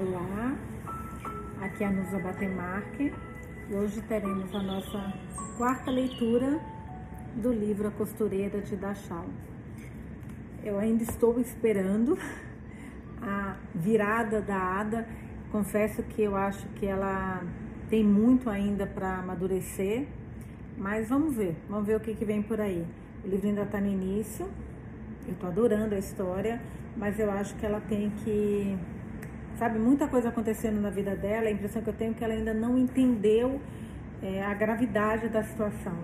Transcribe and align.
Olá, 0.00 0.56
aqui 1.60 1.82
é 1.82 1.88
a 1.88 1.90
Nusa 1.90 2.20
Batemarque 2.20 3.12
e 3.68 3.74
hoje 3.74 4.00
teremos 4.02 4.54
a 4.54 4.62
nossa 4.62 5.12
quarta 5.56 5.90
leitura 5.90 6.60
do 7.34 7.52
livro 7.52 7.88
A 7.88 7.90
Costureira 7.90 8.60
de 8.60 8.76
Dachau. 8.76 9.24
Eu 10.62 10.78
ainda 10.78 11.02
estou 11.02 11.40
esperando 11.40 12.16
a 13.20 13.56
virada 13.74 14.40
da 14.40 14.78
Ada, 14.78 15.08
confesso 15.50 16.00
que 16.04 16.22
eu 16.22 16.36
acho 16.36 16.64
que 16.76 16.86
ela 16.86 17.42
tem 17.90 18.04
muito 18.04 18.48
ainda 18.48 18.86
para 18.86 19.16
amadurecer, 19.16 20.06
mas 20.76 21.08
vamos 21.08 21.34
ver, 21.34 21.56
vamos 21.68 21.88
ver 21.88 21.96
o 21.96 22.00
que, 22.00 22.14
que 22.14 22.24
vem 22.24 22.40
por 22.40 22.60
aí. 22.60 22.86
O 23.24 23.28
livro 23.28 23.48
ainda 23.48 23.62
está 23.62 23.80
no 23.80 23.88
início, 23.88 24.46
eu 25.26 25.32
estou 25.32 25.48
adorando 25.48 25.96
a 25.96 25.98
história, 25.98 26.62
mas 26.96 27.18
eu 27.18 27.28
acho 27.32 27.56
que 27.56 27.66
ela 27.66 27.80
tem 27.80 28.10
que 28.10 28.78
sabe, 29.58 29.78
muita 29.78 30.06
coisa 30.06 30.28
acontecendo 30.28 30.80
na 30.80 30.88
vida 30.88 31.16
dela, 31.16 31.48
a 31.48 31.50
impressão 31.50 31.82
que 31.82 31.88
eu 31.88 31.94
tenho 31.94 32.12
é 32.12 32.14
que 32.14 32.24
ela 32.24 32.32
ainda 32.32 32.54
não 32.54 32.78
entendeu 32.78 33.60
é, 34.22 34.42
a 34.44 34.54
gravidade 34.54 35.28
da 35.28 35.42
situação. 35.42 35.98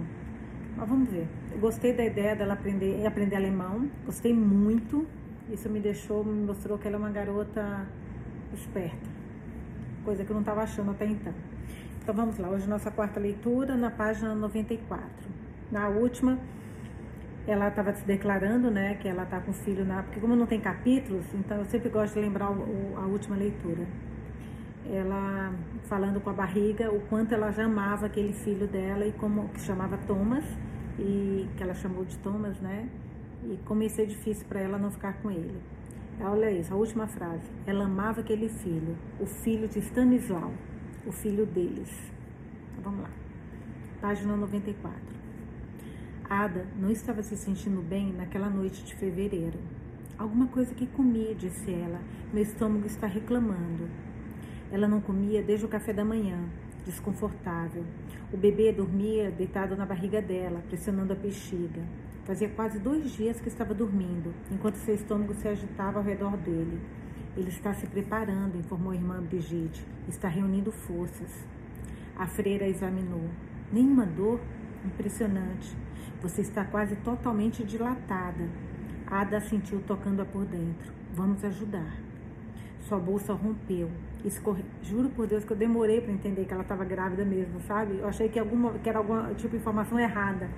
Mas 0.77 0.89
vamos 0.89 1.09
ver. 1.09 1.29
Eu 1.53 1.59
gostei 1.59 1.93
da 1.93 2.05
ideia 2.05 2.35
dela 2.35 2.55
aprender, 2.55 3.07
aprender 3.07 3.37
alemão, 3.37 3.89
gostei 4.05 4.35
muito. 4.35 5.07
Isso 5.51 5.71
me 5.71 5.79
deixou, 5.79 6.25
me 6.25 6.45
mostrou 6.45 6.77
que 6.79 6.89
ela 6.89 6.97
é 6.97 6.99
uma 6.99 7.11
garota 7.11 7.87
esperta, 8.53 9.09
coisa 10.05 10.25
que 10.25 10.31
eu 10.31 10.35
não 10.35 10.43
estava 10.43 10.63
achando 10.63 10.91
até 10.91 11.07
então. 11.07 11.35
Então 12.03 12.15
vamos 12.15 12.39
lá, 12.39 12.49
hoje 12.49 12.69
nossa 12.69 12.91
quarta 12.91 13.21
leitura 13.21 13.77
na 13.77 13.91
página 13.91 14.35
94. 14.35 15.09
Na 15.71 15.89
última, 15.89 16.39
ela 17.47 17.69
estava 17.69 17.93
se 17.95 18.05
declarando, 18.07 18.71
né, 18.71 18.95
que 18.95 19.07
ela 19.07 19.25
está 19.25 19.41
com 19.41 19.51
o 19.51 19.55
filho 19.55 19.85
na, 19.85 20.03
porque 20.03 20.19
como 20.19 20.35
não 20.35 20.47
tem 20.47 20.61
capítulos, 20.61 21.27
então 21.35 21.59
eu 21.59 21.65
sempre 21.67 21.91
gosto 21.91 22.15
de 22.15 22.21
lembrar 22.21 22.51
o, 22.51 22.95
a 22.97 23.07
última 23.07 23.37
leitura. 23.37 23.87
Ela 24.91 25.53
falando 25.85 26.21
com 26.21 26.31
a 26.31 26.33
barriga 26.33 26.91
o 26.91 27.01
quanto 27.03 27.33
ela 27.35 27.51
já 27.51 27.65
amava 27.65 28.07
aquele 28.07 28.33
filho 28.33 28.67
dela 28.67 29.07
e 29.07 29.13
como 29.13 29.49
que 29.49 29.61
chamava 29.61 29.97
Thomas 29.99 30.45
e 30.99 31.49
que 31.57 31.63
ela 31.63 31.75
chamou 31.75 32.05
de 32.05 32.19
Thomas, 32.19 32.61
né? 32.61 32.89
E 33.45 33.59
como 33.65 33.83
ia 33.83 33.89
ser 33.89 34.07
difícil 34.07 34.47
para 34.47 34.61
ela 34.61 34.79
não 34.79 34.91
ficar 34.91 35.15
com 35.15 35.31
ele. 35.31 35.59
Olha 36.21 36.51
isso, 36.51 36.73
a 36.73 36.77
última 36.77 37.07
frase. 37.07 37.51
Ela 37.67 37.85
amava 37.85 38.21
aquele 38.21 38.49
filho, 38.49 38.97
o 39.19 39.27
filho 39.27 39.69
de 39.69 39.81
Stanislau, 39.81 40.53
o 41.07 41.13
filho 41.13 41.45
deles. 41.45 41.91
Então, 42.79 42.93
vamos 42.93 43.03
lá. 43.03 43.11
Página 44.01 44.37
94. 44.37 45.14
Ada 46.29 46.67
não 46.81 46.91
estava 46.91 47.23
se 47.23 47.37
sentindo 47.37 47.83
bem 47.83 48.11
naquela 48.13 48.49
noite 48.49 48.83
de 48.83 48.95
fevereiro. 48.95 49.59
Alguma 50.17 50.47
coisa 50.47 50.75
que 50.75 50.87
comi, 50.87 51.35
disse 51.35 51.71
ela. 51.71 52.01
Meu 52.33 52.43
estômago 52.43 52.87
está 52.87 53.07
reclamando. 53.07 53.91
Ela 54.73 54.89
não 54.89 55.03
comia 55.03 55.43
desde 55.43 55.67
o 55.67 55.69
café 55.69 55.93
da 55.93 56.05
manhã, 56.05 56.39
desconfortável. 56.87 57.85
O 58.33 58.39
bebê 58.39 58.73
dormia 58.73 59.31
deitado 59.31 59.77
na 59.77 59.85
barriga 59.85 60.23
dela, 60.23 60.63
pressionando 60.67 61.13
a 61.13 61.17
bexiga. 61.17 61.83
Fazia 62.25 62.49
quase 62.49 62.79
dois 62.79 63.13
dias 63.13 63.39
que 63.39 63.49
estava 63.49 63.75
dormindo, 63.75 64.33
enquanto 64.51 64.77
seu 64.77 64.95
estômago 64.95 65.35
se 65.35 65.47
agitava 65.47 65.99
ao 65.99 66.05
redor 66.05 66.39
dele. 66.39 66.81
Ele 67.37 67.51
está 67.51 67.75
se 67.75 67.87
preparando, 67.87 68.57
informou 68.57 68.93
a 68.93 68.97
irmã 68.97 69.21
Brigitte. 69.21 69.85
Está 70.09 70.29
reunindo 70.29 70.73
forças. 70.73 71.45
A 72.17 72.27
freira 72.27 72.67
examinou. 72.67 73.29
Nenhuma 73.71 74.07
dor? 74.07 74.41
Impressionante. 74.85 75.77
Você 76.25 76.41
está 76.41 76.65
quase 76.65 76.97
totalmente 76.97 77.63
dilatada. 77.63 78.49
Ada 79.07 79.43
sentiu 79.43 79.83
tocando-a 79.83 80.25
por 80.25 80.47
dentro. 80.47 80.91
Vamos 81.13 81.45
ajudar. 81.45 81.99
Sua 82.89 82.99
bolsa 82.99 83.35
rompeu. 83.35 83.91
Escorre... 84.25 84.65
Juro 84.83 85.11
por 85.11 85.27
Deus 85.27 85.45
que 85.45 85.53
eu 85.53 85.57
demorei 85.57 86.01
para 86.01 86.11
entender 86.11 86.47
que 86.47 86.55
ela 86.55 86.63
estava 86.63 86.83
grávida 86.83 87.27
mesmo, 87.27 87.61
sabe? 87.61 87.99
Eu 87.99 88.09
achei 88.09 88.31
que, 88.31 88.39
alguma, 88.39 88.73
que 88.79 88.89
era 88.89 89.01
alguma 89.01 89.35
tipo 89.35 89.51
de 89.51 89.57
informação 89.59 90.01
errada. 90.01 90.49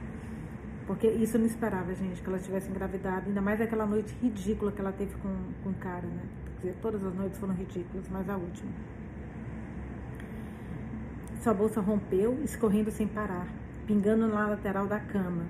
Porque 0.86 1.08
isso 1.08 1.36
eu 1.36 1.40
não 1.40 1.48
esperava, 1.48 1.92
gente, 1.96 2.22
que 2.22 2.28
ela 2.28 2.38
tivesse 2.38 2.70
engravidado. 2.70 3.26
Ainda 3.26 3.40
mais 3.40 3.60
aquela 3.60 3.86
noite 3.86 4.14
ridícula 4.22 4.70
que 4.70 4.80
ela 4.80 4.92
teve 4.92 5.16
com, 5.16 5.34
com 5.64 5.70
o 5.70 5.74
cara, 5.74 6.06
né? 6.06 6.22
Quer 6.44 6.68
dizer, 6.68 6.76
todas 6.80 7.04
as 7.04 7.12
noites 7.12 7.40
foram 7.40 7.54
ridículas, 7.54 8.08
mas 8.08 8.30
a 8.30 8.36
última. 8.36 8.70
Sua 11.40 11.52
bolsa 11.52 11.80
rompeu, 11.80 12.38
escorrendo 12.44 12.92
sem 12.92 13.08
parar 13.08 13.48
pingando 13.86 14.26
na 14.26 14.48
lateral 14.48 14.86
da 14.86 14.98
cama, 14.98 15.44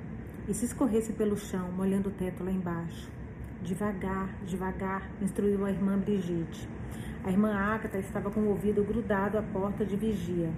e 0.49 0.55
se 0.55 0.65
escorresse 0.65 1.13
pelo 1.13 1.37
chão, 1.37 1.71
molhando 1.73 2.09
o 2.09 2.13
teto 2.13 2.45
lá 2.45 2.51
embaixo. 2.51 3.11
Devagar, 3.63 4.35
devagar, 4.45 5.11
instruiu 5.21 5.65
a 5.65 5.71
irmã 5.71 5.99
Brigitte. 5.99 6.69
A 7.25 7.31
irmã 7.31 7.53
Agatha 7.53 7.99
estava 7.99 8.31
com 8.31 8.41
o 8.41 8.49
ouvido 8.51 8.85
grudado 8.85 9.39
à 9.39 9.43
porta 9.43 9.85
de 9.85 9.97
vigia. 9.97 10.51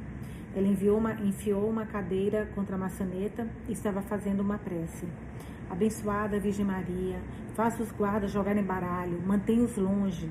Ela 0.55 0.69
uma, 0.95 1.15
enfiou 1.15 1.69
uma 1.69 1.87
cadeira 1.87 2.47
contra 2.55 2.77
a 2.77 2.79
maçaneta 2.79 3.49
e 3.69 3.73
estava 3.73 4.03
fazendo 4.03 4.41
uma 4.41 4.59
prece. 4.59 5.07
Abençoada 5.71 6.39
Virgem 6.39 6.65
Maria, 6.65 7.21
faça 7.55 7.83
os 7.83 7.91
guardas 7.93 8.31
jogarem 8.31 8.65
baralho, 8.65 9.21
mantenha-os 9.27 9.77
longe. 9.77 10.29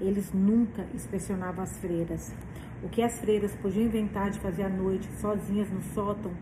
Eles 0.00 0.32
nunca 0.32 0.86
inspecionavam 0.94 1.64
as 1.64 1.76
freiras. 1.78 2.32
O 2.82 2.88
que 2.88 3.02
as 3.02 3.18
freiras 3.20 3.54
podiam 3.56 3.86
inventar 3.86 4.30
de 4.30 4.40
fazer 4.40 4.64
à 4.64 4.68
noite, 4.68 5.08
sozinhas 5.20 5.70
no 5.70 5.82
sótão, 5.94 6.32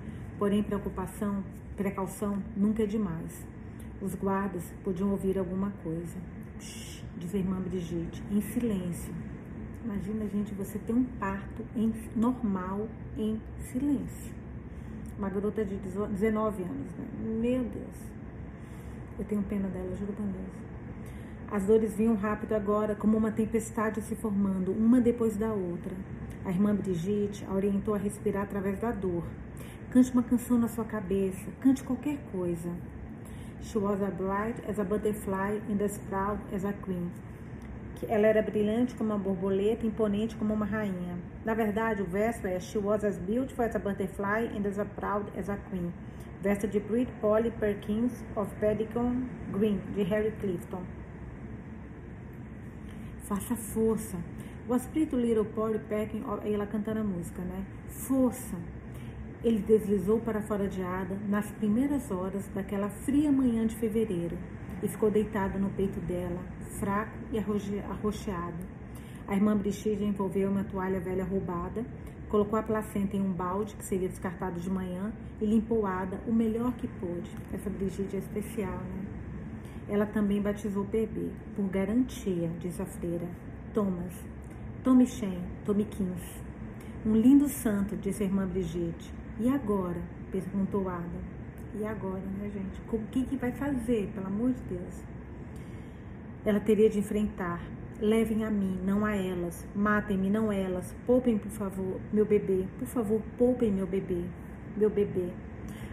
Porém, 0.40 0.62
preocupação, 0.62 1.44
precaução 1.80 2.42
nunca 2.54 2.82
é 2.82 2.86
demais. 2.86 3.42
Os 4.02 4.14
guardas 4.14 4.62
podiam 4.84 5.12
ouvir 5.12 5.38
alguma 5.38 5.72
coisa. 5.82 6.18
Diz 7.16 7.34
a 7.34 7.38
irmã 7.38 7.58
Brigitte, 7.58 8.22
em 8.30 8.42
silêncio. 8.42 9.14
Imagina, 9.82 10.28
gente, 10.28 10.52
você 10.52 10.78
ter 10.78 10.92
um 10.92 11.04
parto 11.04 11.64
em, 11.74 11.90
normal 12.14 12.86
em 13.16 13.40
silêncio. 13.72 14.34
Uma 15.18 15.30
garota 15.30 15.64
de 15.64 15.76
19 15.76 16.62
anos, 16.64 16.92
né? 16.98 17.06
Meu 17.40 17.64
Deus. 17.64 18.10
Eu 19.18 19.24
tenho 19.24 19.42
pena 19.44 19.66
dela, 19.68 19.96
juro 19.96 20.12
por 20.12 20.26
Deus. 20.26 20.70
As 21.50 21.64
dores 21.64 21.94
vinham 21.94 22.14
rápido 22.14 22.52
agora, 22.52 22.94
como 22.94 23.16
uma 23.16 23.32
tempestade 23.32 24.02
se 24.02 24.14
formando, 24.14 24.70
uma 24.70 25.00
depois 25.00 25.34
da 25.34 25.50
outra. 25.50 25.96
A 26.44 26.50
irmã 26.50 26.74
Brigitte 26.74 27.42
a 27.46 27.54
orientou 27.54 27.94
a 27.94 27.98
respirar 27.98 28.42
através 28.42 28.78
da 28.78 28.90
dor, 28.90 29.24
Cante 29.90 30.12
uma 30.12 30.22
canção 30.22 30.56
na 30.56 30.68
sua 30.68 30.84
cabeça, 30.84 31.50
cante 31.60 31.82
qualquer 31.82 32.16
coisa. 32.30 32.70
She 33.60 33.76
was 33.76 34.00
as 34.00 34.14
bright 34.14 34.62
as 34.70 34.78
a 34.78 34.84
butterfly 34.84 35.60
and 35.68 35.84
as 35.84 35.98
proud 35.98 36.38
as 36.54 36.64
a 36.64 36.72
queen. 36.72 37.10
Ela 38.08 38.28
era 38.28 38.40
brilhante 38.40 38.94
como 38.94 39.10
uma 39.10 39.18
borboleta, 39.18 39.84
imponente 39.84 40.36
como 40.36 40.54
uma 40.54 40.64
rainha. 40.64 41.18
Na 41.44 41.54
verdade, 41.54 42.02
o 42.02 42.04
verso 42.04 42.46
é 42.46 42.60
She 42.60 42.78
was 42.78 43.04
as 43.04 43.18
beautiful 43.18 43.64
as 43.64 43.74
a 43.74 43.80
butterfly 43.80 44.56
and 44.56 44.64
as 44.64 44.78
proud 44.94 45.26
as 45.36 45.50
a 45.50 45.56
queen. 45.56 45.92
Verso 46.40 46.68
de 46.68 46.78
Brit 46.78 47.10
Polly 47.20 47.50
Perkins 47.50 48.24
of 48.36 48.48
Paddington 48.60 49.24
Green, 49.50 49.80
de 49.96 50.04
Harry 50.04 50.30
Clifton. 50.40 50.84
Faça 53.24 53.56
força. 53.56 54.16
O 54.68 54.76
espírito 54.76 55.16
Little 55.16 55.46
Polly 55.46 55.80
Perkins, 55.80 56.24
ela 56.44 56.64
cantando 56.64 57.00
a 57.00 57.04
música, 57.04 57.42
né? 57.42 57.64
Força. 57.88 58.56
Ele 59.42 59.58
deslizou 59.58 60.20
para 60.20 60.42
fora 60.42 60.68
de 60.68 60.82
Ada 60.82 61.16
nas 61.26 61.50
primeiras 61.52 62.10
horas 62.10 62.46
daquela 62.48 62.90
fria 62.90 63.32
manhã 63.32 63.66
de 63.66 63.74
fevereiro 63.76 64.36
e 64.82 64.88
ficou 64.88 65.10
deitado 65.10 65.58
no 65.58 65.70
peito 65.70 65.98
dela, 66.00 66.42
fraco 66.78 67.16
e 67.32 67.38
arroxeado. 67.38 68.58
A 69.26 69.34
irmã 69.34 69.56
Brigitte 69.56 70.04
envolveu 70.04 70.50
uma 70.50 70.64
toalha 70.64 71.00
velha 71.00 71.24
roubada, 71.24 71.86
colocou 72.28 72.58
a 72.58 72.62
placenta 72.62 73.16
em 73.16 73.22
um 73.22 73.32
balde 73.32 73.74
que 73.76 73.84
seria 73.84 74.08
descartado 74.08 74.60
de 74.60 74.68
manhã 74.68 75.10
e 75.40 75.46
limpou 75.46 75.86
Ada 75.86 76.20
o 76.26 76.32
melhor 76.32 76.72
que 76.74 76.86
pôde. 76.86 77.30
Essa 77.50 77.70
Brigitte 77.70 78.16
é 78.16 78.18
especial, 78.18 78.78
né? 78.78 79.06
Ela 79.88 80.04
também 80.04 80.42
batizou 80.42 80.82
o 80.82 80.86
bebê, 80.86 81.30
por 81.56 81.64
garantia, 81.68 82.50
diz 82.60 82.78
a 82.78 82.84
freira. 82.84 83.28
Thomas, 83.72 84.14
Tommy 84.84 85.06
Shen, 85.06 85.40
Tommy 85.64 85.84
Kins. 85.86 86.42
Um 87.06 87.14
lindo 87.14 87.48
santo, 87.48 87.96
disse 87.96 88.22
a 88.22 88.26
irmã 88.26 88.46
Brigitte. 88.46 89.19
E 89.38 89.48
agora? 89.48 90.00
Perguntou 90.32 90.88
Ada. 90.88 91.40
E 91.78 91.84
agora, 91.84 92.22
né, 92.38 92.50
gente? 92.52 92.80
O 92.92 92.98
que, 93.10 93.24
que 93.24 93.36
vai 93.36 93.52
fazer, 93.52 94.10
pelo 94.14 94.26
amor 94.26 94.52
de 94.52 94.62
Deus? 94.62 95.02
Ela 96.44 96.58
teria 96.58 96.90
de 96.90 96.98
enfrentar. 96.98 97.62
Levem 98.00 98.44
a 98.44 98.50
mim, 98.50 98.80
não 98.84 99.04
a 99.04 99.14
elas. 99.14 99.66
Matem-me, 99.74 100.30
não 100.30 100.50
elas. 100.50 100.94
Poupem, 101.06 101.38
por 101.38 101.50
favor, 101.50 102.00
meu 102.12 102.24
bebê. 102.24 102.66
Por 102.78 102.88
favor, 102.88 103.22
poupem 103.38 103.70
meu 103.70 103.86
bebê. 103.86 104.24
Meu 104.76 104.90
bebê. 104.90 105.28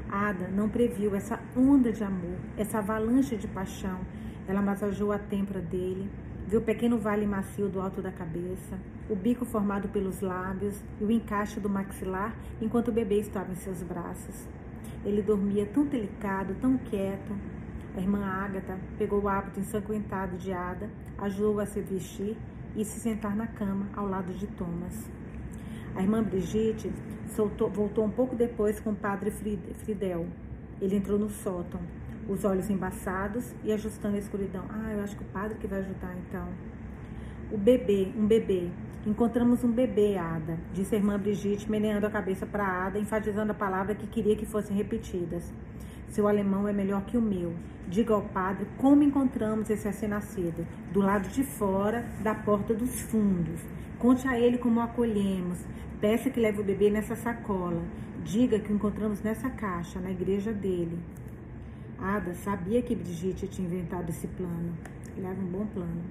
Ada 0.09 0.47
não 0.47 0.69
previu 0.69 1.13
essa 1.15 1.39
onda 1.55 1.91
de 1.91 2.03
amor, 2.03 2.37
essa 2.57 2.77
avalanche 2.77 3.35
de 3.35 3.47
paixão. 3.47 3.99
Ela 4.47 4.61
massageou 4.61 5.11
a 5.11 5.19
têmpora 5.19 5.59
dele, 5.59 6.09
viu 6.47 6.61
o 6.61 6.63
pequeno 6.63 6.97
vale 6.97 7.27
macio 7.27 7.67
do 7.67 7.81
alto 7.81 8.01
da 8.01 8.09
cabeça, 8.09 8.79
o 9.09 9.15
bico 9.15 9.43
formado 9.43 9.89
pelos 9.89 10.21
lábios 10.21 10.81
e 10.99 11.03
o 11.03 11.11
encaixe 11.11 11.59
do 11.59 11.69
maxilar 11.69 12.33
enquanto 12.61 12.87
o 12.87 12.91
bebê 12.93 13.19
estava 13.19 13.51
em 13.51 13.55
seus 13.55 13.83
braços. 13.83 14.47
Ele 15.03 15.21
dormia 15.21 15.65
tão 15.65 15.85
delicado, 15.85 16.55
tão 16.61 16.77
quieto. 16.77 17.35
A 17.95 17.99
irmã 17.99 18.25
Ágata 18.25 18.77
pegou 18.97 19.21
o 19.21 19.27
hábito 19.27 19.59
ensanguentado 19.59 20.37
de 20.37 20.53
Ada, 20.53 20.89
ajudou-a 21.17 21.63
a 21.63 21.65
se 21.65 21.81
vestir 21.81 22.37
e 22.75 22.85
se 22.85 22.99
sentar 22.99 23.35
na 23.35 23.47
cama 23.47 23.87
ao 23.93 24.07
lado 24.07 24.31
de 24.33 24.47
Thomas. 24.47 25.09
A 25.95 26.01
irmã 26.01 26.23
Brigitte 26.23 26.91
soltou, 27.27 27.69
voltou 27.69 28.05
um 28.05 28.11
pouco 28.11 28.35
depois 28.35 28.79
com 28.79 28.91
o 28.91 28.95
padre 28.95 29.31
Fridel. 29.31 30.27
Ele 30.79 30.95
entrou 30.95 31.17
no 31.17 31.29
sótão, 31.29 31.81
os 32.29 32.43
olhos 32.43 32.69
embaçados 32.69 33.53
e 33.63 33.71
ajustando 33.71 34.15
a 34.15 34.19
escuridão. 34.19 34.63
Ah, 34.69 34.93
eu 34.93 35.01
acho 35.01 35.15
que 35.15 35.23
o 35.23 35.27
padre 35.27 35.57
que 35.57 35.67
vai 35.67 35.79
ajudar 35.79 36.15
então. 36.17 36.47
O 37.51 37.57
bebê, 37.57 38.11
um 38.17 38.25
bebê. 38.25 38.69
Encontramos 39.05 39.63
um 39.63 39.71
bebê, 39.71 40.17
Ada, 40.17 40.57
disse 40.73 40.93
a 40.93 40.97
irmã 40.97 41.17
Brigitte, 41.17 41.71
meneando 41.71 42.05
a 42.05 42.09
cabeça 42.09 42.45
para 42.45 42.85
Ada, 42.85 42.99
enfatizando 42.99 43.51
a 43.51 43.55
palavra 43.55 43.95
que 43.95 44.05
queria 44.05 44.35
que 44.35 44.45
fossem 44.45 44.75
repetidas. 44.75 45.53
Seu 46.09 46.27
alemão 46.27 46.67
é 46.67 46.73
melhor 46.73 47.05
que 47.05 47.17
o 47.17 47.21
meu. 47.21 47.53
Diga 47.87 48.13
ao 48.13 48.21
padre 48.21 48.67
como 48.77 49.03
encontramos 49.03 49.69
esse 49.69 49.85
recém-nascido, 49.85 50.67
do 50.91 50.99
lado 50.99 51.29
de 51.29 51.43
fora 51.43 52.05
da 52.21 52.35
porta 52.35 52.73
dos 52.73 52.99
fundos. 53.01 53.61
Conte 53.97 54.27
a 54.27 54.37
ele 54.37 54.57
como 54.57 54.79
o 54.79 54.83
acolhemos. 54.83 55.65
Peça 56.01 56.29
que 56.29 56.39
leve 56.39 56.59
o 56.59 56.63
bebê 56.65 56.89
nessa 56.89 57.15
sacola. 57.15 57.81
Diga 58.23 58.59
que 58.59 58.71
o 58.71 58.75
encontramos 58.75 59.21
nessa 59.21 59.49
caixa, 59.49 60.01
na 60.01 60.11
igreja 60.11 60.51
dele. 60.51 60.99
Ada 61.99 62.33
sabia 62.35 62.81
que 62.81 62.95
Brigitte 62.95 63.47
tinha 63.47 63.67
inventado 63.67 64.09
esse 64.09 64.27
plano. 64.27 64.77
Ele 65.15 65.25
era 65.25 65.39
um 65.39 65.45
bom 65.45 65.65
plano. 65.65 66.03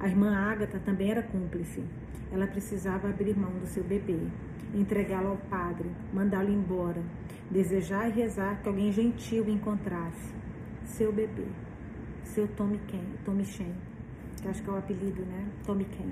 A 0.00 0.08
irmã 0.08 0.34
Ágata 0.34 0.78
também 0.78 1.10
era 1.10 1.22
cúmplice. 1.22 1.84
Ela 2.32 2.46
precisava 2.46 3.08
abrir 3.08 3.36
mão 3.36 3.52
do 3.52 3.66
seu 3.66 3.84
bebê, 3.84 4.18
entregá-lo 4.74 5.28
ao 5.28 5.36
padre, 5.36 5.90
mandá-lo 6.12 6.50
embora, 6.50 7.02
desejar 7.50 8.08
e 8.08 8.12
rezar 8.12 8.60
que 8.62 8.68
alguém 8.68 8.90
gentil 8.90 9.44
o 9.44 9.50
encontrasse. 9.50 10.34
Seu 10.84 11.12
bebê, 11.12 11.46
seu 12.24 12.48
Tommy 12.48 12.80
Ken, 12.88 13.04
Tommy 13.24 13.44
Shen, 13.44 13.74
que 14.40 14.48
acho 14.48 14.62
que 14.62 14.70
é 14.70 14.72
o 14.72 14.76
apelido, 14.76 15.22
né? 15.22 15.48
Tommy 15.64 15.84
Ken. 15.84 16.10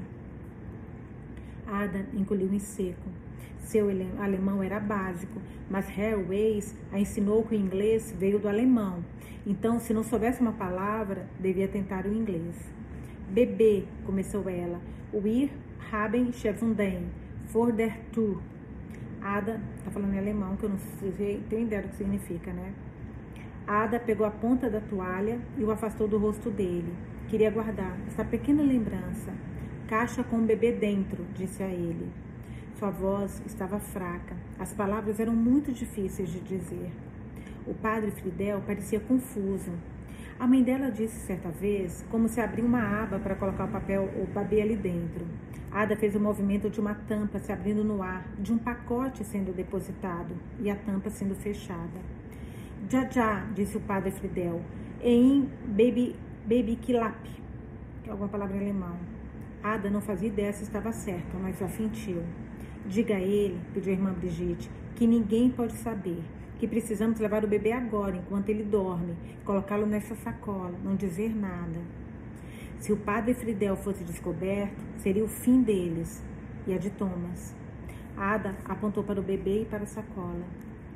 Ada 1.66 2.06
engoliu 2.12 2.52
em 2.52 2.58
seco. 2.58 3.23
Seu 3.64 3.88
alemão 4.18 4.62
era 4.62 4.78
básico, 4.78 5.40
mas 5.70 5.86
Weiss 6.28 6.76
a 6.92 6.98
ensinou 7.00 7.42
que 7.42 7.54
o 7.54 7.58
inglês 7.58 8.14
veio 8.16 8.38
do 8.38 8.46
alemão. 8.46 9.02
Então, 9.46 9.80
se 9.80 9.92
não 9.94 10.04
soubesse 10.04 10.40
uma 10.40 10.52
palavra, 10.52 11.26
devia 11.40 11.66
tentar 11.66 12.04
o 12.04 12.12
inglês. 12.12 12.54
Bebê, 13.30 13.84
começou 14.04 14.48
ela. 14.48 14.80
Wir 15.12 15.50
haben 15.90 16.32
Chevunden, 16.32 17.06
for 17.48 17.72
der 17.72 18.00
Tour. 18.12 18.40
Ada, 19.22 19.60
tá 19.82 19.90
falando 19.90 20.12
em 20.12 20.18
alemão, 20.18 20.56
que 20.56 20.64
eu 20.64 20.70
não 20.70 20.78
sei, 20.78 21.42
tenho 21.48 21.62
ideia 21.62 21.82
do 21.82 21.88
que 21.88 21.96
significa, 21.96 22.52
né? 22.52 22.74
Ada 23.66 23.98
pegou 23.98 24.26
a 24.26 24.30
ponta 24.30 24.68
da 24.68 24.80
toalha 24.80 25.40
e 25.56 25.64
o 25.64 25.70
afastou 25.70 26.06
do 26.06 26.18
rosto 26.18 26.50
dele. 26.50 26.94
Queria 27.28 27.50
guardar 27.50 27.96
essa 28.06 28.22
pequena 28.22 28.62
lembrança. 28.62 29.32
Caixa 29.88 30.22
com 30.22 30.36
o 30.36 30.42
bebê 30.42 30.72
dentro, 30.72 31.24
disse 31.34 31.62
a 31.62 31.68
ele. 31.68 32.06
Sua 32.78 32.90
voz 32.90 33.40
estava 33.46 33.78
fraca. 33.78 34.34
As 34.58 34.72
palavras 34.72 35.20
eram 35.20 35.32
muito 35.32 35.72
difíceis 35.72 36.28
de 36.28 36.40
dizer. 36.40 36.90
O 37.66 37.72
padre 37.72 38.10
Fidel 38.10 38.60
parecia 38.66 38.98
confuso. 38.98 39.70
A 40.40 40.46
mãe 40.46 40.60
dela 40.60 40.90
disse 40.90 41.24
certa 41.24 41.50
vez 41.50 42.04
como 42.10 42.28
se 42.28 42.40
abriu 42.40 42.66
uma 42.66 43.02
aba 43.02 43.20
para 43.20 43.36
colocar 43.36 43.66
o 43.66 43.68
papel 43.68 44.10
o 44.16 44.26
bebê 44.26 44.60
ali 44.60 44.74
dentro. 44.74 45.24
Ada 45.70 45.96
fez 45.96 46.16
o 46.16 46.20
movimento 46.20 46.68
de 46.68 46.80
uma 46.80 46.94
tampa 46.94 47.38
se 47.38 47.52
abrindo 47.52 47.84
no 47.84 48.02
ar, 48.02 48.26
de 48.38 48.52
um 48.52 48.58
pacote 48.58 49.24
sendo 49.24 49.54
depositado 49.54 50.34
e 50.58 50.68
a 50.68 50.74
tampa 50.74 51.10
sendo 51.10 51.36
fechada. 51.36 52.00
Já 52.88 53.08
já, 53.08 53.46
disse 53.54 53.76
o 53.76 53.80
padre 53.80 54.10
Fidel, 54.10 54.60
em 55.00 55.48
baby, 55.66 56.16
baby 56.42 56.76
kilap, 56.82 57.22
que 58.02 58.08
é 58.08 58.12
alguma 58.12 58.28
palavra 58.28 58.56
em 58.56 58.60
alemão. 58.60 58.96
Ada 59.62 59.88
não 59.88 60.00
fazia 60.00 60.28
ideia 60.28 60.52
se 60.52 60.64
estava 60.64 60.90
certo, 60.90 61.36
mas 61.40 61.58
já 61.58 61.68
sentiu. 61.68 62.22
Diga 62.86 63.16
a 63.16 63.20
ele, 63.20 63.58
pediu 63.72 63.92
a 63.92 63.96
irmã 63.96 64.12
Brigitte, 64.12 64.70
que 64.94 65.06
ninguém 65.06 65.48
pode 65.48 65.72
saber, 65.74 66.22
que 66.58 66.68
precisamos 66.68 67.18
levar 67.18 67.42
o 67.42 67.48
bebê 67.48 67.72
agora, 67.72 68.16
enquanto 68.16 68.50
ele 68.50 68.62
dorme, 68.62 69.14
colocá-lo 69.44 69.86
nessa 69.86 70.14
sacola, 70.16 70.74
não 70.84 70.94
dizer 70.94 71.34
nada. 71.34 71.80
Se 72.78 72.92
o 72.92 72.96
padre 72.98 73.32
Fridel 73.32 73.76
fosse 73.76 74.04
descoberto, 74.04 74.82
seria 74.98 75.24
o 75.24 75.28
fim 75.28 75.62
deles 75.62 76.22
e 76.66 76.74
a 76.74 76.78
de 76.78 76.90
Thomas. 76.90 77.56
Ada 78.16 78.54
apontou 78.66 79.02
para 79.02 79.18
o 79.18 79.22
bebê 79.22 79.62
e 79.62 79.64
para 79.64 79.84
a 79.84 79.86
sacola. 79.86 80.44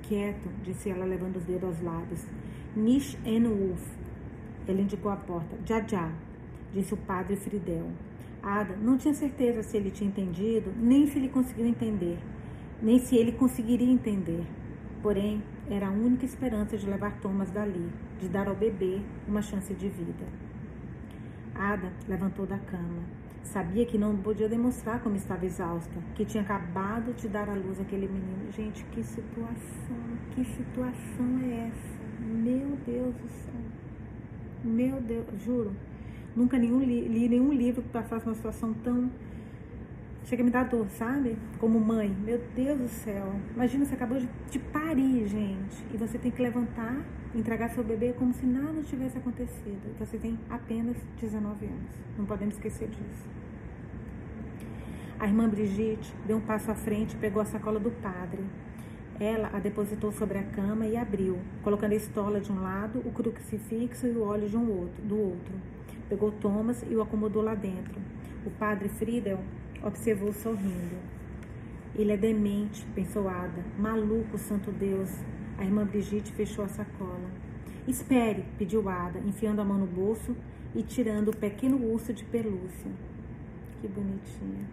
Quieto, 0.03 0.51
disse 0.63 0.91
ela, 0.91 1.07
levando 1.07 1.37
os 1.37 1.45
dedos 1.45 1.65
aos 1.65 1.81
lábios. 1.81 2.27
Nish 2.77 3.19
en 3.25 3.45
Wolf. 3.45 3.83
Ele 4.69 4.83
indicou 4.83 5.11
a 5.11 5.17
porta. 5.17 5.57
Já, 5.65 5.81
já, 5.81 6.13
disse 6.75 6.93
o 6.93 6.97
padre 6.99 7.37
Fridel. 7.37 7.89
Ada 8.49 8.77
não 8.77 8.97
tinha 8.97 9.13
certeza 9.13 9.63
se 9.63 9.77
ele 9.77 9.91
tinha 9.91 10.09
entendido, 10.09 10.73
nem 10.75 11.07
se 11.07 11.19
ele 11.19 11.29
conseguiu 11.29 11.67
entender, 11.67 12.19
nem 12.81 12.99
se 12.99 13.15
ele 13.15 13.33
conseguiria 13.33 13.91
entender. 13.91 14.43
Porém, 15.03 15.43
era 15.69 15.89
a 15.89 15.91
única 15.91 16.25
esperança 16.25 16.75
de 16.79 16.89
levar 16.89 17.21
Thomas 17.21 17.51
dali, 17.51 17.91
de 18.19 18.27
dar 18.27 18.49
ao 18.49 18.57
bebê 18.57 19.03
uma 19.27 19.43
chance 19.43 19.75
de 19.75 19.91
vida. 19.91 20.25
Ada 21.55 21.93
levantou 22.09 22.47
da 22.47 22.59
cama. 22.59 23.03
Sabia 23.43 23.85
que 23.85 23.99
não 23.99 24.17
podia 24.17 24.49
demonstrar 24.49 25.03
como 25.03 25.17
estava 25.17 25.45
exausta, 25.45 25.99
que 26.15 26.25
tinha 26.25 26.43
acabado 26.43 27.13
de 27.15 27.29
dar 27.29 27.51
à 27.51 27.55
luz 27.55 27.79
aquele 27.79 28.09
menino. 28.09 28.51
Gente, 28.51 28.83
que 28.87 29.03
situação, 29.03 29.97
que 30.35 30.45
situação 30.45 31.39
é 31.43 31.69
essa? 31.69 32.25
Meu 32.25 32.79
Deus 32.87 33.15
do 33.15 33.29
céu. 33.29 33.61
Meu 34.65 35.01
Deus, 35.03 35.27
juro. 35.45 35.88
Nunca 36.39 36.57
nenhum 36.57 36.79
li, 36.79 37.09
li 37.09 37.29
nenhum 37.29 37.53
livro 37.53 37.83
que 37.83 37.89
passasse 37.89 38.25
uma 38.25 38.35
situação 38.37 38.73
tão. 38.85 39.11
Chega 40.25 40.41
a 40.41 40.45
me 40.45 40.53
dar 40.53 40.69
dor, 40.69 40.87
sabe? 40.91 41.37
Como 41.59 41.81
mãe. 41.81 42.17
Meu 42.25 42.41
Deus 42.55 42.79
do 42.79 42.89
céu. 42.89 43.35
Imagina, 43.57 43.85
você 43.85 43.95
acabou 43.95 44.21
de, 44.21 44.29
de 44.49 44.61
parir, 44.61 45.27
gente. 45.27 45.85
E 45.93 45.97
você 45.97 46.17
tem 46.17 46.31
que 46.31 46.41
levantar, 46.41 46.97
entregar 47.35 47.71
seu 47.71 47.83
bebê 47.83 48.13
como 48.13 48.33
se 48.33 48.47
nada 48.47 48.81
tivesse 48.83 49.19
acontecido. 49.19 49.99
Você 49.99 50.17
tem 50.17 50.39
apenas 50.49 50.97
19 51.21 51.67
anos. 51.67 51.91
Não 52.17 52.25
podemos 52.25 52.55
esquecer 52.55 52.87
disso. 52.87 53.27
A 55.19 55.27
irmã 55.27 55.49
Brigitte 55.49 56.15
deu 56.25 56.37
um 56.37 56.41
passo 56.41 56.71
à 56.71 56.75
frente 56.77 57.15
e 57.15 57.19
pegou 57.19 57.43
a 57.43 57.47
sacola 57.47 57.81
do 57.81 57.91
padre. 57.91 58.45
Ela 59.19 59.51
a 59.53 59.59
depositou 59.59 60.13
sobre 60.13 60.39
a 60.39 60.45
cama 60.45 60.87
e 60.87 60.97
abriu, 60.97 61.37
colocando 61.65 61.95
a 61.95 61.97
estola 61.97 62.41
de 62.41 62.53
um 62.53 62.63
lado, 62.63 63.01
o 63.01 63.11
crucifixo 63.11 64.07
e 64.07 64.13
o 64.13 64.23
óleo 64.23 64.49
de 64.49 64.57
um 64.57 64.71
outro, 64.71 65.03
do 65.03 65.19
outro. 65.19 65.78
Pegou 66.09 66.33
Thomas 66.33 66.83
e 66.89 66.95
o 66.95 67.03
acomodou 67.03 67.43
lá 67.43 67.55
dentro. 67.55 68.01
O 68.47 68.51
padre 68.51 68.89
Friedel 68.89 69.41
observou 69.83 70.33
sorrindo. 70.33 70.97
Ele 71.95 72.13
é 72.13 72.17
demente, 72.17 72.87
pensou 72.95 73.29
Ada. 73.29 73.65
Maluco, 73.79 74.39
santo 74.39 74.71
Deus. 74.71 75.11
A 75.59 75.65
irmã 75.65 75.85
Brigitte 75.85 76.33
fechou 76.33 76.65
a 76.65 76.69
sacola. 76.69 77.31
Espere, 77.87 78.45
pediu 78.57 78.89
Ada, 78.89 79.19
enfiando 79.19 79.61
a 79.61 79.65
mão 79.65 79.79
no 79.79 79.87
bolso 79.87 80.37
e 80.75 80.83
tirando 80.83 81.29
o 81.29 81.37
pequeno 81.37 81.77
urso 81.93 82.13
de 82.13 82.25
pelúcia. 82.25 82.91
Que 83.81 83.89
bonitinha. 83.89 84.67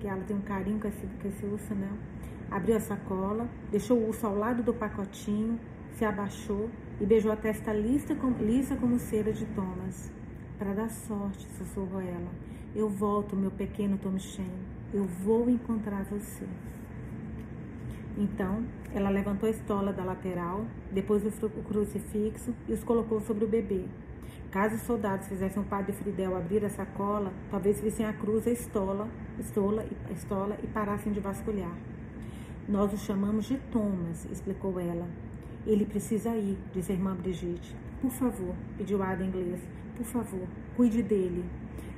Que 0.00 0.06
ela 0.06 0.22
tem 0.24 0.36
um 0.36 0.40
carinho 0.40 0.80
com 0.80 0.88
esse, 0.88 1.06
com 1.20 1.28
esse 1.28 1.44
urso, 1.44 1.74
né? 1.74 1.90
Abriu 2.50 2.76
a 2.76 2.80
sacola, 2.80 3.48
deixou 3.70 3.98
o 3.98 4.08
urso 4.08 4.26
ao 4.26 4.36
lado 4.36 4.62
do 4.62 4.72
pacotinho, 4.72 5.58
se 5.92 6.04
abaixou 6.04 6.70
e 7.00 7.06
beijou 7.06 7.32
a 7.32 7.36
testa 7.36 7.72
lisa 7.72 8.14
como, 8.14 8.36
lisa 8.38 8.76
como 8.76 8.98
cera 8.98 9.32
de 9.32 9.44
Thomas. 9.46 10.12
Para 10.58 10.72
dar 10.72 10.88
sorte, 10.88 11.46
sussurrou 11.58 12.00
ela. 12.00 12.30
Eu 12.76 12.88
volto, 12.88 13.34
meu 13.34 13.50
pequeno 13.50 13.98
Tomchen. 13.98 14.50
Eu 14.92 15.04
vou 15.04 15.50
encontrar 15.50 16.04
você. 16.04 16.46
Então, 18.16 18.64
ela 18.94 19.10
levantou 19.10 19.48
a 19.48 19.50
estola 19.50 19.92
da 19.92 20.04
lateral, 20.04 20.64
depois 20.92 21.24
o 21.24 21.62
crucifixo 21.62 22.54
e 22.68 22.72
os 22.72 22.84
colocou 22.84 23.20
sobre 23.20 23.44
o 23.44 23.48
bebê. 23.48 23.84
Caso 24.52 24.76
os 24.76 24.82
soldados 24.82 25.26
fizessem 25.26 25.60
o 25.60 25.66
padre 25.66 25.92
Fridel 25.92 26.36
abrir 26.36 26.64
a 26.64 26.70
sacola, 26.70 27.32
talvez 27.50 27.80
vissem 27.80 28.06
a 28.06 28.12
cruz, 28.12 28.46
a 28.46 28.52
estola, 28.52 29.08
estola, 29.40 29.84
estola 30.12 30.56
e 30.62 30.68
parassem 30.68 31.12
de 31.12 31.18
vasculhar. 31.18 31.76
Nós 32.68 32.92
o 32.92 32.96
chamamos 32.96 33.46
de 33.46 33.56
Thomas, 33.72 34.24
explicou 34.30 34.78
ela. 34.78 35.08
Ele 35.66 35.84
precisa 35.84 36.36
ir, 36.36 36.56
disse 36.72 36.92
a 36.92 36.94
irmã 36.94 37.16
Brigitte. 37.16 37.74
Por 38.00 38.12
favor, 38.12 38.54
pediu 38.78 39.02
Ada 39.02 39.24
em 39.24 39.26
inglês. 39.26 39.60
Por 39.96 40.04
favor, 40.04 40.48
cuide 40.76 41.02
dele. 41.02 41.44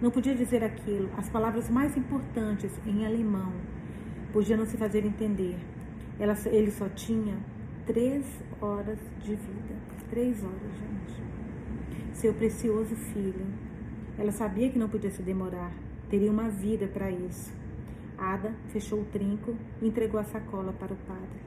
Não 0.01 0.11
podia 0.11 0.35
dizer 0.35 0.63
aquilo, 0.63 1.09
as 1.17 1.29
palavras 1.29 1.71
mais 1.71 1.97
importantes 1.97 2.71
em 2.87 3.07
alemão. 3.07 3.53
Podia 4.33 4.57
não 4.57 4.67
se 4.67 4.77
fazer 4.77 5.05
entender. 5.05 5.57
Ela, 6.19 6.35
ele 6.47 6.71
só 6.71 6.89
tinha 6.89 7.39
três 7.87 8.27
horas 8.61 8.99
de 9.23 9.35
vida. 9.35 9.75
Três 10.11 10.45
horas, 10.45 10.73
gente. 10.79 11.23
Seu 12.13 12.35
precioso 12.35 12.95
filho. 12.95 13.47
Ela 14.19 14.33
sabia 14.33 14.71
que 14.71 14.79
não 14.79 14.89
podia 14.89 15.11
se 15.11 15.23
demorar. 15.23 15.73
Teria 16.11 16.31
uma 16.31 16.49
vida 16.49 16.87
para 16.87 17.11
isso. 17.11 17.53
Ada 18.19 18.55
fechou 18.69 19.01
o 19.01 19.05
trinco 19.05 19.55
e 19.81 19.89
entregou 19.89 20.21
a 20.21 20.25
sacola 20.25 20.73
para 20.73 20.93
o 20.93 20.97
padre. 20.97 21.46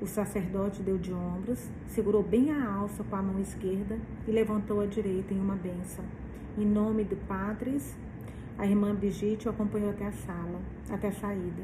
O 0.00 0.06
sacerdote 0.06 0.80
deu 0.80 0.96
de 0.96 1.12
ombros, 1.12 1.68
segurou 1.88 2.22
bem 2.22 2.52
a 2.52 2.72
alça 2.72 3.02
com 3.02 3.16
a 3.16 3.22
mão 3.22 3.40
esquerda 3.40 3.98
e 4.28 4.30
levantou 4.30 4.80
a 4.80 4.86
direita 4.86 5.34
em 5.34 5.40
uma 5.40 5.56
bênção. 5.56 6.04
Em 6.56 6.64
nome 6.64 7.02
do 7.02 7.16
Padres, 7.26 7.96
a 8.56 8.64
irmã 8.64 8.94
Brigitte 8.94 9.48
o 9.48 9.50
acompanhou 9.50 9.90
até 9.90 10.06
a 10.06 10.12
sala, 10.12 10.60
até 10.88 11.08
a 11.08 11.12
saída. 11.12 11.62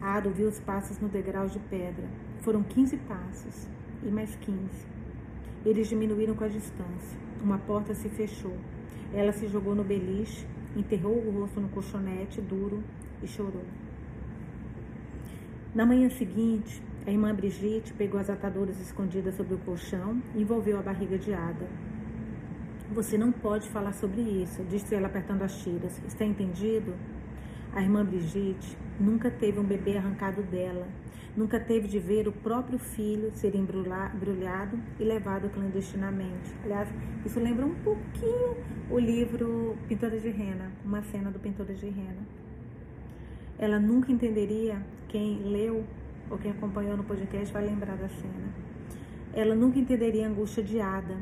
Ada 0.00 0.28
ouviu 0.28 0.48
os 0.48 0.58
passos 0.58 0.98
no 0.98 1.08
degrau 1.08 1.46
de 1.46 1.60
pedra. 1.60 2.08
Foram 2.40 2.64
15 2.64 2.96
passos 2.96 3.68
e 4.02 4.08
mais 4.08 4.34
15. 4.34 4.58
Eles 5.64 5.88
diminuíram 5.88 6.34
com 6.34 6.42
a 6.42 6.48
distância. 6.48 7.18
Uma 7.40 7.58
porta 7.58 7.94
se 7.94 8.08
fechou. 8.08 8.56
Ela 9.14 9.30
se 9.30 9.46
jogou 9.46 9.76
no 9.76 9.84
beliche, 9.84 10.44
enterrou 10.76 11.16
o 11.16 11.30
rosto 11.40 11.60
no 11.60 11.68
colchonete 11.68 12.40
duro 12.40 12.82
e 13.22 13.28
chorou. 13.28 13.64
Na 15.72 15.86
manhã 15.86 16.10
seguinte, 16.10 16.82
a 17.06 17.10
irmã 17.10 17.34
Brigitte 17.34 17.94
pegou 17.94 18.20
as 18.20 18.28
ataduras 18.28 18.78
escondidas 18.80 19.34
sobre 19.34 19.54
o 19.54 19.58
colchão 19.58 20.22
e 20.34 20.42
envolveu 20.42 20.78
a 20.78 20.82
barriga 20.82 21.16
de 21.18 21.32
Ada. 21.32 21.66
Você 22.92 23.16
não 23.16 23.32
pode 23.32 23.68
falar 23.70 23.92
sobre 23.94 24.20
isso, 24.20 24.62
disse 24.64 24.94
ela 24.94 25.06
apertando 25.06 25.42
as 25.42 25.62
tiras. 25.62 25.98
Está 26.06 26.24
entendido? 26.24 26.92
A 27.72 27.80
irmã 27.80 28.04
Brigitte 28.04 28.76
nunca 28.98 29.30
teve 29.30 29.58
um 29.58 29.64
bebê 29.64 29.96
arrancado 29.96 30.42
dela, 30.42 30.86
nunca 31.36 31.58
teve 31.58 31.88
de 31.88 31.98
ver 31.98 32.28
o 32.28 32.32
próprio 32.32 32.78
filho 32.78 33.30
ser 33.32 33.54
embrulhado 33.54 34.78
e 34.98 35.04
levado 35.04 35.48
clandestinamente. 35.50 36.52
Aliás, 36.64 36.88
isso 37.24 37.40
lembra 37.40 37.64
um 37.64 37.74
pouquinho 37.76 38.56
o 38.90 38.98
livro 38.98 39.76
Pintora 39.88 40.18
de 40.18 40.28
Rena, 40.28 40.70
uma 40.84 41.00
cena 41.04 41.30
do 41.30 41.38
Pintora 41.38 41.72
de 41.72 41.88
Rena. 41.88 42.26
Ela 43.56 43.78
nunca 43.78 44.10
entenderia 44.10 44.82
quem 45.08 45.38
leu 45.44 45.84
ou 46.30 46.38
quem 46.38 46.52
acompanhou 46.52 46.96
no 46.96 47.04
podcast 47.04 47.52
vai 47.52 47.66
lembrar 47.66 47.96
da 47.96 48.08
cena. 48.08 48.48
Ela 49.32 49.54
nunca 49.54 49.78
entenderia 49.78 50.26
a 50.26 50.30
angústia 50.30 50.62
de 50.62 50.80
Ada, 50.80 51.16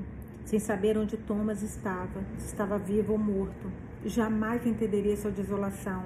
sem 0.44 0.58
saber 0.58 0.96
onde 0.96 1.16
Thomas 1.16 1.62
estava, 1.62 2.22
se 2.38 2.46
estava 2.46 2.78
vivo 2.78 3.12
ou 3.12 3.18
morto. 3.18 3.70
Jamais 4.04 4.64
entenderia 4.66 5.16
sua 5.16 5.30
desolação. 5.30 6.04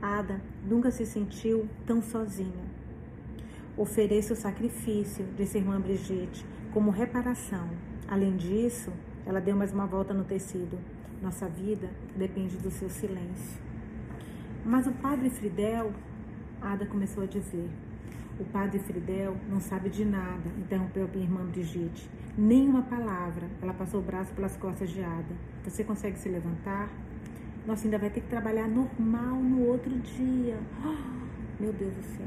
Ada 0.00 0.40
nunca 0.66 0.90
se 0.90 1.04
sentiu 1.04 1.68
tão 1.86 2.00
sozinha. 2.00 2.64
Ofereça 3.76 4.34
o 4.34 4.36
sacrifício, 4.36 5.26
disse 5.36 5.58
a 5.58 5.60
irmã 5.60 5.80
Brigitte, 5.80 6.46
como 6.72 6.90
reparação. 6.90 7.68
Além 8.06 8.36
disso, 8.36 8.92
ela 9.26 9.40
deu 9.40 9.56
mais 9.56 9.72
uma 9.72 9.86
volta 9.86 10.14
no 10.14 10.24
tecido. 10.24 10.78
Nossa 11.20 11.48
vida 11.48 11.90
depende 12.16 12.56
do 12.56 12.70
seu 12.70 12.88
silêncio. 12.88 13.60
Mas 14.64 14.86
o 14.86 14.92
padre 14.92 15.28
Fridel, 15.28 15.92
Ada 16.60 16.86
começou 16.86 17.22
a 17.22 17.26
dizer, 17.26 17.68
o 18.38 18.44
padre 18.44 18.80
Fridel 18.80 19.36
não 19.48 19.60
sabe 19.60 19.88
de 19.88 20.04
nada, 20.04 20.50
interrompeu 20.58 21.08
a 21.12 21.18
irmã 21.18 21.44
Brigitte. 21.44 22.10
Nem 22.36 22.68
uma 22.68 22.82
palavra. 22.82 23.48
Ela 23.62 23.72
passou 23.72 24.00
o 24.00 24.02
braço 24.02 24.32
pelas 24.32 24.56
costas 24.56 24.90
de 24.90 25.00
Ada. 25.02 25.34
Você 25.64 25.84
consegue 25.84 26.18
se 26.18 26.28
levantar? 26.28 26.90
Nossa, 27.64 27.84
ainda 27.84 27.96
vai 27.96 28.10
ter 28.10 28.20
que 28.20 28.28
trabalhar 28.28 28.66
normal 28.66 29.36
no 29.36 29.64
outro 29.66 29.96
dia. 30.00 30.58
Oh, 30.84 31.60
meu 31.62 31.72
Deus 31.72 31.94
do 31.94 32.02
céu. 32.02 32.26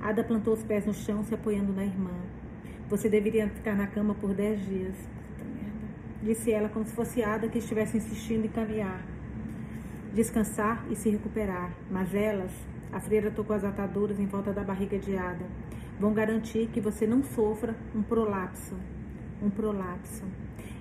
Ada 0.00 0.22
plantou 0.22 0.52
os 0.52 0.62
pés 0.62 0.84
no 0.84 0.92
chão, 0.92 1.24
se 1.24 1.34
apoiando 1.34 1.72
na 1.72 1.84
irmã. 1.84 2.12
Você 2.90 3.08
deveria 3.08 3.48
ficar 3.48 3.74
na 3.74 3.86
cama 3.86 4.14
por 4.14 4.34
dez 4.34 4.62
dias. 4.66 4.94
Puta 4.94 5.44
merda. 5.44 5.86
Disse 6.22 6.52
ela 6.52 6.68
como 6.68 6.84
se 6.84 6.94
fosse 6.94 7.22
Ada 7.22 7.48
que 7.48 7.58
estivesse 7.58 7.96
insistindo 7.96 8.44
em 8.44 8.50
caminhar. 8.50 9.02
Descansar 10.12 10.84
e 10.90 10.94
se 10.94 11.08
recuperar. 11.08 11.72
Mas 11.90 12.14
elas 12.14 12.52
a 12.94 13.00
freira 13.00 13.28
tocou 13.28 13.56
as 13.56 13.64
ataduras 13.64 14.20
em 14.20 14.26
volta 14.26 14.52
da 14.52 14.62
barriga 14.62 14.96
de 14.96 15.16
Ada. 15.16 15.44
Vão 15.98 16.14
garantir 16.14 16.68
que 16.68 16.80
você 16.80 17.08
não 17.08 17.24
sofra 17.24 17.74
um 17.92 18.00
prolapso. 18.04 18.76
Um 19.42 19.50
prolapso. 19.50 20.22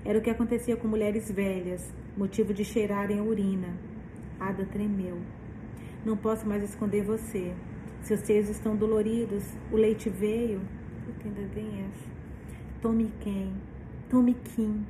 Era 0.05 0.19
o 0.19 0.21
que 0.21 0.29
acontecia 0.29 0.77
com 0.77 0.87
mulheres 0.87 1.31
velhas, 1.31 1.91
motivo 2.15 2.53
de 2.53 2.63
cheirarem 2.63 3.17
a 3.17 3.23
urina. 3.23 3.75
Ada 4.39 4.63
tremeu. 4.63 5.17
Não 6.05 6.15
posso 6.15 6.47
mais 6.47 6.63
esconder 6.63 7.03
você. 7.03 7.51
Seus 8.01 8.19
seios 8.19 8.47
estão 8.47 8.75
doloridos. 8.75 9.43
O 9.71 9.75
leite 9.75 10.07
veio. 10.07 10.61
Ainda 11.25 11.41
vem 11.47 11.85
essa. 11.89 12.11
Tome 12.79 13.11
quem? 13.21 13.55
Tome 14.07 14.35
Kim. 14.35 14.85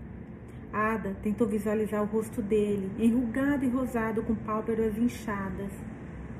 Ada 0.73 1.15
tentou 1.23 1.47
visualizar 1.47 2.01
o 2.01 2.05
rosto 2.05 2.41
dele, 2.41 2.91
enrugado 2.99 3.63
e 3.63 3.69
rosado, 3.69 4.23
com 4.23 4.35
pálpebras 4.35 4.97
inchadas. 4.97 5.71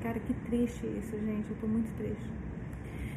Cara, 0.04 0.20
que 0.20 0.34
triste 0.34 0.86
isso, 0.86 1.18
gente. 1.18 1.48
Eu 1.48 1.56
tô 1.62 1.66
muito 1.66 1.90
triste. 1.96 2.30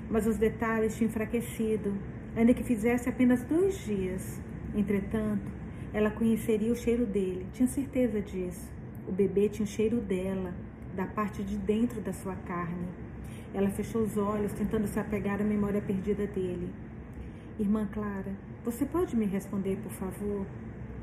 Mas 0.10 0.25
os 0.25 0.38
detalhes 0.38 0.96
tinham 0.96 1.10
enfraquecido, 1.10 1.94
ainda 2.34 2.53
que 2.53 2.63
fizesse 2.63 3.10
apenas 3.10 3.44
dois 3.44 3.77
dias. 3.84 4.41
Entretanto, 4.74 5.51
ela 5.91 6.10
conheceria 6.10 6.72
o 6.72 6.75
cheiro 6.77 7.06
dele, 7.06 7.46
tinha 7.51 7.67
certeza 7.67 8.22
disso. 8.22 8.72
O 9.06 9.12
bebê 9.12 9.50
tinha 9.50 9.65
o 9.65 9.67
cheiro 9.67 10.00
dela, 10.00 10.53
da 10.96 11.06
parte 11.06 11.44
de 11.44 11.58
dentro 11.58 12.00
da 12.00 12.13
sua 12.13 12.36
carne. 12.36 12.88
Ela 13.53 13.70
fechou 13.70 14.03
os 14.03 14.15
olhos, 14.15 14.53
tentando 14.53 14.88
se 14.88 14.98
apegar 14.98 15.41
à 15.41 15.44
memória 15.44 15.82
perdida 15.82 16.25
dele. 16.25 16.74
Irmã 17.60 17.86
Clara, 17.91 18.32
você 18.63 18.86
pode 18.86 19.13
me 19.13 19.25
responder, 19.25 19.77
por 19.84 19.91
favor? 19.91 20.46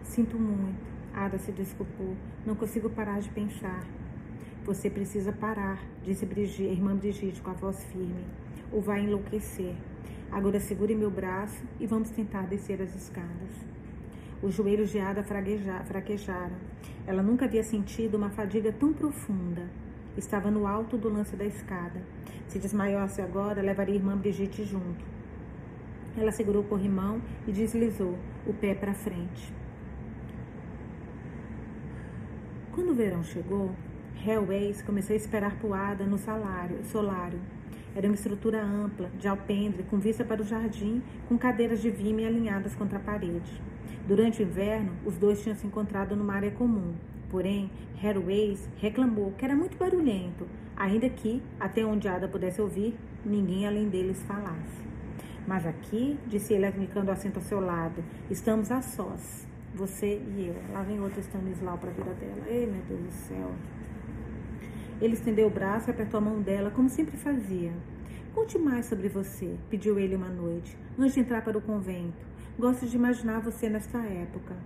Sinto 0.03 0.39
muito. 0.39 0.81
Ada 1.13 1.37
se 1.39 1.53
desculpou. 1.53 2.17
Não 2.47 2.55
consigo 2.55 2.89
parar 2.89 3.21
de 3.21 3.29
pensar. 3.29 3.85
Você 4.65 4.89
precisa 4.89 5.31
parar, 5.31 5.79
disse 6.03 6.25
Brigitte, 6.25 6.63
irmã 6.63 6.97
Brigitte 6.97 7.43
com 7.43 7.51
a 7.51 7.53
voz 7.53 7.85
firme, 7.85 8.25
ou 8.73 8.81
vai 8.81 9.03
enlouquecer. 9.03 9.75
Agora 10.33 10.59
segure 10.59 10.95
meu 10.95 11.11
braço 11.11 11.63
e 11.79 11.87
vamos 11.87 12.09
tentar 12.09 12.47
descer 12.47 12.81
as 12.81 12.95
escadas. 12.95 13.51
Os 14.43 14.55
joelhos 14.55 14.91
de 14.91 14.99
Ada 14.99 15.23
fraquejaram. 15.23 16.57
Ela 17.07 17.23
nunca 17.23 17.45
havia 17.45 17.63
sentido 17.63 18.17
uma 18.17 18.31
fadiga 18.31 18.73
tão 18.73 18.95
profunda. 18.95 19.69
Estava 20.17 20.51
no 20.51 20.67
alto 20.67 20.97
do 20.97 21.11
lance 21.11 21.37
da 21.37 21.45
escada. 21.45 22.01
Se 22.49 22.59
desmaiasse 22.59 23.21
agora, 23.21 23.61
levaria 23.61 23.95
a 23.95 23.99
irmã 23.99 24.17
Brigitte 24.17 24.65
junto. 24.65 25.05
Ela 26.17 26.33
segurou 26.33 26.63
o 26.63 26.67
corrimão 26.67 27.21
e 27.47 27.53
deslizou 27.53 28.19
o 28.47 28.55
pé 28.55 28.75
para 28.75 28.95
frente. 28.95 29.53
Quando 32.73 32.93
o 32.93 32.95
verão 32.95 33.23
chegou, 33.23 33.71
Hellways 34.27 34.81
começou 34.81 35.13
a 35.13 35.17
esperar 35.17 35.55
por 35.59 35.75
Ada 35.75 36.05
no 36.07 36.17
salário, 36.17 36.83
solário. 36.85 37.39
Era 37.95 38.07
uma 38.07 38.15
estrutura 38.15 38.65
ampla, 38.65 39.11
de 39.19 39.29
alpendre, 39.29 39.83
com 39.83 39.99
vista 39.99 40.25
para 40.25 40.41
o 40.41 40.45
jardim, 40.45 41.03
com 41.29 41.37
cadeiras 41.37 41.83
de 41.83 41.91
vime 41.91 42.25
alinhadas 42.25 42.75
contra 42.75 42.97
a 42.97 43.03
parede. 43.03 43.61
Durante 44.09 44.43
o 44.43 44.47
inverno, 44.47 44.93
os 45.05 45.19
dois 45.19 45.43
tinham 45.43 45.55
se 45.55 45.67
encontrado 45.67 46.17
numa 46.17 46.33
área 46.33 46.51
comum. 46.51 46.95
Porém, 47.29 47.71
Hairways 48.03 48.67
reclamou 48.79 49.33
que 49.33 49.45
era 49.45 49.55
muito 49.55 49.77
barulhento, 49.77 50.47
ainda 50.75 51.07
que, 51.11 51.43
até 51.61 51.85
onde 51.85 52.09
Ada 52.09 52.27
pudesse 52.27 52.63
ouvir, 52.63 52.97
ninguém 53.27 53.67
além 53.67 53.91
deles 53.91 54.23
falasse. 54.23 54.85
Mas 55.47 55.67
aqui, 55.67 56.19
disse 56.27 56.55
ele, 56.55 56.67
indicando 56.69 57.11
o 57.11 57.13
assento 57.13 57.37
ao 57.37 57.43
seu 57.43 57.61
lado, 57.61 58.03
estamos 58.31 58.71
a 58.71 58.81
sós, 58.81 59.47
você 59.75 60.17
e 60.17 60.47
eu. 60.49 60.73
Lá 60.73 60.83
vem 60.83 60.99
outro 60.99 61.21
Stanislau 61.21 61.77
para 61.77 61.91
a 61.91 61.93
vida 61.93 62.15
dela. 62.15 62.45
Ei, 62.49 62.67
meu 62.67 62.83
Deus 62.89 63.03
do 63.03 63.13
céu. 63.13 63.51
Ele 65.05 65.13
estendeu 65.13 65.49
o 65.49 65.51
braço 65.51 65.91
e 65.91 65.93
apertou 65.93 66.17
a 66.17 66.21
mão 66.23 66.41
dela, 66.41 66.71
como 66.71 66.89
sempre 66.89 67.15
fazia. 67.19 67.71
Conte 68.35 68.59
mais 68.59 68.87
sobre 68.87 69.07
você, 69.07 69.55
pediu 69.69 69.99
ele 69.99 70.17
uma 70.17 70.31
noite, 70.31 70.75
antes 70.99 71.13
de 71.13 71.21
entrar 71.21 71.45
para 71.45 71.59
o 71.59 71.61
convento. 71.61 72.25
Gosto 72.59 72.87
de 72.87 72.97
imaginar 72.97 73.41
você 73.41 73.69
nesta 73.69 73.99
época. 73.99 74.57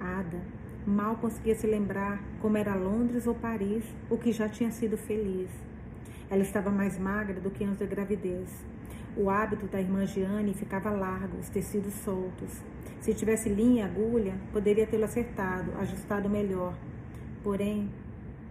Ada 0.00 0.40
mal 0.86 1.16
conseguia 1.16 1.54
se 1.54 1.66
lembrar 1.66 2.24
como 2.40 2.56
era 2.56 2.74
Londres 2.74 3.26
ou 3.26 3.34
Paris, 3.34 3.84
o 4.08 4.16
que 4.16 4.32
já 4.32 4.48
tinha 4.48 4.70
sido 4.70 4.96
feliz. 4.96 5.50
Ela 6.30 6.40
estava 6.40 6.70
mais 6.70 6.98
magra 6.98 7.38
do 7.38 7.50
que 7.50 7.62
antes 7.62 7.80
da 7.80 7.84
gravidez. 7.84 8.48
O 9.18 9.28
hábito 9.28 9.66
da 9.66 9.78
irmã 9.78 10.06
Giane 10.06 10.54
ficava 10.54 10.88
largo, 10.88 11.36
os 11.36 11.50
tecidos 11.50 11.92
soltos. 11.92 12.64
Se 13.00 13.12
tivesse 13.12 13.50
linha 13.50 13.82
e 13.82 13.86
agulha, 13.86 14.34
poderia 14.50 14.86
tê-lo 14.86 15.04
acertado, 15.04 15.72
ajustado 15.76 16.26
melhor. 16.26 16.72
Porém, 17.44 17.90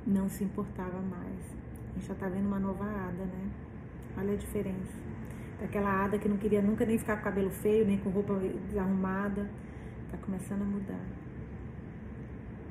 não 0.08 0.30
se 0.30 0.44
importava 0.44 1.02
mais. 1.02 1.58
A 1.90 1.94
gente 1.94 2.08
já 2.08 2.16
tá 2.16 2.30
vendo 2.30 2.48
uma 2.48 2.60
nova 2.60 2.86
Ada, 2.86 3.26
né? 3.26 3.50
Olha 4.18 4.34
a 4.34 4.38
diferença. 4.38 4.98
Daquela 5.60 6.06
Ada 6.06 6.18
que 6.18 6.30
não 6.30 6.38
queria 6.38 6.62
nunca 6.62 6.86
nem 6.86 6.98
ficar 6.98 7.18
com 7.18 7.24
cabelo 7.24 7.50
feio, 7.50 7.86
nem 7.86 7.98
com 7.98 8.10
roupa 8.10 8.34
desarrumada. 8.68 9.50
Tá 10.10 10.18
começando 10.18 10.62
a 10.62 10.66
mudar. 10.66 11.06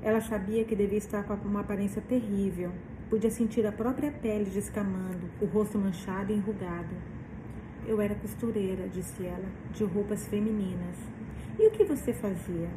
Ela 0.02 0.20
sabia 0.20 0.64
que 0.64 0.74
devia 0.74 0.98
estar 0.98 1.24
com 1.24 1.34
uma 1.46 1.60
aparência 1.60 2.00
terrível. 2.00 2.72
Podia 3.10 3.30
sentir 3.30 3.66
a 3.66 3.72
própria 3.72 4.10
pele 4.10 4.50
descamando, 4.50 5.28
o 5.40 5.44
rosto 5.44 5.78
manchado 5.78 6.32
e 6.32 6.36
enrugado. 6.36 6.94
Eu 7.86 8.00
era 8.00 8.14
costureira, 8.14 8.88
disse 8.88 9.24
ela, 9.26 9.46
de 9.72 9.84
roupas 9.84 10.26
femininas. 10.26 10.96
E 11.58 11.68
o 11.68 11.70
que 11.70 11.84
você 11.84 12.12
fazia? 12.12 12.68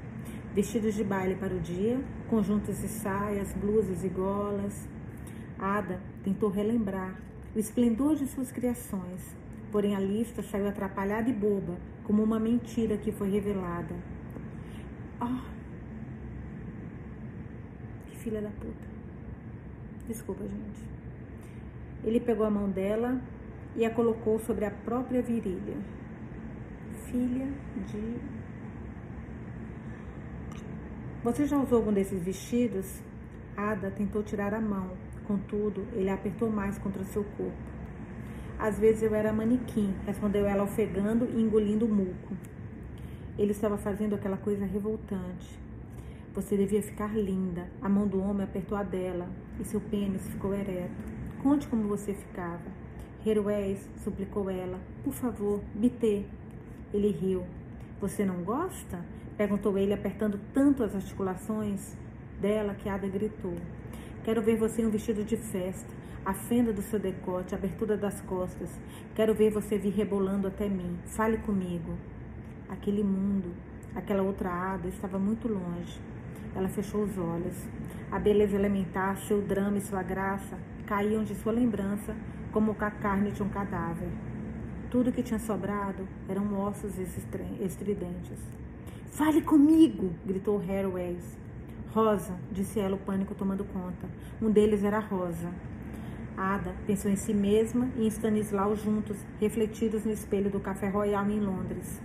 Vestidos 0.53 0.95
de 0.95 1.03
baile 1.03 1.35
para 1.35 1.53
o 1.53 1.59
dia, 1.59 1.99
conjuntos 2.29 2.83
e 2.83 2.87
saias, 2.87 3.53
blusas 3.53 4.03
e 4.03 4.09
golas. 4.09 4.87
Ada 5.57 5.99
tentou 6.23 6.49
relembrar 6.49 7.19
o 7.55 7.59
esplendor 7.59 8.15
de 8.15 8.27
suas 8.27 8.51
criações, 8.51 9.35
Porém, 9.71 9.95
a 9.95 9.99
lista 9.99 10.41
saiu 10.41 10.67
atrapalhada 10.67 11.29
e 11.29 11.33
boba, 11.33 11.77
como 12.03 12.23
uma 12.23 12.39
mentira 12.39 12.97
que 12.97 13.11
foi 13.11 13.29
revelada. 13.29 13.95
Oh, 15.21 15.41
que 18.09 18.17
filha 18.17 18.41
da 18.41 18.49
puta. 18.49 18.87
Desculpa, 20.07 20.43
gente. 20.43 20.81
Ele 22.03 22.19
pegou 22.19 22.45
a 22.45 22.49
mão 22.49 22.69
dela 22.69 23.21
e 23.75 23.85
a 23.85 23.91
colocou 23.91 24.39
sobre 24.39 24.65
a 24.65 24.71
própria 24.71 25.21
virilha. 25.21 25.77
Filha 27.11 27.47
de. 27.85 28.38
Você 31.21 31.45
já 31.45 31.57
usou 31.57 31.79
algum 31.79 31.91
desses 31.91 32.23
vestidos? 32.23 33.01
Ada 33.57 33.91
tentou 33.91 34.23
tirar 34.23 34.53
a 34.53 34.61
mão, 34.61 34.91
contudo, 35.27 35.85
ele 35.91 36.09
a 36.09 36.13
apertou 36.13 36.49
mais 36.49 36.77
contra 36.77 37.03
seu 37.03 37.25
corpo. 37.25 37.51
Às 38.57 38.79
vezes 38.79 39.03
eu 39.03 39.13
era 39.13 39.33
manequim, 39.33 39.93
respondeu 40.05 40.45
ela 40.45 40.63
ofegando 40.63 41.25
e 41.25 41.41
engolindo 41.41 41.85
o 41.85 41.89
muco. 41.89 42.37
Ele 43.37 43.51
estava 43.51 43.77
fazendo 43.77 44.15
aquela 44.15 44.37
coisa 44.37 44.65
revoltante. 44.65 45.59
Você 46.33 46.55
devia 46.55 46.81
ficar 46.81 47.13
linda. 47.13 47.67
A 47.81 47.89
mão 47.89 48.07
do 48.07 48.21
homem 48.21 48.45
apertou 48.45 48.77
a 48.77 48.83
dela 48.83 49.29
e 49.59 49.65
seu 49.65 49.81
pênis 49.81 50.25
ficou 50.29 50.53
ereto. 50.53 51.03
Conte 51.43 51.67
como 51.67 51.85
você 51.85 52.13
ficava. 52.13 52.63
Herués, 53.25 53.89
suplicou 53.97 54.49
ela. 54.49 54.79
Por 55.03 55.11
favor, 55.11 55.59
bitê. 55.75 56.23
Ele 56.93 57.11
riu. 57.11 57.43
Você 57.99 58.23
não 58.23 58.41
gosta? 58.43 59.03
Perguntou 59.39 59.77
ele, 59.77 59.93
apertando 59.93 60.37
tanto 60.53 60.83
as 60.83 60.93
articulações 60.93 61.95
dela 62.41 62.75
que 62.75 62.89
Ada 62.89 63.07
gritou. 63.07 63.55
Quero 64.21 64.41
ver 64.41 64.57
você 64.57 64.81
em 64.81 64.85
um 64.85 64.89
vestido 64.89 65.23
de 65.23 65.37
festa 65.37 65.87
a 66.25 66.33
fenda 66.33 66.73
do 66.73 66.81
seu 66.81 66.99
decote, 66.99 67.55
a 67.55 67.57
abertura 67.57 67.95
das 67.95 68.19
costas. 68.19 68.69
Quero 69.15 69.33
ver 69.33 69.49
você 69.49 69.77
vir 69.77 69.93
rebolando 69.93 70.45
até 70.45 70.67
mim. 70.67 70.99
Fale 71.05 71.37
comigo. 71.37 71.93
Aquele 72.67 73.01
mundo, 73.01 73.53
aquela 73.95 74.23
outra 74.23 74.73
ada 74.73 74.89
estava 74.89 75.17
muito 75.17 75.47
longe. 75.47 76.01
Ela 76.53 76.67
fechou 76.67 77.03
os 77.03 77.17
olhos. 77.17 77.55
A 78.11 78.19
beleza 78.19 78.57
elementar, 78.57 79.15
seu 79.19 79.41
drama 79.41 79.77
e 79.77 79.81
sua 79.81 80.03
graça 80.03 80.57
caíam 80.85 81.23
de 81.23 81.33
sua 81.35 81.53
lembrança 81.53 82.13
como 82.51 82.75
a 82.77 82.91
carne 82.91 83.31
de 83.31 83.41
um 83.41 83.47
cadáver. 83.47 84.09
Tudo 84.91 85.13
que 85.13 85.23
tinha 85.23 85.39
sobrado 85.39 86.05
eram 86.27 86.59
ossos 86.59 86.99
estridentes. 87.61 88.37
Fale 89.11 89.41
comigo! 89.41 90.13
gritou 90.25 90.61
Hairways. 90.61 91.37
Rosa, 91.91 92.37
disse 92.51 92.79
ela, 92.79 92.95
o 92.95 92.99
pânico 92.99 93.35
tomando 93.35 93.65
conta. 93.65 94.07
Um 94.41 94.49
deles 94.49 94.83
era 94.83 94.99
Rosa. 94.99 95.51
Ada 96.37 96.73
pensou 96.87 97.11
em 97.11 97.15
si 97.15 97.33
mesma 97.33 97.89
e 97.97 98.05
em 98.05 98.07
Stanislau 98.07 98.75
juntos, 98.75 99.17
refletidos 99.41 100.05
no 100.05 100.11
espelho 100.11 100.49
do 100.49 100.59
Café 100.59 100.87
Royal 100.87 101.29
em 101.29 101.39
Londres. 101.39 102.01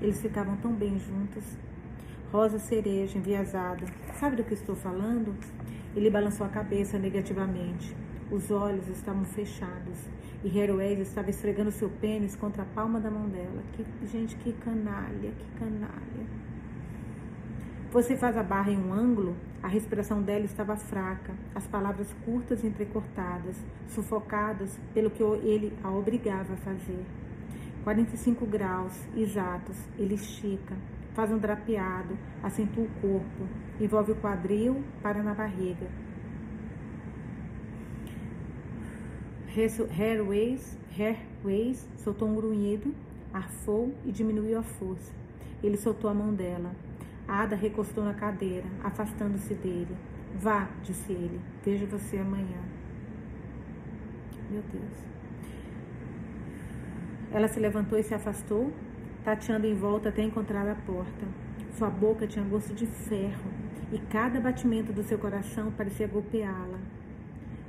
Eles 0.00 0.20
ficavam 0.20 0.56
tão 0.56 0.72
bem 0.72 0.98
juntos. 0.98 1.44
Rosa 2.32 2.58
cereja, 2.58 3.18
enviesada. 3.18 3.86
Sabe 4.18 4.36
do 4.36 4.44
que 4.44 4.54
estou 4.54 4.74
falando? 4.74 5.34
Ele 5.94 6.10
balançou 6.10 6.46
a 6.46 6.50
cabeça 6.50 6.98
negativamente. 6.98 7.94
Os 8.30 8.50
olhos 8.50 8.88
estavam 8.88 9.24
fechados 9.24 9.98
e 10.44 10.58
Heroes 10.58 11.00
estava 11.00 11.30
esfregando 11.30 11.70
seu 11.70 11.88
pênis 11.88 12.36
contra 12.36 12.62
a 12.62 12.66
palma 12.66 13.00
da 13.00 13.10
mão 13.10 13.28
dela. 13.28 13.62
Que 13.74 13.84
gente, 14.06 14.36
que 14.36 14.52
canalha, 14.52 15.32
que 15.32 15.58
canalha. 15.58 16.26
Você 17.90 18.16
faz 18.16 18.36
a 18.36 18.42
barra 18.42 18.70
em 18.70 18.78
um 18.78 18.92
ângulo 18.92 19.34
a 19.60 19.66
respiração 19.66 20.22
dela 20.22 20.44
estava 20.44 20.76
fraca, 20.76 21.34
as 21.52 21.66
palavras 21.66 22.06
curtas 22.24 22.62
e 22.62 22.66
entrecortadas, 22.68 23.56
sufocadas 23.88 24.78
pelo 24.94 25.10
que 25.10 25.22
ele 25.22 25.76
a 25.82 25.90
obrigava 25.90 26.54
a 26.54 26.56
fazer. 26.56 27.04
45 27.82 28.46
graus 28.46 28.92
exatos, 29.16 29.76
ele 29.98 30.14
estica, 30.14 30.76
faz 31.12 31.32
um 31.32 31.38
drapeado, 31.38 32.16
acentua 32.40 32.84
o 32.84 33.00
corpo, 33.00 33.48
envolve 33.80 34.12
o 34.12 34.16
quadril, 34.16 34.84
para 35.02 35.24
na 35.24 35.34
barriga. 35.34 35.88
Hairways, 39.90 40.78
Hairways 40.96 41.88
soltou 41.96 42.28
um 42.28 42.34
grunhido, 42.36 42.94
arfou 43.32 43.92
e 44.04 44.12
diminuiu 44.12 44.58
a 44.58 44.62
força. 44.62 45.12
Ele 45.62 45.76
soltou 45.76 46.08
a 46.08 46.14
mão 46.14 46.32
dela. 46.32 46.70
Ada 47.26 47.56
recostou 47.56 48.04
na 48.04 48.14
cadeira, 48.14 48.66
afastando-se 48.84 49.54
dele. 49.54 49.96
Vá, 50.38 50.68
disse 50.84 51.12
ele. 51.12 51.40
Vejo 51.64 51.86
você 51.86 52.18
amanhã. 52.18 52.62
Meu 54.48 54.62
Deus. 54.72 55.08
Ela 57.32 57.48
se 57.48 57.58
levantou 57.58 57.98
e 57.98 58.02
se 58.02 58.14
afastou, 58.14 58.72
tateando 59.24 59.66
em 59.66 59.74
volta 59.74 60.08
até 60.08 60.22
encontrar 60.22 60.68
a 60.68 60.74
porta. 60.74 61.26
Sua 61.76 61.90
boca 61.90 62.26
tinha 62.26 62.44
gosto 62.44 62.72
de 62.72 62.86
ferro 62.86 63.50
e 63.92 63.98
cada 63.98 64.40
batimento 64.40 64.92
do 64.92 65.02
seu 65.02 65.18
coração 65.18 65.72
parecia 65.72 66.06
golpeá-la. 66.06 66.78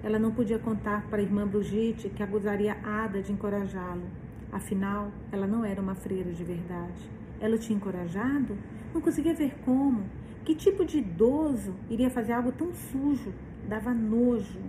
Ela 0.04 0.18
não 0.18 0.32
podia 0.32 0.58
contar 0.58 1.06
para 1.10 1.20
a 1.20 1.22
irmã 1.22 1.46
Brigitte 1.46 2.10
que 2.10 2.24
acusaria 2.24 2.78
Ada 2.84 3.22
de 3.22 3.32
encorajá-lo. 3.32 4.08
Afinal, 4.52 5.12
ela 5.32 5.46
não 5.46 5.64
era 5.66 5.82
uma 5.82 5.96
freira 5.96 6.32
de 6.32 6.44
verdade. 6.44 7.10
Ela 7.40 7.56
o 7.56 7.60
tinha 7.60 7.76
encorajado? 7.76 8.58
Não 8.94 9.02
conseguia 9.02 9.34
ver 9.34 9.56
como. 9.66 10.04
Que 10.44 10.56
tipo 10.56 10.86
de 10.86 11.00
idoso 11.00 11.76
iria 11.90 12.10
fazer 12.10 12.34
algo 12.34 12.52
tão 12.52 12.74
sujo? 12.74 13.34
Dava 13.68 13.94
nojo. 13.94 14.60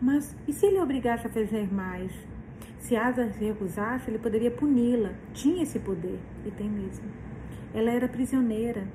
Mas 0.00 0.36
e 0.46 0.52
se 0.52 0.66
ele 0.66 0.80
obrigasse 0.80 1.26
a 1.26 1.30
fazer 1.30 1.72
mais? 1.72 2.12
Se 2.78 2.94
Asa 2.94 3.32
se 3.32 3.44
recusasse, 3.44 4.10
ele 4.10 4.18
poderia 4.18 4.50
puni-la. 4.50 5.12
Tinha 5.32 5.62
esse 5.62 5.78
poder, 5.78 6.18
e 6.44 6.50
tem 6.50 6.68
mesmo. 6.68 7.06
Ela 7.72 7.90
era 7.90 8.06
prisioneira. 8.06 8.86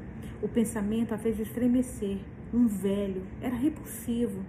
O 0.42 0.48
pensamento 0.48 1.14
a 1.14 1.18
fez 1.18 1.40
estremecer. 1.40 2.20
Um 2.54 2.68
velho. 2.68 3.24
Era 3.42 3.56
repulsivo. 3.56 4.42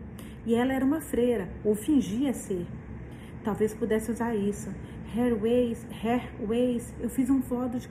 E 0.44 0.55
ela 0.55 0.72
era 0.72 0.85
uma 0.85 1.00
freira, 1.00 1.48
ou 1.64 1.74
fingia 1.74 2.33
ser. 2.33 2.66
Talvez 3.44 3.74
pudesse 3.74 4.11
usar 4.11 4.35
isso. 4.35 4.70
Hairways, 5.14 5.87
Hairways, 6.02 6.94
eu 7.00 7.11
fiz 7.11 7.28
um 7.28 7.40
voto 7.40 7.78
de 7.78 7.88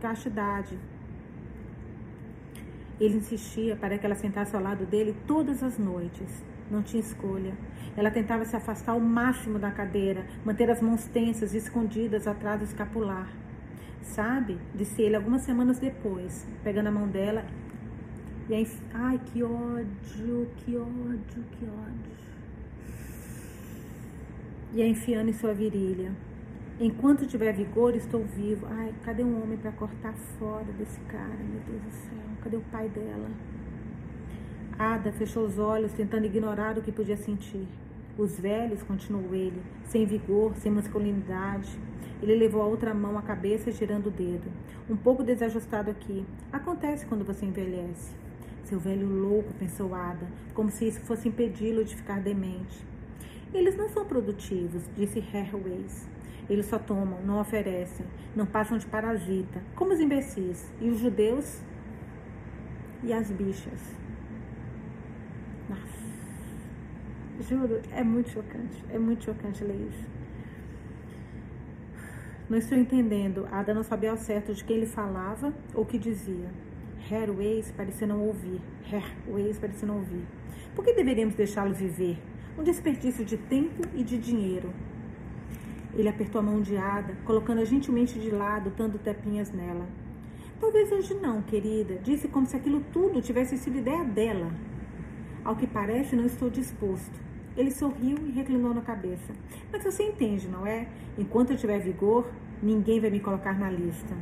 castidade. 0.00 0.78
Ele 3.00 3.16
insistia 3.16 3.76
para 3.76 3.96
que 3.96 4.04
ela 4.04 4.14
sentasse 4.14 4.54
ao 4.54 4.62
lado 4.62 4.84
dele 4.84 5.16
todas 5.26 5.62
as 5.62 5.78
noites. 5.78 6.44
Não 6.70 6.82
tinha 6.82 7.00
escolha. 7.00 7.54
Ela 7.96 8.10
tentava 8.10 8.44
se 8.44 8.54
afastar 8.54 8.92
ao 8.92 9.00
máximo 9.00 9.58
da 9.58 9.70
cadeira, 9.70 10.26
manter 10.44 10.70
as 10.70 10.82
mãos 10.82 11.06
tensas 11.06 11.54
e 11.54 11.58
escondidas 11.58 12.26
atrás 12.26 12.58
do 12.60 12.64
escapular. 12.64 13.28
Sabe? 14.02 14.58
Disse 14.74 15.02
ele 15.02 15.16
algumas 15.16 15.42
semanas 15.42 15.78
depois, 15.78 16.46
pegando 16.62 16.88
a 16.88 16.92
mão 16.92 17.08
dela 17.08 17.44
e 18.48 18.54
aí. 18.54 18.66
Ai, 18.94 19.20
que 19.26 19.42
ódio, 19.42 20.48
que 20.56 20.76
ódio, 20.76 21.44
que 21.52 21.64
ódio. 21.64 22.18
E 24.72 24.82
a 24.82 24.86
enfiando 24.86 25.30
em 25.30 25.32
sua 25.32 25.52
virilha. 25.52 26.12
Enquanto 26.80 27.26
tiver 27.26 27.52
vigor, 27.52 27.96
estou 27.96 28.22
vivo. 28.24 28.66
Ai, 28.70 28.94
cadê 29.04 29.24
um 29.24 29.42
homem 29.42 29.58
para 29.58 29.72
cortar 29.72 30.14
fora 30.38 30.66
desse 30.78 31.00
cara? 31.00 31.36
Meu 31.36 31.60
Deus 31.66 31.82
do 31.82 31.90
céu, 31.90 32.24
cadê 32.42 32.56
o 32.56 32.60
pai 32.70 32.88
dela? 32.88 33.28
Ada 34.78 35.10
fechou 35.10 35.44
os 35.44 35.58
olhos, 35.58 35.92
tentando 35.92 36.26
ignorar 36.26 36.78
o 36.78 36.82
que 36.82 36.92
podia 36.92 37.16
sentir. 37.16 37.66
Os 38.16 38.38
velhos, 38.38 38.82
continuou 38.82 39.34
ele, 39.34 39.60
sem 39.84 40.06
vigor, 40.06 40.54
sem 40.56 40.70
masculinidade. 40.70 41.68
Ele 42.22 42.34
levou 42.34 42.62
a 42.62 42.66
outra 42.66 42.94
mão 42.94 43.18
à 43.18 43.22
cabeça, 43.22 43.70
girando 43.72 44.06
o 44.06 44.10
dedo. 44.10 44.50
Um 44.88 44.96
pouco 44.96 45.24
desajustado 45.24 45.90
aqui. 45.90 46.24
Acontece 46.52 47.06
quando 47.06 47.24
você 47.24 47.44
envelhece. 47.44 48.27
Seu 48.68 48.78
velho 48.78 49.08
louco, 49.08 49.54
pensou 49.54 49.94
Ada, 49.94 50.26
como 50.52 50.70
se 50.70 50.86
isso 50.86 51.00
fosse 51.00 51.26
impedi-lo 51.26 51.82
de 51.82 51.96
ficar 51.96 52.20
demente. 52.20 52.84
Eles 53.54 53.74
não 53.78 53.88
são 53.88 54.04
produtivos, 54.04 54.82
disse 54.94 55.24
Hairways. 55.32 56.06
Eles 56.50 56.66
só 56.66 56.78
tomam, 56.78 57.18
não 57.22 57.40
oferecem, 57.40 58.04
não 58.36 58.44
passam 58.44 58.76
de 58.76 58.84
parasita, 58.84 59.62
como 59.74 59.94
os 59.94 60.00
imbecis. 60.00 60.70
E 60.82 60.90
os 60.90 60.98
judeus 60.98 61.62
e 63.02 63.10
as 63.10 63.30
bichas. 63.30 63.80
Nossa. 65.66 67.48
Juro, 67.48 67.80
é 67.90 68.04
muito 68.04 68.28
chocante. 68.28 68.84
É 68.90 68.98
muito 68.98 69.24
chocante 69.24 69.64
ler 69.64 69.88
isso. 69.88 70.06
Não 72.50 72.58
estou 72.58 72.76
entendendo. 72.76 73.48
Ada 73.50 73.72
não 73.72 73.82
sabia 73.82 74.10
ao 74.10 74.18
certo 74.18 74.52
de 74.52 74.62
quem 74.62 74.76
ele 74.76 74.86
falava 74.86 75.54
ou 75.72 75.84
o 75.84 75.86
que 75.86 75.98
dizia. 75.98 76.67
Hairways 77.10 77.72
parecia 77.72 78.06
não 78.06 78.20
ouvir. 78.20 78.60
Hairways 78.90 79.58
parecia 79.58 79.88
não 79.88 79.96
ouvir. 79.96 80.26
Por 80.74 80.84
que 80.84 80.92
deveríamos 80.92 81.34
deixá-lo 81.34 81.74
viver? 81.74 82.18
Um 82.58 82.62
desperdício 82.62 83.24
de 83.24 83.36
tempo 83.36 83.82
e 83.94 84.04
de 84.04 84.18
dinheiro. 84.18 84.72
Ele 85.94 86.08
apertou 86.08 86.40
a 86.40 86.44
mão 86.44 86.60
de 86.60 86.76
Ada, 86.76 87.14
colocando-a 87.24 87.64
gentilmente 87.64 88.18
de 88.18 88.30
lado, 88.30 88.72
dando 88.76 88.98
tepinhas 88.98 89.50
nela. 89.50 89.86
Talvez 90.60 90.90
hoje 90.92 91.14
não, 91.14 91.40
querida, 91.40 91.98
disse 92.02 92.28
como 92.28 92.46
se 92.46 92.56
aquilo 92.56 92.82
tudo 92.92 93.22
tivesse 93.22 93.56
sido 93.56 93.78
ideia 93.78 94.04
dela. 94.04 94.52
Ao 95.44 95.56
que 95.56 95.66
parece, 95.66 96.14
não 96.14 96.26
estou 96.26 96.50
disposto. 96.50 97.18
Ele 97.56 97.70
sorriu 97.70 98.18
e 98.26 98.30
reclinou 98.32 98.74
na 98.74 98.82
cabeça. 98.82 99.32
Mas 99.72 99.82
você 99.82 100.02
entende, 100.02 100.46
não 100.48 100.66
é? 100.66 100.86
Enquanto 101.16 101.50
eu 101.50 101.56
tiver 101.56 101.78
vigor, 101.78 102.28
ninguém 102.62 103.00
vai 103.00 103.10
me 103.10 103.20
colocar 103.20 103.58
na 103.58 103.70
lista. 103.70 104.14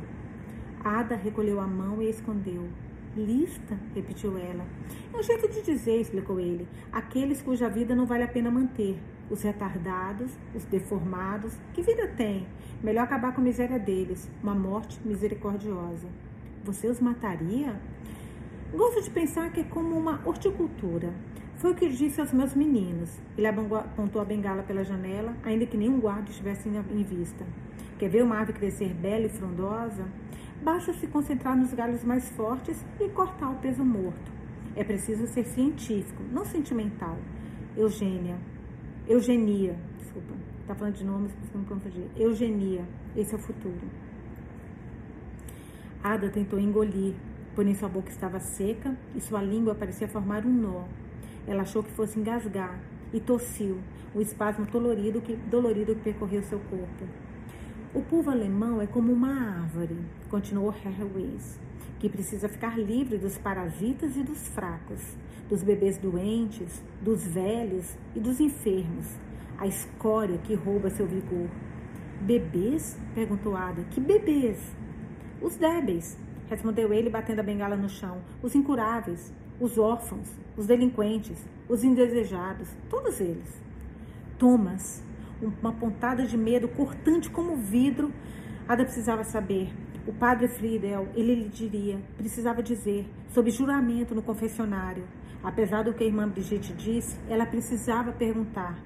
Ada 0.83 1.15
recolheu 1.15 1.59
a 1.59 1.67
mão 1.67 2.01
e 2.01 2.07
a 2.07 2.09
escondeu. 2.09 2.67
Lista, 3.15 3.77
repetiu 3.95 4.37
ela. 4.37 4.65
É 5.13 5.17
um 5.17 5.23
jeito 5.23 5.47
de 5.49 5.61
dizer, 5.63 5.99
explicou 5.99 6.39
ele. 6.39 6.67
Aqueles 6.91 7.41
cuja 7.41 7.67
vida 7.67 7.95
não 7.95 8.05
vale 8.05 8.23
a 8.23 8.27
pena 8.27 8.51
manter. 8.51 8.99
Os 9.29 9.41
retardados, 9.41 10.31
os 10.53 10.63
deformados. 10.65 11.57
Que 11.73 11.81
vida 11.81 12.07
tem? 12.07 12.47
Melhor 12.83 13.03
acabar 13.03 13.33
com 13.33 13.41
a 13.41 13.43
miséria 13.43 13.79
deles. 13.79 14.29
Uma 14.43 14.53
morte 14.53 14.99
misericordiosa. 15.03 16.07
Você 16.63 16.87
os 16.87 16.99
mataria? 16.99 17.79
Gosto 18.71 19.01
de 19.01 19.09
pensar 19.09 19.51
que 19.51 19.61
é 19.61 19.63
como 19.63 19.97
uma 19.97 20.21
horticultura. 20.25 21.13
Foi 21.55 21.71
o 21.71 21.75
que 21.75 21.89
disse 21.89 22.21
aos 22.21 22.31
meus 22.31 22.53
meninos. 22.53 23.19
Ele 23.35 23.47
apontou 23.47 24.21
a 24.21 24.25
bengala 24.25 24.61
pela 24.61 24.83
janela, 24.83 25.35
ainda 25.43 25.65
que 25.65 25.75
nenhum 25.75 25.99
guarda 25.99 26.29
estivesse 26.29 26.69
em 26.69 27.03
vista. 27.03 27.43
Quer 27.97 28.09
ver 28.09 28.21
uma 28.21 28.35
árvore 28.35 28.59
crescer 28.59 28.93
bela 28.93 29.25
e 29.25 29.29
frondosa? 29.29 30.05
Basta 30.61 30.93
se 30.93 31.07
concentrar 31.07 31.55
nos 31.55 31.73
galhos 31.73 32.03
mais 32.03 32.27
fortes 32.29 32.83
e 32.99 33.07
cortar 33.09 33.49
o 33.49 33.55
peso 33.55 33.83
morto. 33.83 34.31
É 34.75 34.83
preciso 34.83 35.27
ser 35.27 35.45
científico, 35.45 36.23
não 36.31 36.45
sentimental. 36.45 37.17
Eugênia. 37.75 38.37
Eugenia. 39.07 39.75
Desculpa. 39.97 40.33
Tá 40.67 40.75
falando 40.75 40.95
de 40.95 41.05
nomes, 41.05 41.31
não 41.53 41.63
confundir. 41.63 42.05
Eugenia. 42.17 42.83
Esse 43.15 43.33
é 43.33 43.37
o 43.37 43.41
futuro. 43.41 43.87
Ada 46.03 46.29
tentou 46.29 46.59
engolir, 46.59 47.15
porém 47.55 47.73
sua 47.73 47.89
boca 47.89 48.09
estava 48.09 48.39
seca 48.39 48.95
e 49.15 49.21
sua 49.21 49.41
língua 49.41 49.75
parecia 49.75 50.07
formar 50.07 50.45
um 50.45 50.53
nó. 50.53 50.83
Ela 51.47 51.61
achou 51.61 51.81
que 51.81 51.91
fosse 51.91 52.19
engasgar 52.19 52.79
e 53.13 53.19
tossiu, 53.19 53.79
o 54.13 54.21
espasmo 54.21 54.65
dolorido 54.65 55.21
que, 55.21 55.35
dolorido 55.35 55.95
que 55.95 56.01
percorreu 56.01 56.43
seu 56.43 56.59
corpo. 56.59 57.05
O 57.93 58.01
povo 58.01 58.29
alemão 58.29 58.81
é 58.81 58.85
como 58.85 59.13
uma 59.13 59.31
árvore, 59.61 59.97
continuou 60.29 60.73
Herwes, 60.73 61.57
que 61.99 62.09
precisa 62.09 62.49
ficar 62.49 62.77
livre 62.77 63.17
dos 63.17 63.37
parasitas 63.37 64.17
e 64.17 64.23
dos 64.23 64.45
fracos, 64.49 65.01
dos 65.47 65.63
bebês 65.63 65.97
doentes, 65.97 66.83
dos 67.01 67.25
velhos 67.25 67.97
e 68.13 68.19
dos 68.19 68.41
enfermos, 68.41 69.05
a 69.57 69.65
escória 69.65 70.37
que 70.39 70.53
rouba 70.53 70.89
seu 70.89 71.07
vigor. 71.07 71.47
Bebês? 72.21 72.99
perguntou 73.15 73.55
Ada. 73.55 73.83
Que 73.85 74.01
bebês? 74.01 74.59
Os 75.41 75.55
débeis, 75.55 76.17
respondeu 76.49 76.91
ele, 76.91 77.09
batendo 77.09 77.39
a 77.39 77.43
bengala 77.43 77.77
no 77.77 77.87
chão. 77.87 78.21
Os 78.43 78.53
incuráveis, 78.53 79.33
os 79.61 79.77
órfãos, 79.77 80.29
os 80.57 80.67
delinquentes, 80.67 81.41
os 81.69 81.85
indesejados, 81.85 82.67
todos 82.89 83.21
eles. 83.21 83.61
Thomas, 84.37 85.03
uma 85.41 85.71
pontada 85.71 86.25
de 86.25 86.37
medo 86.37 86.67
cortante 86.67 87.29
como 87.29 87.55
vidro. 87.55 88.11
Ada 88.67 88.83
precisava 88.83 89.23
saber. 89.23 89.69
O 90.07 90.13
padre 90.13 90.47
Friedel, 90.47 91.07
ele 91.15 91.35
lhe 91.35 91.49
diria, 91.49 91.99
precisava 92.17 92.63
dizer, 92.63 93.05
sob 93.27 93.51
juramento 93.51 94.15
no 94.15 94.21
confessionário. 94.21 95.03
Apesar 95.43 95.83
do 95.83 95.93
que 95.93 96.03
a 96.03 96.07
irmã 96.07 96.27
Brigitte 96.27 96.73
disse, 96.73 97.19
ela 97.29 97.45
precisava 97.45 98.11
perguntar. 98.11 98.79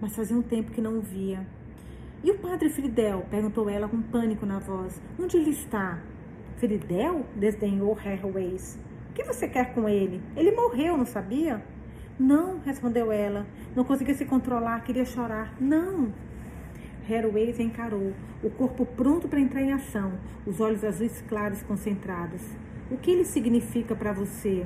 Mas 0.00 0.14
fazia 0.14 0.36
um 0.36 0.42
tempo 0.42 0.70
que 0.70 0.80
não 0.80 0.98
o 0.98 1.00
via. 1.00 1.46
E 2.24 2.30
o 2.30 2.38
padre 2.38 2.70
Friedel? 2.70 3.26
perguntou 3.28 3.68
ela 3.68 3.88
com 3.88 4.00
pânico 4.00 4.46
na 4.46 4.60
voz. 4.60 5.02
Onde 5.18 5.36
ele 5.36 5.50
está? 5.50 6.00
Friedel? 6.58 7.26
desdenhou 7.34 7.98
Herr 7.98 8.24
Weiss. 8.24 8.78
O 9.10 9.12
que 9.12 9.24
você 9.24 9.48
quer 9.48 9.74
com 9.74 9.88
ele? 9.88 10.22
Ele 10.36 10.52
morreu, 10.52 10.96
não 10.96 11.04
sabia? 11.04 11.62
Não, 12.18 12.58
respondeu 12.60 13.10
ela. 13.10 13.46
Não 13.74 13.84
conseguia 13.84 14.14
se 14.14 14.24
controlar, 14.24 14.80
queria 14.84 15.04
chorar. 15.04 15.54
Não. 15.60 16.12
Hathaway 17.08 17.54
encarou, 17.58 18.12
o 18.42 18.50
corpo 18.50 18.86
pronto 18.86 19.28
para 19.28 19.40
entrar 19.40 19.60
em 19.60 19.72
ação, 19.72 20.12
os 20.46 20.60
olhos 20.60 20.84
azuis 20.84 21.22
claros 21.28 21.62
concentrados. 21.62 22.42
O 22.90 22.96
que 22.96 23.10
ele 23.10 23.24
significa 23.24 23.94
para 23.94 24.12
você? 24.12 24.64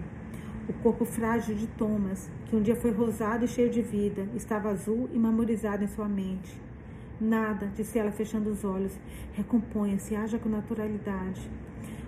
O 0.68 0.72
corpo 0.74 1.04
frágil 1.04 1.54
de 1.54 1.66
Thomas, 1.66 2.30
que 2.46 2.56
um 2.56 2.60
dia 2.60 2.76
foi 2.76 2.90
rosado 2.90 3.44
e 3.44 3.48
cheio 3.48 3.70
de 3.70 3.80
vida, 3.80 4.28
estava 4.34 4.68
azul 4.68 5.08
e 5.12 5.18
marmorizado 5.18 5.84
em 5.84 5.86
sua 5.86 6.08
mente. 6.08 6.60
Nada, 7.20 7.70
disse 7.74 7.98
ela 7.98 8.12
fechando 8.12 8.50
os 8.50 8.64
olhos. 8.64 8.92
Recomponha-se, 9.32 10.14
haja 10.14 10.38
com 10.38 10.48
naturalidade 10.48 11.48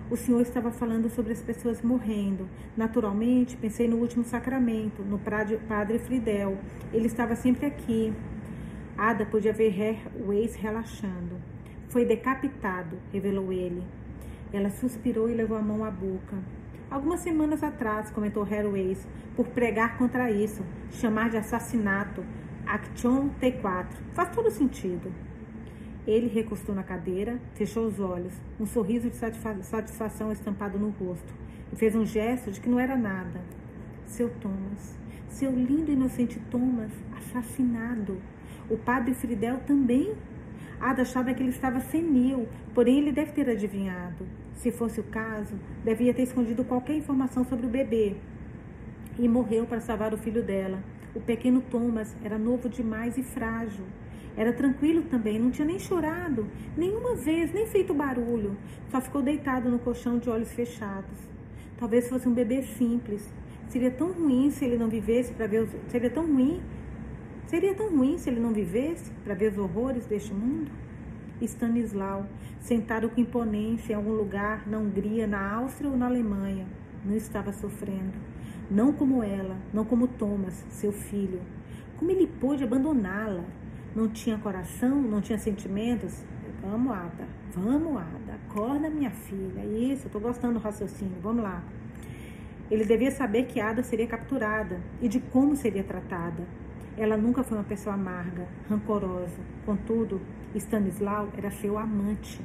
o 0.09 0.17
Senhor 0.17 0.41
estava 0.41 0.71
falando 0.71 1.07
sobre 1.09 1.33
as 1.33 1.41
pessoas 1.41 1.81
morrendo. 1.83 2.49
Naturalmente, 2.75 3.55
pensei 3.55 3.87
no 3.87 3.97
último 3.97 4.23
sacramento, 4.23 5.03
no 5.03 5.19
Padre 5.19 5.99
Fridel. 5.99 6.57
Ele 6.91 7.05
estava 7.05 7.35
sempre 7.35 7.67
aqui. 7.67 8.11
Ada 8.97 9.25
podia 9.25 9.53
ver 9.53 10.01
Weiss 10.25 10.55
relaxando. 10.55 11.37
Foi 11.89 12.05
decapitado, 12.05 12.97
revelou 13.13 13.53
ele. 13.53 13.83
Ela 14.51 14.71
suspirou 14.71 15.29
e 15.29 15.35
levou 15.35 15.57
a 15.57 15.61
mão 15.61 15.85
à 15.85 15.91
boca. 15.91 16.37
Algumas 16.89 17.19
semanas 17.19 17.61
atrás, 17.61 18.09
comentou 18.09 18.43
Weiss, 18.43 19.07
por 19.35 19.47
pregar 19.49 19.95
contra 19.97 20.31
isso, 20.31 20.63
chamar 20.89 21.29
de 21.29 21.37
assassinato, 21.37 22.25
Action 22.65 23.29
T4. 23.39 23.85
Faz 24.13 24.29
todo 24.35 24.49
sentido. 24.49 25.13
Ele 26.09 26.27
recostou 26.27 26.73
na 26.73 26.81
cadeira, 26.81 27.39
fechou 27.53 27.85
os 27.85 27.99
olhos, 27.99 28.33
um 28.59 28.65
sorriso 28.65 29.11
de 29.11 29.15
satisfação 29.15 30.31
estampado 30.31 30.79
no 30.79 30.89
rosto, 30.89 31.31
e 31.71 31.75
fez 31.75 31.95
um 31.95 32.03
gesto 32.03 32.49
de 32.49 32.59
que 32.59 32.67
não 32.67 32.79
era 32.79 32.95
nada. 32.97 33.39
Seu 34.07 34.27
Thomas, 34.41 34.97
seu 35.27 35.51
lindo 35.51 35.91
e 35.91 35.93
inocente 35.93 36.41
Thomas, 36.49 36.91
assassinado. 37.15 38.19
O 38.71 38.75
padre 38.75 39.13
Fridel 39.13 39.59
também. 39.67 40.15
Ada 40.79 41.03
achava 41.03 41.31
que 41.31 41.43
ele 41.43 41.51
estava 41.51 41.79
senil, 41.79 42.47
porém 42.73 42.97
ele 42.97 43.11
deve 43.11 43.31
ter 43.33 43.47
adivinhado. 43.47 44.25
Se 44.55 44.71
fosse 44.71 44.99
o 44.99 45.03
caso, 45.03 45.59
devia 45.83 46.11
ter 46.11 46.23
escondido 46.23 46.63
qualquer 46.63 46.95
informação 46.95 47.45
sobre 47.45 47.67
o 47.67 47.69
bebê. 47.69 48.15
E 49.19 49.27
morreu 49.27 49.67
para 49.67 49.79
salvar 49.79 50.11
o 50.11 50.17
filho 50.17 50.41
dela. 50.41 50.81
O 51.13 51.19
pequeno 51.19 51.61
Thomas 51.61 52.15
era 52.23 52.39
novo 52.39 52.67
demais 52.67 53.15
e 53.15 53.21
frágil. 53.21 53.85
Era 54.37 54.53
tranquilo 54.53 55.03
também, 55.03 55.39
não 55.39 55.51
tinha 55.51 55.67
nem 55.67 55.79
chorado, 55.79 56.47
nenhuma 56.77 57.15
vez, 57.15 57.51
nem 57.53 57.67
feito 57.67 57.93
barulho. 57.93 58.55
Só 58.89 59.01
ficou 59.01 59.21
deitado 59.21 59.69
no 59.69 59.79
colchão 59.79 60.17
de 60.17 60.29
olhos 60.29 60.51
fechados. 60.51 61.17
Talvez 61.77 62.07
fosse 62.07 62.27
um 62.27 62.33
bebê 62.33 62.61
simples. 62.61 63.27
Seria 63.67 63.91
tão 63.91 64.11
ruim 64.11 64.49
se 64.49 64.65
ele 64.65 64.77
não 64.77 64.89
vivesse 64.89 65.33
para 65.33 65.47
ver 65.47 65.63
os... 65.63 65.69
Seria 65.89 66.09
tão 66.09 66.25
ruim. 66.25 66.61
Seria 67.47 67.73
tão 67.73 67.89
ruim 67.89 68.17
se 68.17 68.29
ele 68.29 68.39
não 68.39 68.51
vivesse 68.53 69.11
para 69.23 69.33
ver 69.33 69.51
os 69.51 69.57
horrores 69.57 70.05
deste 70.05 70.33
mundo? 70.33 70.71
Stanislau, 71.41 72.25
sentado 72.59 73.09
com 73.09 73.21
imponência 73.21 73.93
em 73.93 73.95
algum 73.95 74.11
lugar 74.11 74.67
na 74.67 74.77
Hungria, 74.77 75.25
na 75.25 75.53
Áustria 75.55 75.89
ou 75.89 75.97
na 75.97 76.07
Alemanha, 76.07 76.67
não 77.05 77.15
estava 77.15 77.51
sofrendo. 77.53 78.13
Não 78.69 78.93
como 78.93 79.23
ela, 79.23 79.57
não 79.73 79.83
como 79.85 80.07
Thomas, 80.07 80.53
seu 80.69 80.91
filho. 80.91 81.41
Como 81.97 82.11
ele 82.11 82.27
pôde 82.27 82.63
abandoná-la? 82.63 83.43
Não 83.95 84.07
tinha 84.07 84.37
coração, 84.37 85.01
não 85.01 85.21
tinha 85.21 85.37
sentimentos. 85.37 86.23
Vamos, 86.61 86.91
Ada, 86.91 87.27
vamos, 87.53 87.97
Ada, 87.97 88.33
acorda, 88.33 88.89
minha 88.89 89.11
filha. 89.11 89.65
Isso, 89.65 90.07
eu 90.07 90.11
tô 90.11 90.19
gostando 90.19 90.55
do 90.55 90.59
raciocínio, 90.59 91.15
vamos 91.21 91.43
lá. 91.43 91.63
Ele 92.69 92.85
devia 92.85 93.11
saber 93.11 93.43
que 93.43 93.59
Ada 93.59 93.81
seria 93.81 94.05
capturada 94.05 94.79
e 95.01 95.07
de 95.07 95.19
como 95.19 95.55
seria 95.55 95.83
tratada. 95.83 96.43
Ela 96.97 97.17
nunca 97.17 97.43
foi 97.43 97.57
uma 97.57 97.63
pessoa 97.63 97.95
amarga, 97.95 98.47
rancorosa. 98.69 99.39
Contudo, 99.65 100.21
Stanislau 100.53 101.29
era 101.37 101.49
seu 101.49 101.77
amante. 101.77 102.39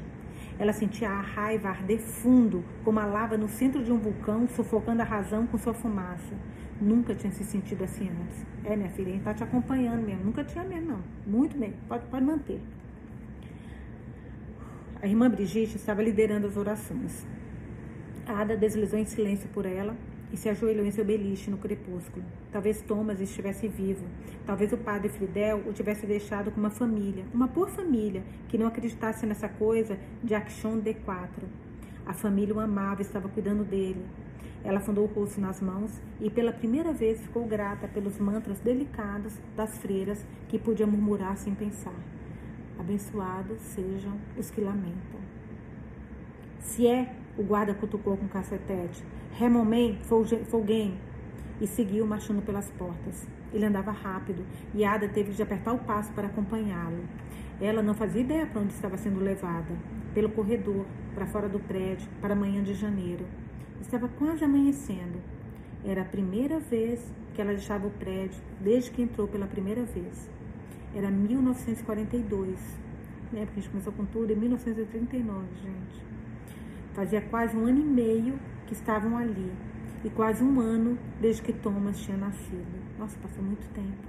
Ela 0.58 0.72
sentia 0.72 1.10
a 1.10 1.20
raiva 1.20 1.68
arder 1.68 1.98
fundo, 1.98 2.64
como 2.84 3.00
a 3.00 3.04
lava 3.04 3.36
no 3.36 3.48
centro 3.48 3.82
de 3.82 3.90
um 3.90 3.98
vulcão, 3.98 4.46
sufocando 4.48 5.02
a 5.02 5.04
razão 5.04 5.46
com 5.46 5.58
sua 5.58 5.74
fumaça. 5.74 6.34
Nunca 6.80 7.14
tinha 7.14 7.32
se 7.32 7.44
sentido 7.44 7.84
assim 7.84 8.08
antes. 8.08 8.44
É, 8.64 8.76
minha 8.76 8.90
filha, 8.90 9.08
a 9.08 9.12
gente 9.12 9.24
tá 9.24 9.34
te 9.34 9.44
acompanhando 9.44 10.02
mesmo. 10.02 10.24
Nunca 10.24 10.44
tinha 10.44 10.64
mesmo, 10.64 10.92
não. 10.92 11.00
Muito 11.26 11.56
bem, 11.56 11.74
pode, 11.88 12.04
pode 12.06 12.24
manter. 12.24 12.60
A 15.00 15.06
irmã 15.06 15.28
Brigitte 15.28 15.76
estava 15.76 16.02
liderando 16.02 16.46
as 16.46 16.56
orações. 16.56 17.26
A 18.26 18.40
Ada 18.40 18.56
deslizou 18.56 18.98
em 18.98 19.04
silêncio 19.04 19.48
por 19.50 19.66
ela 19.66 19.94
e 20.32 20.36
se 20.36 20.48
ajoelhou 20.48 20.84
em 20.84 20.90
seu 20.90 21.04
beliche 21.04 21.50
no 21.50 21.58
crepúsculo. 21.58 22.24
Talvez 22.50 22.80
Thomas 22.82 23.20
estivesse 23.20 23.68
vivo. 23.68 24.04
Talvez 24.46 24.72
o 24.72 24.76
padre 24.76 25.08
Fridel 25.08 25.62
o 25.66 25.72
tivesse 25.72 26.06
deixado 26.06 26.50
com 26.50 26.58
uma 26.58 26.70
família, 26.70 27.24
uma 27.32 27.46
boa 27.46 27.68
família, 27.68 28.22
que 28.48 28.58
não 28.58 28.66
acreditasse 28.66 29.26
nessa 29.26 29.48
coisa 29.48 29.98
de 30.22 30.34
Action 30.34 30.80
D4. 30.80 31.28
A 32.06 32.12
família 32.12 32.54
o 32.54 32.60
amava, 32.60 33.00
estava 33.00 33.28
cuidando 33.28 33.62
dele. 33.62 34.04
Ela 34.64 34.80
fundou 34.80 35.04
o 35.04 35.06
rosto 35.06 35.40
nas 35.40 35.60
mãos 35.60 36.00
e 36.18 36.30
pela 36.30 36.50
primeira 36.50 36.90
vez 36.90 37.20
ficou 37.20 37.46
grata 37.46 37.86
pelos 37.86 38.18
mantras 38.18 38.58
delicados 38.60 39.38
das 39.54 39.76
freiras 39.78 40.24
que 40.48 40.58
podia 40.58 40.86
murmurar 40.86 41.36
sem 41.36 41.54
pensar. 41.54 41.94
Abençoados 42.78 43.60
sejam 43.60 44.14
os 44.38 44.50
que 44.50 44.62
lamentam. 44.62 45.20
Se 46.60 46.86
é, 46.86 47.14
o 47.36 47.42
guarda 47.42 47.74
cutucou 47.74 48.16
com 48.16 48.26
cacetete. 48.26 49.04
Remomen 49.32 49.98
Folgen. 50.02 50.98
e 51.60 51.66
seguiu 51.66 52.06
marchando 52.06 52.42
pelas 52.42 52.70
portas. 52.70 53.26
Ele 53.52 53.66
andava 53.66 53.90
rápido 53.90 54.44
e 54.72 54.84
Ada 54.84 55.08
teve 55.08 55.32
de 55.32 55.42
apertar 55.42 55.72
o 55.72 55.78
passo 55.78 56.12
para 56.12 56.28
acompanhá-lo. 56.28 57.04
Ela 57.60 57.82
não 57.82 57.94
fazia 57.94 58.22
ideia 58.22 58.46
para 58.46 58.62
onde 58.62 58.72
estava 58.72 58.96
sendo 58.96 59.20
levada. 59.20 59.76
Pelo 60.14 60.30
corredor, 60.30 60.86
para 61.14 61.26
fora 61.26 61.48
do 61.48 61.60
prédio, 61.60 62.08
para 62.20 62.32
a 62.32 62.36
manhã 62.36 62.62
de 62.62 62.74
janeiro. 62.74 63.24
Estava 63.84 64.08
quase 64.08 64.42
amanhecendo. 64.42 65.20
Era 65.84 66.00
a 66.00 66.04
primeira 66.06 66.58
vez 66.58 67.04
que 67.34 67.40
ela 67.40 67.52
deixava 67.52 67.86
o 67.86 67.90
prédio, 67.90 68.40
desde 68.58 68.90
que 68.90 69.02
entrou 69.02 69.28
pela 69.28 69.46
primeira 69.46 69.84
vez. 69.84 70.30
Era 70.94 71.10
1942, 71.10 72.48
né? 73.30 73.44
Porque 73.44 73.60
a 73.60 73.62
gente 73.62 73.68
começou 73.68 73.92
com 73.92 74.06
tudo 74.06 74.32
em 74.32 74.36
1939, 74.36 75.44
gente. 75.62 76.02
Fazia 76.94 77.20
quase 77.20 77.54
um 77.54 77.66
ano 77.66 77.80
e 77.80 77.84
meio 77.84 78.40
que 78.66 78.72
estavam 78.72 79.18
ali. 79.18 79.52
E 80.02 80.08
quase 80.08 80.42
um 80.42 80.60
ano 80.60 80.98
desde 81.20 81.42
que 81.42 81.52
Thomas 81.52 82.00
tinha 82.00 82.16
nascido. 82.16 82.98
Nossa, 82.98 83.18
passou 83.18 83.44
muito 83.44 83.68
tempo. 83.74 84.02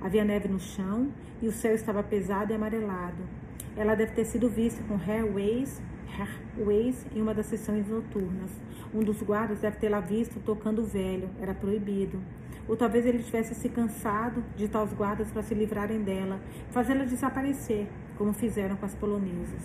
Havia 0.00 0.24
neve 0.24 0.48
no 0.48 0.58
chão 0.58 1.12
e 1.40 1.46
o 1.46 1.52
céu 1.52 1.76
estava 1.76 2.02
pesado 2.02 2.52
e 2.52 2.56
amarelado. 2.56 3.22
Ela 3.76 3.94
deve 3.94 4.12
ter 4.12 4.24
sido 4.24 4.50
vista 4.50 4.82
com 4.88 4.96
Hairways, 4.96 5.80
Hairways 6.06 7.06
em 7.14 7.20
uma 7.20 7.34
das 7.34 7.46
sessões 7.46 7.88
noturnas. 7.88 8.50
Um 8.94 9.00
dos 9.00 9.22
guardas 9.22 9.60
deve 9.60 9.76
tê-la 9.78 10.00
visto 10.00 10.40
tocando 10.40 10.82
o 10.82 10.86
velho, 10.86 11.28
era 11.40 11.54
proibido. 11.54 12.20
Ou 12.68 12.76
talvez 12.76 13.06
ele 13.06 13.22
tivesse 13.22 13.54
se 13.54 13.68
cansado 13.68 14.42
de 14.56 14.68
tal 14.68 14.84
os 14.84 14.92
guardas 14.92 15.30
para 15.30 15.42
se 15.42 15.54
livrarem 15.54 16.02
dela, 16.02 16.40
fazê-la 16.70 17.04
desaparecer, 17.04 17.86
como 18.16 18.32
fizeram 18.32 18.76
com 18.76 18.86
as 18.86 18.94
polonesas. 18.94 19.62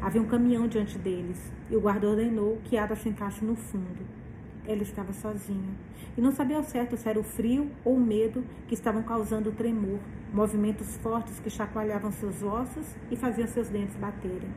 Havia 0.00 0.22
um 0.22 0.26
caminhão 0.26 0.66
diante 0.66 0.98
deles 0.98 1.52
e 1.70 1.76
o 1.76 1.80
guarda 1.80 2.08
ordenou 2.08 2.58
que 2.64 2.76
Ada 2.76 2.96
sentasse 2.96 3.44
no 3.44 3.54
fundo. 3.54 4.20
Ela 4.66 4.82
estava 4.82 5.12
sozinha 5.12 5.74
e 6.16 6.20
não 6.20 6.32
sabia 6.32 6.56
ao 6.56 6.62
certo 6.62 6.96
se 6.96 7.08
era 7.08 7.18
o 7.18 7.22
frio 7.22 7.70
ou 7.84 7.96
o 7.96 8.00
medo 8.00 8.44
que 8.66 8.74
estavam 8.74 9.02
causando 9.02 9.50
o 9.50 9.52
tremor, 9.52 9.98
movimentos 10.32 10.96
fortes 10.96 11.38
que 11.38 11.50
chacoalhavam 11.50 12.10
seus 12.12 12.42
ossos 12.42 12.86
e 13.10 13.16
faziam 13.16 13.46
seus 13.46 13.68
dentes 13.68 13.96
baterem. 13.96 14.50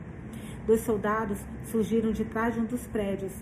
Dois 0.66 0.80
soldados 0.80 1.38
surgiram 1.64 2.10
de 2.10 2.24
trás 2.24 2.54
de 2.54 2.60
um 2.60 2.64
dos 2.64 2.86
prédios, 2.86 3.32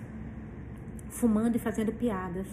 fumando 1.09 1.55
e 1.55 1.61
fazendo 1.61 1.93
piadas. 1.93 2.49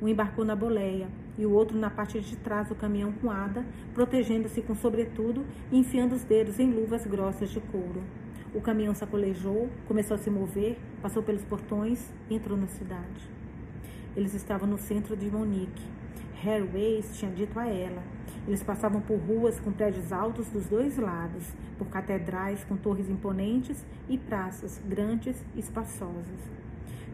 Um 0.00 0.08
embarcou 0.08 0.42
na 0.42 0.56
boleia 0.56 1.06
e 1.36 1.44
o 1.44 1.52
outro 1.52 1.76
na 1.76 1.90
parte 1.90 2.18
de 2.20 2.34
trás 2.36 2.68
do 2.68 2.74
caminhão 2.74 3.12
com 3.12 3.30
Ada, 3.30 3.62
protegendo-se 3.92 4.62
com 4.62 4.74
sobretudo 4.74 5.44
e 5.70 5.78
enfiando 5.78 6.14
os 6.14 6.24
dedos 6.24 6.58
em 6.58 6.70
luvas 6.70 7.06
grossas 7.06 7.50
de 7.50 7.60
couro. 7.60 8.02
O 8.54 8.60
caminhão 8.62 8.94
sacolejou, 8.94 9.68
começou 9.86 10.14
a 10.14 10.18
se 10.18 10.30
mover, 10.30 10.78
passou 11.02 11.22
pelos 11.22 11.44
portões 11.44 12.10
e 12.30 12.36
entrou 12.36 12.56
na 12.56 12.68
cidade. 12.68 13.30
Eles 14.16 14.32
estavam 14.32 14.66
no 14.66 14.78
centro 14.78 15.14
de 15.14 15.30
Monique. 15.30 15.84
Hairways 16.42 17.18
tinha 17.18 17.30
dito 17.30 17.58
a 17.58 17.66
ela. 17.66 18.02
Eles 18.46 18.62
passavam 18.62 19.00
por 19.00 19.18
ruas 19.18 19.58
com 19.58 19.72
prédios 19.72 20.12
altos 20.12 20.48
dos 20.48 20.66
dois 20.66 20.96
lados, 20.96 21.44
por 21.76 21.88
catedrais 21.88 22.64
com 22.64 22.76
torres 22.76 23.08
imponentes 23.08 23.84
e 24.08 24.16
praças 24.16 24.80
grandes 24.86 25.36
e 25.54 25.60
espaçosas. 25.60 26.40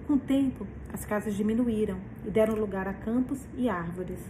Com 0.07 0.14
o 0.14 0.18
tempo, 0.18 0.66
as 0.92 1.05
casas 1.05 1.35
diminuíram 1.35 1.99
e 2.27 2.31
deram 2.31 2.55
lugar 2.55 2.87
a 2.87 2.92
campos 2.92 3.40
e 3.57 3.68
árvores. 3.68 4.21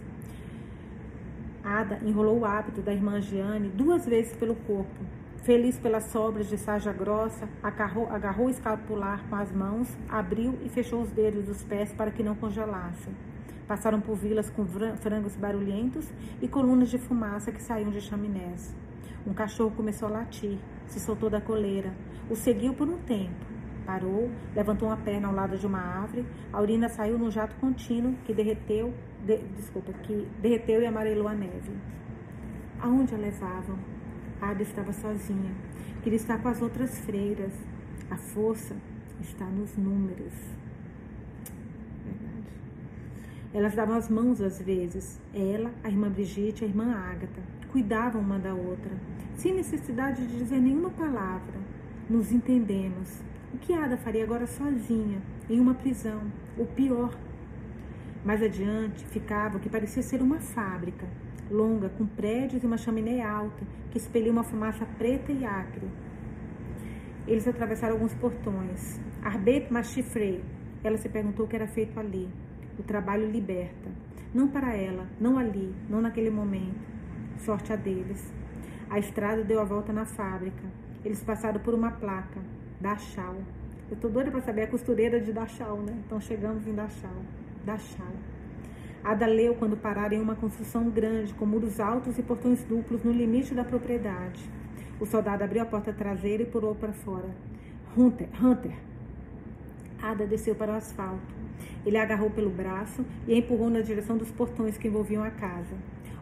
Ada 1.63 1.99
enrolou 2.05 2.39
o 2.39 2.45
hábito 2.45 2.81
da 2.81 2.93
irmã 2.93 3.19
Giane 3.19 3.69
duas 3.69 4.05
vezes 4.05 4.35
pelo 4.35 4.55
corpo 4.55 5.03
Feliz 5.43 5.77
pelas 5.77 6.05
sobras 6.05 6.47
de 6.47 6.57
sarja 6.57 6.93
grossa, 6.93 7.49
agarrou, 7.61 8.07
agarrou 8.09 8.47
o 8.47 8.49
escapular 8.49 9.21
com 9.29 9.35
as 9.35 9.51
mãos, 9.51 9.89
abriu 10.07 10.57
e 10.63 10.69
fechou 10.69 11.01
os 11.01 11.09
dedos 11.09 11.43
dos 11.43 11.61
pés 11.61 11.91
para 11.91 12.11
que 12.11 12.23
não 12.23 12.33
congelassem. 12.33 13.13
Passaram 13.67 14.01
por 14.01 14.15
vilas 14.15 14.49
com 14.49 14.65
frangos 14.97 15.35
barulhentos 15.35 16.07
e 16.41 16.47
colunas 16.47 16.89
de 16.89 16.97
fumaça 16.97 17.51
que 17.51 17.61
saíam 17.61 17.89
de 17.89 18.01
chaminés. 18.01 18.75
Um 19.25 19.33
cachorro 19.33 19.71
começou 19.71 20.09
a 20.09 20.11
latir, 20.11 20.57
se 20.85 20.99
soltou 20.99 21.29
da 21.29 21.39
coleira, 21.39 21.93
o 22.29 22.35
seguiu 22.35 22.73
por 22.73 22.87
um 22.89 22.97
tempo. 22.97 23.45
Parou, 23.85 24.29
levantou 24.55 24.89
uma 24.89 24.97
perna 24.97 25.27
ao 25.27 25.33
lado 25.33 25.57
de 25.57 25.65
uma 25.65 25.79
árvore, 25.79 26.25
a 26.51 26.61
urina 26.61 26.89
saiu 26.89 27.17
num 27.17 27.31
jato 27.31 27.55
contínuo 27.55 28.15
que 28.25 28.33
derreteu, 28.33 28.93
de, 29.25 29.37
desculpa, 29.55 29.93
que 29.93 30.27
derreteu 30.41 30.81
e 30.81 30.85
amarelou 30.85 31.27
a 31.27 31.33
neve. 31.33 31.71
Aonde 32.81 33.15
a 33.15 33.17
levavam? 33.17 33.77
Ada 34.41 34.61
estava 34.61 34.91
sozinha. 34.91 35.55
Queria 36.01 36.17
estar 36.17 36.41
com 36.41 36.49
as 36.49 36.61
outras 36.61 36.99
freiras. 36.99 37.53
A 38.11 38.17
força 38.17 38.75
está 39.21 39.45
nos 39.45 39.77
números. 39.77 40.33
Elas 43.53 43.75
davam 43.75 43.95
as 43.95 44.09
mãos 44.09 44.41
às 44.41 44.61
vezes. 44.61 45.21
Ela, 45.33 45.71
a 45.83 45.89
irmã 45.89 46.09
Brigitte, 46.09 46.63
a 46.63 46.67
irmã 46.67 46.91
Ágata. 46.95 47.41
Cuidavam 47.71 48.21
uma 48.21 48.39
da 48.39 48.53
outra. 48.53 48.91
Sem 49.35 49.53
necessidade 49.53 50.25
de 50.25 50.37
dizer 50.37 50.59
nenhuma 50.59 50.89
palavra. 50.89 51.59
Nos 52.09 52.31
entendemos. 52.31 53.21
O 53.53 53.57
que 53.57 53.73
Ada 53.73 53.95
faria 53.97 54.23
agora 54.23 54.47
sozinha, 54.47 55.21
em 55.47 55.59
uma 55.59 55.75
prisão? 55.75 56.21
O 56.57 56.65
pior. 56.65 57.15
Mais 58.25 58.41
adiante 58.41 59.05
ficava 59.05 59.57
o 59.57 59.59
que 59.59 59.69
parecia 59.69 60.01
ser 60.01 60.21
uma 60.21 60.39
fábrica 60.39 61.05
longa, 61.51 61.89
com 61.89 62.05
prédios 62.05 62.63
e 62.63 62.65
uma 62.65 62.77
chaminé 62.77 63.21
alta, 63.21 63.63
que 63.91 63.97
expelia 63.97 64.31
uma 64.31 64.43
fumaça 64.43 64.85
preta 64.97 65.31
e 65.31 65.45
acre. 65.45 65.87
Eles 67.27 67.47
atravessaram 67.47 67.93
alguns 67.93 68.13
portões. 68.15 68.99
Arbet 69.21 69.71
Machifrey. 69.71 70.43
Ela 70.83 70.97
se 70.97 71.07
perguntou 71.07 71.45
o 71.45 71.47
que 71.47 71.55
era 71.55 71.67
feito 71.67 71.97
ali. 71.99 72.27
O 72.77 72.83
trabalho 72.83 73.29
liberta. 73.29 73.89
Não 74.33 74.47
para 74.47 74.75
ela, 74.75 75.07
não 75.19 75.37
ali, 75.37 75.73
não 75.89 76.01
naquele 76.01 76.29
momento. 76.29 76.79
Sorte 77.37 77.71
a 77.71 77.75
deles. 77.75 78.33
A 78.89 78.97
estrada 78.97 79.43
deu 79.43 79.59
a 79.59 79.63
volta 79.63 79.93
na 79.93 80.05
fábrica. 80.05 80.63
Eles 81.05 81.23
passaram 81.23 81.59
por 81.59 81.73
uma 81.73 81.91
placa. 81.91 82.39
Dachau. 82.79 83.35
Eu 83.91 83.97
tô 83.97 84.07
doida 84.07 84.31
para 84.31 84.41
saber 84.41 84.63
a 84.63 84.67
costureira 84.67 85.19
de 85.19 85.31
Dachau, 85.31 85.77
né? 85.77 85.95
Então 86.05 86.19
chegamos 86.19 86.65
em 86.65 86.73
Dachau. 86.73 87.21
Dachau. 87.65 88.11
Ada 89.03 89.25
leu 89.25 89.53
quando 89.55 89.75
pararam 89.75 90.15
em 90.15 90.21
uma 90.21 90.35
construção 90.35 90.89
grande, 90.89 91.33
com 91.33 91.45
muros 91.45 91.79
altos 91.79 92.17
e 92.17 92.23
portões 92.23 92.63
duplos 92.63 93.03
no 93.03 93.11
limite 93.11 93.53
da 93.53 93.63
propriedade. 93.63 94.41
O 94.99 95.05
soldado 95.05 95.43
abriu 95.43 95.61
a 95.61 95.65
porta 95.65 95.91
traseira 95.91 96.43
e 96.43 96.45
pulou 96.45 96.73
para 96.73 96.93
fora. 96.93 97.29
Hunter, 97.97 98.29
Hunter. 98.41 98.73
Ada 100.01 100.25
desceu 100.25 100.55
para 100.55 100.71
o 100.71 100.75
asfalto. 100.75 101.42
Ele 101.85 101.97
a 101.97 102.03
agarrou 102.03 102.29
pelo 102.29 102.49
braço 102.49 103.05
e 103.27 103.33
a 103.33 103.37
empurrou 103.37 103.69
na 103.69 103.81
direção 103.81 104.17
dos 104.17 104.31
portões 104.31 104.77
que 104.77 104.87
envolviam 104.87 105.23
a 105.23 105.29
casa. 105.29 105.75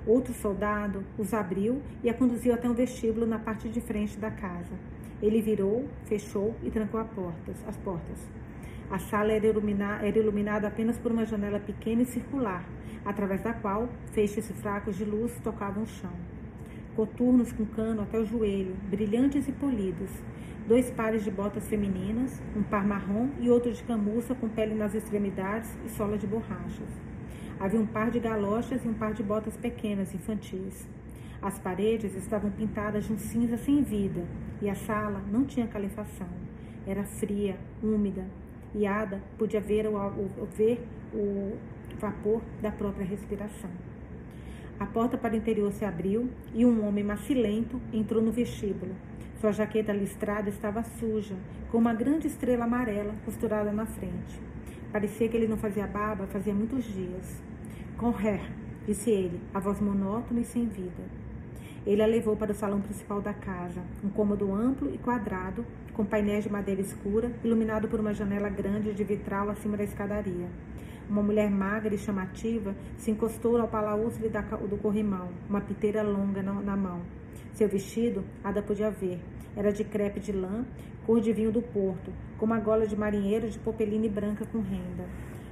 Outro 0.05 0.33
soldado 0.33 1.03
os 1.17 1.33
abriu 1.33 1.81
e 2.03 2.09
a 2.09 2.13
conduziu 2.13 2.53
até 2.53 2.67
um 2.67 2.73
vestíbulo 2.73 3.27
na 3.27 3.37
parte 3.37 3.69
de 3.69 3.79
frente 3.79 4.17
da 4.17 4.31
casa. 4.31 4.73
Ele 5.21 5.39
virou, 5.41 5.87
fechou 6.05 6.55
e 6.63 6.71
trancou 6.71 7.03
portas, 7.05 7.55
as 7.67 7.77
portas. 7.77 8.17
A 8.89 8.97
sala 8.97 9.31
era, 9.31 9.45
ilumina, 9.45 9.99
era 10.01 10.17
iluminada 10.17 10.67
apenas 10.67 10.97
por 10.97 11.11
uma 11.11 11.25
janela 11.25 11.59
pequena 11.59 12.01
e 12.01 12.05
circular, 12.05 12.65
através 13.05 13.41
da 13.41 13.53
qual 13.53 13.87
feixes 14.11 14.51
fracos 14.59 14.97
de 14.97 15.05
luz 15.05 15.39
tocavam 15.43 15.83
o 15.83 15.87
chão. 15.87 16.11
Coturnos 16.95 17.53
com 17.53 17.65
cano 17.65 18.01
até 18.01 18.19
o 18.19 18.25
joelho, 18.25 18.75
brilhantes 18.89 19.47
e 19.47 19.51
polidos. 19.53 20.09
Dois 20.67 20.91
pares 20.91 21.23
de 21.23 21.31
botas 21.31 21.67
femininas, 21.67 22.41
um 22.55 22.61
par 22.63 22.85
marrom 22.85 23.29
e 23.39 23.49
outro 23.49 23.71
de 23.71 23.81
camuça 23.83 24.35
com 24.35 24.49
pele 24.49 24.75
nas 24.75 24.93
extremidades 24.93 25.69
e 25.85 25.89
sola 25.89 26.17
de 26.17 26.27
borrachas. 26.27 26.89
Havia 27.59 27.79
um 27.79 27.85
par 27.85 28.11
de 28.11 28.19
galochas 28.19 28.83
e 28.83 28.87
um 28.89 28.93
par 28.93 29.13
de 29.13 29.23
botas 29.23 29.55
pequenas, 29.55 30.13
infantis. 30.13 30.85
As 31.41 31.57
paredes 31.57 32.13
estavam 32.15 32.51
pintadas 32.51 33.05
de 33.05 33.13
um 33.13 33.17
cinza 33.17 33.57
sem 33.57 33.81
vida 33.81 34.25
e 34.61 34.69
a 34.69 34.75
sala 34.75 35.23
não 35.31 35.45
tinha 35.45 35.67
calefação. 35.67 36.27
Era 36.85 37.05
fria, 37.05 37.57
úmida, 37.81 38.25
e 38.75 38.85
Ada 38.85 39.21
podia 39.37 39.61
ver 39.61 39.87
o, 39.87 39.95
o, 39.95 40.45
ver 40.45 40.85
o 41.13 41.55
vapor 41.99 42.41
da 42.61 42.71
própria 42.71 43.05
respiração. 43.05 43.69
A 44.81 44.85
porta 44.87 45.15
para 45.15 45.35
o 45.35 45.37
interior 45.37 45.71
se 45.71 45.85
abriu 45.85 46.27
e 46.55 46.65
um 46.65 46.83
homem 46.87 47.03
macilento 47.03 47.79
entrou 47.93 48.19
no 48.19 48.31
vestíbulo. 48.31 48.95
Sua 49.39 49.51
jaqueta 49.51 49.93
listrada 49.93 50.49
estava 50.49 50.81
suja, 50.81 51.35
com 51.69 51.77
uma 51.77 51.93
grande 51.93 52.25
estrela 52.25 52.65
amarela 52.65 53.13
costurada 53.23 53.71
na 53.71 53.85
frente. 53.85 54.41
Parecia 54.91 55.29
que 55.29 55.37
ele 55.37 55.47
não 55.47 55.55
fazia 55.55 55.85
barba 55.85 56.25
fazia 56.25 56.51
muitos 56.51 56.83
dias. 56.83 57.39
Conrer, 57.95 58.41
disse 58.87 59.11
ele, 59.11 59.39
a 59.53 59.59
voz 59.59 59.79
monótona 59.79 60.39
e 60.39 60.45
sem 60.45 60.65
vida. 60.65 61.03
Ele 61.85 62.01
a 62.01 62.07
levou 62.07 62.35
para 62.35 62.51
o 62.51 62.55
salão 62.55 62.81
principal 62.81 63.21
da 63.21 63.35
casa, 63.35 63.83
um 64.03 64.09
cômodo 64.09 64.51
amplo 64.51 64.91
e 64.91 64.97
quadrado, 64.97 65.63
com 65.93 66.03
painéis 66.03 66.45
de 66.45 66.51
madeira 66.51 66.81
escura, 66.81 67.31
iluminado 67.43 67.87
por 67.87 67.99
uma 67.99 68.15
janela 68.15 68.49
grande 68.49 68.93
de 68.93 69.03
vitral 69.03 69.47
acima 69.47 69.77
da 69.77 69.83
escadaria. 69.83 70.47
Uma 71.11 71.21
mulher 71.21 71.51
magra 71.51 71.93
e 71.93 71.97
chamativa 71.97 72.73
se 72.97 73.11
encostou 73.11 73.57
ao 73.57 73.67
palaústre 73.67 74.29
do 74.29 74.77
corrimão, 74.77 75.27
uma 75.49 75.59
piteira 75.59 76.01
longa 76.01 76.41
na 76.41 76.77
mão. 76.77 77.01
Seu 77.53 77.67
vestido, 77.67 78.23
Ada 78.41 78.61
podia 78.61 78.89
ver, 78.89 79.19
era 79.53 79.73
de 79.73 79.83
crepe 79.83 80.21
de 80.21 80.31
lã, 80.31 80.65
cor 81.05 81.19
de 81.19 81.33
vinho 81.33 81.51
do 81.51 81.61
porto, 81.61 82.13
com 82.37 82.45
uma 82.45 82.61
gola 82.61 82.87
de 82.87 82.95
marinheiro 82.95 83.49
de 83.49 83.59
popeline 83.59 84.07
branca 84.07 84.45
com 84.45 84.61
renda. 84.61 85.03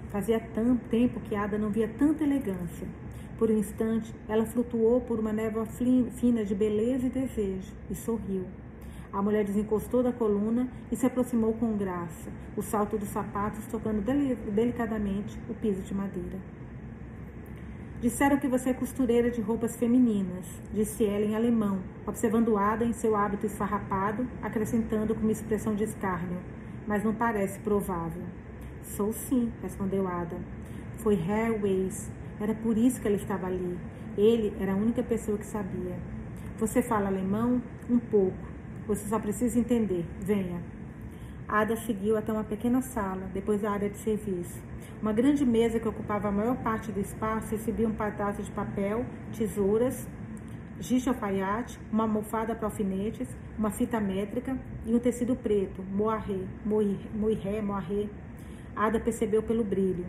Fazia 0.10 0.40
tanto 0.40 0.82
tempo 0.86 1.20
que 1.20 1.36
Ada 1.36 1.58
não 1.58 1.70
via 1.70 1.90
tanta 1.90 2.24
elegância. 2.24 2.88
Por 3.38 3.52
um 3.52 3.58
instante, 3.58 4.16
ela 4.30 4.46
flutuou 4.46 5.02
por 5.02 5.20
uma 5.20 5.34
névoa 5.34 5.66
fina 5.66 6.46
de 6.46 6.56
beleza 6.56 7.08
e 7.08 7.10
desejo 7.10 7.74
e 7.90 7.96
sorriu. 7.96 8.46
A 9.12 9.22
mulher 9.22 9.44
desencostou 9.44 10.04
da 10.04 10.12
coluna 10.12 10.68
e 10.92 10.96
se 10.96 11.06
aproximou 11.06 11.54
com 11.54 11.76
graça, 11.76 12.30
o 12.56 12.62
salto 12.62 12.98
dos 12.98 13.10
sapatos 13.10 13.66
tocando 13.66 14.04
delicadamente 14.54 15.40
o 15.50 15.54
piso 15.56 15.82
de 15.82 15.96
madeira. 15.96 16.38
Disseram 18.00 18.38
que 18.38 18.48
você 18.48 18.70
é 18.70 18.74
costureira 18.74 19.30
de 19.30 19.42
roupas 19.42 19.76
femininas, 19.76 20.46
disse 20.72 21.04
ela 21.04 21.26
em 21.26 21.36
alemão, 21.36 21.80
observando 22.08 22.56
Ada 22.56 22.86
em 22.86 22.94
seu 22.94 23.16
hábito 23.16 23.46
esfarrapado, 23.46 24.26
acrescentando 24.42 25.14
com 25.14 25.22
uma 25.22 25.32
expressão 25.32 25.76
de 25.76 25.84
escárnio. 25.84 26.38
Mas 26.88 27.04
não 27.04 27.14
parece 27.14 27.60
provável. 27.60 28.24
Sou 28.84 29.12
sim, 29.12 29.52
respondeu 29.62 30.08
Ada. 30.08 30.38
Foi 30.98 31.16
Hairways, 31.16 32.10
era 32.40 32.54
por 32.54 32.78
isso 32.78 33.02
que 33.02 33.08
ele 33.08 33.18
estava 33.18 33.48
ali. 33.48 33.78
Ele 34.18 34.54
era 34.60 34.72
a 34.72 34.78
única 34.78 35.04
pessoa 35.04 35.38
que 35.38 35.46
sabia. 35.46 35.98
Você 36.58 36.82
fala 36.82 37.08
alemão? 37.08 37.62
Um 37.90 38.00
pouco. 38.00 38.49
Você 38.90 39.08
só 39.08 39.20
precisa 39.20 39.60
entender. 39.60 40.04
Venha. 40.20 40.60
Ada 41.48 41.76
seguiu 41.76 42.18
até 42.18 42.34
uma 42.34 42.44
pequena 42.44 42.82
sala, 42.82 43.30
depois 43.32 43.64
a 43.64 43.70
área 43.70 43.88
de 43.88 43.98
serviço. 43.98 44.60
Uma 45.00 45.14
grande 45.14 45.46
mesa 45.46 45.80
que 45.80 45.88
ocupava 45.88 46.28
a 46.28 46.32
maior 46.32 46.58
parte 46.58 46.92
do 46.92 47.00
espaço 47.00 47.52
recebia 47.52 47.88
um 47.88 47.94
pedaço 47.94 48.42
de 48.42 48.50
papel, 48.50 49.06
tesouras, 49.38 50.08
giz 50.80 51.08
alfaiate, 51.08 51.80
uma 51.92 52.06
almofada 52.06 52.56
para 52.56 52.66
alfinetes, 52.66 53.28
uma 53.60 53.70
fita 53.70 54.00
métrica 54.00 54.58
e 54.88 54.96
um 54.96 54.98
tecido 54.98 55.36
preto, 55.36 55.84
moiré, 55.84 56.40
moiré, 56.66 57.62
moiré. 57.62 58.10
Ada 58.76 59.00
percebeu 59.00 59.44
pelo 59.44 59.64
brilho. 59.64 60.08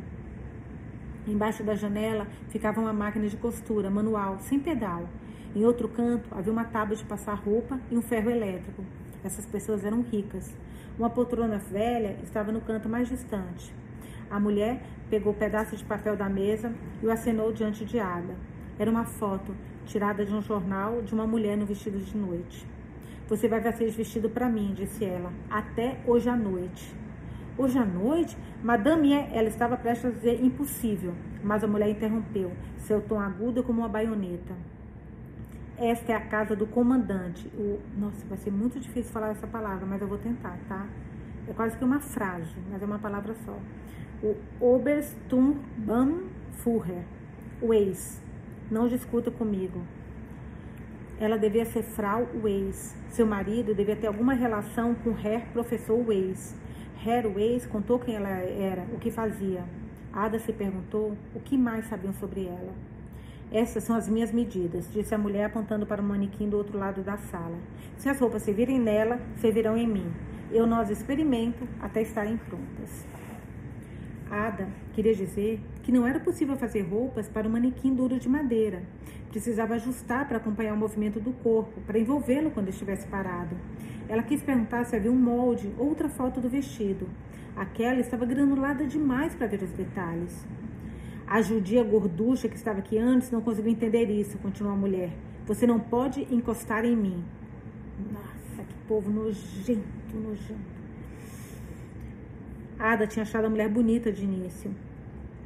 Embaixo 1.29 1.63
da 1.63 1.75
janela 1.75 2.27
ficava 2.49 2.81
uma 2.81 2.95
máquina 2.95 3.29
de 3.29 3.37
costura 3.37 3.91
manual, 3.91 4.39
sem 4.39 4.59
pedal. 4.59 5.07
Em 5.55 5.65
outro 5.65 5.89
canto 5.89 6.29
havia 6.31 6.53
uma 6.53 6.65
tábua 6.65 6.95
de 6.95 7.05
passar 7.05 7.35
roupa 7.35 7.81
e 7.91 7.97
um 7.97 8.03
ferro 8.03 8.31
elétrico. 8.31 8.85
Essas 9.25 9.45
pessoas 9.45 9.85
eram 9.85 10.01
ricas. 10.01 10.55
Uma 10.97 11.11
poltrona 11.11 11.59
velha 11.59 12.17
estava 12.23 12.53
no 12.53 12.61
canto 12.61 12.89
mais 12.89 13.09
distante. 13.09 13.75
A 14.31 14.39
mulher 14.39 14.81
pegou 15.11 15.33
o 15.33 15.37
um 15.37 15.39
pedaço 15.39 15.77
de 15.77 15.85
papel 15.85 16.17
da 16.17 16.29
mesa 16.29 16.73
e 17.03 17.07
o 17.07 17.11
acenou 17.11 17.53
diante 17.53 17.85
de 17.85 17.99
Ada. 17.99 18.37
Era 18.79 18.89
uma 18.89 19.05
foto 19.05 19.53
tirada 19.87 20.25
de 20.25 20.33
um 20.33 20.41
jornal 20.41 21.03
de 21.03 21.13
uma 21.13 21.27
mulher 21.27 21.57
no 21.57 21.67
vestido 21.67 21.99
de 21.99 22.17
noite. 22.17 22.65
Você 23.29 23.49
vai 23.49 23.61
ser 23.73 23.91
vestido 23.91 24.31
para 24.31 24.49
mim, 24.49 24.73
disse 24.73 25.05
ela, 25.05 25.33
até 25.51 25.99
hoje 26.07 26.29
à 26.29 26.37
noite. 26.37 26.95
Hoje 27.59 27.77
à 27.77 27.85
noite, 27.85 28.37
Madame, 28.63 29.13
ela 29.13 29.49
estava 29.49 29.77
prestes 29.77 30.07
a 30.07 30.11
dizer 30.11 30.45
impossível, 30.45 31.13
mas 31.43 31.65
a 31.65 31.67
mulher 31.67 31.91
interrompeu, 31.91 32.53
seu 32.79 33.01
tom 33.01 33.19
agudo 33.21 33.65
como 33.65 33.81
uma 33.81 33.89
baioneta. 33.89 34.55
Esta 35.81 36.13
é 36.13 36.15
a 36.15 36.21
casa 36.21 36.55
do 36.55 36.67
comandante. 36.67 37.51
O, 37.57 37.81
nossa, 37.99 38.27
vai 38.27 38.37
ser 38.37 38.51
muito 38.51 38.79
difícil 38.79 39.11
falar 39.11 39.31
essa 39.31 39.47
palavra, 39.47 39.87
mas 39.87 40.03
eu 40.03 40.07
vou 40.07 40.19
tentar, 40.19 40.59
tá? 40.69 40.87
É 41.49 41.55
quase 41.55 41.79
que 41.79 41.83
uma 41.83 42.01
frase, 42.01 42.55
mas 42.71 42.83
é 42.83 42.85
uma 42.85 42.99
palavra 42.99 43.35
só. 43.47 43.59
O 44.23 44.37
Obersturmbannführer, 44.61 47.05
o 47.63 47.73
ex. 47.73 48.21
Não 48.71 48.89
discuta 48.89 49.31
comigo. 49.31 49.81
Ela 51.19 51.39
devia 51.39 51.65
ser 51.65 51.83
Frau 51.83 52.29
Weiss. 52.43 52.95
Seu 53.09 53.27
marido 53.27 53.75
devia 53.75 53.97
ter 53.97 54.09
alguma 54.09 54.35
relação 54.35 54.95
com 54.97 55.13
Herr 55.13 55.51
Professor 55.51 55.97
Weiss. 56.07 56.55
Weiss 57.35 57.65
contou 57.65 57.99
quem 57.99 58.17
ela 58.17 58.29
era, 58.29 58.83
o 58.93 58.99
que 58.99 59.11
fazia. 59.11 59.65
Ada 60.13 60.39
se 60.39 60.53
perguntou 60.53 61.17
o 61.35 61.41
que 61.41 61.57
mais 61.57 61.87
sabiam 61.87 62.13
sobre 62.13 62.45
ela. 62.45 62.90
Essas 63.53 63.83
são 63.83 63.97
as 63.97 64.09
minhas 64.09 64.31
medidas, 64.31 64.89
disse 64.93 65.13
a 65.13 65.19
mulher 65.19 65.47
apontando 65.47 65.85
para 65.85 66.01
o 66.01 66.05
manequim 66.05 66.49
do 66.49 66.57
outro 66.57 66.79
lado 66.79 67.03
da 67.03 67.17
sala. 67.17 67.59
Se 67.97 68.09
as 68.09 68.21
roupas 68.21 68.43
servirem 68.43 68.79
nela, 68.79 69.21
servirão 69.39 69.77
em 69.77 69.89
mim. 69.89 70.13
Eu 70.53 70.69
nós 70.69 70.89
experimento 70.89 71.67
até 71.81 72.01
estarem 72.01 72.37
prontas. 72.37 73.05
Ada 74.31 74.69
queria 74.93 75.15
dizer 75.17 75.61
que 75.83 75.91
não 75.91 76.07
era 76.07 76.21
possível 76.21 76.57
fazer 76.57 76.83
roupas 76.83 77.29
para 77.29 77.49
um 77.49 77.51
manequim 77.51 77.93
duro 77.93 78.21
de 78.21 78.29
madeira. 78.29 78.85
Precisava 79.31 79.75
ajustar 79.75 80.29
para 80.29 80.37
acompanhar 80.37 80.75
o 80.75 80.77
movimento 80.77 81.19
do 81.19 81.33
corpo, 81.33 81.81
para 81.81 81.99
envolvê-lo 81.99 82.53
quando 82.53 82.69
estivesse 82.69 83.09
parado. 83.09 83.57
Ela 84.09 84.23
quis 84.23 84.43
perguntar 84.43 84.85
se 84.85 84.95
havia 84.95 85.11
um 85.11 85.17
molde, 85.17 85.75
outra 85.77 86.09
foto 86.09 86.41
do 86.41 86.49
vestido. 86.49 87.09
Aquela 87.57 87.99
estava 87.99 88.25
granulada 88.25 88.87
demais 88.87 89.35
para 89.35 89.49
ver 89.49 89.63
os 89.63 89.73
detalhes. 89.73 90.47
A 91.31 91.41
judia 91.43 91.85
gorducha 91.85 92.49
que 92.49 92.57
estava 92.57 92.81
aqui 92.81 92.99
antes 92.99 93.31
não 93.31 93.41
conseguiu 93.41 93.71
entender 93.71 94.11
isso, 94.11 94.37
continuou 94.39 94.75
a 94.75 94.77
mulher. 94.77 95.13
Você 95.47 95.65
não 95.65 95.79
pode 95.79 96.27
encostar 96.29 96.85
em 96.85 96.97
mim. 96.97 97.23
Nossa, 98.13 98.65
que 98.69 98.75
povo 98.89 99.09
nojento, 99.13 99.87
nojento. 100.13 100.81
Ada 102.77 103.07
tinha 103.07 103.23
achado 103.23 103.45
a 103.45 103.49
mulher 103.49 103.69
bonita 103.69 104.11
de 104.11 104.25
início. 104.25 104.75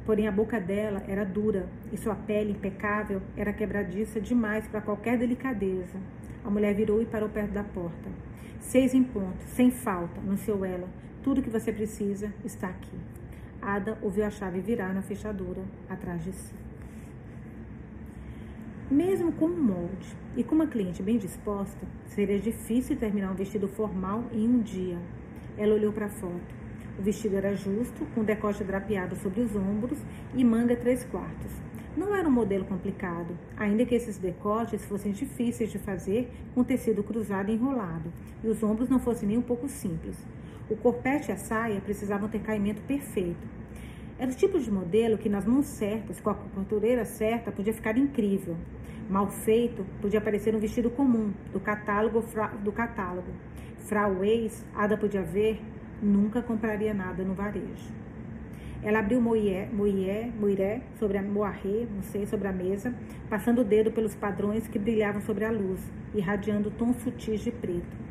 Porém, 0.07 0.27
a 0.27 0.31
boca 0.31 0.59
dela 0.59 1.03
era 1.07 1.23
dura 1.23 1.69
e 1.93 1.97
sua 1.97 2.15
pele 2.15 2.53
impecável 2.53 3.21
era 3.37 3.53
quebradiça 3.53 4.19
demais 4.19 4.67
para 4.67 4.81
qualquer 4.81 5.19
delicadeza. 5.19 5.99
A 6.43 6.49
mulher 6.49 6.73
virou 6.73 6.99
e 6.99 7.05
parou 7.05 7.29
perto 7.29 7.51
da 7.51 7.63
porta. 7.63 8.09
Seis 8.59 8.95
em 8.95 9.03
ponto, 9.03 9.43
sem 9.49 9.69
falta, 9.69 10.19
anunciou 10.19 10.65
ela. 10.65 10.89
Tudo 11.21 11.43
que 11.43 11.49
você 11.51 11.71
precisa 11.71 12.33
está 12.43 12.69
aqui. 12.69 12.97
Ada 13.65 13.97
ouviu 14.03 14.23
a 14.23 14.29
chave 14.29 14.59
virar 14.61 14.93
na 14.93 15.01
fechadura 15.01 15.63
atrás 15.89 16.23
de 16.23 16.31
si. 16.31 16.53
Mesmo 18.91 19.31
com 19.31 19.47
um 19.47 19.59
molde 19.59 20.15
e 20.37 20.43
com 20.43 20.53
uma 20.53 20.67
cliente 20.67 21.01
bem 21.01 21.17
disposta, 21.17 21.87
seria 22.05 22.37
difícil 22.37 22.95
terminar 22.95 23.31
um 23.31 23.35
vestido 23.35 23.67
formal 23.67 24.23
em 24.31 24.47
um 24.47 24.61
dia. 24.61 24.99
Ela 25.57 25.73
olhou 25.73 25.91
para 25.91 26.05
a 26.05 26.09
foto. 26.09 26.53
O 26.99 27.01
vestido 27.01 27.37
era 27.37 27.55
justo, 27.55 28.05
com 28.13 28.23
decote 28.23 28.63
drapeado 28.63 29.15
sobre 29.15 29.41
os 29.41 29.55
ombros 29.55 29.97
e 30.35 30.45
manga 30.45 30.75
três 30.75 31.03
quartos. 31.03 31.51
Não 31.97 32.13
era 32.15 32.27
um 32.27 32.31
modelo 32.31 32.65
complicado, 32.65 33.35
ainda 33.57 33.83
que 33.83 33.95
esses 33.95 34.19
decotes 34.19 34.85
fossem 34.85 35.11
difíceis 35.11 35.71
de 35.71 35.79
fazer 35.79 36.31
com 36.53 36.63
tecido 36.63 37.01
cruzado 37.01 37.49
e 37.49 37.55
enrolado, 37.55 38.13
e 38.43 38.47
os 38.47 38.61
ombros 38.61 38.89
não 38.89 38.99
fossem 38.99 39.27
nem 39.27 39.39
um 39.39 39.41
pouco 39.41 39.67
simples. 39.67 40.15
O 40.67 40.75
corpete 40.75 41.29
e 41.29 41.31
a 41.31 41.37
saia 41.37 41.79
precisavam 41.79 42.27
ter 42.27 42.39
caimento 42.39 42.81
perfeito. 42.81 43.47
Era 44.17 44.31
o 44.31 44.33
tipo 44.33 44.57
de 44.59 44.71
modelo 44.71 45.15
que, 45.15 45.29
nas 45.29 45.45
mãos 45.45 45.67
certas, 45.67 46.19
com 46.19 46.31
a 46.31 46.33
costureira 46.33 47.05
certa, 47.05 47.51
podia 47.51 47.71
ficar 47.71 47.95
incrível. 47.97 48.57
Mal 49.07 49.27
feito, 49.27 49.85
podia 50.01 50.19
parecer 50.19 50.55
um 50.55 50.59
vestido 50.59 50.89
comum, 50.89 51.31
do 51.53 51.59
catálogo. 51.59 52.23
Do 52.63 52.71
catálogo. 52.71 53.31
Frau 53.77 54.15
Weiss, 54.19 54.65
Ada 54.73 54.97
podia 54.97 55.21
ver, 55.21 55.61
nunca 56.01 56.41
compraria 56.41 56.95
nada 56.95 57.23
no 57.23 57.35
varejo. 57.35 57.93
Ela 58.81 58.99
abriu 58.99 59.21
moiré, 59.21 59.69
moiré, 59.71 60.31
moiré 60.39 60.81
sobre 60.97 61.19
a 61.19 61.21
moarré, 61.21 61.85
não 61.93 62.01
sei, 62.01 62.25
sobre 62.25 62.47
a 62.47 62.51
mesa, 62.51 62.91
passando 63.29 63.61
o 63.61 63.63
dedo 63.63 63.91
pelos 63.91 64.15
padrões 64.15 64.67
que 64.67 64.79
brilhavam 64.79 65.21
sobre 65.21 65.45
a 65.45 65.51
luz, 65.51 65.79
irradiando 66.15 66.71
tons 66.71 66.95
sutis 67.03 67.41
de 67.41 67.51
preto. 67.51 68.05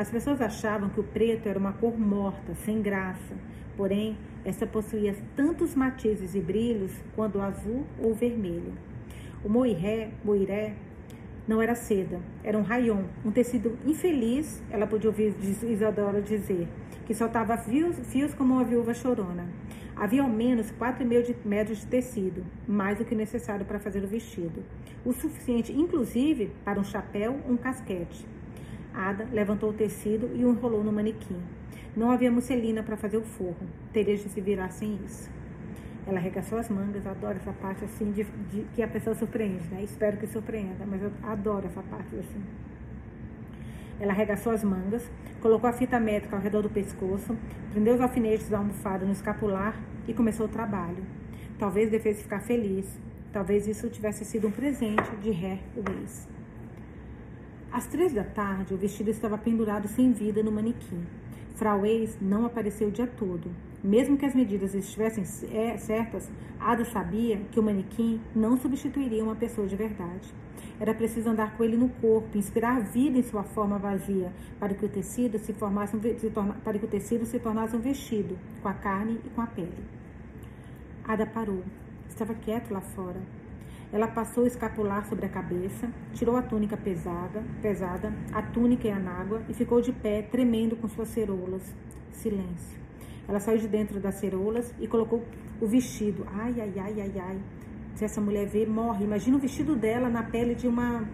As 0.00 0.08
pessoas 0.08 0.40
achavam 0.40 0.88
que 0.88 0.98
o 0.98 1.04
preto 1.04 1.46
era 1.46 1.58
uma 1.58 1.74
cor 1.74 2.00
morta, 2.00 2.54
sem 2.64 2.80
graça. 2.80 3.34
Porém, 3.76 4.16
essa 4.46 4.66
possuía 4.66 5.14
tantos 5.36 5.74
matizes 5.74 6.34
e 6.34 6.40
brilhos 6.40 6.90
quanto 7.14 7.36
o 7.36 7.42
azul 7.42 7.84
ou 8.02 8.14
vermelho. 8.14 8.72
O 9.44 9.48
moiré, 9.50 10.10
moiré, 10.24 10.72
não 11.46 11.60
era 11.60 11.74
seda, 11.74 12.18
era 12.42 12.56
um 12.56 12.62
rayon, 12.62 13.02
um 13.22 13.30
tecido 13.30 13.78
infeliz, 13.84 14.62
ela 14.70 14.86
podia 14.86 15.10
ouvir 15.10 15.34
Isadora 15.42 16.22
dizer, 16.22 16.66
que 17.04 17.12
soltava 17.12 17.58
fios, 17.58 17.98
fios 18.04 18.32
como 18.32 18.54
uma 18.54 18.64
viúva 18.64 18.94
chorona. 18.94 19.46
Havia 19.94 20.22
ao 20.22 20.30
menos 20.30 20.72
4,5 20.80 21.34
metros 21.44 21.80
de 21.80 21.86
tecido, 21.86 22.42
mais 22.66 22.96
do 22.96 23.04
que 23.04 23.14
necessário 23.14 23.66
para 23.66 23.78
fazer 23.78 24.02
o 24.02 24.08
vestido. 24.08 24.64
O 25.04 25.12
suficiente, 25.12 25.78
inclusive, 25.78 26.50
para 26.64 26.80
um 26.80 26.84
chapéu 26.84 27.38
um 27.46 27.58
casquete. 27.58 28.39
Ada 28.94 29.26
levantou 29.32 29.70
o 29.70 29.72
tecido 29.72 30.30
e 30.34 30.44
o 30.44 30.50
enrolou 30.50 30.82
no 30.82 30.92
manequim. 30.92 31.40
Não 31.96 32.10
havia 32.10 32.30
musselina 32.30 32.82
para 32.82 32.96
fazer 32.96 33.16
o 33.16 33.22
forro. 33.22 33.66
Teria 33.92 34.16
de 34.16 34.28
se 34.28 34.40
virar 34.40 34.70
sem 34.70 34.98
isso. 35.04 35.30
Ela 36.06 36.18
arregaçou 36.18 36.58
as 36.58 36.68
mangas, 36.68 37.06
adoro 37.06 37.36
essa 37.36 37.52
parte 37.52 37.84
assim 37.84 38.10
de, 38.10 38.24
de, 38.24 38.64
que 38.74 38.82
a 38.82 38.88
pessoa 38.88 39.14
surpreende, 39.14 39.68
né? 39.68 39.82
Espero 39.82 40.16
que 40.16 40.26
surpreenda, 40.26 40.84
mas 40.86 41.02
eu 41.02 41.12
adoro 41.22 41.66
essa 41.66 41.82
parte 41.82 42.16
assim. 42.16 42.42
Ela 44.00 44.12
arregaçou 44.12 44.52
as 44.52 44.64
mangas, 44.64 45.08
colocou 45.40 45.68
a 45.68 45.72
fita 45.72 46.00
métrica 46.00 46.34
ao 46.34 46.42
redor 46.42 46.62
do 46.62 46.70
pescoço, 46.70 47.36
prendeu 47.70 47.94
os 47.94 48.00
alfinetes 48.00 48.48
da 48.48 48.58
almofada 48.58 49.04
no 49.04 49.12
escapular 49.12 49.78
e 50.08 50.14
começou 50.14 50.46
o 50.46 50.48
trabalho. 50.48 51.04
Talvez 51.58 51.90
devesse 51.90 52.22
ficar 52.22 52.40
feliz. 52.40 52.86
Talvez 53.32 53.68
isso 53.68 53.88
tivesse 53.88 54.24
sido 54.24 54.48
um 54.48 54.50
presente 54.50 55.14
de 55.22 55.30
Herr 55.30 55.60
Weiss. 55.76 56.39
Às 57.72 57.86
três 57.86 58.12
da 58.12 58.24
tarde, 58.24 58.74
o 58.74 58.76
vestido 58.76 59.10
estava 59.10 59.38
pendurado 59.38 59.86
sem 59.86 60.12
vida 60.12 60.42
no 60.42 60.50
manequim. 60.50 61.06
Frau 61.54 61.82
Weiss 61.82 62.18
não 62.20 62.44
apareceu 62.44 62.88
o 62.88 62.90
dia 62.90 63.06
todo. 63.06 63.48
Mesmo 63.82 64.16
que 64.16 64.26
as 64.26 64.34
medidas 64.34 64.74
estivessem 64.74 65.22
é, 65.52 65.76
certas, 65.76 66.28
Ada 66.58 66.84
sabia 66.84 67.36
que 67.52 67.60
o 67.60 67.62
manequim 67.62 68.20
não 68.34 68.56
substituiria 68.56 69.22
uma 69.22 69.36
pessoa 69.36 69.68
de 69.68 69.76
verdade. 69.76 70.34
Era 70.80 70.92
preciso 70.92 71.30
andar 71.30 71.56
com 71.56 71.62
ele 71.62 71.76
no 71.76 71.88
corpo, 71.88 72.36
inspirar 72.36 72.80
vida 72.80 73.18
em 73.18 73.22
sua 73.22 73.44
forma 73.44 73.78
vazia, 73.78 74.32
para 74.58 74.74
que 74.74 74.84
o 74.84 74.88
tecido 74.88 75.38
se 75.38 75.52
formasse 75.52 75.96
um, 75.96 76.00
se 76.00 76.30
torna, 76.30 76.54
para 76.64 76.78
que 76.78 76.84
o 76.84 76.88
tecido 76.88 77.24
se 77.24 77.38
tornasse 77.38 77.76
um 77.76 77.80
vestido, 77.80 78.36
com 78.60 78.68
a 78.68 78.74
carne 78.74 79.20
e 79.24 79.28
com 79.30 79.42
a 79.42 79.46
pele. 79.46 79.84
Ada 81.04 81.24
parou. 81.24 81.62
Estava 82.08 82.34
quieto 82.34 82.72
lá 82.72 82.80
fora. 82.80 83.20
Ela 83.92 84.06
passou 84.06 84.44
o 84.44 84.46
escapular 84.46 85.04
sobre 85.06 85.26
a 85.26 85.28
cabeça, 85.28 85.90
tirou 86.14 86.36
a 86.36 86.42
túnica 86.42 86.76
pesada, 86.76 87.42
pesada, 87.60 88.12
a 88.32 88.40
túnica 88.40 88.86
e 88.86 88.90
a 88.90 88.98
nágua 88.98 89.42
e 89.48 89.54
ficou 89.54 89.80
de 89.80 89.92
pé, 89.92 90.22
tremendo 90.22 90.76
com 90.76 90.88
suas 90.88 91.08
ceroulas. 91.08 91.74
Silêncio. 92.12 92.78
Ela 93.26 93.40
saiu 93.40 93.58
de 93.58 93.68
dentro 93.68 93.98
das 93.98 94.16
ceroulas 94.16 94.72
e 94.78 94.86
colocou 94.86 95.24
o 95.60 95.66
vestido. 95.66 96.26
Ai, 96.32 96.54
ai, 96.60 96.72
ai, 96.76 97.00
ai, 97.00 97.12
ai. 97.18 97.40
Se 97.94 98.04
essa 98.04 98.20
mulher 98.20 98.46
ver, 98.46 98.68
morre. 98.68 99.04
Imagina 99.04 99.36
o 99.36 99.40
vestido 99.40 99.74
dela 99.74 100.08
na 100.08 100.22
pele 100.22 100.54
de 100.54 100.66
uma. 100.66 101.04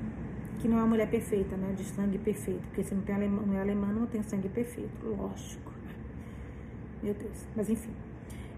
que 0.58 0.68
não 0.68 0.78
é 0.78 0.80
uma 0.80 0.88
mulher 0.88 1.10
perfeita, 1.10 1.56
né? 1.56 1.72
De 1.76 1.84
sangue 1.84 2.18
perfeito. 2.18 2.62
Porque 2.68 2.84
se 2.84 2.94
não, 2.94 3.02
tem 3.02 3.14
alemã, 3.14 3.42
não 3.46 3.54
é 3.54 3.60
alemã, 3.60 3.86
não 3.88 4.06
tem 4.06 4.22
sangue 4.22 4.48
perfeito. 4.48 5.04
Lógico. 5.04 5.72
Meu 7.02 7.14
Deus. 7.14 7.46
Mas 7.54 7.70
enfim. 7.70 7.90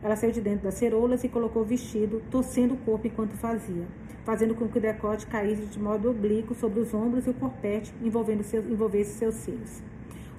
Ela 0.03 0.15
saiu 0.15 0.33
de 0.33 0.41
dentro 0.41 0.65
das 0.65 0.75
ceroulas 0.75 1.25
e 1.25 1.29
colocou 1.29 1.63
o 1.63 1.65
vestido, 1.65 2.23
torcendo 2.31 2.75
o 2.75 2.77
corpo 2.79 3.07
enquanto 3.07 3.33
fazia, 3.33 3.85
fazendo 4.25 4.55
com 4.55 4.69
que 4.69 4.79
o 4.79 4.81
decote 4.81 5.27
caísse 5.27 5.67
de 5.67 5.79
modo 5.79 6.11
oblíquo 6.11 6.55
sobre 6.55 6.81
os 6.81 6.95
ombros 6.95 7.27
e 7.27 7.31
o 7.31 7.35
corpete, 7.35 7.93
envolvendo 8.03 8.45
seus, 8.45 8.65
envolvesse 8.67 9.19
seus 9.19 9.35
seios. 9.35 9.83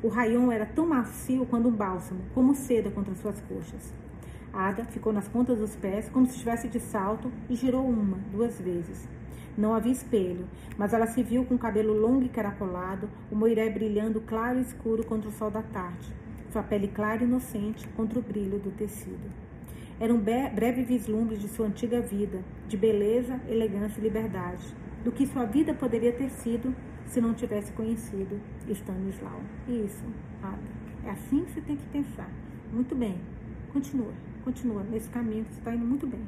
O 0.01 0.07
raion 0.07 0.49
era 0.49 0.65
tão 0.65 0.87
macio 0.87 1.45
quanto 1.45 1.67
um 1.67 1.71
bálsamo, 1.71 2.21
como 2.33 2.55
seda 2.55 2.89
contra 2.89 3.13
suas 3.15 3.41
coxas. 3.41 3.93
Ada 4.53 4.85
ficou 4.85 5.11
nas 5.11 5.27
pontas 5.27 5.57
dos 5.57 5.75
pés, 5.75 6.07
como 6.09 6.25
se 6.25 6.33
estivesse 6.33 6.69
de 6.69 6.79
salto, 6.79 7.29
e 7.49 7.55
girou 7.55 7.85
uma, 7.85 8.17
duas 8.31 8.59
vezes. 8.61 9.07
Não 9.57 9.75
havia 9.75 9.91
espelho, 9.91 10.47
mas 10.77 10.93
ela 10.93 11.05
se 11.05 11.21
viu 11.21 11.43
com 11.43 11.55
o 11.55 11.59
cabelo 11.59 11.93
longo 11.93 12.23
e 12.23 12.29
caracolado, 12.29 13.09
o 13.29 13.35
moiré 13.35 13.69
brilhando 13.69 14.21
claro 14.21 14.57
e 14.57 14.61
escuro 14.61 15.05
contra 15.05 15.27
o 15.27 15.33
sol 15.33 15.51
da 15.51 15.61
tarde, 15.61 16.13
sua 16.49 16.63
pele 16.63 16.87
clara 16.87 17.21
e 17.21 17.27
inocente 17.27 17.85
contra 17.89 18.19
o 18.19 18.21
brilho 18.21 18.57
do 18.57 18.71
tecido. 18.71 19.48
Era 19.99 20.13
um 20.13 20.19
breve 20.19 20.83
vislumbre 20.83 21.35
de 21.35 21.49
sua 21.49 21.67
antiga 21.67 21.99
vida, 21.99 22.39
de 22.69 22.77
beleza, 22.77 23.37
elegância 23.49 23.99
e 23.99 24.03
liberdade, 24.03 24.63
do 25.03 25.11
que 25.11 25.27
sua 25.27 25.43
vida 25.43 25.73
poderia 25.73 26.13
ter 26.13 26.29
sido 26.29 26.73
se 27.05 27.19
não 27.19 27.33
tivesse 27.33 27.73
conhecido 27.73 28.39
Stanislau. 28.69 29.41
Isso, 29.67 30.05
Ada. 30.41 30.57
É 31.05 31.09
assim 31.09 31.43
que 31.43 31.51
você 31.51 31.61
tem 31.61 31.75
que 31.75 31.85
pensar. 31.87 32.29
Muito 32.71 32.95
bem. 32.95 33.19
Continua. 33.73 34.13
Continua 34.43 34.83
nesse 34.83 35.09
caminho 35.09 35.43
que 35.43 35.53
você 35.53 35.59
está 35.59 35.73
indo 35.73 35.85
muito 35.85 36.07
bem. 36.07 36.21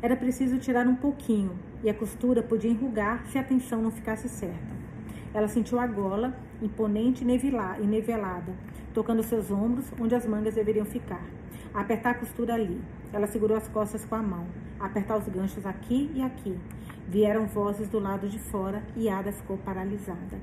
Era 0.00 0.16
preciso 0.16 0.58
tirar 0.58 0.86
um 0.86 0.96
pouquinho 0.96 1.52
e 1.84 1.90
a 1.90 1.94
costura 1.94 2.42
podia 2.42 2.70
enrugar 2.70 3.26
se 3.26 3.38
a 3.38 3.44
tensão 3.44 3.82
não 3.82 3.90
ficasse 3.90 4.30
certa. 4.30 4.80
Ela 5.34 5.46
sentiu 5.46 5.78
a 5.78 5.86
gola, 5.86 6.34
imponente 6.62 7.22
e 7.22 7.86
nivelada, 7.86 8.54
tocando 8.94 9.22
seus 9.22 9.50
ombros, 9.50 9.92
onde 10.00 10.14
as 10.14 10.26
mangas 10.26 10.54
deveriam 10.54 10.86
ficar. 10.86 11.22
Apertar 11.72 12.10
a 12.10 12.14
costura 12.14 12.54
ali. 12.54 12.80
Ela 13.12 13.28
segurou 13.28 13.56
as 13.56 13.68
costas 13.68 14.04
com 14.04 14.16
a 14.16 14.22
mão. 14.22 14.44
Apertar 14.80 15.16
os 15.16 15.28
ganchos 15.28 15.64
aqui 15.64 16.10
e 16.14 16.20
aqui. 16.20 16.58
Vieram 17.06 17.46
vozes 17.46 17.88
do 17.88 18.00
lado 18.00 18.28
de 18.28 18.38
fora 18.38 18.82
e 18.96 19.08
Ada 19.08 19.30
ficou 19.30 19.56
paralisada. 19.58 20.38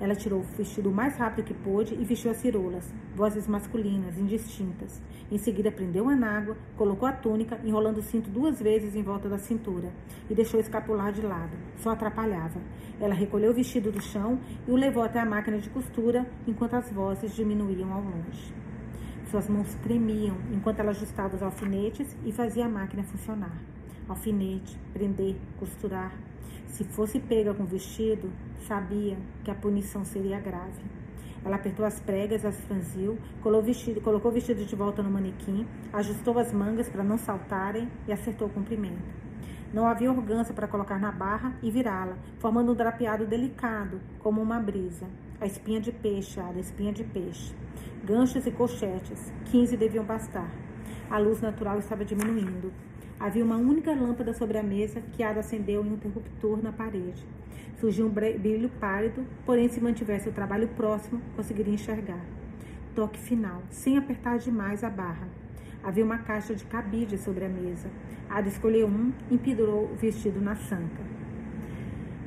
Ela 0.00 0.14
tirou 0.14 0.40
o 0.40 0.42
vestido 0.42 0.90
o 0.90 0.94
mais 0.94 1.16
rápido 1.16 1.44
que 1.44 1.54
pôde 1.54 1.94
e 1.94 2.04
vestiu 2.04 2.30
as 2.30 2.36
cirolas, 2.38 2.92
vozes 3.14 3.46
masculinas, 3.48 4.16
indistintas. 4.16 5.02
Em 5.30 5.38
seguida, 5.38 5.72
prendeu 5.72 6.08
a 6.08 6.14
nágua, 6.14 6.56
colocou 6.76 7.08
a 7.08 7.12
túnica, 7.12 7.58
enrolando 7.64 7.98
o 7.98 8.02
cinto 8.02 8.30
duas 8.30 8.60
vezes 8.60 8.94
em 8.94 9.02
volta 9.02 9.28
da 9.28 9.38
cintura, 9.38 9.92
e 10.30 10.34
deixou 10.34 10.60
escapular 10.60 11.12
de 11.12 11.22
lado. 11.22 11.56
Só 11.76 11.90
atrapalhava. 11.90 12.60
Ela 13.00 13.14
recolheu 13.14 13.50
o 13.50 13.54
vestido 13.54 13.90
do 13.90 14.00
chão 14.00 14.38
e 14.66 14.70
o 14.70 14.76
levou 14.76 15.02
até 15.02 15.20
a 15.20 15.26
máquina 15.26 15.58
de 15.58 15.68
costura, 15.70 16.26
enquanto 16.46 16.74
as 16.74 16.90
vozes 16.90 17.34
diminuíam 17.34 17.92
ao 17.92 18.02
longe. 18.02 18.54
Suas 19.30 19.46
mãos 19.46 19.74
tremiam 19.82 20.36
enquanto 20.50 20.80
ela 20.80 20.90
ajustava 20.90 21.36
os 21.36 21.42
alfinetes 21.42 22.16
e 22.24 22.32
fazia 22.32 22.64
a 22.64 22.68
máquina 22.68 23.02
funcionar. 23.02 23.52
Alfinete, 24.08 24.78
prender, 24.94 25.36
costurar, 25.58 26.12
se 26.68 26.82
fosse 26.84 27.20
pega 27.20 27.52
com 27.52 27.66
vestido, 27.66 28.32
sabia 28.66 29.18
que 29.44 29.50
a 29.50 29.54
punição 29.54 30.02
seria 30.02 30.40
grave. 30.40 30.82
Ela 31.44 31.56
apertou 31.56 31.84
as 31.84 32.00
pregas, 32.00 32.42
as 32.42 32.58
franziu, 32.62 33.18
colocou 33.42 33.62
o 33.62 33.66
vestido, 33.66 34.00
colocou 34.00 34.30
o 34.30 34.34
vestido 34.34 34.64
de 34.64 34.74
volta 34.74 35.02
no 35.02 35.10
manequim, 35.10 35.66
ajustou 35.92 36.38
as 36.38 36.50
mangas 36.50 36.88
para 36.88 37.04
não 37.04 37.18
saltarem 37.18 37.86
e 38.06 38.12
acertou 38.12 38.48
o 38.48 38.50
comprimento. 38.50 39.02
Não 39.74 39.86
havia 39.86 40.10
organça 40.10 40.54
para 40.54 40.66
colocar 40.66 40.98
na 40.98 41.12
barra 41.12 41.52
e 41.62 41.70
virá-la, 41.70 42.16
formando 42.38 42.72
um 42.72 42.74
drapeado 42.74 43.26
delicado, 43.26 44.00
como 44.20 44.40
uma 44.40 44.58
brisa. 44.58 45.06
A 45.40 45.46
espinha 45.46 45.80
de 45.80 45.92
peixe, 45.92 46.40
a 46.40 46.52
espinha 46.58 46.92
de 46.92 47.04
peixe. 47.04 47.54
Ganchos 48.04 48.44
e 48.44 48.50
colchetes, 48.50 49.32
15 49.52 49.76
deviam 49.76 50.04
bastar. 50.04 50.50
A 51.08 51.16
luz 51.16 51.40
natural 51.40 51.78
estava 51.78 52.04
diminuindo. 52.04 52.72
Havia 53.20 53.44
uma 53.44 53.56
única 53.56 53.92
lâmpada 53.92 54.34
sobre 54.34 54.58
a 54.58 54.64
mesa 54.64 55.00
que 55.12 55.22
Ada 55.22 55.38
acendeu 55.38 55.84
em 55.84 55.90
um 55.90 55.94
interruptor 55.94 56.60
na 56.60 56.72
parede. 56.72 57.24
Surgiu 57.78 58.06
um 58.06 58.10
brilho 58.10 58.68
pálido, 58.80 59.24
porém, 59.46 59.68
se 59.68 59.80
mantivesse 59.80 60.28
o 60.28 60.32
trabalho 60.32 60.66
próximo, 60.76 61.22
conseguiria 61.36 61.74
enxergar. 61.74 62.24
Toque 62.92 63.20
final, 63.20 63.62
sem 63.70 63.96
apertar 63.96 64.38
demais 64.38 64.82
a 64.82 64.90
barra. 64.90 65.28
Havia 65.84 66.04
uma 66.04 66.18
caixa 66.18 66.52
de 66.52 66.64
cabide 66.64 67.16
sobre 67.16 67.44
a 67.44 67.48
mesa. 67.48 67.88
Ada 68.28 68.48
escolheu 68.48 68.88
um 68.88 69.12
e 69.30 69.38
pendurou 69.38 69.84
o 69.84 69.94
vestido 69.94 70.40
na 70.40 70.56
sanca. 70.56 71.04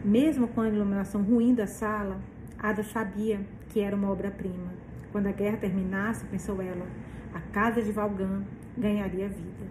Mesmo 0.01 0.47
com 0.47 0.61
a 0.61 0.69
iluminação 0.69 1.21
ruim 1.21 1.53
da 1.53 1.67
sala, 1.67 2.21
Ada 2.63 2.83
sabia 2.83 3.39
que 3.69 3.79
era 3.79 3.95
uma 3.95 4.11
obra-prima. 4.11 4.71
Quando 5.11 5.25
a 5.25 5.31
guerra 5.31 5.57
terminasse, 5.57 6.23
pensou 6.25 6.61
ela, 6.61 6.85
a 7.33 7.39
casa 7.39 7.81
de 7.81 7.91
Valgan 7.91 8.43
ganharia 8.77 9.27
vida. 9.27 9.65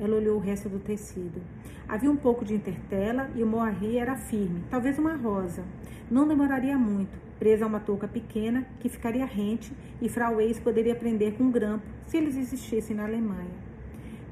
Ela 0.00 0.16
olhou 0.16 0.36
o 0.36 0.40
resto 0.40 0.68
do 0.68 0.80
tecido. 0.80 1.40
Havia 1.88 2.10
um 2.10 2.16
pouco 2.16 2.44
de 2.44 2.52
intertela 2.52 3.30
e 3.36 3.44
o 3.44 3.46
moarri 3.46 3.96
era 3.96 4.16
firme, 4.16 4.64
talvez 4.68 4.98
uma 4.98 5.14
rosa. 5.14 5.62
Não 6.10 6.26
demoraria 6.26 6.76
muito, 6.76 7.16
presa 7.38 7.64
a 7.64 7.68
uma 7.68 7.78
touca 7.78 8.08
pequena 8.08 8.66
que 8.80 8.88
ficaria 8.88 9.24
rente 9.24 9.72
e 10.02 10.08
Frau 10.08 10.36
Weiss 10.36 10.58
poderia 10.58 10.96
prender 10.96 11.34
com 11.34 11.44
um 11.44 11.50
grampo 11.52 11.84
se 12.08 12.16
eles 12.16 12.36
existissem 12.36 12.96
na 12.96 13.04
Alemanha. 13.04 13.54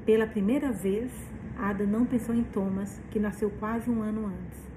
Pela 0.05 0.27
primeira 0.27 0.69
vez, 0.69 1.09
Ada 1.57 1.85
não 1.85 2.05
pensou 2.05 2.35
em 2.35 2.43
Thomas, 2.43 2.99
que 3.09 3.19
nasceu 3.19 3.49
quase 3.57 3.89
um 3.89 4.01
ano 4.01 4.25
antes. 4.25 4.68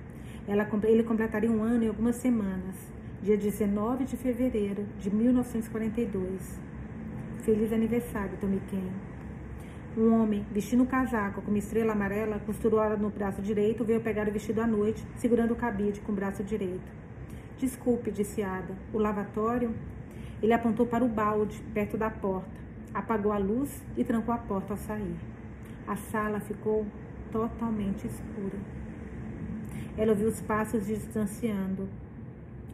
Ela, 0.47 0.69
ele 0.85 1.05
completaria 1.05 1.51
um 1.51 1.63
ano 1.63 1.85
em 1.85 1.89
algumas 1.89 2.17
semanas, 2.17 2.75
dia 3.23 3.37
19 3.37 4.05
de 4.05 4.17
fevereiro 4.17 4.85
de 4.99 5.15
1942. 5.15 6.61
Feliz 7.43 7.73
aniversário, 7.73 8.37
Tommy 8.41 8.61
Ken. 8.69 8.91
Um 9.97 10.21
homem, 10.21 10.45
vestindo 10.51 10.83
um 10.83 10.87
casaco 10.87 11.43
com 11.43 11.51
uma 11.51 11.59
estrela 11.59 11.93
amarela, 11.93 12.41
costurou 12.41 12.83
ela 12.83 12.97
no 12.97 13.11
braço 13.11 13.41
direito, 13.41 13.85
veio 13.85 14.01
pegar 14.01 14.27
o 14.27 14.33
vestido 14.33 14.61
à 14.61 14.67
noite, 14.67 15.05
segurando 15.17 15.53
o 15.53 15.57
cabide 15.57 16.01
com 16.01 16.11
o 16.11 16.15
braço 16.15 16.43
direito. 16.43 16.91
Desculpe, 17.59 18.11
disse 18.11 18.43
Ada. 18.43 18.75
O 18.93 18.99
lavatório? 18.99 19.73
Ele 20.43 20.53
apontou 20.53 20.87
para 20.87 21.05
o 21.05 21.09
balde, 21.09 21.63
perto 21.73 21.97
da 21.97 22.11
porta. 22.11 22.51
Apagou 22.93 23.31
a 23.31 23.39
luz 23.39 23.81
e 23.97 24.03
trancou 24.03 24.35
a 24.35 24.39
porta 24.39 24.73
ao 24.73 24.77
sair. 24.77 25.17
A 25.87 25.95
sala 25.95 26.41
ficou 26.41 26.85
totalmente 27.31 28.07
escura. 28.07 28.82
Ela 29.97 30.13
ouviu 30.13 30.29
os 30.29 30.41
passos 30.41 30.87
distanciando. 30.87 31.89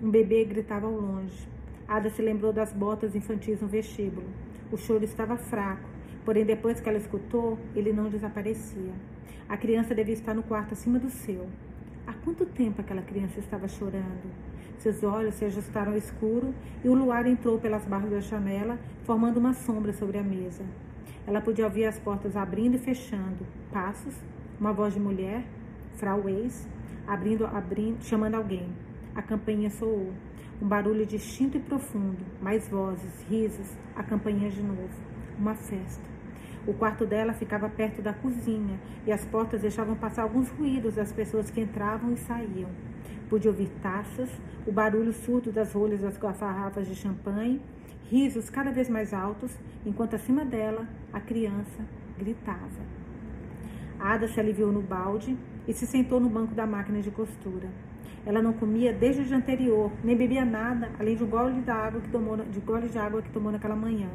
Um 0.02 0.10
bebê 0.10 0.44
gritava 0.44 0.86
ao 0.86 0.92
longe. 0.92 1.48
Ada 1.86 2.10
se 2.10 2.22
lembrou 2.22 2.52
das 2.52 2.72
botas 2.72 3.14
infantis 3.14 3.60
no 3.60 3.68
vestíbulo. 3.68 4.26
O 4.70 4.76
choro 4.76 5.04
estava 5.04 5.36
fraco 5.36 5.98
Porém, 6.28 6.44
depois 6.44 6.78
que 6.78 6.86
ela 6.86 6.98
escutou, 6.98 7.58
ele 7.74 7.90
não 7.90 8.10
desaparecia. 8.10 8.92
A 9.48 9.56
criança 9.56 9.94
devia 9.94 10.12
estar 10.12 10.34
no 10.34 10.42
quarto 10.42 10.72
acima 10.72 10.98
do 10.98 11.08
seu. 11.08 11.46
Há 12.06 12.12
quanto 12.12 12.44
tempo 12.44 12.82
aquela 12.82 13.00
criança 13.00 13.40
estava 13.40 13.66
chorando? 13.66 14.30
Seus 14.76 15.02
olhos 15.02 15.36
se 15.36 15.46
ajustaram 15.46 15.92
ao 15.92 15.96
escuro 15.96 16.54
e 16.84 16.88
o 16.90 16.92
luar 16.92 17.26
entrou 17.26 17.58
pelas 17.58 17.86
barras 17.86 18.10
da 18.10 18.20
janela, 18.20 18.78
formando 19.04 19.38
uma 19.38 19.54
sombra 19.54 19.90
sobre 19.94 20.18
a 20.18 20.22
mesa. 20.22 20.62
Ela 21.26 21.40
podia 21.40 21.64
ouvir 21.64 21.86
as 21.86 21.98
portas 21.98 22.36
abrindo 22.36 22.74
e 22.74 22.78
fechando, 22.78 23.46
passos, 23.72 24.14
uma 24.60 24.74
voz 24.74 24.92
de 24.92 25.00
mulher, 25.00 25.42
Frau 25.94 26.24
Weiss, 26.26 26.68
abrindo, 27.08 27.46
abrindo, 27.46 28.04
chamando 28.04 28.34
alguém. 28.34 28.68
A 29.14 29.22
campainha 29.22 29.70
soou. 29.70 30.12
Um 30.60 30.68
barulho 30.68 31.06
distinto 31.06 31.56
e 31.56 31.60
profundo, 31.60 32.18
mais 32.42 32.68
vozes, 32.68 33.24
risos, 33.28 33.76
a 33.96 34.02
campainha 34.02 34.50
de 34.50 34.62
novo. 34.62 34.90
Uma 35.38 35.54
festa. 35.54 36.02
O 36.66 36.74
quarto 36.74 37.06
dela 37.06 37.32
ficava 37.32 37.68
perto 37.68 38.02
da 38.02 38.12
cozinha 38.12 38.78
e 39.06 39.12
as 39.12 39.24
portas 39.24 39.62
deixavam 39.62 39.96
passar 39.96 40.22
alguns 40.22 40.50
ruídos 40.50 40.96
das 40.96 41.10
pessoas 41.12 41.50
que 41.50 41.60
entravam 41.60 42.12
e 42.12 42.16
saíam. 42.18 42.68
Pude 43.30 43.48
ouvir 43.48 43.70
taças, 43.80 44.28
o 44.66 44.72
barulho 44.72 45.12
surdo 45.12 45.50
das 45.50 45.72
rolhas 45.72 46.02
das 46.02 46.18
garrafas 46.18 46.86
de 46.86 46.94
champanhe, 46.94 47.62
risos 48.10 48.50
cada 48.50 48.70
vez 48.70 48.88
mais 48.88 49.14
altos, 49.14 49.56
enquanto 49.86 50.16
acima 50.16 50.44
dela 50.44 50.86
a 51.12 51.20
criança 51.20 51.84
gritava. 52.18 52.98
Ada 53.98 54.28
se 54.28 54.38
aliviou 54.38 54.72
no 54.72 54.82
balde 54.82 55.36
e 55.68 55.72
se 55.74 55.86
sentou 55.86 56.18
no 56.18 56.30
banco 56.30 56.54
da 56.54 56.66
máquina 56.66 57.02
de 57.02 57.10
costura. 57.10 57.68
Ela 58.24 58.42
não 58.42 58.54
comia 58.54 58.92
desde 58.92 59.22
o 59.22 59.24
dia 59.24 59.36
anterior, 59.36 59.92
nem 60.02 60.16
bebia 60.16 60.44
nada, 60.44 60.90
além 60.98 61.14
de 61.14 61.22
um 61.22 61.28
gole 61.28 61.60
de 61.60 61.70
água 61.70 62.00
que 62.00 62.08
tomou, 62.08 62.36
de 62.38 62.60
gole 62.60 62.88
de 62.88 62.98
água 62.98 63.22
que 63.22 63.30
tomou 63.30 63.52
naquela 63.52 63.76
manhã. 63.76 64.08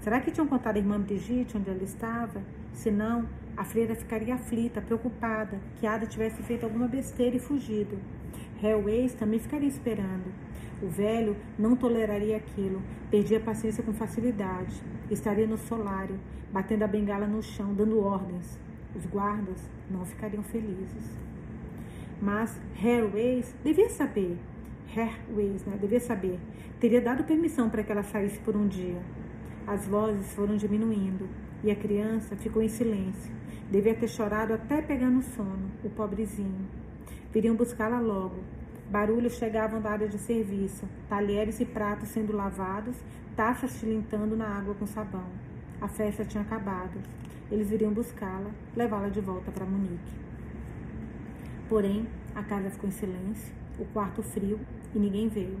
Será 0.00 0.20
que 0.20 0.30
tinham 0.30 0.46
contado 0.46 0.76
à 0.76 0.78
irmã 0.78 1.00
Brigitte 1.00 1.56
onde 1.56 1.70
ela 1.70 1.82
estava? 1.82 2.42
Se 2.72 2.90
não, 2.90 3.26
a 3.56 3.64
freira 3.64 3.94
ficaria 3.94 4.34
aflita, 4.34 4.80
preocupada, 4.80 5.58
que 5.76 5.86
Ada 5.86 6.06
tivesse 6.06 6.42
feito 6.42 6.64
alguma 6.64 6.86
besteira 6.86 7.36
e 7.36 7.40
fugido. 7.40 7.98
Hellways 8.62 9.14
também 9.14 9.38
ficaria 9.38 9.68
esperando. 9.68 10.32
O 10.80 10.88
velho 10.88 11.36
não 11.58 11.74
toleraria 11.74 12.36
aquilo, 12.36 12.80
perdia 13.10 13.38
a 13.38 13.40
paciência 13.40 13.82
com 13.82 13.92
facilidade. 13.92 14.80
Estaria 15.10 15.46
no 15.46 15.58
solário, 15.58 16.18
batendo 16.52 16.84
a 16.84 16.86
bengala 16.86 17.26
no 17.26 17.42
chão, 17.42 17.74
dando 17.74 18.00
ordens. 18.00 18.58
Os 18.94 19.04
guardas 19.06 19.68
não 19.90 20.04
ficariam 20.04 20.42
felizes. 20.42 21.16
Mas 22.20 22.58
Hairways 22.82 23.54
devia 23.62 23.88
saber, 23.90 24.36
Hairways, 24.96 25.64
né, 25.64 25.76
devia 25.80 26.00
saber, 26.00 26.38
teria 26.80 27.00
dado 27.00 27.24
permissão 27.24 27.68
para 27.70 27.82
que 27.82 27.92
ela 27.92 28.02
saísse 28.02 28.38
por 28.40 28.56
um 28.56 28.66
dia. 28.66 29.00
As 29.66 29.86
vozes 29.86 30.32
foram 30.32 30.56
diminuindo 30.56 31.28
e 31.62 31.70
a 31.70 31.76
criança 31.76 32.34
ficou 32.36 32.62
em 32.62 32.68
silêncio. 32.68 33.32
Devia 33.70 33.94
ter 33.94 34.08
chorado 34.08 34.54
até 34.54 34.80
pegar 34.80 35.10
no 35.10 35.22
sono, 35.22 35.70
o 35.84 35.90
pobrezinho. 35.90 36.66
Viriam 37.32 37.54
buscá-la 37.54 38.00
logo. 38.00 38.36
Barulhos 38.90 39.34
chegavam 39.34 39.80
da 39.82 39.90
área 39.90 40.08
de 40.08 40.18
serviço, 40.18 40.88
talheres 41.08 41.60
e 41.60 41.66
pratos 41.66 42.08
sendo 42.08 42.34
lavados, 42.34 42.96
taças 43.36 43.78
tilintando 43.78 44.34
na 44.34 44.48
água 44.48 44.74
com 44.74 44.86
sabão. 44.86 45.26
A 45.80 45.86
festa 45.86 46.24
tinha 46.24 46.42
acabado. 46.42 46.98
Eles 47.50 47.70
viriam 47.70 47.92
buscá-la, 47.92 48.50
levá-la 48.76 49.08
de 49.08 49.20
volta 49.20 49.50
para 49.50 49.64
Munique. 49.64 50.12
Porém, 51.68 52.06
a 52.34 52.42
casa 52.42 52.68
ficou 52.68 52.88
em 52.88 52.92
silêncio, 52.92 53.54
o 53.78 53.84
quarto 53.86 54.22
frio 54.22 54.60
e 54.94 54.98
ninguém 54.98 55.28
veio. 55.28 55.58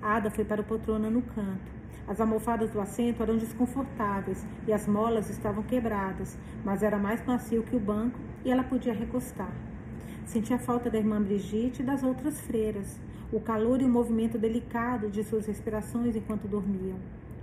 Ada 0.00 0.30
foi 0.30 0.44
para 0.44 0.60
a 0.60 0.64
poltrona 0.64 1.10
no 1.10 1.22
canto. 1.22 1.78
As 2.06 2.20
almofadas 2.20 2.70
do 2.70 2.80
assento 2.80 3.22
eram 3.22 3.36
desconfortáveis 3.36 4.46
e 4.66 4.72
as 4.72 4.86
molas 4.86 5.28
estavam 5.28 5.62
quebradas, 5.64 6.38
mas 6.64 6.82
era 6.82 6.98
mais 6.98 7.24
macio 7.26 7.64
que 7.64 7.74
o 7.74 7.80
banco 7.80 8.18
e 8.44 8.50
ela 8.50 8.62
podia 8.62 8.92
recostar. 8.92 9.52
Sentia 10.24 10.58
falta 10.58 10.88
da 10.88 10.98
irmã 10.98 11.20
Brigitte 11.20 11.82
e 11.82 11.84
das 11.84 12.02
outras 12.02 12.40
freiras, 12.40 13.00
o 13.32 13.40
calor 13.40 13.82
e 13.82 13.84
o 13.84 13.88
movimento 13.88 14.38
delicado 14.38 15.10
de 15.10 15.24
suas 15.24 15.46
respirações 15.46 16.14
enquanto 16.14 16.46
dormiam. 16.46 16.98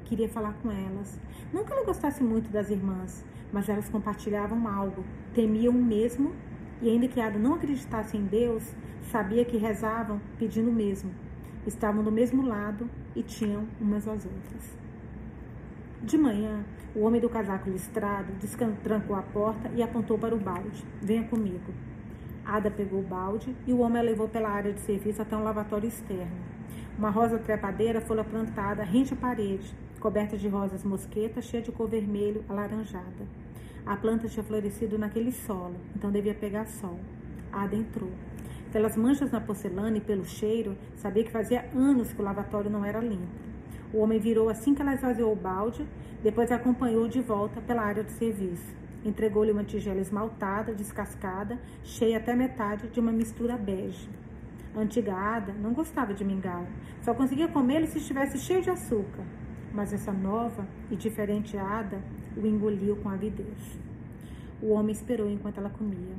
Queria 0.05 0.29
falar 0.29 0.53
com 0.61 0.71
elas. 0.71 1.19
Não 1.51 1.65
que 1.65 1.73
ela 1.73 1.83
gostasse 1.83 2.23
muito 2.23 2.49
das 2.49 2.69
irmãs, 2.69 3.25
mas 3.51 3.67
elas 3.67 3.89
compartilhavam 3.89 4.67
algo, 4.67 5.03
temiam 5.33 5.73
o 5.73 5.83
mesmo 5.83 6.33
e, 6.81 6.89
ainda 6.89 7.07
que 7.07 7.19
Ada 7.19 7.39
não 7.39 7.55
acreditasse 7.55 8.15
em 8.15 8.23
Deus, 8.23 8.75
sabia 9.11 9.43
que 9.43 9.57
rezavam 9.57 10.21
pedindo 10.37 10.69
o 10.69 10.73
mesmo. 10.73 11.11
Estavam 11.65 12.03
do 12.03 12.11
mesmo 12.11 12.45
lado 12.45 12.87
e 13.15 13.23
tinham 13.23 13.65
umas 13.81 14.07
às 14.07 14.25
outras. 14.25 14.77
De 16.03 16.19
manhã, 16.19 16.63
o 16.95 16.99
homem 17.01 17.19
do 17.19 17.27
casaco 17.27 17.67
listrado 17.67 18.31
trancou 18.83 19.15
a 19.15 19.23
porta 19.23 19.71
e 19.75 19.81
apontou 19.81 20.19
para 20.19 20.35
o 20.35 20.39
balde. 20.39 20.85
Venha 21.01 21.23
comigo. 21.23 21.73
Ada 22.45 22.69
pegou 22.69 22.99
o 22.99 23.03
balde 23.03 23.55
e 23.65 23.73
o 23.73 23.79
homem 23.79 23.99
a 23.99 24.03
levou 24.03 24.27
pela 24.27 24.49
área 24.49 24.71
de 24.71 24.81
serviço 24.81 25.23
até 25.23 25.35
um 25.35 25.43
lavatório 25.43 25.87
externo. 25.87 26.45
Uma 26.95 27.09
rosa 27.09 27.39
trepadeira 27.39 27.99
foi 27.99 28.23
plantada 28.23 28.83
rente 28.83 29.13
à 29.13 29.17
parede, 29.17 29.75
coberta 30.05 30.37
de 30.37 30.47
rosas 30.47 30.83
mosquetas, 30.83 31.45
cheia 31.45 31.63
de 31.63 31.71
cor 31.71 31.89
vermelho 31.89 32.45
alaranjada. 32.47 33.25
A 33.83 33.97
planta 33.97 34.29
tinha 34.29 34.43
florescido 34.43 34.99
naquele 34.99 35.31
solo, 35.31 35.77
então 35.95 36.11
devia 36.11 36.35
pegar 36.35 36.67
sol. 36.67 36.99
Ada 37.51 37.75
entrou. 37.75 38.11
Pelas 38.71 38.95
manchas 38.95 39.31
na 39.31 39.41
porcelana 39.41 39.97
e 39.97 40.01
pelo 40.01 40.23
cheiro, 40.23 40.77
sabia 40.95 41.23
que 41.23 41.31
fazia 41.31 41.67
anos 41.73 42.13
que 42.13 42.21
o 42.21 42.23
lavatório 42.23 42.69
não 42.69 42.85
era 42.85 42.99
limpo. 42.99 43.25
O 43.91 43.97
homem 43.97 44.19
virou 44.19 44.47
assim 44.47 44.75
que 44.75 44.81
ela 44.83 44.93
esvaziou 44.93 45.33
o 45.33 45.35
balde, 45.35 45.83
depois 46.21 46.51
acompanhou 46.51 47.07
de 47.07 47.19
volta 47.19 47.59
pela 47.61 47.81
área 47.81 48.03
de 48.03 48.11
serviço. 48.11 48.75
Entregou-lhe 49.03 49.51
uma 49.51 49.63
tigela 49.63 49.99
esmaltada, 49.99 50.71
descascada, 50.71 51.57
cheia 51.83 52.17
até 52.17 52.35
metade 52.35 52.89
de 52.89 52.99
uma 52.99 53.11
mistura 53.11 53.57
bege. 53.57 54.07
A 54.75 54.81
antiga 54.81 55.15
Ada 55.15 55.53
não 55.53 55.73
gostava 55.73 56.13
de 56.13 56.23
mingau, 56.23 56.67
só 57.01 57.11
conseguia 57.15 57.47
comê-lo 57.47 57.87
se 57.87 57.97
estivesse 57.97 58.37
cheio 58.37 58.61
de 58.61 58.69
açúcar. 58.69 59.23
Mas 59.75 59.91
essa 59.91 60.11
nova 60.11 60.65
e 60.89 60.95
diferente 60.95 61.57
Ada 61.57 62.01
o 62.37 62.47
engoliu 62.47 62.95
com 62.95 63.09
avidez. 63.09 63.77
O 64.61 64.71
homem 64.71 64.93
esperou 64.93 65.29
enquanto 65.29 65.57
ela 65.57 65.69
comia. 65.69 66.15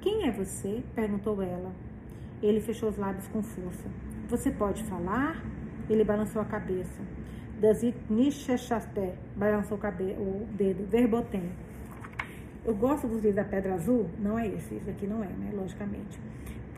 Quem 0.00 0.26
é 0.26 0.32
você? 0.32 0.82
perguntou 0.94 1.42
ela. 1.42 1.70
Ele 2.42 2.60
fechou 2.60 2.88
os 2.88 2.96
lábios 2.96 3.28
com 3.28 3.42
força. 3.42 3.88
Você 4.28 4.50
pode 4.50 4.82
falar? 4.84 5.44
Ele 5.90 6.02
balançou 6.02 6.40
a 6.40 6.46
cabeça. 6.46 7.02
Dazik 7.60 7.98
Nisheshaté 8.08 9.16
balançou 9.36 9.76
o 9.78 10.46
dedo. 10.56 10.88
Verbotem. 10.88 11.50
Eu 12.64 12.74
gosto 12.74 13.06
dos 13.06 13.16
livros 13.16 13.36
da 13.36 13.44
Pedra 13.44 13.74
Azul, 13.74 14.08
não 14.18 14.38
é 14.38 14.46
esse, 14.46 14.74
esse 14.74 14.90
aqui 14.90 15.06
não 15.06 15.22
é, 15.22 15.28
né? 15.28 15.50
Logicamente. 15.54 16.18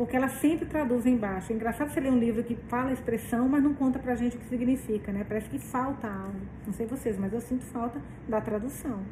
Porque 0.01 0.17
ela 0.17 0.31
sempre 0.31 0.65
traduz 0.65 1.05
embaixo. 1.05 1.53
É 1.53 1.55
engraçado 1.55 1.91
você 1.91 2.01
ler 2.01 2.11
um 2.11 2.19
livro 2.19 2.43
que 2.43 2.55
fala 2.71 2.89
a 2.89 2.93
expressão, 2.95 3.47
mas 3.47 3.63
não 3.63 3.75
conta 3.75 3.99
pra 3.99 4.15
gente 4.15 4.35
o 4.35 4.41
que 4.41 4.47
significa, 4.47 5.13
né? 5.13 5.27
Parece 5.29 5.51
que 5.51 5.59
falta 5.59 6.09
algo. 6.09 6.41
Não 6.67 6.73
sei 6.73 6.87
vocês, 6.87 7.19
mas 7.19 7.31
eu 7.35 7.41
sinto 7.43 7.67
falta 7.67 8.01
da 8.27 8.41
tradução. 8.41 9.03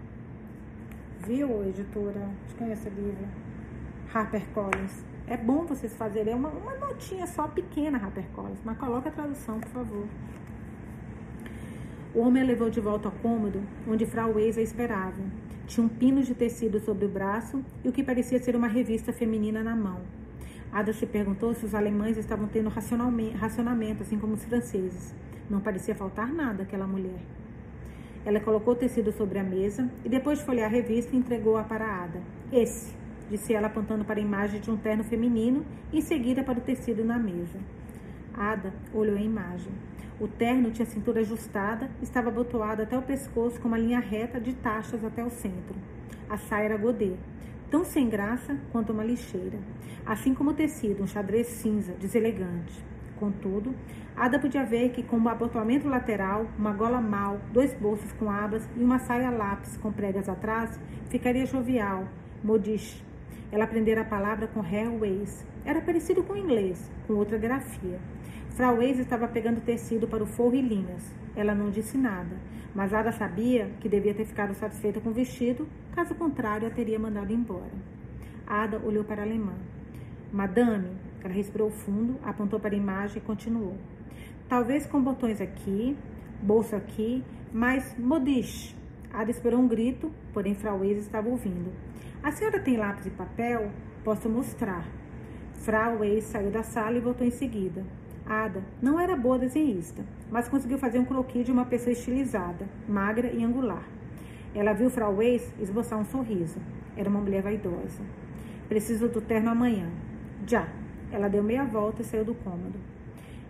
Viu, 1.27 1.63
editora? 1.69 2.31
De 2.49 2.55
quem 2.55 2.71
é 2.71 2.73
esse 2.73 2.89
livro? 2.89 3.29
HarperCollins. 4.15 5.05
É 5.27 5.37
bom 5.37 5.67
vocês 5.67 5.95
fazerem 5.95 6.35
uma, 6.35 6.49
uma 6.49 6.75
notinha 6.77 7.27
só 7.27 7.47
pequena, 7.47 7.99
HarperCollins, 7.99 8.61
mas 8.65 8.79
coloca 8.79 9.11
a 9.11 9.13
tradução, 9.13 9.61
por 9.61 9.69
favor. 9.69 10.07
O 12.15 12.21
homem 12.21 12.45
a 12.45 12.47
levou 12.47 12.71
de 12.71 12.81
volta 12.81 13.09
ao 13.09 13.15
cômodo, 13.17 13.61
onde 13.87 14.07
Frau 14.07 14.39
a 14.39 14.41
esperava. 14.41 15.23
Tinha 15.67 15.85
um 15.85 15.89
pino 15.91 16.23
de 16.23 16.35
tecido 16.35 16.81
sobre 16.81 17.05
o 17.05 17.11
braço 17.11 17.63
e 17.85 17.91
o 17.91 17.93
que 17.93 18.03
parecia 18.03 18.39
ser 18.39 18.57
uma 18.57 18.69
revista 18.69 19.13
feminina 19.13 19.63
na 19.63 19.77
mão. 19.77 20.01
Ada 20.73 20.93
se 20.93 21.07
perguntou 21.07 21.55
se 21.55 21.65
os 21.65 21.75
alemães 21.75 22.19
estavam 22.19 22.47
tendo 22.47 22.69
racionamento, 22.69 24.03
assim 24.03 24.19
como 24.19 24.35
os 24.35 24.45
franceses. 24.45 25.15
Não 25.49 25.61
parecia 25.61 25.95
faltar 25.95 26.33
nada 26.33 26.63
àquela 26.63 26.87
mulher. 26.87 27.21
Ela 28.25 28.41
colocou 28.41 28.75
o 28.75 28.77
tecido 28.77 29.11
sobre 29.11 29.39
a 29.39 29.43
mesa 29.45 29.91
e, 30.05 30.09
depois 30.09 30.39
de 30.39 30.45
folhear 30.45 30.69
a 30.69 30.73
revista, 30.73 31.17
entregou-a 31.17 31.65
para 31.65 32.05
Ada. 32.05 32.21
Esse, 32.53 32.95
disse 33.31 33.55
ela, 33.55 33.69
apontando 33.69 34.05
para 34.05 34.21
a 34.21 34.23
imagem 34.23 34.61
de 34.61 34.71
um 34.71 34.77
terno 34.77 35.03
feminino, 35.05 35.65
em 35.91 36.03
seguida 36.03 36.45
para 36.45 36.59
o 36.59 36.63
tecido 36.63 37.03
na 37.03 37.19
mesa. 37.19 37.59
Ada 38.35 38.73
olhou 38.93 39.17
a 39.17 39.21
imagem. 39.21 39.73
O 40.21 40.29
terno 40.29 40.71
tinha 40.71 40.85
cintura 40.85 41.21
ajustada, 41.21 41.89
estava 42.03 42.29
abotoado 42.29 42.83
até 42.83 42.99
o 42.99 43.03
pescoço 43.03 43.59
com 43.61 43.69
uma 43.69 43.79
linha 43.79 44.01
reta 44.01 44.39
de 44.39 44.53
taxas 44.53 45.05
até 45.05 45.25
o 45.25 45.31
centro. 45.31 45.77
A 46.29 46.37
saia 46.37 46.67
era 46.67 46.77
godê, 46.77 47.15
tão 47.71 47.85
sem 47.85 48.09
graça 48.09 48.57
quanto 48.73 48.93
uma 48.93 49.05
lixeira, 49.05 49.59
assim 50.07 50.35
como 50.35 50.51
o 50.51 50.55
tecido, 50.55 51.03
um 51.03 51.07
xadrez 51.07 51.47
cinza, 51.49 51.93
deselegante. 51.93 52.85
Contudo, 53.19 53.75
Ada 54.19 54.37
podia 54.37 54.65
ver 54.65 54.91
que, 54.91 55.01
com 55.01 55.17
um 55.17 55.29
abotoamento 55.29 55.87
lateral, 55.87 56.49
uma 56.59 56.73
gola 56.73 57.01
mal, 57.01 57.39
dois 57.53 57.73
bolsos 57.75 58.11
com 58.15 58.29
abas 58.29 58.69
e 58.77 58.83
uma 58.83 58.99
saia 58.99 59.31
lápis 59.31 59.77
com 59.77 59.93
pregas 59.93 60.29
atrás, 60.29 60.77
ficaria 61.09 61.47
jovial, 61.47 62.09
modish. 62.43 63.01
Ela 63.53 63.63
aprendera 63.63 64.01
a 64.01 64.05
palavra 64.05 64.49
com 64.49 64.61
Hairways. 64.61 65.47
Era 65.65 65.81
parecido 65.81 66.25
com 66.25 66.33
o 66.33 66.37
inglês, 66.37 66.91
com 67.07 67.15
outra 67.15 67.39
grafia. 67.39 68.01
Frau 68.59 68.79
Weiss 68.79 68.99
estava 68.99 69.29
pegando 69.29 69.61
tecido 69.61 70.09
para 70.09 70.21
o 70.21 70.27
forro 70.27 70.57
e 70.57 70.61
linhas. 70.61 71.15
Ela 71.37 71.55
não 71.55 71.71
disse 71.71 71.97
nada, 71.97 72.37
mas 72.75 72.93
Ada 72.93 73.13
sabia 73.13 73.71
que 73.79 73.89
devia 73.89 74.13
ter 74.13 74.25
ficado 74.25 74.53
satisfeita 74.53 75.01
com 75.01 75.11
o 75.11 75.13
vestido, 75.13 75.69
caso 75.95 76.13
contrário, 76.17 76.67
a 76.67 76.71
teria 76.73 76.99
mandado 76.99 77.33
embora. 77.33 77.71
Ada 78.45 78.81
olhou 78.85 79.05
para 79.05 79.23
a 79.23 79.25
alemã. 79.25 79.53
Madame, 80.33 80.89
ela 81.23 81.33
respirou 81.33 81.71
fundo, 81.71 82.19
apontou 82.21 82.59
para 82.59 82.75
a 82.75 82.77
imagem 82.77 83.19
e 83.19 83.25
continuou. 83.25 83.77
Talvez 84.49 84.87
com 84.87 85.01
botões 85.01 85.41
aqui, 85.41 85.97
bolso 86.43 86.75
aqui, 86.75 87.23
mas 87.53 87.97
modiche. 87.97 88.75
Ada 89.13 89.31
esperou 89.31 89.61
um 89.61 89.69
grito, 89.69 90.11
porém 90.33 90.57
Frau 90.57 90.81
Weiss 90.81 90.99
estava 90.99 91.29
ouvindo. 91.29 91.73
A 92.25 92.33
senhora 92.33 92.59
tem 92.59 92.77
lápis 92.77 93.07
e 93.07 93.11
papel? 93.11 93.71
Posso 94.03 94.29
mostrar. 94.29 94.85
Frau 95.55 95.99
Weiss 95.99 96.25
saiu 96.25 96.51
da 96.51 96.65
sala 96.65 96.97
e 96.97 97.01
voltou 97.01 97.25
em 97.25 97.31
seguida. 97.31 97.87
Ada 98.29 98.63
não 98.83 99.01
era 99.01 99.17
boa 99.17 99.39
desenhista, 99.39 100.05
mas 100.31 100.49
conseguiu 100.51 100.77
fazer 100.77 100.99
um 100.99 101.05
croquis 101.05 101.47
de 101.47 101.51
uma 101.51 101.65
pessoa 101.65 101.93
estilizada, 101.93 102.69
magra 102.87 103.33
e 103.33 103.43
angular. 103.43 103.83
Ela 104.55 104.75
viu 104.75 104.91
Frau 104.91 105.17
Weiss 105.17 105.51
esboçar 105.59 105.99
um 105.99 106.05
sorriso. 106.05 106.59
Era 106.95 107.09
uma 107.09 107.21
mulher 107.21 107.43
vaidosa. 107.43 108.03
Preciso 108.69 109.09
do 109.09 109.23
terno 109.23 109.49
amanhã. 109.49 109.89
Já. 110.47 110.69
Ela 111.11 111.29
deu 111.29 111.43
meia 111.43 111.65
volta 111.65 112.03
e 112.03 112.05
saiu 112.05 112.23
do 112.23 112.35
cômodo. 112.35 112.79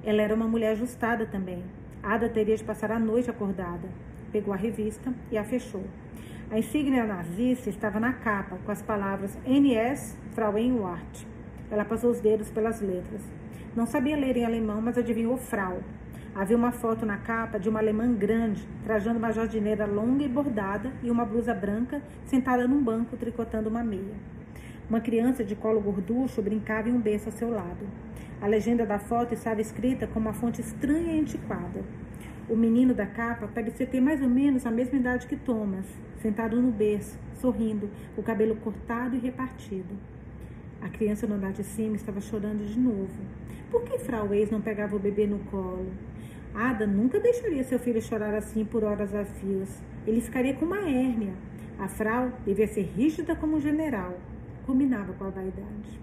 Ela 0.05 0.22
era 0.22 0.33
uma 0.33 0.47
mulher 0.47 0.72
ajustada 0.72 1.26
também. 1.26 1.64
Ada 2.01 2.29
teria 2.29 2.57
de 2.57 2.62
passar 2.62 2.93
a 2.93 3.01
noite 3.01 3.29
acordada. 3.29 3.89
Pegou 4.31 4.55
a 4.55 4.57
revista 4.57 5.12
e 5.33 5.37
a 5.37 5.43
fechou. 5.43 5.83
A 6.53 6.59
insígnia 6.59 7.05
nazista 7.05 7.68
estava 7.68 7.99
na 7.99 8.12
capa, 8.12 8.59
com 8.64 8.70
as 8.70 8.81
palavras 8.81 9.37
NS 9.45 10.16
Frauenwart. 10.35 11.26
Ela 11.68 11.85
passou 11.85 12.11
os 12.11 12.20
dedos 12.20 12.49
pelas 12.51 12.81
letras. 12.81 13.22
Não 13.79 13.87
sabia 13.87 14.16
ler 14.16 14.37
em 14.37 14.45
alemão, 14.45 14.83
mas 14.83 14.99
adivinhou 14.99 15.37
Frau. 15.37 15.79
Havia 16.35 16.57
uma 16.57 16.72
foto 16.72 17.07
na 17.07 17.16
capa 17.16 17.61
de 17.61 17.68
uma 17.68 17.79
alemã 17.79 18.12
grande, 18.12 18.66
trajando 18.83 19.20
uma 19.20 19.31
jardineira 19.31 19.87
longa 19.87 20.24
e 20.24 20.29
bordada 20.29 20.93
e 21.01 21.09
uma 21.09 21.24
blusa 21.24 21.55
branca, 21.55 22.03
sentada 22.24 22.66
num 22.66 22.83
banco 22.83 23.16
tricotando 23.16 23.68
uma 23.68 23.85
meia. 23.85 24.16
Uma 24.91 25.01
criança 25.01 25.45
de 25.45 25.55
colo 25.55 25.81
gorducho 25.81 26.43
brincava 26.43 26.89
em 26.89 26.93
um 26.93 27.01
berço 27.01 27.26
ao 27.26 27.37
seu 27.37 27.51
lado. 27.51 27.87
A 28.43 28.49
legenda 28.49 28.85
da 28.85 28.99
foto 28.99 29.33
estava 29.33 29.61
escrita 29.61 30.09
com 30.09 30.18
uma 30.18 30.33
fonte 30.33 30.61
estranha 30.61 31.14
e 31.14 31.20
antiquada. 31.20 31.85
O 32.49 32.57
menino 32.57 32.93
da 32.93 33.07
capa 33.07 33.47
parecia 33.47 33.87
ter 33.87 34.01
mais 34.01 34.20
ou 34.20 34.29
menos 34.29 34.66
a 34.66 34.72
mesma 34.72 34.99
idade 34.99 35.29
que 35.29 35.37
Thomas, 35.37 35.87
sentado 36.20 36.61
no 36.61 36.72
berço, 36.72 37.16
sorrindo, 37.35 37.89
o 38.16 38.24
cabelo 38.24 38.57
cortado 38.57 39.14
e 39.14 39.20
repartido. 39.20 40.17
A 40.81 40.89
criança 40.89 41.26
no 41.26 41.35
andar 41.35 41.53
de 41.53 41.64
cima 41.64 41.97
estava 41.97 42.20
chorando 42.20 42.64
de 42.64 42.79
novo. 42.79 43.09
Por 43.70 43.83
que 43.83 43.99
Frau 43.99 44.33
Eis 44.33 44.51
não 44.51 44.61
pegava 44.61 44.95
o 44.95 44.99
bebê 44.99 45.26
no 45.26 45.39
colo? 45.51 45.91
Ada 46.55 46.87
nunca 46.87 47.18
deixaria 47.18 47.64
seu 47.64 47.79
filho 47.79 48.01
chorar 48.01 48.35
assim 48.35 48.64
por 48.64 48.85
horas 48.85 49.14
a 49.14 49.24
fios. 49.24 49.68
Ele 50.07 50.20
ficaria 50.20 50.55
com 50.55 50.64
uma 50.64 50.89
hérnia. 50.89 51.35
A 51.79 51.89
Frau 51.89 52.33
devia 52.45 52.66
ser 52.66 52.83
rígida 52.97 53.35
como 53.35 53.57
um 53.57 53.61
general. 53.61 54.18
Combinava 54.66 55.12
com 55.14 55.24
a 55.24 55.31
vaidade. 55.31 56.01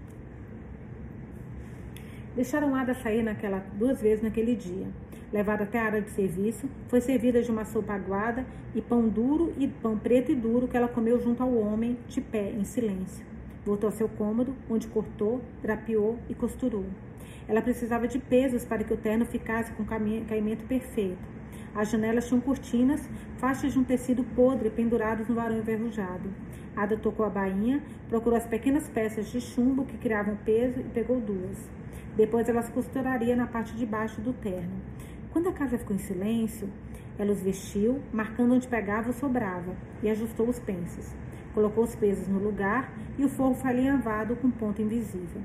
Deixaram 2.34 2.74
Ada 2.74 2.94
sair 2.94 3.22
naquela, 3.22 3.64
duas 3.78 4.00
vezes 4.00 4.22
naquele 4.22 4.54
dia. 4.54 4.86
Levada 5.32 5.64
até 5.64 5.78
a 5.78 5.84
área 5.84 6.02
de 6.02 6.10
serviço, 6.10 6.68
foi 6.88 7.00
servida 7.00 7.42
de 7.42 7.50
uma 7.50 7.64
sopa 7.64 7.94
aguada 7.94 8.46
e 8.74 8.82
pão 8.82 9.08
duro 9.08 9.52
e 9.58 9.66
pão 9.66 9.98
preto 9.98 10.30
e 10.30 10.34
duro 10.34 10.68
que 10.68 10.76
ela 10.76 10.86
comeu 10.86 11.18
junto 11.18 11.42
ao 11.42 11.54
homem, 11.54 11.98
de 12.06 12.20
pé, 12.20 12.50
em 12.50 12.62
silêncio. 12.62 13.35
Voltou 13.66 13.88
ao 13.88 13.92
seu 13.92 14.08
cômodo, 14.08 14.54
onde 14.70 14.86
cortou, 14.86 15.42
drapeou 15.60 16.20
e 16.28 16.34
costurou. 16.36 16.84
Ela 17.48 17.60
precisava 17.60 18.06
de 18.06 18.16
pesos 18.16 18.64
para 18.64 18.84
que 18.84 18.94
o 18.94 18.96
terno 18.96 19.26
ficasse 19.26 19.72
com 19.72 19.84
caimento 19.84 20.64
perfeito. 20.66 21.18
As 21.74 21.90
janelas 21.90 22.28
tinham 22.28 22.40
cortinas, 22.40 23.06
faixas 23.38 23.72
de 23.72 23.78
um 23.80 23.82
tecido 23.82 24.22
podre 24.22 24.70
pendurados 24.70 25.28
no 25.28 25.34
varão 25.34 25.58
enferrujado. 25.58 26.30
Ada 26.76 26.96
tocou 26.96 27.26
a 27.26 27.28
bainha, 27.28 27.82
procurou 28.08 28.38
as 28.38 28.46
pequenas 28.46 28.88
peças 28.88 29.26
de 29.32 29.40
chumbo 29.40 29.84
que 29.84 29.98
criavam 29.98 30.36
peso 30.36 30.78
e 30.78 30.84
pegou 30.84 31.20
duas. 31.20 31.68
Depois 32.16 32.48
elas 32.48 32.68
costuraria 32.68 33.34
na 33.34 33.48
parte 33.48 33.74
de 33.74 33.84
baixo 33.84 34.20
do 34.20 34.32
terno. 34.32 34.80
Quando 35.32 35.48
a 35.48 35.52
casa 35.52 35.76
ficou 35.76 35.96
em 35.96 35.98
silêncio, 35.98 36.68
ela 37.18 37.32
os 37.32 37.42
vestiu, 37.42 38.00
marcando 38.12 38.54
onde 38.54 38.68
pegava 38.68 39.08
ou 39.08 39.12
sobrava, 39.12 39.74
e 40.02 40.08
ajustou 40.08 40.48
os 40.48 40.58
pences. 40.60 41.14
Colocou 41.56 41.84
os 41.84 41.94
pesos 41.94 42.28
no 42.28 42.38
lugar 42.38 42.92
e 43.16 43.24
o 43.24 43.30
forro 43.30 43.54
foi 43.54 43.70
alinhavado 43.70 44.36
com 44.36 44.50
ponto 44.50 44.82
invisível. 44.82 45.40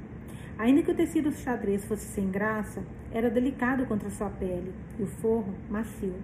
Ainda 0.58 0.84
que 0.84 0.92
o 0.92 0.94
tecido 0.94 1.32
xadrez 1.32 1.86
fosse 1.86 2.04
sem 2.04 2.30
graça, 2.30 2.84
era 3.14 3.30
delicado 3.30 3.86
contra 3.86 4.10
sua 4.10 4.30
pele 4.30 4.74
e 5.00 5.04
o 5.04 5.08
forro 5.08 5.54
macio. 5.70 6.16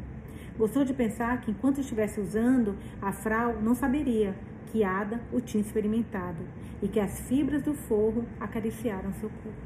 Gostou 0.57 0.83
de 0.83 0.93
pensar 0.93 1.39
que 1.39 1.51
enquanto 1.51 1.79
estivesse 1.79 2.19
usando, 2.19 2.75
a 3.01 3.13
frau 3.13 3.61
não 3.61 3.73
saberia 3.73 4.35
que 4.73 4.83
Ada 4.83 5.21
o 5.31 5.39
tinha 5.39 5.63
experimentado 5.63 6.43
e 6.81 6.89
que 6.89 6.99
as 6.99 7.21
fibras 7.21 7.63
do 7.63 7.73
forro 7.73 8.25
acariciaram 8.41 9.13
seu 9.13 9.29
corpo. 9.29 9.57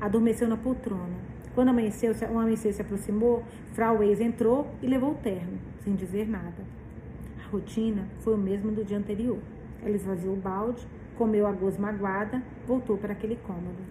Adormeceu 0.00 0.48
na 0.48 0.56
poltrona. 0.56 1.14
Quando 1.54 1.68
amanheceu, 1.68 2.12
um 2.28 2.40
amanhecer 2.40 2.72
se 2.72 2.82
aproximou, 2.82 3.44
Frau 3.72 4.02
Eis 4.02 4.20
entrou 4.20 4.66
e 4.82 4.88
levou 4.88 5.12
o 5.12 5.14
terno, 5.14 5.60
sem 5.84 5.94
dizer 5.94 6.28
nada. 6.28 6.81
Rotina 7.52 8.08
foi 8.20 8.34
o 8.34 8.38
mesmo 8.38 8.72
do 8.72 8.82
dia 8.82 8.96
anterior. 8.96 9.38
Ela 9.82 9.94
esvaziou 9.94 10.32
o 10.32 10.40
balde, 10.40 10.86
comeu 11.18 11.46
a 11.46 11.52
gosma 11.52 11.92
magoada, 11.92 12.42
voltou 12.66 12.96
para 12.96 13.12
aquele 13.12 13.36
cômodo. 13.36 13.82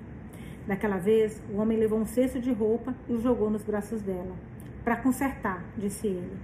Daquela 0.66 0.97
vez, 0.97 1.41
o 1.53 1.57
homem 1.57 1.78
levou 1.78 1.99
um 1.99 2.05
cesto 2.05 2.39
de 2.39 2.51
roupa 2.51 2.95
e 3.07 3.14
o 3.14 3.22
jogou 3.22 3.49
nos 3.49 3.64
braços 3.64 4.01
dela. 4.01 4.36
Para 4.84 4.95
consertar, 4.95 5.64
disse 5.78 6.07
ele. 6.07 6.38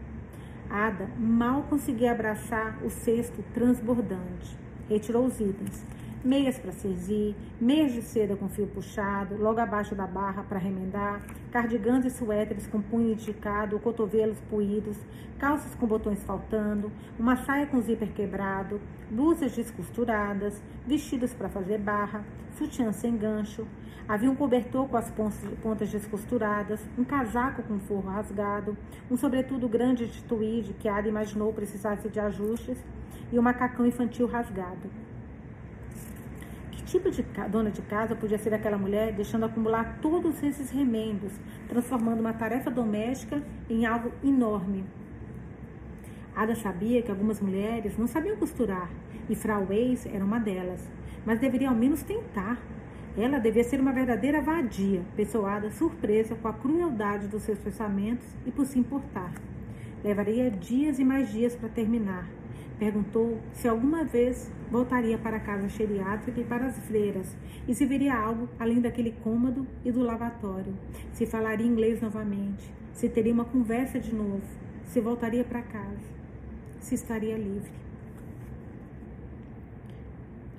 Ada 0.69 1.09
mal 1.17 1.63
conseguia 1.63 2.11
abraçar 2.11 2.77
o 2.83 2.89
cesto 2.89 3.43
transbordante. 3.53 4.57
Retirou 4.87 5.25
os 5.25 5.39
itens 5.39 5.83
meias 6.27 6.59
para 6.59 6.73
cerzir, 6.73 7.33
meias 7.59 7.93
de 7.93 8.01
seda 8.01 8.35
com 8.35 8.49
fio 8.49 8.67
puxado, 8.67 9.37
logo 9.37 9.61
abaixo 9.61 9.95
da 9.95 10.05
barra 10.05 10.43
para 10.43 10.59
remendar, 10.59 11.21
cardigans 11.51 12.05
e 12.05 12.09
suéteres 12.09 12.67
com 12.67 12.81
punho 12.81 13.13
esticado, 13.13 13.79
cotovelos 13.79 14.37
puídos, 14.49 14.97
calças 15.39 15.73
com 15.75 15.87
botões 15.87 16.21
faltando, 16.25 16.91
uma 17.17 17.37
saia 17.37 17.65
com 17.65 17.79
zíper 17.79 18.09
quebrado, 18.09 18.81
blusas 19.09 19.55
descosturadas, 19.55 20.61
vestidos 20.85 21.33
para 21.33 21.47
fazer 21.47 21.77
barra, 21.77 22.25
sutiã 22.57 22.91
sem 22.91 23.15
gancho. 23.15 23.65
Havia 24.05 24.29
um 24.29 24.35
cobertor 24.35 24.87
com 24.87 24.97
as 24.97 25.09
pontas 25.61 25.89
descosturadas, 25.89 26.81
um 26.97 27.05
casaco 27.05 27.63
com 27.63 27.79
forro 27.79 28.09
rasgado, 28.09 28.77
um 29.09 29.15
sobretudo 29.15 29.67
grande 29.69 30.07
de 30.07 30.23
tweed 30.23 30.73
que 30.73 30.89
Ada 30.89 31.07
imaginou 31.07 31.53
precisasse 31.53 32.09
de 32.09 32.19
ajustes 32.19 32.77
e 33.31 33.39
um 33.39 33.41
macacão 33.41 33.85
infantil 33.85 34.27
rasgado 34.27 35.06
tipo 36.87 37.11
de 37.11 37.21
dona 37.51 37.69
de 37.69 37.81
casa 37.81 38.15
podia 38.15 38.37
ser 38.37 38.53
aquela 38.53 38.77
mulher 38.77 39.13
deixando 39.13 39.45
acumular 39.45 39.99
todos 40.01 40.41
esses 40.41 40.71
remendos, 40.71 41.33
transformando 41.67 42.21
uma 42.21 42.33
tarefa 42.33 42.71
doméstica 42.71 43.43
em 43.69 43.85
algo 43.85 44.11
enorme. 44.23 44.85
Ada 46.33 46.55
sabia 46.55 47.01
que 47.01 47.11
algumas 47.11 47.41
mulheres 47.41 47.97
não 47.97 48.07
sabiam 48.07 48.37
costurar 48.37 48.89
e 49.29 49.35
Frau 49.35 49.67
Weiss 49.69 50.05
era 50.05 50.23
uma 50.23 50.39
delas, 50.39 50.87
mas 51.25 51.39
deveria 51.39 51.69
ao 51.69 51.75
menos 51.75 52.03
tentar. 52.03 52.57
Ela 53.17 53.39
devia 53.39 53.63
ser 53.63 53.81
uma 53.81 53.91
verdadeira 53.91 54.41
vadia, 54.41 55.01
pessoada 55.15 55.71
surpresa 55.71 56.35
com 56.35 56.47
a 56.47 56.53
crueldade 56.53 57.27
dos 57.27 57.41
seus 57.41 57.57
pensamentos 57.57 58.25
e 58.45 58.51
por 58.51 58.65
se 58.65 58.79
importar. 58.79 59.33
Levaria 60.03 60.49
dias 60.51 60.99
e 60.99 61.03
mais 61.03 61.31
dias 61.31 61.55
para 61.55 61.67
terminar, 61.67 62.29
Perguntou 62.79 63.39
se 63.53 63.67
alguma 63.67 64.03
vez 64.03 64.51
voltaria 64.69 65.17
para 65.17 65.37
a 65.37 65.39
casa 65.39 65.67
geriátrica 65.67 66.39
e 66.39 66.43
para 66.43 66.67
as 66.67 66.77
freiras 66.85 67.35
e 67.67 67.73
se 67.73 67.85
veria 67.85 68.15
algo 68.15 68.47
além 68.59 68.79
daquele 68.79 69.11
cômodo 69.23 69.65
e 69.83 69.91
do 69.91 70.01
lavatório, 70.01 70.73
se 71.11 71.25
falaria 71.25 71.65
inglês 71.65 71.99
novamente, 72.01 72.71
se 72.93 73.09
teria 73.09 73.33
uma 73.33 73.45
conversa 73.45 73.99
de 73.99 74.13
novo, 74.13 74.43
se 74.85 75.01
voltaria 75.01 75.43
para 75.43 75.63
casa, 75.63 76.07
se 76.79 76.93
estaria 76.93 77.35
livre. 77.35 77.71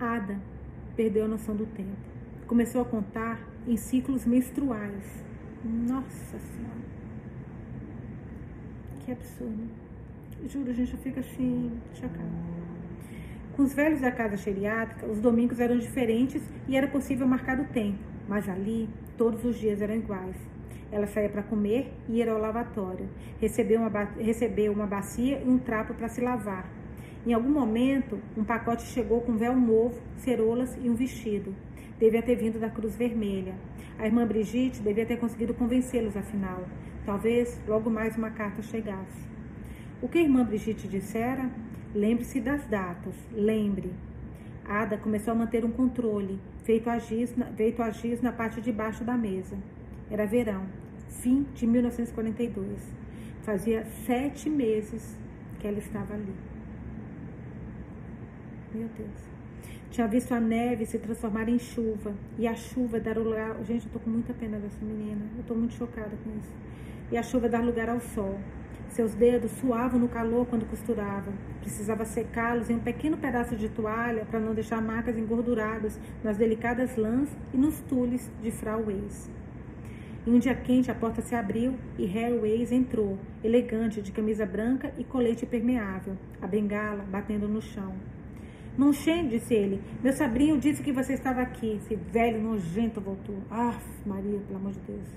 Ada 0.00 0.40
perdeu 0.96 1.24
a 1.24 1.28
noção 1.28 1.54
do 1.54 1.66
tempo. 1.66 2.08
Começou 2.48 2.82
a 2.82 2.84
contar 2.84 3.40
em 3.66 3.76
ciclos 3.76 4.26
menstruais. 4.26 5.24
Nossa 5.64 6.38
Senhora! 6.38 6.88
Que 9.04 9.12
absurdo! 9.12 9.87
Juro, 10.46 10.70
a 10.70 10.74
gente 10.74 10.96
fica 10.98 11.20
assim, 11.20 11.72
chocada. 11.92 12.22
Com 13.56 13.64
os 13.64 13.74
velhos 13.74 14.00
da 14.00 14.12
casa 14.12 14.36
geriátrica, 14.36 15.04
os 15.06 15.20
domingos 15.20 15.58
eram 15.58 15.76
diferentes 15.76 16.40
e 16.68 16.76
era 16.76 16.86
possível 16.86 17.26
marcar 17.26 17.58
o 17.58 17.64
tempo, 17.64 17.98
mas 18.28 18.48
ali 18.48 18.88
todos 19.16 19.44
os 19.44 19.58
dias 19.58 19.82
eram 19.82 19.96
iguais. 19.96 20.36
Ela 20.92 21.06
saía 21.08 21.28
para 21.28 21.42
comer 21.42 21.92
e 22.08 22.18
ia 22.18 22.30
ao 22.30 22.38
lavatório. 22.38 23.08
Recebeu 23.40 23.80
uma, 23.80 24.04
recebeu 24.16 24.72
uma 24.72 24.86
bacia 24.86 25.42
e 25.44 25.48
um 25.48 25.58
trapo 25.58 25.92
para 25.92 26.08
se 26.08 26.20
lavar. 26.20 26.70
Em 27.26 27.34
algum 27.34 27.50
momento, 27.50 28.18
um 28.36 28.44
pacote 28.44 28.84
chegou 28.84 29.20
com 29.20 29.36
véu 29.36 29.56
novo, 29.56 30.00
cerolas 30.18 30.78
e 30.80 30.88
um 30.88 30.94
vestido. 30.94 31.52
Devia 31.98 32.22
ter 32.22 32.36
vindo 32.36 32.60
da 32.60 32.70
Cruz 32.70 32.94
Vermelha. 32.94 33.54
A 33.98 34.06
irmã 34.06 34.24
Brigitte 34.24 34.80
devia 34.80 35.04
ter 35.04 35.18
conseguido 35.18 35.52
convencê-los, 35.52 36.16
afinal. 36.16 36.64
Talvez 37.04 37.60
logo 37.66 37.90
mais 37.90 38.16
uma 38.16 38.30
carta 38.30 38.62
chegasse. 38.62 39.37
O 40.00 40.08
que 40.08 40.18
a 40.18 40.22
irmã 40.22 40.44
Brigitte 40.44 40.86
dissera? 40.86 41.50
Lembre-se 41.92 42.40
das 42.40 42.64
datas, 42.66 43.14
lembre. 43.32 43.90
Ada 44.64 44.96
começou 44.96 45.32
a 45.32 45.34
manter 45.34 45.64
um 45.64 45.72
controle, 45.72 46.38
feito 46.62 46.88
a, 46.88 46.98
giz 46.98 47.34
feito 47.56 47.82
a 47.82 47.90
giz 47.90 48.20
na 48.20 48.30
parte 48.30 48.60
de 48.60 48.70
baixo 48.70 49.02
da 49.02 49.16
mesa. 49.16 49.56
Era 50.08 50.24
verão, 50.24 50.66
fim 51.08 51.46
de 51.54 51.66
1942. 51.66 52.78
Fazia 53.42 53.84
sete 54.06 54.48
meses 54.48 55.18
que 55.58 55.66
ela 55.66 55.78
estava 55.78 56.14
ali. 56.14 56.34
Meu 58.72 58.88
Deus. 58.96 59.28
Tinha 59.90 60.06
visto 60.06 60.32
a 60.32 60.38
neve 60.38 60.86
se 60.86 60.98
transformar 60.98 61.48
em 61.48 61.58
chuva 61.58 62.14
e 62.38 62.46
a 62.46 62.54
chuva 62.54 63.00
dar 63.00 63.16
lugar. 63.16 63.56
Gente, 63.64 63.86
eu 63.86 63.92
tô 63.92 63.98
com 63.98 64.10
muita 64.10 64.32
pena 64.32 64.58
dessa 64.58 64.84
menina. 64.84 65.22
Eu 65.36 65.42
tô 65.42 65.54
muito 65.54 65.74
chocada 65.74 66.12
com 66.22 66.30
isso. 66.38 66.52
E 67.10 67.16
a 67.16 67.22
chuva 67.22 67.48
dar 67.48 67.64
lugar 67.64 67.88
ao 67.88 67.98
sol. 67.98 68.38
Seus 68.88 69.14
dedos 69.14 69.50
suavam 69.52 70.00
no 70.00 70.08
calor 70.08 70.46
quando 70.46 70.68
costurava. 70.68 71.32
Precisava 71.60 72.04
secá-los 72.04 72.70
em 72.70 72.76
um 72.76 72.80
pequeno 72.80 73.16
pedaço 73.16 73.54
de 73.54 73.68
toalha 73.68 74.24
para 74.24 74.40
não 74.40 74.54
deixar 74.54 74.80
marcas 74.80 75.16
engorduradas 75.16 75.98
nas 76.24 76.36
delicadas 76.36 76.96
lãs 76.96 77.28
e 77.52 77.56
nos 77.56 77.80
tules 77.82 78.30
de 78.42 78.50
Frau 78.50 78.84
Weiss. 78.86 79.30
Em 80.26 80.34
um 80.34 80.38
dia 80.38 80.54
quente, 80.54 80.90
a 80.90 80.94
porta 80.94 81.22
se 81.22 81.34
abriu 81.34 81.74
e 81.96 82.04
Harry 82.04 82.38
Waze 82.38 82.74
entrou, 82.74 83.18
elegante, 83.42 84.02
de 84.02 84.12
camisa 84.12 84.44
branca 84.44 84.92
e 84.98 85.04
colete 85.04 85.44
impermeável, 85.44 86.16
a 86.42 86.46
bengala 86.46 87.04
batendo 87.04 87.48
no 87.48 87.62
chão. 87.62 87.94
Não 88.76 88.92
cheio, 88.92 89.28
disse 89.28 89.54
ele. 89.54 89.82
Meu 90.02 90.12
sobrinho 90.12 90.56
disse 90.56 90.82
que 90.82 90.92
você 90.92 91.14
estava 91.14 91.40
aqui. 91.40 91.80
Esse 91.82 91.96
velho 91.96 92.40
nojento 92.40 93.00
voltou. 93.00 93.38
Ah, 93.50 93.76
Maria, 94.06 94.38
pelo 94.38 94.56
amor 94.56 94.70
de 94.70 94.78
Deus. 94.80 95.08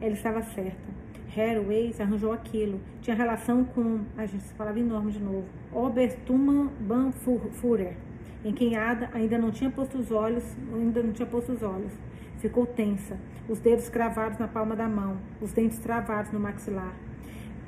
Ela 0.00 0.14
estava 0.14 0.42
certa. 0.42 1.01
Harry 1.34 1.58
Waze 1.58 2.02
arranjou 2.02 2.32
aquilo. 2.32 2.78
Tinha 3.00 3.16
relação 3.16 3.64
com. 3.64 4.00
A 4.16 4.26
gente 4.26 4.44
falava 4.54 4.78
enorme 4.78 5.12
de 5.12 5.20
novo. 5.20 5.46
Oberstumann 5.72 6.70
Banfurer, 6.80 7.96
em 8.44 8.52
quem 8.52 8.76
Ada 8.76 9.08
ainda 9.14 9.38
não 9.38 9.50
tinha 9.50 9.70
posto 9.70 9.96
os 9.98 10.10
olhos, 10.10 10.44
ainda 10.74 11.02
não 11.02 11.12
tinha 11.12 11.26
posto 11.26 11.52
os 11.52 11.62
olhos. 11.62 11.92
Ficou 12.38 12.66
tensa, 12.66 13.18
os 13.48 13.60
dedos 13.60 13.88
cravados 13.88 14.38
na 14.38 14.48
palma 14.48 14.76
da 14.76 14.88
mão, 14.88 15.16
os 15.40 15.52
dentes 15.52 15.78
travados 15.78 16.32
no 16.32 16.40
maxilar. 16.40 16.94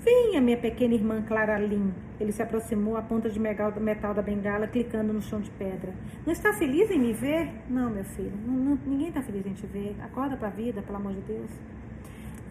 Venha, 0.04 0.38
minha 0.38 0.58
pequena 0.58 0.92
irmã 0.92 1.22
Clara 1.22 1.58
Lynn. 1.58 1.90
Ele 2.20 2.30
se 2.30 2.42
aproximou, 2.42 2.94
a 2.94 3.00
ponta 3.00 3.30
de 3.30 3.40
metal 3.40 3.72
da 3.72 4.20
bengala, 4.20 4.66
clicando 4.66 5.14
no 5.14 5.22
chão 5.22 5.40
de 5.40 5.50
pedra. 5.52 5.94
Não 6.26 6.32
está 6.32 6.52
feliz 6.52 6.90
em 6.90 6.98
me 6.98 7.14
ver? 7.14 7.50
Não, 7.70 7.88
meu 7.88 8.04
filho. 8.04 8.32
Não, 8.46 8.52
não, 8.52 8.78
ninguém 8.84 9.08
está 9.08 9.22
feliz 9.22 9.46
em 9.46 9.54
te 9.54 9.66
ver. 9.66 9.96
Acorda 10.02 10.36
para 10.36 10.48
a 10.48 10.50
vida, 10.50 10.82
pelo 10.82 10.98
amor 10.98 11.14
de 11.14 11.22
Deus. 11.22 11.50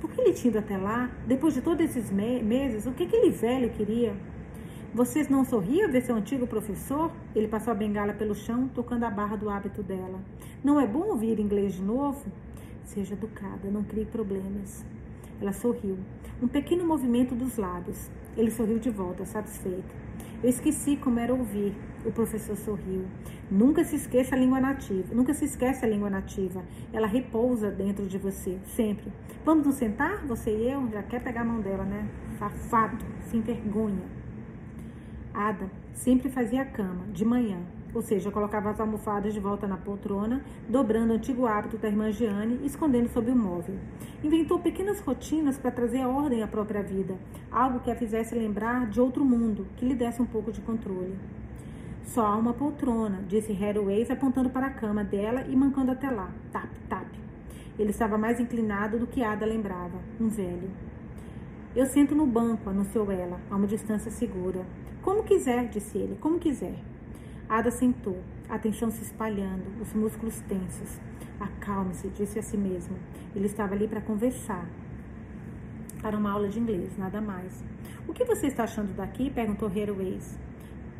Por 0.04 0.12
que 0.12 0.20
ele 0.20 0.34
tinha 0.34 0.50
ido 0.50 0.60
até 0.60 0.76
lá? 0.76 1.10
Depois 1.26 1.54
de 1.54 1.62
todos 1.62 1.82
esses 1.86 2.12
me 2.12 2.44
meses, 2.44 2.86
o 2.86 2.92
que 2.92 3.04
aquele 3.04 3.30
velho 3.30 3.70
queria? 3.70 4.14
Vocês 4.94 5.30
não 5.30 5.46
sorriam 5.46 5.90
ver 5.90 6.02
seu 6.02 6.14
antigo 6.14 6.46
professor? 6.46 7.10
Ele 7.34 7.48
passou 7.48 7.72
a 7.72 7.74
bengala 7.74 8.14
pelo 8.14 8.36
chão, 8.36 8.68
tocando 8.76 9.06
a 9.06 9.10
barra 9.10 9.38
do 9.38 9.50
hábito 9.50 9.82
dela. 9.82 10.20
Não 10.62 10.78
é 10.78 10.86
bom 10.86 11.08
ouvir 11.08 11.40
inglês 11.40 11.76
de 11.76 11.82
novo? 11.82 12.22
Seja 12.84 13.14
educada, 13.14 13.70
não 13.72 13.82
crie 13.82 14.04
problemas. 14.04 14.86
Ela 15.40 15.54
sorriu. 15.54 15.98
Um 16.42 16.50
pequeno 16.50 16.86
movimento 16.86 17.34
dos 17.34 17.56
lábios. 17.56 18.12
Ele 18.36 18.52
sorriu 18.52 18.80
de 18.80 18.90
volta, 18.90 19.24
satisfeito. 19.24 19.96
Eu 20.44 20.50
esqueci 20.50 20.98
como 20.98 21.18
era 21.18 21.34
ouvir. 21.34 21.74
O 22.06 22.12
professor 22.12 22.56
sorriu. 22.58 23.06
Nunca 23.50 23.84
se 23.84 23.96
esqueça 23.96 24.36
a 24.36 24.38
língua 24.38 24.60
nativa. 24.60 25.14
Nunca 25.14 25.34
se 25.34 25.46
esquece 25.46 25.86
a 25.86 25.88
língua 25.88 26.10
nativa. 26.10 26.64
Ela 26.92 27.08
repousa 27.08 27.72
dentro 27.72 28.06
de 28.06 28.18
você, 28.18 28.60
sempre. 28.76 29.12
Vamos 29.46 29.66
nos 29.66 29.76
sentar, 29.76 30.26
você 30.26 30.52
e 30.52 30.70
eu? 30.70 30.90
Já 30.92 31.04
quer 31.04 31.24
pegar 31.24 31.42
a 31.42 31.46
mão 31.46 31.62
dela, 31.62 31.84
né? 31.84 32.08
Safado, 32.38 33.06
sem 33.30 33.42
vergonha. 33.42 34.04
Ada 35.34 35.84
sempre 35.94 36.30
fazia 36.30 36.62
a 36.62 36.66
cama, 36.66 37.06
de 37.12 37.24
manhã, 37.24 37.60
ou 37.94 38.02
seja, 38.02 38.32
colocava 38.32 38.72
as 38.72 38.80
almofadas 38.80 39.34
de 39.34 39.40
volta 39.40 39.68
na 39.68 39.78
poltrona, 39.78 40.44
dobrando 40.68 41.12
o 41.12 41.16
antigo 41.16 41.46
hábito 41.46 41.78
da 41.78 41.88
irmã 41.88 42.12
Giane 42.12 42.60
e 42.62 42.66
escondendo 42.66 43.10
sob 43.10 43.32
o 43.32 43.36
móvel. 43.36 43.76
Inventou 44.24 44.60
pequenas 44.60 45.00
rotinas 45.00 45.58
para 45.58 45.72
trazer 45.72 46.06
ordem 46.06 46.42
à 46.42 46.48
própria 46.48 46.82
vida, 46.82 47.16
algo 47.52 47.80
que 47.80 47.92
a 47.92 47.96
fizesse 47.96 48.36
lembrar 48.36 48.88
de 48.90 49.00
outro 49.00 49.24
mundo, 49.24 49.68
que 49.78 49.86
lhe 49.86 49.96
desse 49.96 50.22
um 50.22 50.26
pouco 50.26 50.52
de 50.52 50.62
controle. 50.62 51.16
Só 52.04 52.26
há 52.26 52.36
uma 52.36 52.54
poltrona, 52.54 53.24
disse 53.28 53.52
Hathaway, 53.52 54.06
apontando 54.12 54.50
para 54.50 54.68
a 54.68 54.74
cama 54.74 55.04
dela 55.04 55.46
e 55.48 55.56
mancando 55.56 55.92
até 55.92 56.10
lá. 56.10 56.30
Tap, 56.52 56.70
tap. 56.88 57.08
Ele 57.80 57.90
estava 57.90 58.18
mais 58.18 58.40
inclinado 58.40 59.00
do 59.00 59.08
que 59.08 59.24
Ada 59.24 59.46
lembrava, 59.46 59.98
um 60.20 60.28
velho. 60.28 60.70
Eu 61.76 61.88
sento 61.88 62.14
no 62.14 62.28
banco, 62.28 62.70
anunciou 62.70 63.12
ela, 63.12 63.40
a 63.50 63.56
uma 63.56 63.66
distância 63.66 64.12
segura. 64.12 64.64
Como 65.02 65.24
quiser, 65.24 65.70
disse 65.70 65.98
ele, 65.98 66.16
como 66.22 66.38
quiser. 66.38 66.76
Ada 67.50 67.72
sentou, 67.72 68.20
a 68.48 68.60
tensão 68.60 68.92
se 68.92 69.02
espalhando, 69.02 69.82
os 69.82 69.92
músculos 69.94 70.40
tensos. 70.42 71.00
Acalme-se, 71.40 72.10
disse 72.10 72.38
a 72.38 72.44
si 72.44 72.58
mesmo. 72.58 72.96
Ele 73.36 73.48
estava 73.48 73.74
ali 73.74 73.88
para 73.88 74.02
conversar. 74.02 74.68
Para 76.02 76.18
uma 76.18 76.32
aula 76.32 76.48
de 76.48 76.60
inglês, 76.60 76.96
nada 76.98 77.20
mais. 77.20 77.64
O 78.08 78.14
que 78.14 78.24
você 78.24 78.48
está 78.48 78.66
achando 78.66 78.96
daqui? 78.96 79.32
perguntou 79.32 79.68
Hairways. 79.68 80.38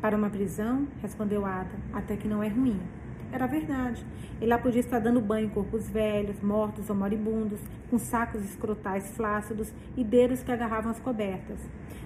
Para 0.04 0.18
uma 0.18 0.28
prisão, 0.28 0.86
respondeu 1.00 1.46
Ada, 1.46 1.74
até 1.90 2.14
que 2.14 2.28
não 2.28 2.42
é 2.42 2.48
ruim. 2.48 2.78
Era 3.32 3.46
verdade. 3.46 4.04
Ele 4.38 4.50
lá 4.50 4.58
podia 4.58 4.80
estar 4.80 4.98
dando 4.98 5.18
banho 5.18 5.46
em 5.46 5.48
corpos 5.48 5.88
velhos, 5.88 6.42
mortos 6.42 6.90
ou 6.90 6.94
moribundos, 6.94 7.58
com 7.88 7.98
sacos 7.98 8.44
escrotais 8.44 9.10
flácidos 9.12 9.72
e 9.96 10.04
dedos 10.04 10.42
que 10.42 10.52
agarravam 10.52 10.90
as 10.90 11.00
cobertas. 11.00 11.58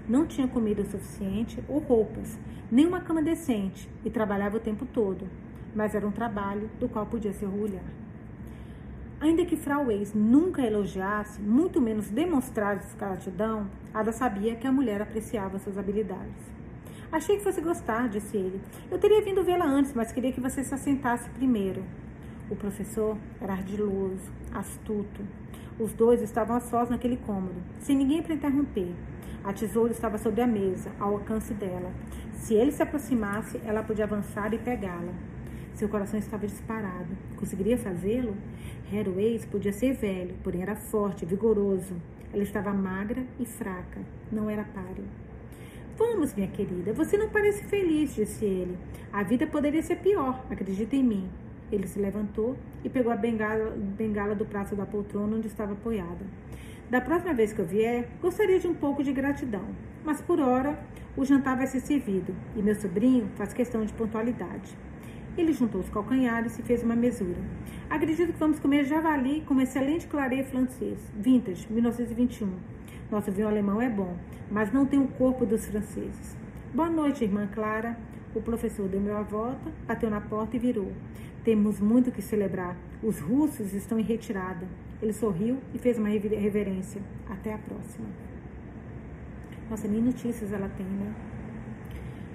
Não 0.09 0.29
tinha 0.29 0.47
comida 0.47 0.85
suficiente 0.85 1.61
ou 1.69 1.81
roupas, 1.81 2.39
nem 2.71 2.87
uma 2.87 3.01
cama 3.01 3.21
decente 3.21 3.91
e 4.05 4.11
trabalhava 4.11 4.59
o 4.59 4.61
tempo 4.61 4.87
todo. 4.87 5.27
Mas 5.75 5.93
era 5.93 6.07
um 6.07 6.13
trabalho 6.13 6.71
do 6.79 6.89
qual 6.89 7.05
podia 7.05 7.33
se 7.33 7.45
orgulhar. 7.45 7.83
Ainda 9.21 9.45
que 9.45 9.57
Frau 9.57 9.87
Weiss 9.87 10.15
nunca 10.15 10.63
elogiasse, 10.63 11.41
muito 11.41 11.81
menos 11.81 12.09
demonstrasse 12.09 12.97
gratidão, 12.97 13.67
Ada 13.93 14.13
sabia 14.13 14.55
que 14.55 14.69
a 14.69 14.73
mulher 14.73 15.03
apreciava 15.03 15.59
suas 15.59 15.77
habilidades. 15.77 16.58
Achei 17.11 17.39
que 17.39 17.43
fosse 17.43 17.63
gostar, 17.63 18.07
disse 18.09 18.37
ele. 18.37 18.61
Eu 18.91 18.99
teria 18.99 19.23
vindo 19.23 19.43
vê-la 19.43 19.65
antes, 19.65 19.95
mas 19.95 20.13
queria 20.13 20.31
que 20.31 20.43
você 20.43 20.63
se 20.63 20.75
assentasse 20.75 21.31
primeiro. 21.31 21.83
O 22.51 22.57
professor 22.57 23.17
era 23.41 23.55
ardiloso, 23.55 24.31
astuto. 24.53 25.23
Os 25.79 25.95
dois 25.95 26.21
estavam 26.21 26.57
a 26.57 26.61
sós 26.61 26.91
naquele 26.91 27.17
cômodo, 27.17 27.63
sem 27.81 27.97
ninguém 27.97 28.23
para 28.23 28.35
interromper. 28.35 28.93
A 29.43 29.55
tesoura 29.55 29.93
estava 29.93 30.19
sobre 30.19 30.43
a 30.43 30.47
mesa, 30.47 30.93
ao 31.01 31.15
alcance 31.15 31.55
dela. 31.55 31.91
Se 32.35 32.53
ele 32.53 32.73
se 32.73 32.83
aproximasse, 32.83 33.59
ela 33.65 33.83
podia 33.83 34.05
avançar 34.05 34.53
e 34.53 34.59
pegá-la. 34.59 35.15
Seu 35.75 35.89
coração 35.89 36.19
estava 36.19 36.47
disparado. 36.47 37.17
Conseguiria 37.37 37.79
fazê-lo? 37.79 38.37
Hathaway 38.93 39.41
podia 39.51 39.73
ser 39.73 39.95
velho, 39.95 40.35
porém 40.43 40.61
era 40.61 40.77
forte, 40.77 41.25
vigoroso. 41.25 41.95
Ela 42.35 42.43
estava 42.43 42.75
magra 42.75 43.25
e 43.41 43.47
fraca. 43.47 44.01
Não 44.31 44.51
era 44.51 44.65
páreo. 44.65 45.05
Vamos, 45.99 46.33
minha 46.33 46.47
querida. 46.47 46.93
Você 46.93 47.19
não 47.19 47.29
parece 47.29 47.65
feliz, 47.65 48.15
disse 48.15 48.45
ele. 48.45 48.79
A 49.13 49.25
vida 49.25 49.49
poderia 49.49 49.83
ser 49.83 49.97
pior, 49.97 50.45
acredita 50.49 50.95
em 50.95 51.03
mim. 51.03 51.29
Ele 51.73 51.89
se 51.89 51.99
levantou 51.99 52.57
e 52.85 52.89
pegou 52.89 53.11
a 53.11 53.17
bengala, 53.17 53.71
bengala 53.77 54.33
do 54.33 54.47
prato 54.47 54.77
da 54.77 54.87
poltrona 54.87 55.37
onde 55.37 55.49
estava 55.49 55.73
apoiada. 55.73 56.25
Da 56.89 57.01
próxima 57.01 57.35
vez 57.35 57.53
que 57.53 57.59
eu 57.59 57.67
vier, 57.67 58.09
gostaria 58.23 58.61
de 58.61 58.69
um 58.69 58.75
pouco 58.75 59.03
de 59.03 59.13
gratidão. 59.13 59.65
Mas 60.05 60.21
por 60.21 60.39
hora, 60.39 60.79
o 61.17 61.25
jantar 61.25 61.57
vai 61.57 61.67
ser 61.67 61.81
servido 61.81 62.33
e 62.55 62.63
meu 62.63 62.77
sobrinho 62.77 63.29
faz 63.35 63.53
questão 63.53 63.85
de 63.85 63.93
pontualidade. 63.93 64.79
Ele 65.37 65.53
juntou 65.53 65.81
os 65.81 65.89
calcanhares 65.89 66.61
e 66.61 66.63
fez 66.63 66.81
uma 66.85 66.95
mesura. 66.95 67.43
Acredito 67.91 68.33
que 68.33 68.39
vamos 68.39 68.61
comer 68.61 68.85
javali 68.85 69.41
com 69.41 69.55
um 69.55 69.61
excelente 69.61 70.07
claret 70.07 70.45
francês, 70.45 71.01
vintage, 71.17 71.67
1921. 71.69 72.78
Nosso 73.11 73.33
vinho 73.33 73.49
alemão 73.49 73.81
é 73.81 73.89
bom, 73.89 74.15
mas 74.51 74.71
não 74.71 74.85
tem 74.85 74.99
o 74.99 75.09
corpo 75.09 75.47
dos 75.47 75.65
franceses. 75.65 76.37
Boa 76.75 76.91
noite, 76.91 77.25
irmã 77.25 77.47
Clara. 77.47 77.97
O 78.35 78.43
professor 78.43 78.87
deu 78.87 79.17
a 79.17 79.23
volta, 79.23 79.73
bateu 79.87 80.11
na 80.11 80.21
porta 80.21 80.57
e 80.57 80.59
virou. 80.59 80.93
Temos 81.43 81.81
muito 81.81 82.13
que 82.13 82.21
celebrar. 82.21 82.77
Os 83.03 83.19
russos 83.19 83.73
estão 83.73 83.99
em 83.99 84.03
retirada. 84.03 84.67
Ele 85.01 85.15
sorriu 85.15 85.57
e 85.73 85.79
fez 85.79 85.97
uma 85.97 86.09
reverência. 86.09 87.01
Até 87.31 87.55
a 87.55 87.59
próxima. 87.59 88.09
Nossa, 89.71 89.89
nem 89.89 90.03
notícias 90.03 90.53
ela 90.53 90.69
tem, 90.77 90.85
né? 90.85 91.15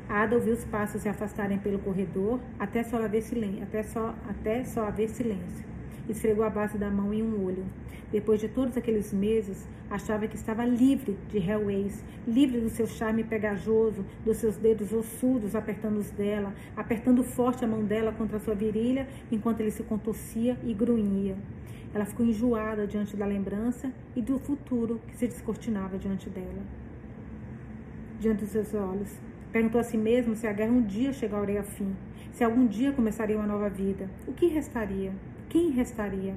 Ada 0.09 0.35
ouviu 0.35 0.53
os 0.53 0.65
passos 0.65 1.03
se 1.03 1.07
afastarem 1.07 1.59
pelo 1.59 1.77
corredor 1.77 2.39
até 2.57 2.81
só 2.83 2.97
haver 2.97 3.21
silêncio. 3.21 3.61
Até 3.61 3.83
só, 3.83 4.15
até 4.27 4.63
só 4.63 4.87
haver 4.87 5.09
silêncio. 5.09 5.72
Esfregou 6.07 6.43
a 6.43 6.49
base 6.49 6.77
da 6.77 6.89
mão 6.89 7.13
em 7.13 7.23
um 7.23 7.45
olho. 7.45 7.65
Depois 8.11 8.39
de 8.39 8.47
todos 8.47 8.77
aqueles 8.77 9.11
meses, 9.11 9.67
achava 9.89 10.27
que 10.27 10.35
estava 10.35 10.63
livre 10.65 11.17
de 11.29 11.37
Hellways, 11.37 12.03
livre 12.27 12.59
do 12.59 12.69
seu 12.69 12.85
charme 12.85 13.23
pegajoso, 13.23 14.05
dos 14.23 14.37
seus 14.37 14.55
dedos 14.57 14.93
ossudos 14.93 15.55
apertando 15.55 15.97
os 15.97 16.11
dela, 16.11 16.53
apertando 16.75 17.23
forte 17.23 17.65
a 17.65 17.67
mão 17.67 17.83
dela 17.83 18.11
contra 18.11 18.37
sua 18.37 18.53
virilha, 18.53 19.07
enquanto 19.31 19.61
ele 19.61 19.71
se 19.71 19.81
contorcia 19.81 20.57
e 20.63 20.73
grunhia. 20.73 21.35
Ela 21.93 22.05
ficou 22.05 22.25
enjoada 22.25 22.85
diante 22.85 23.15
da 23.15 23.25
lembrança 23.25 23.91
e 24.15 24.21
do 24.21 24.37
futuro 24.39 24.99
que 25.07 25.15
se 25.15 25.27
descortinava 25.27 25.97
diante 25.97 26.29
dela. 26.29 26.63
Diante 28.19 28.41
dos 28.41 28.49
seus 28.49 28.73
olhos, 28.73 29.11
perguntou 29.51 29.79
a 29.79 29.83
si 29.83 29.97
mesmo 29.97 30.35
se 30.35 30.45
a 30.45 30.53
guerra 30.53 30.71
um 30.71 30.81
dia 30.81 31.13
chegaria 31.13 31.59
ao 31.59 31.65
fim, 31.65 31.95
se 32.31 32.43
algum 32.43 32.67
dia 32.67 32.91
começaria 32.91 33.37
uma 33.37 33.47
nova 33.47 33.69
vida. 33.69 34.09
O 34.27 34.33
que 34.33 34.47
restaria? 34.47 35.11
Quem 35.53 35.69
restaria? 35.69 36.33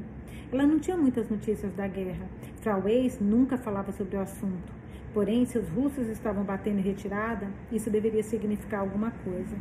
Ela 0.53 0.67
não 0.67 0.79
tinha 0.79 0.95
muitas 0.95 1.31
notícias 1.31 1.73
da 1.73 1.89
guerra. 1.89 2.29
Frau 2.61 2.83
Weiss 2.83 3.19
nunca 3.19 3.57
falava 3.57 3.91
sobre 3.91 4.15
o 4.15 4.21
assunto. 4.21 4.71
Porém, 5.15 5.47
se 5.47 5.57
os 5.57 5.67
russos 5.71 6.07
estavam 6.09 6.45
batendo 6.45 6.81
em 6.81 6.83
retirada, 6.83 7.49
isso 7.73 7.89
deveria 7.89 8.23
significar 8.23 8.81
alguma 8.81 9.11
coisa. 9.25 9.57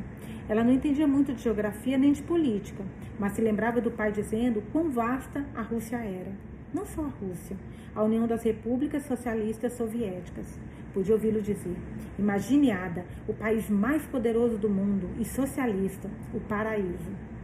Ela 0.50 0.62
não 0.62 0.74
entendia 0.74 1.08
muito 1.08 1.34
de 1.34 1.42
geografia 1.42 1.98
nem 1.98 2.12
de 2.12 2.22
política, 2.22 2.84
mas 3.18 3.32
se 3.32 3.42
lembrava 3.42 3.80
do 3.80 3.90
pai 3.90 4.12
dizendo 4.12 4.62
quão 4.74 4.92
vasta 4.92 5.46
a 5.56 5.62
Rússia 5.62 6.00
era. 6.00 6.34
Não 6.74 6.86
só 6.86 7.04
a 7.04 7.26
Rússia, 7.26 7.56
a 7.96 8.04
União 8.04 8.28
das 8.28 8.44
Repúblicas 8.44 9.04
Socialistas 9.06 9.72
Soviéticas. 9.72 10.60
Podia 10.94 11.16
ouvi-lo 11.16 11.42
dizer. 11.42 11.78
Imagine, 12.20 12.74
Ada, 12.74 13.06
o 13.26 13.34
país 13.34 13.70
mais 13.70 14.06
poderoso 14.06 14.58
do 14.58 14.70
mundo 14.70 15.12
e 15.18 15.24
socialista, 15.24 16.10
o 16.34 16.42
paraíso. 16.42 17.35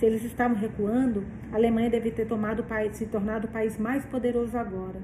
Se 0.00 0.06
eles 0.06 0.24
estavam 0.24 0.56
recuando, 0.56 1.22
a 1.52 1.56
Alemanha 1.56 1.90
deve 1.90 2.10
ter 2.10 2.26
tomado 2.26 2.60
o 2.60 2.64
país, 2.64 2.96
se 2.96 3.04
tornado 3.04 3.46
o 3.46 3.50
país 3.50 3.76
mais 3.76 4.02
poderoso 4.06 4.56
agora, 4.56 4.98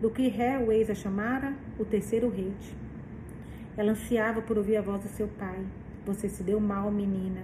do 0.00 0.10
que 0.10 0.26
Herr 0.26 0.66
a 0.90 0.94
chamara 0.96 1.54
o 1.78 1.84
terceiro 1.84 2.28
rei. 2.28 2.52
Ela 3.76 3.92
ansiava 3.92 4.42
por 4.42 4.58
ouvir 4.58 4.76
a 4.76 4.82
voz 4.82 5.00
do 5.00 5.08
seu 5.10 5.28
pai. 5.28 5.60
Você 6.04 6.28
se 6.28 6.42
deu 6.42 6.58
mal, 6.58 6.90
menina. 6.90 7.42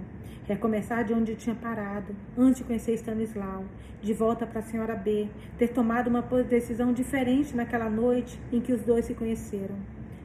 Recomeçar 0.49 1.05
de 1.05 1.15
onde 1.15 1.37
tinha 1.37 1.55
parado, 1.55 2.17
antes 2.37 2.57
de 2.57 2.65
conhecer 2.65 2.95
Stanislau, 2.95 3.65
de 4.03 4.13
volta 4.13 4.45
para 4.45 4.59
a 4.59 4.65
senhora 4.65 4.97
B, 4.97 5.29
ter 5.57 5.69
tomado 5.69 6.09
uma 6.09 6.23
decisão 6.43 6.93
diferente 6.93 7.55
naquela 7.55 7.89
noite 7.89 8.41
em 8.53 8.61
que 8.61 8.73
os 8.73 8.83
dois 8.83 9.05
se 9.05 9.15
conheceram. 9.15 9.77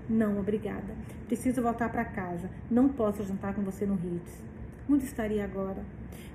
Não, 0.09 0.39
obrigada. 0.39 0.95
Preciso 1.27 1.61
voltar 1.61 1.91
para 1.91 2.03
casa. 2.03 2.49
Não 2.71 2.89
posso 2.89 3.21
jantar 3.21 3.53
com 3.53 3.61
você 3.61 3.85
no 3.85 3.93
Ritz. 3.93 4.52
Onde 4.89 5.05
estaria 5.05 5.45
agora? 5.45 5.81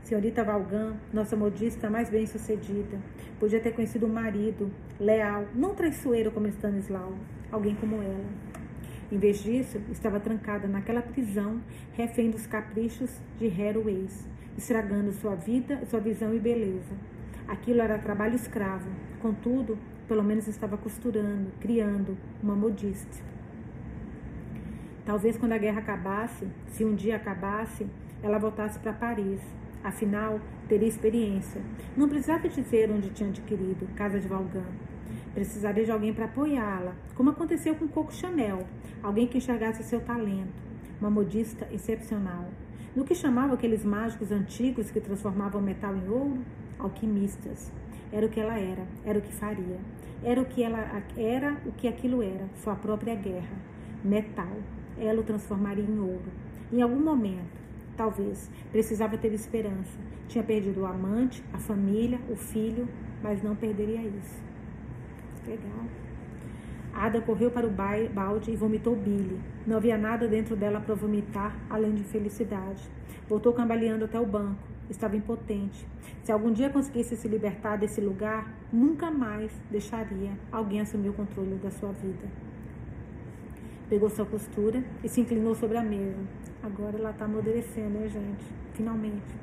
Senhorita 0.03 0.43
Valgan, 0.43 0.97
nossa 1.13 1.37
modista 1.37 1.91
mais 1.91 2.09
bem 2.09 2.27
sucedida, 2.27 2.99
podia 3.39 3.61
ter 3.61 3.75
conhecido 3.75 4.07
um 4.07 4.13
marido 4.13 4.71
leal, 4.99 5.47
não 5.55 5.75
traiçoeiro 5.75 6.31
como 6.31 6.49
Stanislau, 6.49 7.13
alguém 7.53 7.75
como 7.75 8.03
ela. 8.03 8.25
Em 9.13 9.19
vez 9.19 9.43
disso, 9.43 9.79
estava 9.91 10.19
trancada 10.19 10.67
naquela 10.67 11.03
prisão, 11.03 11.61
refém 11.93 12.31
dos 12.31 12.47
caprichos 12.47 13.11
de 13.39 13.47
Heroes, 13.47 14.27
estragando 14.57 15.13
sua 15.13 15.35
vida, 15.35 15.85
sua 15.85 16.01
visão 16.01 16.35
e 16.35 16.41
beleza. 16.41 16.95
Aquilo 17.47 17.83
era 17.83 17.99
trabalho 17.99 18.35
escravo, 18.35 18.89
contudo, 19.21 19.79
pelo 20.07 20.25
menos 20.25 20.49
estava 20.49 20.79
costurando, 20.79 21.51
criando 21.61 22.17
uma 22.43 22.57
modista. 22.57 23.23
Talvez 25.05 25.37
quando 25.37 25.53
a 25.53 25.59
guerra 25.59 25.81
acabasse, 25.81 26.47
se 26.69 26.85
um 26.85 26.95
dia 26.95 27.17
acabasse, 27.17 27.87
ela 28.23 28.39
voltasse 28.39 28.79
para 28.79 28.93
Paris. 28.93 29.41
Afinal, 29.83 30.41
teria 30.69 30.89
experiência. 30.89 31.63
Não 31.97 32.09
precisava 32.09 32.49
dizer 32.49 32.91
onde 32.91 33.11
tinha 33.11 33.29
adquirido, 33.29 33.87
Casa 33.95 34.19
de 34.19 34.27
Valgan. 34.27 34.67
Precisaria 35.35 35.85
de 35.85 35.91
alguém 35.91 36.13
para 36.13 36.25
apoiá-la, 36.25 36.95
como 37.15 37.31
aconteceu 37.31 37.75
com 37.77 37.87
Coco 37.87 38.13
Chanel, 38.13 38.67
alguém 39.03 39.27
que 39.27 39.39
enxergasse 39.39 39.85
seu 39.85 40.01
talento, 40.01 40.53
uma 41.01 41.11
modista 41.11 41.69
excepcional. 41.71 42.47
No 42.97 43.05
que 43.05 43.15
chamavam 43.15 43.55
aqueles 43.55 43.85
mágicos 43.85 44.33
antigos 44.33 44.91
que 44.91 45.01
transformavam 45.01 45.61
metal 45.61 45.95
em 45.95 46.09
ouro? 46.09 46.43
Alquimistas. 46.79 47.71
Era 48.11 48.27
o 48.27 48.29
que 48.29 48.41
ela 48.41 48.59
era, 48.59 48.85
era 49.05 49.19
o 49.19 49.23
que 49.23 49.33
faria. 49.33 49.79
Era 50.25 50.41
o 50.41 50.47
que 50.47 50.65
ela 50.65 51.03
era, 51.17 51.57
o 51.65 51.73
que 51.73 51.87
aquilo 51.87 52.23
era, 52.23 52.49
sua 52.57 52.75
própria 52.75 53.15
guerra. 53.15 53.57
Metal. 54.03 54.57
Ela 54.99 55.21
o 55.21 55.25
transformaria 55.25 55.85
em 55.85 55.99
ouro. 56.01 56.33
Em 56.73 56.83
algum 56.83 56.99
momento, 56.99 57.58
Talvez. 57.99 58.49
Precisava 58.71 59.19
ter 59.19 59.35
esperança. 59.35 59.99
Tinha 60.29 60.45
perdido 60.45 60.83
o 60.83 60.87
amante, 60.87 61.43
a 61.53 61.59
família, 61.59 62.21
o 62.31 62.37
filho, 62.37 62.89
mas 63.21 63.43
não 63.43 63.57
perderia 63.57 64.01
isso. 64.01 64.41
Legal. 65.45 65.85
Ada 66.95 67.21
correu 67.21 67.51
para 67.51 67.67
o 67.67 67.71
balde 67.71 68.53
e 68.53 68.57
vomitou 68.57 68.95
Billy. 68.95 69.41
Não 69.67 69.79
havia 69.79 69.99
nada 69.99 70.29
dentro 70.29 70.55
dela 70.55 70.81
para 70.81 70.95
vomitar, 70.95 71.59
além 71.69 71.93
de 71.93 72.05
felicidade. 72.05 72.89
Voltou 73.29 73.53
cambaleando 73.53 74.05
até 74.05 74.21
o 74.21 74.27
banco. 74.27 74.63
Estava 74.89 75.17
impotente. 75.17 75.85
Se 76.23 76.31
algum 76.31 76.53
dia 76.53 76.71
conseguisse 76.71 77.17
se 77.17 77.27
libertar 77.27 77.77
desse 77.79 78.01
lugar, 78.01 78.55
nunca 78.73 79.11
mais 79.11 79.51
deixaria 79.71 80.31
alguém 80.53 80.81
assumir 80.81 81.09
o 81.09 81.15
controle 81.15 81.57
da 81.57 81.71
sua 81.71 81.91
vida. 81.93 82.29
Pegou 83.89 84.11
sua 84.11 84.27
costura 84.27 84.85
e 85.03 85.09
se 85.09 85.21
inclinou 85.23 85.55
sobre 85.55 85.79
a 85.79 85.83
mesa. 85.83 86.19
Agora 86.63 86.99
ela 86.99 87.11
está 87.11 87.25
amadurecendo, 87.25 87.99
né, 87.99 88.09
gente? 88.09 88.45
Finalmente. 88.75 89.35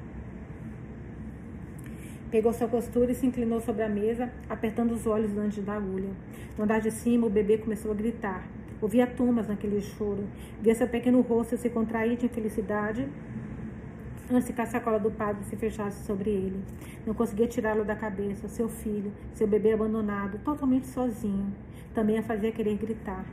Pegou 2.30 2.54
sua 2.54 2.68
costura 2.68 3.12
e 3.12 3.16
se 3.16 3.26
inclinou 3.26 3.60
sobre 3.60 3.82
a 3.82 3.90
mesa, 3.90 4.32
apertando 4.48 4.92
os 4.92 5.08
olhos 5.08 5.36
antes 5.36 5.64
da 5.64 5.74
agulha. 5.74 6.10
No 6.58 6.64
andar 6.64 6.80
de 6.80 6.92
cima, 6.92 7.26
o 7.26 7.30
bebê 7.30 7.58
começou 7.58 7.92
a 7.92 7.96
gritar. 7.96 8.48
Ouvia 8.80 9.08
tumas 9.08 9.48
naquele 9.48 9.82
choro. 9.82 10.26
Via 10.62 10.76
seu 10.76 10.88
pequeno 10.88 11.22
rosto 11.22 11.58
se 11.58 11.70
contrair 11.70 12.16
de 12.16 12.26
infelicidade 12.26 13.08
antes 14.30 14.50
que 14.50 14.62
a 14.62 14.66
sacola 14.66 15.00
do 15.00 15.12
padre 15.12 15.44
se 15.46 15.56
fechasse 15.56 16.06
sobre 16.06 16.30
ele. 16.30 16.64
Não 17.06 17.14
conseguia 17.14 17.48
tirá-lo 17.48 17.84
da 17.84 17.96
cabeça, 17.96 18.48
seu 18.48 18.68
filho, 18.68 19.12
seu 19.34 19.48
bebê 19.48 19.74
abandonado, 19.74 20.40
totalmente 20.44 20.88
sozinho. 20.88 21.52
Também 21.94 22.18
a 22.18 22.24
fazia 22.24 22.52
querer 22.52 22.76
gritar. 22.78 23.26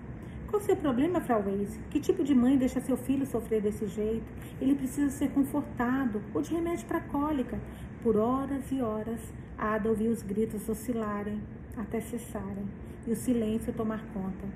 Qual 0.53 0.61
o 0.61 0.67
seu 0.67 0.77
problema, 0.77 1.19
Frau 1.19 1.43
Weiss? 1.47 1.81
Que 1.89 1.99
tipo 1.99 2.23
de 2.23 2.35
mãe 2.35 2.59
deixa 2.59 2.79
seu 2.79 2.95
filho 2.95 3.25
sofrer 3.25 3.63
desse 3.63 3.87
jeito? 3.87 4.27
Ele 4.61 4.75
precisa 4.75 5.09
ser 5.09 5.31
confortado 5.31 6.21
ou 6.35 6.43
de 6.43 6.53
remédio 6.53 6.87
para 6.87 7.01
cólica. 7.01 7.59
Por 8.03 8.19
horas 8.19 8.71
e 8.71 8.83
horas, 8.83 9.19
Ada 9.57 9.89
ouvia 9.89 10.11
os 10.11 10.21
gritos 10.21 10.69
oscilarem 10.69 11.41
até 11.75 12.03
cessarem 12.03 12.67
e 13.07 13.13
o 13.13 13.17
silêncio 13.17 13.73
tomar 13.73 14.05
conta. 14.13 14.47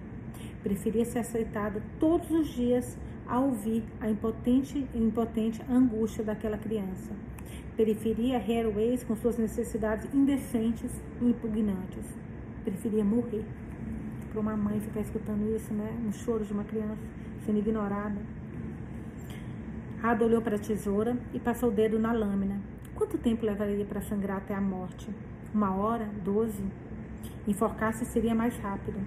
Preferia 0.62 1.06
ser 1.06 1.20
aceitada 1.20 1.82
todos 1.98 2.30
os 2.30 2.48
dias 2.48 2.98
a 3.26 3.40
ouvir 3.40 3.82
a 3.98 4.10
impotente 4.10 4.86
impotente 4.94 5.62
angústia 5.66 6.22
daquela 6.22 6.58
criança. 6.58 7.10
Preferia 7.74 8.36
Hairways 8.36 9.02
com 9.02 9.16
suas 9.16 9.38
necessidades 9.38 10.12
indecentes 10.12 10.92
e 11.22 11.24
impugnantes. 11.24 12.04
Preferia 12.64 13.02
morrer 13.02 13.46
para 14.36 14.40
uma 14.42 14.56
mãe 14.56 14.78
ficar 14.80 15.00
escutando 15.00 15.48
isso, 15.56 15.72
né? 15.72 15.96
Um 16.06 16.12
choro 16.12 16.44
de 16.44 16.52
uma 16.52 16.64
criança 16.64 16.98
sendo 17.46 17.58
ignorada. 17.58 18.20
Ada 20.02 20.24
olhou 20.26 20.42
para 20.42 20.56
a 20.56 20.58
tesoura 20.58 21.16
e 21.32 21.40
passou 21.40 21.70
o 21.70 21.72
dedo 21.72 21.98
na 21.98 22.12
lâmina. 22.12 22.60
Quanto 22.94 23.16
tempo 23.16 23.46
levaria 23.46 23.84
para 23.86 24.02
sangrar 24.02 24.36
até 24.36 24.54
a 24.54 24.60
morte? 24.60 25.08
Uma 25.54 25.74
hora? 25.74 26.10
Doze? 26.22 26.62
Enforcar-se 27.48 28.04
seria 28.04 28.34
mais 28.34 28.54
rápido. 28.58 28.98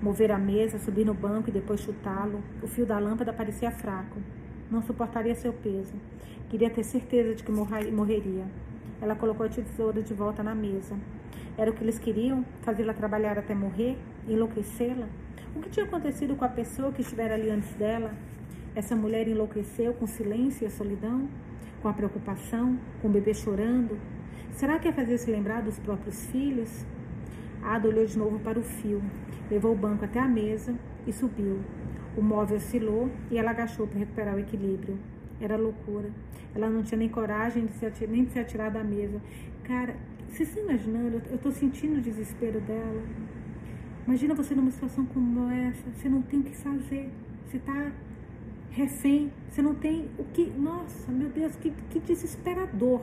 Mover 0.00 0.32
a 0.32 0.38
mesa, 0.38 0.78
subir 0.78 1.04
no 1.04 1.12
banco 1.12 1.50
e 1.50 1.52
depois 1.52 1.80
chutá-lo. 1.80 2.42
O 2.62 2.66
fio 2.66 2.86
da 2.86 2.98
lâmpada 2.98 3.30
parecia 3.30 3.70
fraco. 3.70 4.20
Não 4.70 4.80
suportaria 4.80 5.34
seu 5.34 5.52
peso. 5.52 5.92
Queria 6.48 6.70
ter 6.70 6.82
certeza 6.82 7.34
de 7.34 7.44
que 7.44 7.52
morreria. 7.52 8.46
Ela 9.02 9.14
colocou 9.16 9.44
a 9.44 9.50
tesoura 9.50 10.00
de 10.00 10.14
volta 10.14 10.42
na 10.42 10.54
mesa. 10.54 10.96
Era 11.56 11.70
o 11.70 11.74
que 11.74 11.84
eles 11.84 11.98
queriam? 11.98 12.44
Fazê-la 12.62 12.94
trabalhar 12.94 13.38
até 13.38 13.54
morrer? 13.54 13.98
Enlouquecê-la? 14.26 15.06
O 15.54 15.60
que 15.60 15.68
tinha 15.68 15.84
acontecido 15.84 16.34
com 16.34 16.44
a 16.44 16.48
pessoa 16.48 16.92
que 16.92 17.02
estivera 17.02 17.34
ali 17.34 17.50
antes 17.50 17.72
dela? 17.74 18.14
Essa 18.74 18.96
mulher 18.96 19.28
enlouqueceu 19.28 19.92
com 19.92 20.06
silêncio 20.06 20.64
e 20.64 20.66
a 20.66 20.70
solidão? 20.70 21.28
Com 21.82 21.88
a 21.88 21.92
preocupação? 21.92 22.78
Com 23.02 23.08
o 23.08 23.10
bebê 23.10 23.34
chorando? 23.34 23.98
Será 24.52 24.78
que 24.78 24.88
é 24.88 24.92
fazer-se 24.92 25.30
lembrar 25.30 25.60
dos 25.60 25.78
próprios 25.78 26.24
filhos? 26.26 26.86
Ada 27.62 27.86
olhou 27.86 28.06
de 28.06 28.18
novo 28.18 28.38
para 28.40 28.58
o 28.58 28.62
fio, 28.62 29.02
levou 29.50 29.72
o 29.72 29.76
banco 29.76 30.04
até 30.04 30.18
a 30.18 30.26
mesa 30.26 30.74
e 31.06 31.12
subiu. 31.12 31.60
O 32.16 32.22
móvel 32.22 32.56
oscilou 32.56 33.10
e 33.30 33.38
ela 33.38 33.50
agachou 33.50 33.86
para 33.86 33.98
recuperar 33.98 34.36
o 34.36 34.40
equilíbrio. 34.40 34.98
Era 35.40 35.56
loucura. 35.56 36.10
Ela 36.54 36.68
não 36.68 36.82
tinha 36.82 36.98
nem 36.98 37.08
coragem 37.08 37.66
de 37.66 37.72
se 37.74 37.86
atirar, 37.86 38.12
nem 38.12 38.24
de 38.24 38.32
se 38.32 38.38
atirar 38.38 38.70
da 38.70 38.82
mesa. 38.82 39.20
Cara, 39.64 39.94
você 40.32 40.44
está 40.44 40.60
imaginando? 40.60 41.22
Eu 41.28 41.36
estou 41.36 41.52
sentindo 41.52 41.98
o 41.98 42.00
desespero 42.00 42.58
dela. 42.60 43.02
Imagina 44.06 44.34
você 44.34 44.54
numa 44.54 44.70
situação 44.70 45.04
como 45.06 45.50
essa. 45.50 45.90
Você 45.90 46.08
não 46.08 46.22
tem 46.22 46.40
o 46.40 46.42
que 46.42 46.56
fazer. 46.56 47.10
Você 47.46 47.58
está 47.58 47.92
refém. 48.70 49.30
Você 49.50 49.60
não 49.60 49.74
tem 49.74 50.08
o 50.18 50.24
que. 50.24 50.46
Nossa, 50.58 51.12
meu 51.12 51.28
Deus, 51.28 51.54
que, 51.56 51.70
que 51.90 52.00
desesperador. 52.00 53.02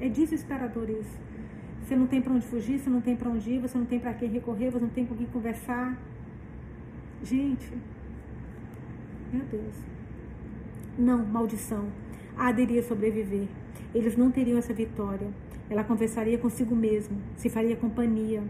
É 0.00 0.08
desesperador 0.08 0.90
isso. 0.90 1.18
Você 1.82 1.94
não 1.94 2.08
tem 2.08 2.20
para 2.20 2.32
onde 2.32 2.44
fugir, 2.44 2.80
você 2.80 2.90
não 2.90 3.00
tem 3.00 3.14
para 3.14 3.30
onde 3.30 3.48
ir, 3.48 3.60
você 3.60 3.78
não 3.78 3.86
tem 3.86 4.00
para 4.00 4.12
quem 4.12 4.28
recorrer, 4.28 4.70
você 4.70 4.80
não 4.80 4.88
tem 4.88 5.06
com 5.06 5.14
quem 5.14 5.26
conversar. 5.26 5.96
Gente, 7.22 7.72
meu 9.32 9.44
Deus. 9.44 9.74
Não, 10.98 11.24
maldição. 11.24 11.86
A 12.36 12.50
iria 12.50 12.82
sobreviver. 12.82 13.46
Eles 13.94 14.16
não 14.16 14.32
teriam 14.32 14.58
essa 14.58 14.74
vitória. 14.74 15.28
Ela 15.68 15.84
conversaria 15.84 16.38
consigo 16.38 16.74
mesma, 16.76 17.16
se 17.36 17.48
faria 17.48 17.76
companhia, 17.76 18.42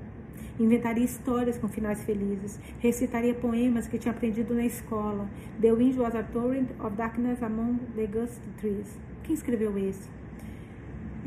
inventaria 0.59 1.05
histórias 1.05 1.59
com 1.59 1.69
finais 1.69 2.03
felizes, 2.05 2.61
recitaria 2.79 3.35
poemas 3.35 3.87
que 3.87 3.99
tinha 3.99 4.13
aprendido 4.13 4.55
na 4.55 4.65
escola. 4.65 5.29
The 5.61 5.73
wind 5.73 5.99
was 5.99 6.15
a 6.15 6.23
torrent 6.23 6.71
of 6.79 6.97
darkness 6.97 7.43
among 7.43 7.79
the 7.95 8.07
ghost 8.07 8.41
trees. 8.59 8.99
Quem 9.23 9.35
escreveu 9.35 9.77
esse? 9.79 10.09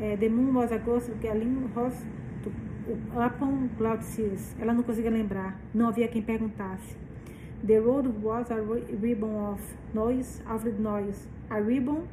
É, 0.00 0.16
the 0.16 0.28
moon 0.28 0.56
was 0.56 0.72
a 0.72 0.78
ghost 0.78 1.10
galing 1.20 1.68
rose 1.74 2.02
upon 3.14 3.68
cloud 3.76 4.02
seas. 4.04 4.56
Ela 4.58 4.72
não 4.72 4.82
conseguia 4.82 5.10
lembrar. 5.10 5.60
Não 5.74 5.88
havia 5.88 6.08
quem 6.08 6.22
perguntasse. 6.22 6.96
The 7.66 7.78
road 7.78 8.08
was 8.22 8.50
a 8.50 8.56
ribbon 8.56 9.52
of 9.52 9.62
noise, 9.92 10.42
of 10.50 10.66
noise. 10.80 11.28
A 11.50 11.60
ribbon 11.60 12.04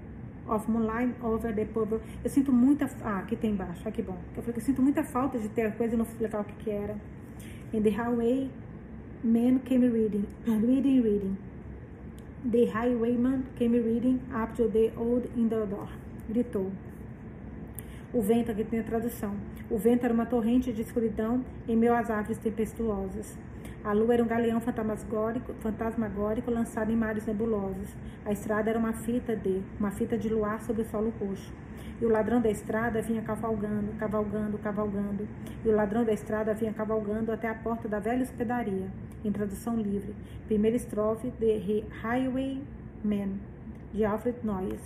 of 0.48 0.70
Moonlight 0.70 1.16
Over 1.24 1.54
the 1.54 1.66
Purple. 1.66 2.00
Eu 2.24 2.30
sinto 2.30 2.52
muita. 2.52 2.90
Ah, 3.04 3.20
aqui 3.20 3.36
tem 3.36 3.52
embaixo, 3.52 3.88
aqui 3.88 4.02
bom. 4.02 4.18
Eu 4.36 4.42
falei 4.42 4.54
que 4.54 4.60
eu 4.60 4.64
sinto 4.64 4.82
muita 4.82 5.04
falta 5.04 5.38
de 5.38 5.50
ter 5.50 5.68
a 5.68 5.72
coisa 5.72 5.94
e 5.96 5.98
não 5.98 6.06
explicar 6.06 6.42
o 6.42 6.44
que, 6.44 6.54
que 6.64 6.70
era. 6.70 6.96
In 7.74 7.82
the 7.82 7.90
highway, 7.90 8.50
men 9.24 9.60
came 9.60 9.88
reading, 9.88 10.26
reading, 10.46 11.02
reading. 11.02 11.38
The 12.50 12.66
highwayman 12.66 13.44
came 13.58 13.78
reading 13.78 14.22
up 14.34 14.56
to 14.56 14.70
the 14.70 14.92
old 14.98 15.30
indoor 15.36 15.66
door. 15.66 15.90
Gritou. 16.30 16.72
O 18.14 18.22
vento, 18.22 18.52
aqui 18.52 18.64
tem 18.64 18.80
a 18.80 18.84
tradução. 18.84 19.36
O 19.70 19.78
vento 19.78 20.06
era 20.06 20.14
uma 20.14 20.26
torrente 20.26 20.72
de 20.72 20.82
escuridão 20.82 21.44
em 21.68 21.76
meio 21.76 21.94
às 21.94 22.10
árvores 22.10 22.38
tempestuosas. 22.38 23.38
A 23.88 23.94
lua 23.94 24.16
era 24.16 24.22
um 24.22 24.28
galeão 24.28 24.60
fantasmagórico, 24.60 25.54
fantasmagórico 25.62 26.52
lançado 26.52 26.92
em 26.92 26.96
mares 26.98 27.26
nebulosos. 27.26 27.96
A 28.26 28.34
estrada 28.34 28.70
era 28.70 28.78
uma 28.78 28.92
fita 28.92 29.34
de, 29.34 29.62
uma 29.80 29.92
fita 29.92 30.18
de 30.18 30.28
luar 30.28 30.60
sobre 30.60 30.82
o 30.82 30.86
solo 30.86 31.14
roxo. 31.18 31.54
E 32.02 32.06
o 32.06 32.10
ladrão 32.10 32.42
da 32.42 32.50
estrada 32.50 33.02
vinha 33.02 33.22
cavalgando, 33.22 33.94
cavalgando, 33.98 34.58
cavalgando. 34.58 35.26
E 35.64 35.70
o 35.70 35.74
ladrão 35.74 36.04
da 36.04 36.12
estrada 36.12 36.54
vinha 36.54 36.74
cavalgando 36.74 37.32
até 37.32 37.48
a 37.48 37.56
porta 37.56 37.88
da 37.88 37.98
velha 37.98 38.24
hospedaria. 38.24 38.92
Em 39.24 39.32
tradução 39.32 39.78
livre. 39.78 40.14
Primeira 40.48 40.76
estrofe 40.76 41.32
de 41.40 41.86
Highwayman, 42.02 43.40
de 43.94 44.04
Alfred 44.04 44.38
Noyes. 44.44 44.82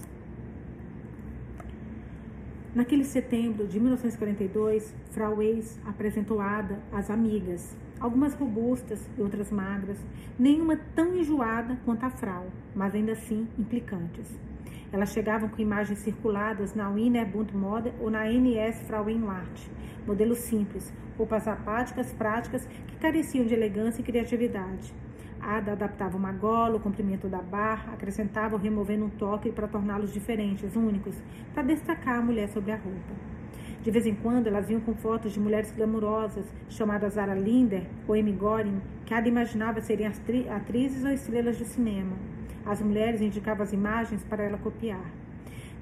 Naquele 2.76 3.04
setembro 3.04 3.66
de 3.66 3.80
1942, 3.80 4.96
Frau 5.10 5.38
Weiss 5.38 5.80
apresentou 5.88 6.40
Ada 6.40 6.78
às 6.94 7.10
amigas, 7.10 7.76
algumas 8.02 8.34
robustas 8.34 9.08
e 9.18 9.22
outras 9.22 9.52
magras, 9.52 9.98
nenhuma 10.38 10.76
tão 10.96 11.16
enjoada 11.16 11.78
quanto 11.86 12.04
a 12.04 12.10
Frau, 12.10 12.48
mas 12.76 12.96
ainda 12.96 13.12
assim 13.12 13.48
implicantes. 13.58 14.28
Elas 14.92 15.14
chegavam 15.14 15.48
com 15.48 15.62
imagens 15.62 16.00
circuladas 16.00 16.74
na 16.74 16.90
Wiener 16.90 17.26
Bund 17.26 17.56
Mode 17.56 17.94
ou 18.00 18.10
na 18.10 18.30
NS 18.30 18.82
Frauenwart, 18.88 19.70
modelos 20.06 20.40
simples, 20.40 20.92
roupas 21.18 21.48
apáticas, 21.48 22.12
práticas, 22.12 22.66
que 22.88 22.98
careciam 22.98 23.46
de 23.46 23.54
elegância 23.54 24.02
e 24.02 24.04
criatividade. 24.04 24.94
Ada 25.40 25.72
adaptava 25.72 26.18
uma 26.18 26.32
gola, 26.32 26.76
o 26.76 26.80
comprimento 26.80 27.28
da 27.28 27.42
barra, 27.42 27.94
acrescentava 27.94 28.56
ou 28.56 28.62
removendo 28.62 29.06
um 29.06 29.10
toque 29.10 29.52
para 29.52 29.68
torná-los 29.68 30.12
diferentes, 30.12 30.76
únicos, 30.76 31.16
para 31.54 31.64
destacar 31.64 32.20
a 32.20 32.22
mulher 32.22 32.50
sobre 32.50 32.72
a 32.72 32.76
roupa. 32.76 33.31
De 33.84 33.90
vez 33.90 34.06
em 34.06 34.14
quando, 34.14 34.46
elas 34.46 34.68
vinham 34.68 34.82
com 34.82 34.94
fotos 34.94 35.32
de 35.34 35.40
mulheres 35.40 35.72
glamurosas, 35.72 36.46
chamadas 36.70 37.14
Zara 37.14 37.34
Linder 37.34 37.84
ou 38.08 38.14
Amy 38.14 38.32
Goring, 38.32 38.80
que 39.06 39.14
Ada 39.14 39.28
imaginava 39.28 39.82
serem 39.82 40.06
atrizes 40.06 41.04
ou 41.04 41.10
estrelas 41.10 41.58
de 41.58 41.66
cinema. 41.66 42.16
As 42.64 42.80
mulheres 42.80 43.22
indicavam 43.22 43.64
as 43.64 43.74
imagens 43.74 44.24
para 44.24 44.44
ela 44.44 44.58
copiar. 44.60 45.04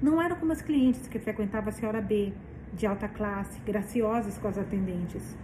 Não 0.00 0.20
eram 0.20 0.36
como 0.36 0.50
as 0.50 0.62
clientes 0.62 1.06
que 1.08 1.18
frequentavam 1.18 1.68
a 1.68 1.72
senhora 1.72 2.00
B, 2.00 2.32
de 2.72 2.86
alta 2.86 3.06
classe, 3.06 3.60
graciosas 3.66 4.38
com 4.38 4.48
as 4.48 4.56
atendentes. 4.56 5.36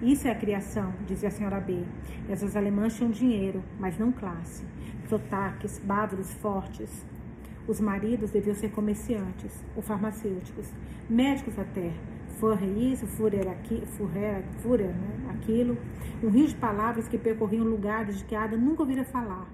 Isso 0.00 0.28
é 0.28 0.30
a 0.30 0.36
criação, 0.36 0.92
dizia 1.08 1.28
a 1.28 1.32
senhora 1.32 1.58
B. 1.58 1.82
Essas 2.28 2.54
alemãs 2.54 2.96
tinham 2.96 3.10
dinheiro, 3.10 3.60
mas 3.80 3.98
não 3.98 4.12
classe. 4.12 4.64
Sotaques, 5.08 5.80
bávaros 5.80 6.32
fortes. 6.34 7.04
Os 7.66 7.80
maridos 7.80 8.30
deviam 8.30 8.54
ser 8.54 8.70
comerciantes 8.70 9.52
ou 9.74 9.82
farmacêuticos, 9.82 10.68
médicos 11.08 11.58
até. 11.58 11.92
Furrer 12.38 12.76
isso, 12.76 13.06
Führer, 13.06 13.48
aqui, 13.48 13.82
Führer, 13.96 14.42
Führer 14.60 14.88
né? 14.88 15.30
aquilo. 15.30 15.78
Um 16.22 16.28
rio 16.28 16.46
de 16.46 16.54
palavras 16.56 17.08
que 17.08 17.16
percorriam 17.16 17.64
lugares 17.64 18.18
de 18.18 18.24
que 18.24 18.34
Ada 18.34 18.56
nunca 18.56 18.82
ouvira 18.82 19.04
falar. 19.04 19.46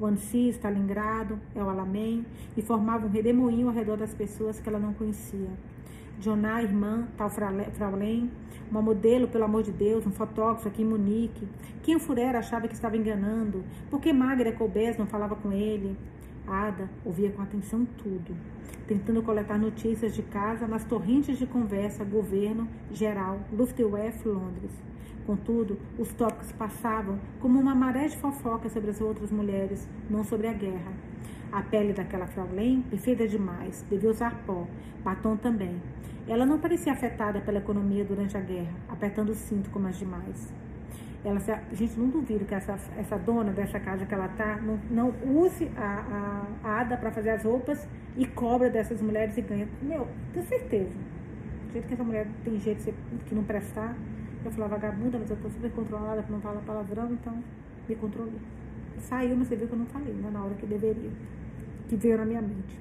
O 0.00 0.06
Ansi, 0.06 0.48
Stalingrado, 0.50 1.38
El 1.54 1.68
Alamein, 1.68 2.24
e 2.56 2.62
formavam 2.62 3.08
um 3.08 3.12
redemoinho 3.12 3.68
ao 3.68 3.74
redor 3.74 3.96
das 3.96 4.14
pessoas 4.14 4.60
que 4.60 4.68
ela 4.68 4.78
não 4.78 4.94
conhecia. 4.94 5.50
Joná, 6.20 6.62
irmã, 6.62 7.06
tal 7.16 7.28
Fraulein, 7.28 8.30
uma 8.70 8.82
modelo, 8.82 9.28
pelo 9.28 9.44
amor 9.44 9.62
de 9.62 9.72
Deus, 9.72 10.06
um 10.06 10.10
fotógrafo 10.10 10.68
aqui 10.68 10.82
em 10.82 10.84
Munique. 10.84 11.46
Quem 11.82 11.96
o 11.96 12.00
Furera 12.00 12.38
achava 12.38 12.66
que 12.66 12.74
estava 12.74 12.96
enganando? 12.96 13.64
Por 13.90 14.00
que 14.00 14.12
Magra 14.12 14.52
Colbés 14.52 14.96
não 14.96 15.06
falava 15.06 15.36
com 15.36 15.52
ele? 15.52 15.96
Ada 16.50 16.88
ouvia 17.04 17.30
com 17.30 17.42
atenção 17.42 17.84
tudo, 17.84 18.34
tentando 18.86 19.22
coletar 19.22 19.58
notícias 19.58 20.14
de 20.14 20.22
casa 20.22 20.66
nas 20.66 20.82
torrentes 20.82 21.38
de 21.38 21.46
conversa 21.46 22.04
governo, 22.04 22.66
geral, 22.90 23.40
Luftwaffe, 23.52 24.26
Londres. 24.26 24.72
Contudo, 25.26 25.78
os 25.98 26.10
tópicos 26.14 26.50
passavam 26.52 27.18
como 27.38 27.60
uma 27.60 27.74
maré 27.74 28.08
de 28.08 28.16
fofoca 28.16 28.70
sobre 28.70 28.90
as 28.90 29.00
outras 29.00 29.30
mulheres, 29.30 29.86
não 30.08 30.24
sobre 30.24 30.46
a 30.46 30.54
guerra. 30.54 30.90
A 31.52 31.60
pele 31.60 31.92
daquela 31.92 32.26
Fraulein, 32.26 32.80
perfeita 32.80 33.28
demais, 33.28 33.84
devia 33.90 34.08
usar 34.08 34.42
pó, 34.46 34.66
batom 35.04 35.36
também. 35.36 35.82
Ela 36.26 36.46
não 36.46 36.58
parecia 36.58 36.92
afetada 36.94 37.42
pela 37.42 37.58
economia 37.58 38.04
durante 38.06 38.38
a 38.38 38.40
guerra, 38.40 38.72
apertando 38.88 39.30
o 39.30 39.34
cinto 39.34 39.68
como 39.68 39.86
as 39.86 39.98
demais. 39.98 40.50
Ela, 41.28 41.40
a 41.70 41.74
gente 41.74 41.98
não 42.00 42.08
duvida 42.08 42.42
que 42.42 42.54
essa, 42.54 42.78
essa 42.96 43.18
dona 43.18 43.52
dessa 43.52 43.78
casa 43.78 44.06
que 44.06 44.14
ela 44.14 44.24
está 44.24 44.56
não, 44.62 44.78
não 44.90 45.14
use 45.26 45.70
a, 45.76 46.46
a, 46.64 46.80
ADA 46.80 46.96
para 46.96 47.10
fazer 47.10 47.30
as 47.30 47.44
roupas 47.44 47.86
e 48.16 48.26
cobra 48.26 48.70
dessas 48.70 49.02
mulheres 49.02 49.36
e 49.36 49.42
ganha. 49.42 49.68
Meu, 49.82 50.08
tenho 50.32 50.46
certeza. 50.46 50.90
Do 51.66 51.72
jeito 51.72 51.86
que 51.86 51.92
essa 51.92 52.02
mulher 52.02 52.26
tem 52.42 52.58
jeito 52.58 52.94
que 53.26 53.34
não 53.34 53.44
prestar, 53.44 53.94
eu 54.42 54.50
falava 54.50 54.76
vagabunda, 54.78 55.18
mas 55.18 55.28
eu 55.28 55.36
estou 55.36 55.50
super 55.50 55.70
controlada 55.72 56.22
para 56.22 56.32
não 56.32 56.40
falar 56.40 56.62
palavrão, 56.62 57.12
então 57.12 57.44
me 57.86 57.94
controlei. 57.94 58.40
Saiu, 58.98 59.36
mas 59.36 59.48
você 59.48 59.56
viu 59.56 59.66
que 59.66 59.74
eu 59.74 59.78
não 59.78 59.86
falei, 59.86 60.14
né, 60.14 60.30
na 60.32 60.42
hora 60.42 60.54
que 60.54 60.64
deveria, 60.64 61.10
que 61.90 61.96
veio 61.96 62.16
na 62.16 62.24
minha 62.24 62.40
mente. 62.40 62.80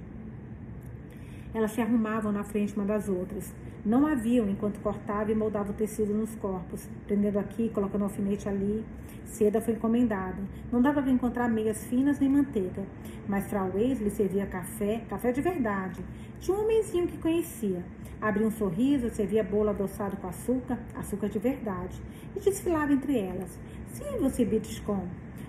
Elas 1.54 1.72
se 1.72 1.82
arrumavam 1.82 2.32
na 2.32 2.46
frente 2.46 2.74
uma 2.78 2.86
das 2.86 3.10
outras. 3.10 3.54
Não 3.88 4.06
haviam 4.06 4.50
enquanto 4.50 4.82
cortava 4.82 5.32
e 5.32 5.36
moldava 5.36 5.72
o 5.72 5.74
tecido 5.74 6.14
nos 6.14 6.36
corpos, 6.36 6.90
prendendo 7.06 7.40
aqui, 7.40 7.70
colocando 7.70 8.04
alfinete 8.04 8.50
ali. 8.50 8.84
Seda 9.24 9.62
foi 9.62 9.76
encomendada. 9.76 10.36
Não 10.70 10.82
dava 10.82 11.02
para 11.02 11.10
encontrar 11.10 11.48
meias 11.48 11.86
finas 11.86 12.20
nem 12.20 12.28
manteiga, 12.28 12.84
mas 13.30 13.48
Frau 13.48 13.72
lhe 13.74 14.10
servia 14.10 14.46
café, 14.46 15.04
café 15.10 15.32
de 15.32 15.40
verdade, 15.40 16.04
de 16.38 16.52
um 16.52 16.66
homenzinho 16.66 17.08
que 17.08 17.18
conhecia. 17.18 17.82
Abria 18.20 18.46
um 18.46 18.52
sorriso, 18.52 19.10
servia 19.10 19.42
bolo 19.42 19.70
adoçado 19.70 20.18
com 20.18 20.28
açúcar, 20.28 20.78
açúcar 20.94 21.30
de 21.30 21.40
verdade, 21.40 22.02
e 22.36 22.42
desfilava 22.42 22.92
entre 22.92 23.18
elas. 23.18 23.58
Sim, 23.94 24.18
você 24.20 24.44
Bitcom, 24.44 25.08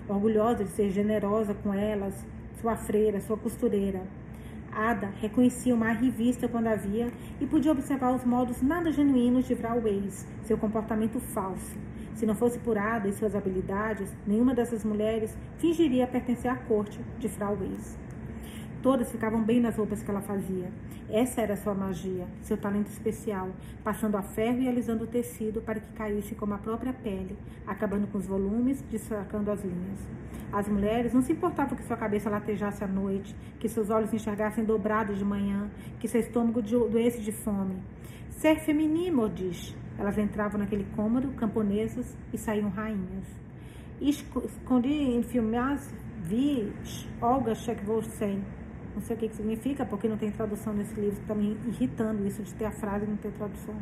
orgulhosa 0.09 0.62
de 0.62 0.70
ser 0.70 0.91
generosa 0.91 1.55
com 1.55 1.74
elas, 1.74 2.14
sua 2.61 2.76
freira, 2.76 3.20
sua 3.20 3.36
costureira. 3.36 4.01
Ada 4.72 5.10
reconhecia 5.20 5.74
uma 5.74 5.92
revista 5.92 6.48
quando 6.48 6.66
havia 6.66 7.12
e 7.40 7.46
podia 7.46 7.72
observar 7.72 8.14
os 8.14 8.24
modos 8.24 8.62
nada 8.62 8.92
genuínos 8.92 9.46
de 9.46 9.54
Weiss, 9.54 10.26
seu 10.44 10.56
comportamento 10.56 11.20
falso. 11.20 11.76
Se 12.14 12.26
não 12.26 12.34
fosse 12.34 12.58
por 12.58 12.76
Ada 12.76 13.08
e 13.08 13.12
suas 13.12 13.34
habilidades, 13.34 14.12
nenhuma 14.26 14.54
dessas 14.54 14.84
mulheres 14.84 15.36
fingiria 15.58 16.06
pertencer 16.06 16.50
à 16.50 16.56
corte 16.56 17.00
de 17.18 17.28
Frau 17.28 17.56
Weiss. 17.60 18.07
Todas 18.83 19.11
ficavam 19.11 19.43
bem 19.43 19.61
nas 19.61 19.76
roupas 19.76 20.03
que 20.03 20.11
ela 20.11 20.20
fazia. 20.20 20.70
Essa 21.11 21.41
era 21.41 21.57
sua 21.57 21.74
magia, 21.74 22.26
seu 22.43 22.57
talento 22.57 22.89
especial, 22.89 23.49
passando 23.83 24.16
a 24.16 24.22
ferro 24.22 24.61
e 24.61 24.68
alisando 24.68 25.05
o 25.05 25.07
tecido 25.07 25.61
para 25.61 25.81
que 25.81 25.93
caísse 25.95 26.35
como 26.35 26.55
a 26.55 26.59
própria 26.59 26.93
pele, 26.93 27.37
acabando 27.66 28.07
com 28.07 28.18
os 28.18 28.26
volumes, 28.26 28.81
destacando 28.91 29.51
as 29.51 29.64
linhas. 29.64 29.99
As 30.53 30.68
mulheres 30.68 31.12
não 31.12 31.22
se 31.22 31.33
importavam 31.33 31.76
que 31.76 31.85
sua 31.85 31.97
cabeça 31.97 32.31
latejasse 32.31 32.85
à 32.85 32.87
noite, 32.87 33.35
que 33.59 33.68
seus 33.68 33.91
olhos 33.91 34.12
enxergassem 34.12 34.64
dobrados 34.64 35.18
de 35.18 35.24
manhã, 35.24 35.68
que 35.99 36.07
seu 36.07 36.20
estômago 36.20 36.62
doesse 36.62 37.20
de 37.20 37.33
fome. 37.33 37.83
Ser 38.31 38.61
feminino, 38.61 39.29
diz. 39.29 39.76
Elas 39.99 40.16
entravam 40.16 40.61
naquele 40.61 40.87
cômodo, 40.95 41.33
camponesas, 41.33 42.16
e 42.33 42.39
saíam 42.39 42.68
rainhas. 42.68 43.26
Escondi 44.01 44.93
em 44.93 45.22
filmes, 45.24 45.93
vi 46.22 46.72
Olga 47.20 47.55
Shekvosen, 47.55 48.45
não 48.99 49.03
sei 49.03 49.14
o 49.14 49.18
que, 49.18 49.28
que 49.28 49.36
significa, 49.36 49.86
porque 49.86 50.09
não 50.09 50.16
tem 50.16 50.28
tradução 50.28 50.72
nesse 50.72 50.92
livro, 51.01 51.20
está 51.20 51.32
me 51.32 51.57
irritando 51.68 52.26
isso 52.26 52.42
de 52.42 52.53
ter 52.55 52.64
a 52.64 52.72
frase 52.72 53.05
e 53.05 53.09
não 53.09 53.16
ter 53.16 53.30
tradução. 53.30 53.76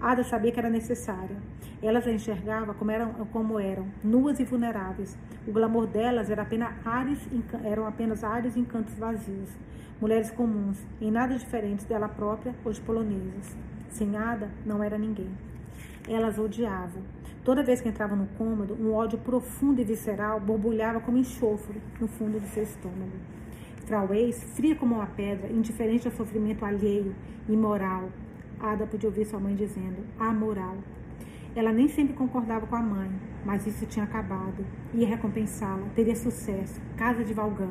Ada 0.00 0.24
sabia 0.24 0.50
que 0.50 0.58
era 0.58 0.70
necessária. 0.70 1.36
Elas 1.82 2.06
a 2.06 2.10
enxergava 2.10 2.72
como 2.72 2.90
eram, 2.90 3.12
como 3.30 3.60
eram, 3.60 3.86
nuas 4.02 4.40
e 4.40 4.44
vulneráveis. 4.44 5.18
O 5.46 5.52
glamour 5.52 5.86
delas 5.86 6.30
era 6.30 6.42
apenas 6.42 6.74
ares, 6.86 7.28
eram 7.62 7.86
apenas 7.86 8.24
ares 8.24 8.56
e 8.56 8.60
encantos 8.60 8.94
vazios. 8.94 9.50
Mulheres 10.00 10.30
comuns, 10.30 10.78
em 10.98 11.10
nada 11.10 11.36
diferentes 11.36 11.84
dela 11.84 12.08
própria 12.08 12.54
ou 12.64 12.72
de 12.72 12.80
polonesas. 12.80 13.54
Sem 13.90 14.16
Ada, 14.16 14.48
não 14.64 14.82
era 14.82 14.96
ninguém. 14.96 15.30
Elas 16.08 16.38
odiavam. 16.38 17.02
Toda 17.44 17.62
vez 17.62 17.82
que 17.82 17.88
entrava 17.90 18.16
no 18.16 18.26
cômodo, 18.38 18.74
um 18.80 18.94
ódio 18.94 19.18
profundo 19.18 19.78
e 19.78 19.84
visceral 19.84 20.40
borbulhava 20.40 21.00
como 21.00 21.18
enxofre 21.18 21.82
no 22.00 22.08
fundo 22.08 22.40
do 22.40 22.46
seu 22.48 22.62
estômago. 22.62 23.35
Frauês, 23.86 24.42
fria 24.56 24.74
como 24.74 24.96
uma 24.96 25.06
pedra, 25.06 25.48
indiferente 25.48 26.08
ao 26.08 26.12
sofrimento 26.12 26.64
alheio, 26.64 27.14
imoral. 27.48 28.10
Ada 28.58 28.84
podia 28.84 29.08
ouvir 29.08 29.24
sua 29.26 29.38
mãe 29.38 29.54
dizendo, 29.54 30.04
amoral. 30.18 30.76
Ela 31.54 31.72
nem 31.72 31.86
sempre 31.86 32.12
concordava 32.14 32.66
com 32.66 32.74
a 32.74 32.82
mãe, 32.82 33.08
mas 33.44 33.64
isso 33.64 33.86
tinha 33.86 34.04
acabado. 34.04 34.66
Ia 34.92 35.06
recompensá-la, 35.06 35.86
teria 35.94 36.16
sucesso, 36.16 36.80
casa 36.96 37.22
de 37.22 37.32
Valgã. 37.32 37.70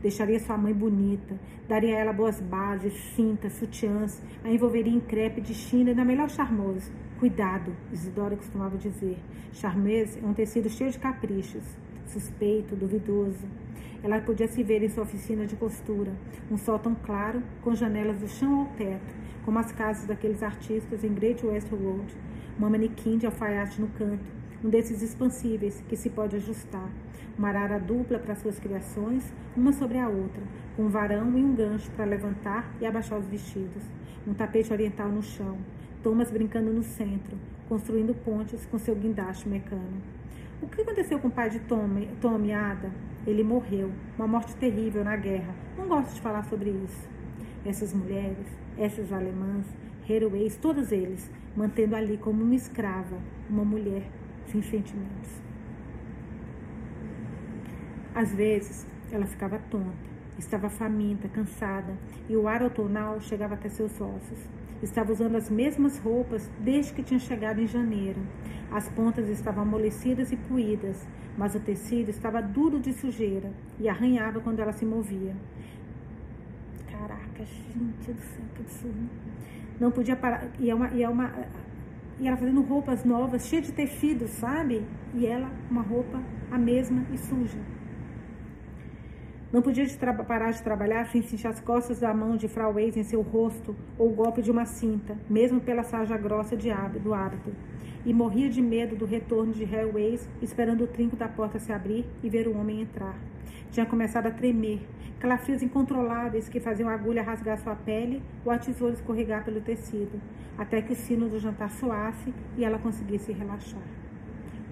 Deixaria 0.00 0.38
sua 0.38 0.56
mãe 0.56 0.72
bonita, 0.72 1.34
daria 1.68 1.96
a 1.96 1.98
ela 1.98 2.12
boas 2.12 2.40
bases, 2.40 2.94
cintas, 3.16 3.54
sutiãs, 3.54 4.22
a 4.44 4.50
envolveria 4.50 4.94
em 4.94 5.00
crepe 5.00 5.40
de 5.40 5.52
China 5.52 5.90
e 5.90 5.94
na 5.94 6.04
melhor 6.04 6.30
charmosa. 6.30 6.92
Cuidado, 7.18 7.74
Isidora 7.92 8.36
costumava 8.36 8.78
dizer. 8.78 9.18
Charmeuse 9.52 10.20
é 10.22 10.24
um 10.24 10.32
tecido 10.32 10.70
cheio 10.70 10.92
de 10.92 10.98
caprichos. 11.00 11.64
suspeito, 12.06 12.76
duvidoso. 12.76 13.46
Ela 14.02 14.18
podia 14.20 14.48
se 14.48 14.62
ver 14.62 14.82
em 14.82 14.88
sua 14.88 15.02
oficina 15.02 15.46
de 15.46 15.56
costura, 15.56 16.12
um 16.50 16.56
sótão 16.56 16.94
claro, 16.94 17.42
com 17.60 17.74
janelas 17.74 18.18
do 18.18 18.28
chão 18.28 18.60
ao 18.60 18.66
teto, 18.68 19.14
como 19.44 19.58
as 19.58 19.70
casas 19.72 20.06
daqueles 20.06 20.42
artistas 20.42 21.04
em 21.04 21.12
Great 21.12 21.44
West 21.44 21.68
Road. 21.70 22.16
Uma 22.58 22.70
manequim 22.70 23.18
de 23.18 23.26
alfaiate 23.26 23.78
no 23.78 23.88
canto, 23.88 24.24
um 24.64 24.70
desses 24.70 25.02
expansíveis 25.02 25.82
que 25.86 25.96
se 25.96 26.08
pode 26.08 26.36
ajustar. 26.36 26.88
Uma 27.36 27.48
arara 27.48 27.78
dupla 27.78 28.18
para 28.18 28.34
suas 28.34 28.58
criações, 28.58 29.30
uma 29.54 29.72
sobre 29.72 29.98
a 29.98 30.08
outra, 30.08 30.42
com 30.76 30.84
um 30.84 30.88
varão 30.88 31.36
e 31.36 31.44
um 31.44 31.54
gancho 31.54 31.90
para 31.90 32.06
levantar 32.06 32.74
e 32.80 32.86
abaixar 32.86 33.18
os 33.18 33.26
vestidos. 33.26 33.82
Um 34.26 34.32
tapete 34.32 34.72
oriental 34.72 35.08
no 35.08 35.22
chão, 35.22 35.58
Thomas 36.02 36.30
brincando 36.30 36.72
no 36.72 36.82
centro, 36.82 37.36
construindo 37.68 38.14
pontes 38.14 38.64
com 38.64 38.78
seu 38.78 38.94
guindaste 38.94 39.46
mecânico. 39.46 40.08
O 40.62 40.66
que 40.66 40.80
aconteceu 40.80 41.18
com 41.18 41.28
o 41.28 41.30
pai 41.30 41.50
de 41.50 41.60
Tommy, 41.60 42.08
Tommy 42.20 42.52
Ada? 42.52 42.90
Ele 43.26 43.44
morreu, 43.44 43.90
uma 44.16 44.26
morte 44.26 44.54
terrível 44.56 45.04
na 45.04 45.16
guerra. 45.16 45.54
Não 45.76 45.86
gosto 45.86 46.14
de 46.14 46.20
falar 46.20 46.44
sobre 46.44 46.70
isso. 46.70 47.08
Essas 47.64 47.92
mulheres, 47.92 48.46
essas 48.78 49.12
alemãs, 49.12 49.66
heroes, 50.08 50.56
todos 50.56 50.90
eles, 50.90 51.30
mantendo 51.54 51.94
ali 51.94 52.16
como 52.16 52.42
uma 52.42 52.54
escrava, 52.54 53.18
uma 53.48 53.64
mulher 53.64 54.02
sem 54.46 54.62
sentimentos. 54.62 55.30
Às 58.14 58.34
vezes, 58.34 58.86
ela 59.12 59.26
ficava 59.26 59.58
tonta, 59.70 60.09
estava 60.40 60.68
faminta, 60.68 61.28
cansada, 61.28 61.96
e 62.28 62.36
o 62.36 62.48
ar 62.48 62.62
outonal 62.62 63.20
chegava 63.20 63.54
até 63.54 63.68
seus 63.68 64.00
ossos. 64.00 64.48
Estava 64.82 65.12
usando 65.12 65.36
as 65.36 65.50
mesmas 65.50 65.98
roupas 65.98 66.50
desde 66.58 66.94
que 66.94 67.02
tinha 67.02 67.20
chegado 67.20 67.60
em 67.60 67.66
janeiro. 67.66 68.20
As 68.72 68.88
pontas 68.88 69.28
estavam 69.28 69.62
amolecidas 69.62 70.32
e 70.32 70.36
puídas, 70.36 71.06
mas 71.36 71.54
o 71.54 71.60
tecido 71.60 72.08
estava 72.08 72.40
duro 72.40 72.80
de 72.80 72.92
sujeira 72.92 73.52
e 73.78 73.88
arranhava 73.88 74.40
quando 74.40 74.60
ela 74.60 74.72
se 74.72 74.86
movia. 74.86 75.36
Caraca, 76.90 77.44
gente 77.44 78.12
do 78.12 78.20
céu, 78.20 78.44
que 78.54 78.62
absurdo. 78.62 79.10
Não 79.78 79.90
podia 79.90 80.16
parar. 80.16 80.48
E 80.58 80.70
é 80.70 80.74
uma. 80.74 80.88
E, 80.88 81.02
é 81.02 81.08
uma, 81.08 81.32
e 82.18 82.28
ela 82.28 82.36
fazendo 82.36 82.60
roupas 82.62 83.04
novas, 83.04 83.46
cheia 83.46 83.62
de 83.62 83.72
tecido, 83.72 84.28
sabe? 84.28 84.84
E 85.14 85.26
ela, 85.26 85.50
uma 85.70 85.82
roupa 85.82 86.22
a 86.50 86.58
mesma 86.58 87.04
e 87.12 87.18
suja. 87.18 87.58
Não 89.52 89.60
podia 89.60 89.84
de 89.84 89.96
parar 89.96 90.52
de 90.52 90.62
trabalhar 90.62 91.06
sem 91.06 91.22
sentir 91.22 91.48
as 91.48 91.58
costas 91.58 91.98
da 91.98 92.14
mão 92.14 92.36
de 92.36 92.46
Frau 92.46 92.74
Weiss 92.74 92.96
em 92.96 93.02
seu 93.02 93.20
rosto 93.20 93.74
ou 93.98 94.08
o 94.08 94.14
golpe 94.14 94.40
de 94.40 94.48
uma 94.48 94.64
cinta, 94.64 95.18
mesmo 95.28 95.60
pela 95.60 95.82
saja 95.82 96.16
grossa 96.16 96.56
de 96.56 96.70
do 97.02 97.12
hábito. 97.12 97.52
E 98.06 98.14
morria 98.14 98.48
de 98.48 98.62
medo 98.62 98.94
do 98.94 99.04
retorno 99.04 99.52
de 99.52 99.64
Weiss, 99.64 100.28
esperando 100.40 100.84
o 100.84 100.86
trinco 100.86 101.16
da 101.16 101.26
porta 101.26 101.58
se 101.58 101.72
abrir 101.72 102.06
e 102.22 102.30
ver 102.30 102.46
o 102.46 102.56
homem 102.56 102.80
entrar. 102.80 103.18
Tinha 103.72 103.84
começado 103.84 104.26
a 104.26 104.30
tremer, 104.30 104.86
calafrios 105.18 105.62
incontroláveis 105.62 106.48
que 106.48 106.60
faziam 106.60 106.88
a 106.88 106.94
agulha 106.94 107.20
rasgar 107.20 107.58
sua 107.58 107.74
pele 107.74 108.22
ou 108.44 108.52
a 108.52 108.58
tesoura 108.58 108.94
escorregar 108.94 109.44
pelo 109.44 109.60
tecido, 109.60 110.20
até 110.56 110.80
que 110.80 110.92
o 110.92 110.96
sino 110.96 111.28
do 111.28 111.40
jantar 111.40 111.72
soasse 111.72 112.32
e 112.56 112.64
ela 112.64 112.78
conseguisse 112.78 113.32
relaxar. 113.32 113.82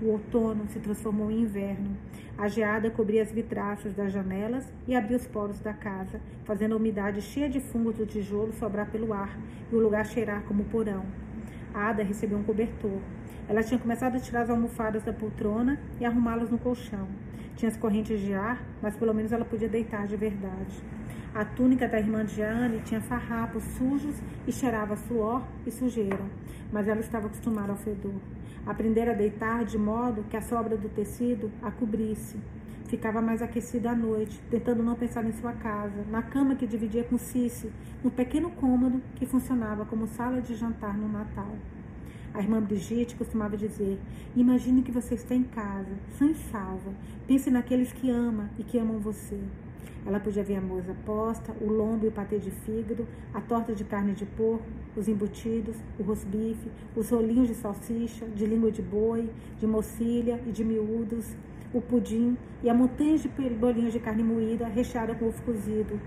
O 0.00 0.10
outono 0.10 0.68
se 0.68 0.78
transformou 0.78 1.28
em 1.28 1.40
inverno. 1.40 1.96
A 2.36 2.46
geada 2.46 2.88
cobria 2.88 3.20
as 3.20 3.32
vidraças 3.32 3.92
das 3.92 4.12
janelas 4.12 4.64
e 4.86 4.94
abria 4.94 5.16
os 5.16 5.26
poros 5.26 5.58
da 5.58 5.72
casa, 5.72 6.20
fazendo 6.44 6.74
a 6.74 6.76
umidade 6.76 7.20
cheia 7.20 7.48
de 7.48 7.58
fungos 7.58 7.96
do 7.96 8.06
tijolo 8.06 8.52
sobrar 8.52 8.88
pelo 8.92 9.12
ar 9.12 9.36
e 9.72 9.74
o 9.74 9.80
lugar 9.80 10.06
cheirar 10.06 10.42
como 10.44 10.62
porão. 10.66 11.04
A 11.74 11.88
Ada 11.88 12.04
recebeu 12.04 12.38
um 12.38 12.44
cobertor. 12.44 13.00
Ela 13.48 13.60
tinha 13.60 13.80
começado 13.80 14.14
a 14.14 14.20
tirar 14.20 14.42
as 14.42 14.50
almofadas 14.50 15.02
da 15.02 15.12
poltrona 15.12 15.80
e 15.98 16.04
arrumá-las 16.04 16.48
no 16.48 16.58
colchão. 16.58 17.08
Tinha 17.56 17.68
as 17.68 17.76
correntes 17.76 18.20
de 18.20 18.32
ar, 18.32 18.64
mas 18.80 18.94
pelo 18.94 19.12
menos 19.12 19.32
ela 19.32 19.44
podia 19.44 19.68
deitar 19.68 20.06
de 20.06 20.16
verdade. 20.16 20.80
A 21.34 21.44
túnica 21.44 21.88
da 21.88 21.98
irmã 21.98 22.24
de 22.24 22.36
Jane 22.36 22.80
tinha 22.84 23.00
farrapos 23.00 23.64
sujos 23.76 24.14
e 24.46 24.52
cheirava 24.52 24.94
suor 24.96 25.42
e 25.66 25.72
sujeira, 25.72 26.24
mas 26.72 26.86
ela 26.86 27.00
estava 27.00 27.26
acostumada 27.26 27.72
ao 27.72 27.78
fedor. 27.78 28.14
Aprender 28.68 29.08
a 29.08 29.14
deitar 29.14 29.64
de 29.64 29.78
modo 29.78 30.26
que 30.28 30.36
a 30.36 30.42
sobra 30.42 30.76
do 30.76 30.90
tecido 30.90 31.50
a 31.62 31.70
cobrisse. 31.70 32.36
Ficava 32.86 33.22
mais 33.22 33.40
aquecida 33.40 33.92
à 33.92 33.94
noite, 33.94 34.38
tentando 34.50 34.82
não 34.82 34.94
pensar 34.94 35.24
em 35.24 35.32
sua 35.32 35.54
casa, 35.54 36.04
na 36.10 36.20
cama 36.20 36.54
que 36.54 36.66
dividia 36.66 37.02
com 37.02 37.16
Cici, 37.16 37.72
no 38.04 38.10
pequeno 38.10 38.50
cômodo 38.50 39.00
que 39.14 39.24
funcionava 39.24 39.86
como 39.86 40.06
sala 40.06 40.42
de 40.42 40.54
jantar 40.54 40.98
no 40.98 41.08
Natal. 41.08 41.56
A 42.34 42.40
irmã 42.40 42.60
Brigitte 42.60 43.16
costumava 43.16 43.56
dizer: 43.56 43.98
Imagine 44.36 44.82
que 44.82 44.92
você 44.92 45.14
está 45.14 45.34
em 45.34 45.44
casa, 45.44 45.96
sã 46.18 46.26
e 46.26 46.34
salva. 46.34 46.92
Pense 47.26 47.50
naqueles 47.50 47.90
que 47.90 48.10
ama 48.10 48.50
e 48.58 48.62
que 48.62 48.78
amam 48.78 48.98
você. 48.98 49.40
Ela 50.06 50.20
podia 50.20 50.42
ver 50.42 50.56
a 50.56 50.60
moça 50.60 50.94
posta, 51.04 51.54
o 51.60 51.70
lombo 51.70 52.06
e 52.06 52.08
o 52.08 52.12
patê 52.12 52.38
de 52.38 52.50
fígado, 52.50 53.06
a 53.34 53.40
torta 53.40 53.74
de 53.74 53.84
carne 53.84 54.12
de 54.12 54.24
porco, 54.24 54.64
os 54.96 55.08
embutidos, 55.08 55.76
o 55.98 56.02
rosbife, 56.02 56.70
os 56.96 57.10
rolinhos 57.10 57.48
de 57.48 57.54
salsicha, 57.54 58.26
de 58.26 58.46
língua 58.46 58.70
de 58.70 58.80
boi, 58.80 59.28
de 59.58 59.66
mocilha 59.66 60.40
e 60.46 60.50
de 60.50 60.64
miúdos, 60.64 61.36
o 61.72 61.80
pudim 61.80 62.36
e 62.62 62.70
a 62.70 62.74
montanha 62.74 63.18
de 63.18 63.28
bolinhos 63.28 63.92
de 63.92 64.00
carne 64.00 64.22
moída 64.22 64.66
recheada 64.66 65.14
com 65.14 65.26
ovo 65.26 65.42
cozido, 65.42 66.00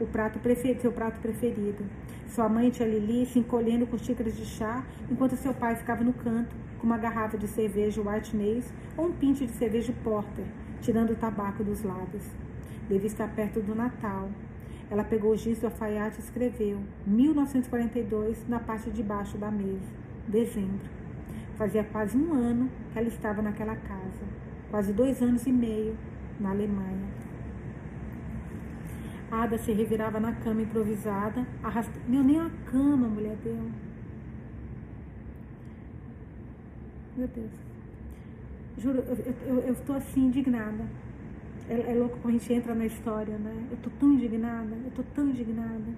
o 0.00 0.06
prato 0.06 0.38
preferido, 0.38 0.80
seu 0.80 0.92
prato 0.92 1.20
preferido. 1.20 1.84
Sua 2.28 2.48
mãe, 2.48 2.70
tia 2.70 2.86
Lili, 2.86 3.26
se 3.26 3.38
encolhendo 3.38 3.86
com 3.86 3.98
xícaras 3.98 4.36
de 4.36 4.44
chá, 4.44 4.84
enquanto 5.10 5.36
seu 5.36 5.52
pai 5.52 5.76
ficava 5.76 6.02
no 6.02 6.12
canto 6.12 6.54
com 6.78 6.86
uma 6.86 6.98
garrafa 6.98 7.36
de 7.36 7.46
cerveja 7.46 8.00
White 8.00 8.36
Nace 8.36 8.72
ou 8.96 9.06
um 9.06 9.12
pinte 9.12 9.46
de 9.46 9.52
cerveja 9.52 9.92
Porter, 10.02 10.44
tirando 10.80 11.10
o 11.10 11.16
tabaco 11.16 11.62
dos 11.62 11.82
lábios. 11.82 12.24
Deve 12.88 13.06
estar 13.06 13.28
perto 13.34 13.60
do 13.60 13.74
Natal. 13.74 14.28
Ela 14.90 15.04
pegou 15.04 15.32
o 15.32 15.36
giz 15.36 15.58
do 15.58 15.66
alfaiate 15.66 16.18
e 16.18 16.22
escreveu 16.22 16.78
1942 17.06 18.46
na 18.48 18.60
parte 18.60 18.90
de 18.90 19.02
baixo 19.02 19.38
da 19.38 19.50
mesa. 19.50 19.90
Dezembro. 20.28 20.90
Fazia 21.56 21.84
quase 21.84 22.16
um 22.16 22.34
ano 22.34 22.68
que 22.92 22.98
ela 22.98 23.08
estava 23.08 23.40
naquela 23.40 23.76
casa. 23.76 24.24
Quase 24.70 24.92
dois 24.92 25.22
anos 25.22 25.46
e 25.46 25.52
meio 25.52 25.96
na 26.38 26.50
Alemanha. 26.50 27.08
Ada 29.30 29.56
se 29.56 29.72
revirava 29.72 30.20
na 30.20 30.32
cama 30.34 30.60
improvisada, 30.60 31.46
arrastando. 31.62 32.00
Meu, 32.06 32.22
nem 32.22 32.38
a 32.38 32.50
cama, 32.66 33.08
mulher 33.08 33.36
deu. 33.42 33.70
Meu 37.16 37.28
Deus. 37.28 37.50
Juro, 38.76 38.98
eu 39.46 39.72
estou 39.72 39.96
assim, 39.96 40.26
indignada. 40.26 40.84
É, 41.68 41.92
é 41.92 41.94
louco 41.94 42.18
quando 42.20 42.34
a 42.34 42.38
gente 42.38 42.52
entra 42.52 42.74
na 42.74 42.86
história, 42.86 43.36
né? 43.38 43.66
Eu 43.70 43.76
tô 43.78 43.90
tão 43.90 44.12
indignada, 44.12 44.74
eu 44.84 44.90
tô 44.90 45.02
tão 45.14 45.28
indignada. 45.28 45.94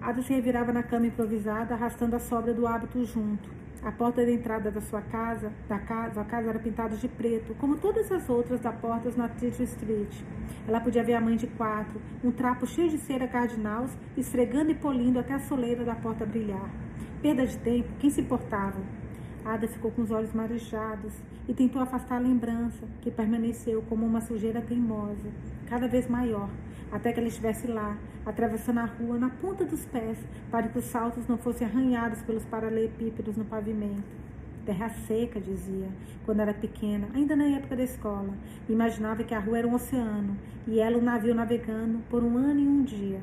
Ada 0.00 0.22
se 0.22 0.34
revirava 0.34 0.72
na 0.72 0.82
cama 0.82 1.06
improvisada, 1.06 1.74
arrastando 1.74 2.16
a 2.16 2.18
sobra 2.18 2.52
do 2.52 2.66
hábito 2.66 3.04
junto. 3.04 3.48
A 3.82 3.92
porta 3.92 4.24
da 4.24 4.30
entrada 4.30 4.70
da 4.70 4.80
sua 4.80 5.02
casa, 5.02 5.52
da 5.68 5.78
casa, 5.78 6.20
a 6.20 6.24
casa 6.24 6.48
era 6.48 6.58
pintada 6.58 6.96
de 6.96 7.06
preto, 7.06 7.54
como 7.56 7.76
todas 7.76 8.10
as 8.10 8.28
outras 8.28 8.60
da 8.60 8.72
portas 8.72 9.14
na 9.14 9.28
Tito 9.28 9.62
Street. 9.62 10.14
Ela 10.66 10.80
podia 10.80 11.04
ver 11.04 11.14
a 11.14 11.20
mãe 11.20 11.36
de 11.36 11.46
quatro, 11.46 12.00
um 12.22 12.30
trapo 12.30 12.66
cheio 12.66 12.88
de 12.88 12.98
cera 12.98 13.28
cardinals, 13.28 13.96
esfregando 14.16 14.70
e 14.70 14.74
polindo 14.74 15.18
até 15.18 15.34
a 15.34 15.38
soleira 15.38 15.84
da 15.84 15.94
porta 15.94 16.24
brilhar. 16.24 16.70
Perda 17.20 17.46
de 17.46 17.58
tempo, 17.58 17.88
quem 17.98 18.10
se 18.10 18.22
importava? 18.22 18.80
Ada 19.44 19.68
ficou 19.68 19.90
com 19.90 20.00
os 20.00 20.10
olhos 20.10 20.32
marejados 20.32 21.12
e 21.46 21.52
tentou 21.52 21.82
afastar 21.82 22.16
a 22.16 22.18
lembrança, 22.18 22.86
que 23.02 23.10
permaneceu 23.10 23.82
como 23.82 24.06
uma 24.06 24.22
sujeira 24.22 24.62
teimosa, 24.62 25.28
cada 25.68 25.86
vez 25.86 26.08
maior, 26.08 26.48
até 26.90 27.12
que 27.12 27.20
ela 27.20 27.28
estivesse 27.28 27.66
lá, 27.66 27.98
atravessando 28.24 28.78
a 28.78 28.86
rua 28.86 29.18
na 29.18 29.28
ponta 29.28 29.64
dos 29.66 29.84
pés, 29.84 30.16
para 30.50 30.68
que 30.68 30.78
os 30.78 30.86
saltos 30.86 31.26
não 31.28 31.36
fossem 31.36 31.66
arranhados 31.66 32.22
pelos 32.22 32.44
paralelepípedos 32.46 33.36
no 33.36 33.44
pavimento. 33.44 34.24
Terra 34.64 34.88
seca, 34.88 35.38
dizia, 35.38 35.88
quando 36.24 36.40
era 36.40 36.54
pequena, 36.54 37.06
ainda 37.12 37.36
na 37.36 37.44
época 37.44 37.76
da 37.76 37.82
escola. 37.82 38.32
Imaginava 38.66 39.22
que 39.22 39.34
a 39.34 39.38
rua 39.38 39.58
era 39.58 39.68
um 39.68 39.74
oceano 39.74 40.38
e 40.66 40.80
ela 40.80 40.96
um 40.96 41.02
navio 41.02 41.34
navegando 41.34 41.98
por 42.08 42.24
um 42.24 42.38
ano 42.38 42.60
e 42.60 42.66
um 42.66 42.82
dia. 42.82 43.20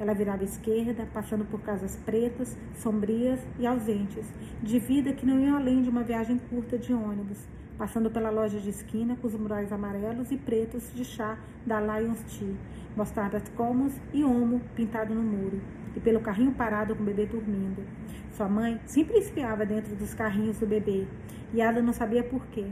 Ela 0.00 0.14
virava 0.14 0.40
à 0.40 0.44
esquerda, 0.44 1.06
passando 1.12 1.44
por 1.44 1.60
casas 1.60 1.94
pretas, 1.94 2.56
sombrias 2.76 3.38
e 3.58 3.66
ausentes, 3.66 4.26
de 4.62 4.78
vida 4.78 5.12
que 5.12 5.26
não 5.26 5.38
iam 5.38 5.58
além 5.58 5.82
de 5.82 5.90
uma 5.90 6.02
viagem 6.02 6.38
curta 6.48 6.78
de 6.78 6.94
ônibus, 6.94 7.46
passando 7.76 8.10
pela 8.10 8.30
loja 8.30 8.58
de 8.58 8.70
esquina 8.70 9.14
com 9.16 9.26
os 9.26 9.34
murais 9.34 9.70
amarelos 9.70 10.32
e 10.32 10.38
pretos 10.38 10.90
de 10.94 11.04
chá 11.04 11.38
da 11.66 11.78
Lions 11.78 12.22
Tea, 12.22 12.54
mostardas 12.96 13.46
comos 13.50 13.92
e 14.14 14.24
homo 14.24 14.62
pintado 14.74 15.14
no 15.14 15.22
muro, 15.22 15.60
e 15.94 16.00
pelo 16.00 16.20
carrinho 16.20 16.52
parado 16.52 16.96
com 16.96 17.02
o 17.02 17.06
bebê 17.06 17.26
dormindo. 17.26 17.84
Sua 18.32 18.48
mãe 18.48 18.80
sempre 18.86 19.18
esfiava 19.18 19.66
dentro 19.66 19.94
dos 19.96 20.14
carrinhos 20.14 20.58
do 20.58 20.66
bebê, 20.66 21.06
e 21.52 21.60
ela 21.60 21.82
não 21.82 21.92
sabia 21.92 22.24
por 22.24 22.46
quê, 22.46 22.66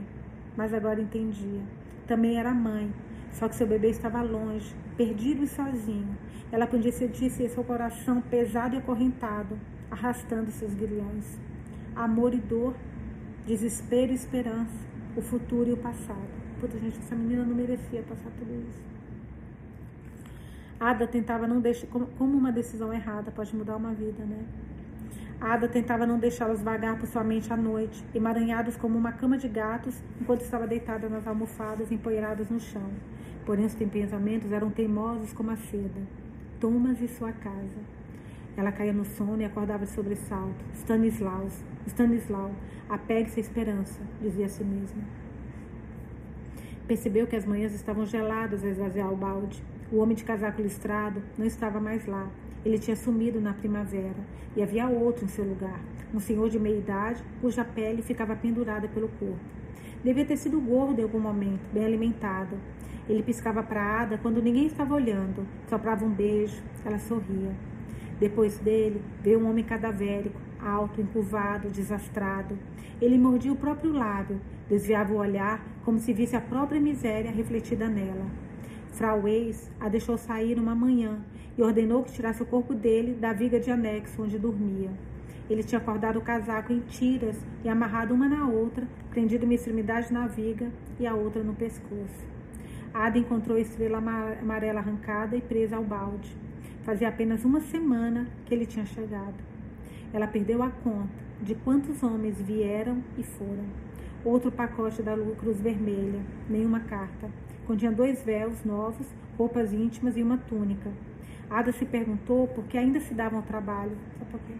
mas 0.56 0.72
agora 0.72 0.98
entendia. 0.98 1.60
Também 2.06 2.38
era 2.38 2.54
mãe, 2.54 2.90
só 3.32 3.48
que 3.48 3.54
seu 3.54 3.66
bebê 3.66 3.90
estava 3.90 4.22
longe, 4.22 4.74
perdido 4.96 5.44
e 5.44 5.46
sozinho. 5.46 6.16
Ela 6.50 6.66
podia 6.66 6.92
sentir 6.92 7.30
seu 7.30 7.62
coração 7.62 8.20
pesado 8.22 8.74
e 8.74 8.78
acorrentado, 8.78 9.58
arrastando 9.90 10.50
seus 10.50 10.74
grilhões. 10.74 11.38
Amor 11.94 12.34
e 12.34 12.38
dor, 12.38 12.74
desespero 13.46 14.12
e 14.12 14.14
esperança, 14.14 14.78
o 15.16 15.22
futuro 15.22 15.70
e 15.70 15.72
o 15.72 15.76
passado. 15.76 16.38
puta, 16.60 16.78
gente, 16.78 16.98
essa 16.98 17.14
menina 17.14 17.44
não 17.44 17.54
merecia 17.54 18.02
passar 18.02 18.30
tudo 18.38 18.52
isso. 18.68 18.88
Ada 20.80 21.06
tentava 21.08 21.46
não 21.46 21.60
deixar, 21.60 21.88
como, 21.88 22.38
uma 22.38 22.52
decisão 22.52 22.92
errada 22.92 23.30
pode 23.32 23.54
mudar 23.54 23.76
uma 23.76 23.92
vida, 23.92 24.24
né? 24.24 24.44
Ada 25.40 25.68
tentava 25.68 26.06
não 26.06 26.18
deixá-las 26.18 26.62
vagar 26.62 26.98
por 26.98 27.06
sua 27.06 27.22
mente 27.22 27.52
à 27.52 27.56
noite, 27.56 28.04
emaranhadas 28.14 28.76
como 28.76 28.96
uma 28.98 29.12
cama 29.12 29.38
de 29.38 29.48
gatos, 29.48 30.00
enquanto 30.20 30.42
estava 30.42 30.66
deitada 30.66 31.08
nas 31.08 31.26
almofadas 31.26 31.90
empoeiradas 31.90 32.48
no 32.48 32.60
chão. 32.60 32.90
Porém, 33.48 33.64
os 33.64 33.74
pensamentos 33.74 34.52
eram 34.52 34.68
teimosos 34.68 35.32
como 35.32 35.50
a 35.50 35.56
seda. 35.56 36.02
Thomas 36.60 37.00
e 37.00 37.08
sua 37.08 37.32
casa. 37.32 37.78
Ela 38.54 38.70
caía 38.70 38.92
no 38.92 39.06
sono 39.06 39.40
e 39.40 39.44
acordava 39.46 39.86
de 39.86 39.90
sobressalto. 39.90 40.62
Stanislaus, 40.74 41.54
Stanislau, 41.86 42.50
apegue-se 42.90 43.40
à 43.40 43.42
esperança, 43.42 44.02
dizia 44.20 44.44
a 44.44 44.48
si 44.50 44.62
mesma. 44.62 45.02
Percebeu 46.86 47.26
que 47.26 47.36
as 47.36 47.46
manhãs 47.46 47.72
estavam 47.72 48.04
geladas 48.04 48.62
ao 48.62 48.68
esvaziar 48.68 49.10
o 49.10 49.16
balde. 49.16 49.64
O 49.90 49.96
homem 49.96 50.14
de 50.14 50.24
casaco 50.24 50.60
listrado 50.60 51.22
não 51.38 51.46
estava 51.46 51.80
mais 51.80 52.04
lá. 52.04 52.28
Ele 52.66 52.78
tinha 52.78 52.96
sumido 52.96 53.40
na 53.40 53.54
primavera 53.54 54.26
e 54.54 54.62
havia 54.62 54.90
outro 54.90 55.24
em 55.24 55.28
seu 55.28 55.46
lugar, 55.46 55.80
um 56.12 56.20
senhor 56.20 56.50
de 56.50 56.58
meia 56.58 56.76
idade 56.76 57.24
cuja 57.40 57.64
pele 57.64 58.02
ficava 58.02 58.36
pendurada 58.36 58.86
pelo 58.88 59.08
corpo. 59.08 59.40
Devia 60.04 60.26
ter 60.26 60.36
sido 60.36 60.60
gordo 60.60 61.00
em 61.00 61.04
algum 61.04 61.18
momento, 61.18 61.62
bem 61.72 61.86
alimentado. 61.86 62.54
Ele 63.08 63.22
piscava 63.22 63.62
para 63.62 64.02
Ada 64.02 64.18
quando 64.18 64.42
ninguém 64.42 64.66
estava 64.66 64.94
olhando, 64.94 65.46
soprava 65.66 66.04
um 66.04 66.10
beijo, 66.10 66.62
ela 66.84 66.98
sorria. 66.98 67.52
Depois 68.20 68.58
dele 68.58 69.00
veio 69.22 69.40
um 69.40 69.48
homem 69.48 69.64
cadavérico, 69.64 70.38
alto, 70.60 71.00
encurvado, 71.00 71.70
desastrado. 71.70 72.58
Ele 73.00 73.16
mordia 73.16 73.52
o 73.52 73.56
próprio 73.56 73.92
lábio, 73.92 74.40
desviava 74.68 75.14
o 75.14 75.18
olhar 75.18 75.64
como 75.84 75.98
se 75.98 76.12
visse 76.12 76.36
a 76.36 76.40
própria 76.40 76.80
miséria 76.80 77.30
refletida 77.30 77.88
nela. 77.88 78.26
Frau 78.92 79.22
Weiss 79.22 79.70
a 79.80 79.88
deixou 79.88 80.18
sair 80.18 80.58
uma 80.58 80.74
manhã 80.74 81.24
e 81.56 81.62
ordenou 81.62 82.02
que 82.02 82.12
tirasse 82.12 82.42
o 82.42 82.46
corpo 82.46 82.74
dele 82.74 83.14
da 83.14 83.32
viga 83.32 83.58
de 83.58 83.70
anexo 83.70 84.22
onde 84.22 84.38
dormia. 84.38 84.90
Ele 85.48 85.62
tinha 85.62 85.80
acordado 85.80 86.18
o 86.18 86.22
casaco 86.22 86.72
em 86.72 86.80
tiras 86.80 87.36
e 87.64 87.68
amarrado 87.70 88.12
uma 88.12 88.28
na 88.28 88.46
outra, 88.46 88.86
prendido 89.08 89.44
uma 89.44 89.54
extremidade 89.54 90.12
na 90.12 90.26
viga 90.26 90.70
e 91.00 91.06
a 91.06 91.14
outra 91.14 91.42
no 91.42 91.54
pescoço. 91.54 92.37
Ada 92.92 93.18
encontrou 93.18 93.56
a 93.56 93.60
estrela 93.60 93.98
amarela 93.98 94.80
arrancada 94.80 95.36
e 95.36 95.40
presa 95.40 95.76
ao 95.76 95.84
balde. 95.84 96.34
Fazia 96.84 97.08
apenas 97.08 97.44
uma 97.44 97.60
semana 97.60 98.26
que 98.46 98.54
ele 98.54 98.66
tinha 98.66 98.86
chegado. 98.86 99.34
Ela 100.12 100.26
perdeu 100.26 100.62
a 100.62 100.70
conta 100.70 101.08
de 101.42 101.54
quantos 101.54 102.02
homens 102.02 102.40
vieram 102.40 103.02
e 103.16 103.22
foram. 103.22 103.64
Outro 104.24 104.50
pacote 104.50 105.02
da 105.02 105.16
Cruz 105.38 105.60
Vermelha, 105.60 106.20
nenhuma 106.48 106.80
carta. 106.80 107.30
Continha 107.66 107.92
dois 107.92 108.22
véus 108.22 108.64
novos, 108.64 109.06
roupas 109.36 109.72
íntimas 109.72 110.16
e 110.16 110.22
uma 110.22 110.38
túnica. 110.38 110.90
Ada 111.50 111.72
se 111.72 111.84
perguntou 111.84 112.48
por 112.48 112.64
que 112.64 112.76
ainda 112.76 113.00
se 113.00 113.14
davam 113.14 113.38
ao 113.38 113.44
trabalho. 113.44 113.96
Só 114.18 114.24
porque... 114.30 114.52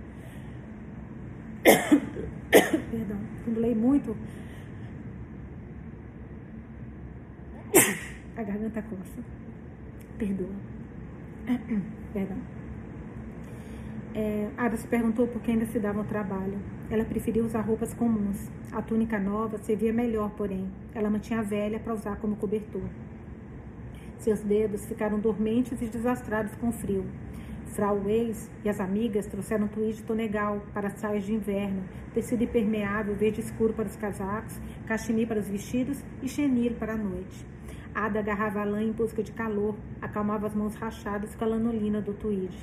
Perdão, 2.91 3.19
quando 3.45 3.61
leio 3.61 3.77
muito, 3.77 4.17
a 8.39 8.43
garganta 8.45 8.81
coça. 8.83 9.21
Perdoa. 10.17 10.55
Perdão. 12.13 12.39
É, 14.15 14.49
Ada 14.57 14.77
se 14.77 14.87
perguntou 14.87 15.27
por 15.27 15.43
que 15.43 15.51
ainda 15.51 15.67
se 15.67 15.81
davam 15.81 16.03
ao 16.03 16.09
trabalho. 16.09 16.57
Ela 16.89 17.05
preferiu 17.05 17.45
usar 17.45 17.63
roupas 17.63 17.93
comuns. 17.93 18.49
A 18.71 18.81
túnica 18.81 19.19
nova 19.19 19.59
servia 19.59 19.93
melhor, 19.93 20.31
porém. 20.31 20.71
Ela 20.95 21.11
mantinha 21.11 21.41
a 21.41 21.43
velha 21.43 21.81
para 21.81 21.93
usar 21.93 22.17
como 22.19 22.37
cobertor. 22.37 22.89
Seus 24.19 24.41
dedos 24.41 24.87
ficaram 24.87 25.19
dormentes 25.19 25.83
e 25.83 25.87
desastrados 25.87 26.55
com 26.57 26.69
o 26.69 26.73
frio. 26.73 27.07
Frau 27.67 28.01
Weiss 28.05 28.49
e 28.65 28.69
as 28.69 28.79
amigas 28.79 29.27
trouxeram 29.27 29.67
tweed 29.67 30.03
tonegal 30.05 30.63
para 30.73 30.89
as 30.89 30.95
saias 30.95 31.25
de 31.25 31.35
inverno, 31.35 31.83
tecido 32.15 32.45
impermeável 32.45 33.17
verde 33.17 33.41
escuro 33.41 33.73
para 33.73 33.89
os 33.89 33.97
casacos, 33.97 34.59
cachemir 34.87 35.27
para 35.27 35.41
os 35.41 35.49
vestidos 35.49 36.03
e 36.23 36.29
chenille 36.29 36.77
para 36.77 36.95
a 36.95 36.97
noite. 36.97 37.58
Ada 37.99 38.21
agarrava 38.21 38.61
a 38.61 38.65
lã 38.65 38.81
em 38.81 38.93
busca 38.93 39.25
de 39.25 39.33
calor, 39.33 39.75
acalmava 40.01 40.47
as 40.47 40.55
mãos 40.55 40.77
rachadas 40.77 41.35
com 41.35 41.43
a 41.43 41.49
lanolina 41.49 42.01
do 42.01 42.15
tweed. 42.15 42.57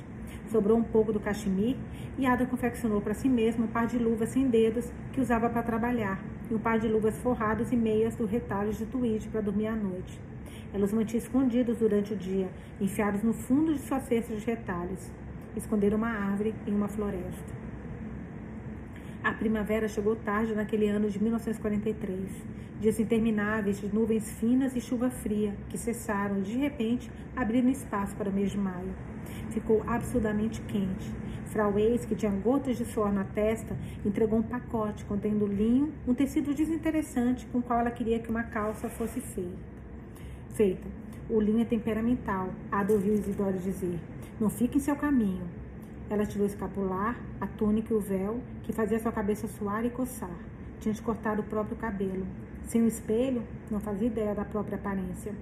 Sobrou 0.50 0.78
um 0.78 0.82
pouco 0.82 1.12
do 1.12 1.20
cachemir 1.20 1.76
e 2.16 2.24
Ada 2.24 2.46
confeccionou 2.46 3.02
para 3.02 3.12
si 3.12 3.28
mesma 3.28 3.66
um 3.66 3.68
par 3.68 3.86
de 3.86 3.98
luvas 3.98 4.30
sem 4.30 4.48
dedos 4.48 4.90
que 5.12 5.20
usava 5.20 5.50
para 5.50 5.62
trabalhar 5.62 6.24
e 6.50 6.54
um 6.54 6.58
par 6.58 6.78
de 6.78 6.88
luvas 6.88 7.18
forradas 7.18 7.70
e 7.70 7.76
meias 7.76 8.16
do 8.16 8.24
retalho 8.24 8.72
de 8.72 8.86
tweed 8.86 9.28
para 9.28 9.42
dormir 9.42 9.66
à 9.66 9.76
noite. 9.76 10.18
Ela 10.72 10.86
os 10.86 10.92
mantinha 10.94 11.22
escondidos 11.22 11.76
durante 11.76 12.14
o 12.14 12.16
dia, 12.16 12.48
enfiados 12.80 13.22
no 13.22 13.34
fundo 13.34 13.74
de 13.74 13.80
sua 13.80 14.00
cesta 14.00 14.34
de 14.34 14.42
retalhos. 14.42 15.10
Esconderam 15.54 15.98
uma 15.98 16.08
árvore 16.08 16.54
em 16.66 16.74
uma 16.74 16.88
floresta. 16.88 17.65
A 19.26 19.32
primavera 19.32 19.88
chegou 19.88 20.14
tarde 20.14 20.54
naquele 20.54 20.86
ano 20.86 21.10
de 21.10 21.20
1943. 21.20 22.30
Dias 22.80 23.00
intermináveis 23.00 23.82
nuvens 23.92 24.30
finas 24.34 24.76
e 24.76 24.80
chuva 24.80 25.10
fria 25.10 25.52
que 25.68 25.76
cessaram 25.76 26.40
de 26.40 26.56
repente, 26.56 27.10
abrindo 27.34 27.68
espaço 27.68 28.14
para 28.14 28.30
o 28.30 28.32
mês 28.32 28.52
de 28.52 28.56
maio. 28.56 28.94
Ficou 29.50 29.82
absurdamente 29.84 30.60
quente. 30.60 31.12
Frau 31.46 31.74
Weiss, 31.74 32.04
que 32.04 32.14
tinha 32.14 32.30
gotas 32.30 32.76
de 32.76 32.84
suor 32.84 33.12
na 33.12 33.24
testa, 33.24 33.76
entregou 34.04 34.38
um 34.38 34.44
pacote 34.44 35.04
contendo 35.06 35.44
linho, 35.44 35.92
um 36.06 36.14
tecido 36.14 36.54
desinteressante 36.54 37.46
com 37.46 37.58
o 37.58 37.62
qual 37.62 37.80
ela 37.80 37.90
queria 37.90 38.20
que 38.20 38.30
uma 38.30 38.44
calça 38.44 38.88
fosse 38.88 39.20
feita. 40.54 40.86
O 41.28 41.40
linho 41.40 41.62
é 41.62 41.64
temperamental, 41.64 42.50
Ada 42.70 42.92
ouviu 42.92 43.14
Isidoro 43.14 43.58
dizer. 43.58 43.98
Não 44.38 44.48
fique 44.48 44.78
em 44.78 44.80
seu 44.80 44.94
caminho. 44.94 45.65
Ela 46.08 46.24
tirou 46.24 46.46
o 46.46 46.50
escapular, 46.50 47.18
a 47.40 47.46
túnica 47.46 47.92
e 47.92 47.96
o 47.96 48.00
véu, 48.00 48.40
que 48.62 48.72
fazia 48.72 48.98
sua 48.98 49.10
cabeça 49.10 49.48
suar 49.48 49.84
e 49.84 49.90
coçar. 49.90 50.36
Tinha 50.80 50.94
de 50.94 51.02
cortar 51.02 51.40
o 51.40 51.42
próprio 51.42 51.76
cabelo. 51.76 52.26
Sem 52.64 52.82
o 52.82 52.86
espelho, 52.86 53.42
não 53.70 53.80
fazia 53.80 54.06
ideia 54.06 54.34
da 54.34 54.44
própria 54.44 54.76
aparência. 54.76 55.34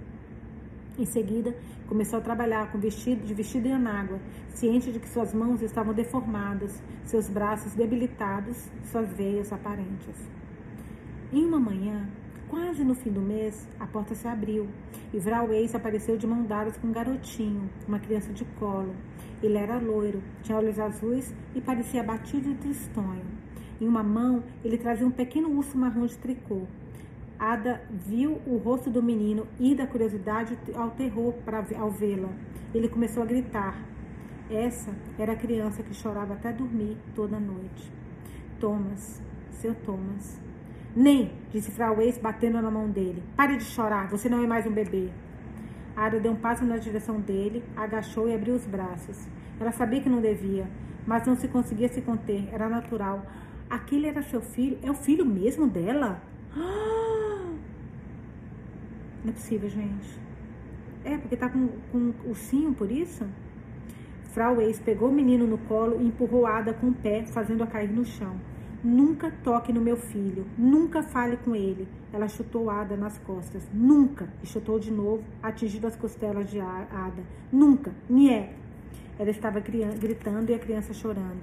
Em 0.98 1.04
seguida, 1.04 1.54
começou 1.88 2.18
a 2.18 2.22
trabalhar 2.22 2.70
com 2.70 2.78
vestido 2.78 3.26
de 3.26 3.34
vestido 3.34 3.66
em 3.66 3.72
anágua, 3.72 4.20
ciente 4.50 4.92
de 4.92 5.00
que 5.00 5.08
suas 5.08 5.34
mãos 5.34 5.60
estavam 5.60 5.92
deformadas, 5.92 6.80
seus 7.04 7.28
braços 7.28 7.74
debilitados, 7.74 8.70
suas 8.84 9.08
veias 9.12 9.52
aparentes. 9.52 10.16
Em 11.32 11.44
uma 11.44 11.58
manhã, 11.58 12.08
Quase 12.54 12.84
no 12.84 12.94
fim 12.94 13.10
do 13.10 13.20
mês, 13.20 13.68
a 13.80 13.84
porta 13.84 14.14
se 14.14 14.28
abriu 14.28 14.68
e 15.12 15.18
Vral 15.18 15.52
Ex 15.52 15.74
apareceu 15.74 16.16
de 16.16 16.24
mão 16.24 16.44
dadas 16.44 16.76
com 16.76 16.86
um 16.86 16.92
garotinho, 16.92 17.68
uma 17.88 17.98
criança 17.98 18.32
de 18.32 18.44
colo. 18.60 18.94
Ele 19.42 19.58
era 19.58 19.76
loiro, 19.76 20.22
tinha 20.40 20.56
olhos 20.56 20.78
azuis 20.78 21.34
e 21.52 21.60
parecia 21.60 22.00
abatido 22.00 22.48
e 22.48 22.54
tristonho. 22.54 23.24
Em 23.80 23.88
uma 23.88 24.04
mão, 24.04 24.44
ele 24.64 24.78
trazia 24.78 25.04
um 25.04 25.10
pequeno 25.10 25.50
urso 25.50 25.76
marrom 25.76 26.06
de 26.06 26.16
tricô. 26.16 26.62
Ada 27.40 27.82
viu 27.90 28.40
o 28.46 28.56
rosto 28.56 28.88
do 28.88 29.02
menino 29.02 29.48
e 29.58 29.74
da 29.74 29.88
curiosidade 29.88 30.56
ao 30.76 30.92
terror 30.92 31.32
para 31.44 31.66
ao 31.76 31.90
vê-la. 31.90 32.30
Ele 32.72 32.88
começou 32.88 33.24
a 33.24 33.26
gritar. 33.26 33.76
Essa 34.48 34.94
era 35.18 35.32
a 35.32 35.36
criança 35.36 35.82
que 35.82 35.92
chorava 35.92 36.34
até 36.34 36.52
dormir 36.52 36.96
toda 37.16 37.36
noite. 37.40 37.90
Thomas, 38.60 39.20
seu 39.50 39.74
Thomas. 39.74 40.43
Nem, 40.96 41.32
disse 41.50 41.72
Frau 41.72 41.96
Weiss, 41.96 42.18
batendo 42.18 42.62
na 42.62 42.70
mão 42.70 42.88
dele. 42.88 43.20
Pare 43.36 43.56
de 43.56 43.64
chorar, 43.64 44.06
você 44.08 44.28
não 44.28 44.44
é 44.44 44.46
mais 44.46 44.64
um 44.64 44.70
bebê. 44.70 45.10
Ada 45.96 46.20
deu 46.20 46.30
um 46.30 46.36
passo 46.36 46.64
na 46.64 46.76
direção 46.76 47.20
dele, 47.20 47.64
agachou 47.76 48.28
e 48.28 48.34
abriu 48.34 48.54
os 48.54 48.64
braços. 48.64 49.26
Ela 49.58 49.72
sabia 49.72 50.00
que 50.00 50.08
não 50.08 50.20
devia, 50.20 50.68
mas 51.04 51.26
não 51.26 51.34
se 51.34 51.48
conseguia 51.48 51.88
se 51.88 52.00
conter, 52.00 52.48
era 52.52 52.68
natural. 52.68 53.26
Aquele 53.68 54.06
era 54.06 54.22
seu 54.22 54.40
filho? 54.40 54.78
É 54.84 54.90
o 54.90 54.94
filho 54.94 55.26
mesmo 55.26 55.66
dela? 55.66 56.22
Não 59.24 59.30
é 59.30 59.32
possível, 59.32 59.70
gente. 59.70 60.20
É, 61.02 61.16
porque 61.16 61.34
tá 61.34 61.48
com, 61.48 61.68
com 61.90 62.12
ursinho 62.26 62.74
por 62.74 62.92
isso? 62.92 63.26
Frau 64.34 64.56
Weiss 64.56 64.78
pegou 64.78 65.08
o 65.08 65.12
menino 65.12 65.46
no 65.46 65.56
colo 65.56 66.00
e 66.00 66.06
empurrou 66.06 66.46
Ada 66.46 66.74
com 66.74 66.88
o 66.88 66.92
pé, 66.94 67.24
fazendo-a 67.24 67.66
cair 67.66 67.90
no 67.90 68.04
chão. 68.04 68.36
Nunca 68.84 69.32
toque 69.42 69.72
no 69.72 69.80
meu 69.80 69.96
filho, 69.96 70.44
nunca 70.58 71.02
fale 71.02 71.38
com 71.38 71.56
ele. 71.56 71.88
Ela 72.12 72.28
chutou 72.28 72.68
Ada 72.68 72.98
nas 72.98 73.16
costas. 73.16 73.66
Nunca! 73.72 74.28
E 74.42 74.46
chutou 74.46 74.78
de 74.78 74.90
novo, 74.90 75.24
atingindo 75.42 75.86
as 75.86 75.96
costelas 75.96 76.50
de 76.50 76.60
Ada. 76.60 77.22
Nunca! 77.50 77.94
Nie! 78.10 78.50
Ela 79.18 79.30
estava 79.30 79.58
gritando 79.58 80.50
e 80.50 80.54
a 80.54 80.58
criança 80.58 80.92
chorando. 80.92 81.40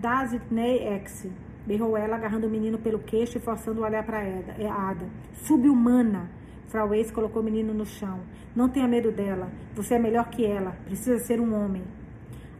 Das 0.00 0.32
it 0.32 0.52
ne 0.52 0.78
ex, 0.96 1.28
berrou 1.64 1.96
ela, 1.96 2.16
agarrando 2.16 2.48
o 2.48 2.50
menino 2.50 2.76
pelo 2.76 2.98
queixo 2.98 3.38
e 3.38 3.40
forçando 3.40 3.80
o 3.80 3.84
olhar 3.84 4.04
para 4.04 4.18
Ada. 4.18 5.08
Subhumana! 5.32 6.28
Frau 6.66 6.92
Ace 6.92 7.12
colocou 7.12 7.40
o 7.40 7.44
menino 7.44 7.72
no 7.72 7.86
chão. 7.86 8.18
Não 8.54 8.68
tenha 8.68 8.88
medo 8.88 9.12
dela. 9.12 9.48
Você 9.76 9.94
é 9.94 9.98
melhor 10.00 10.28
que 10.28 10.44
ela. 10.44 10.72
Precisa 10.86 11.18
ser 11.20 11.40
um 11.40 11.54
homem. 11.54 11.84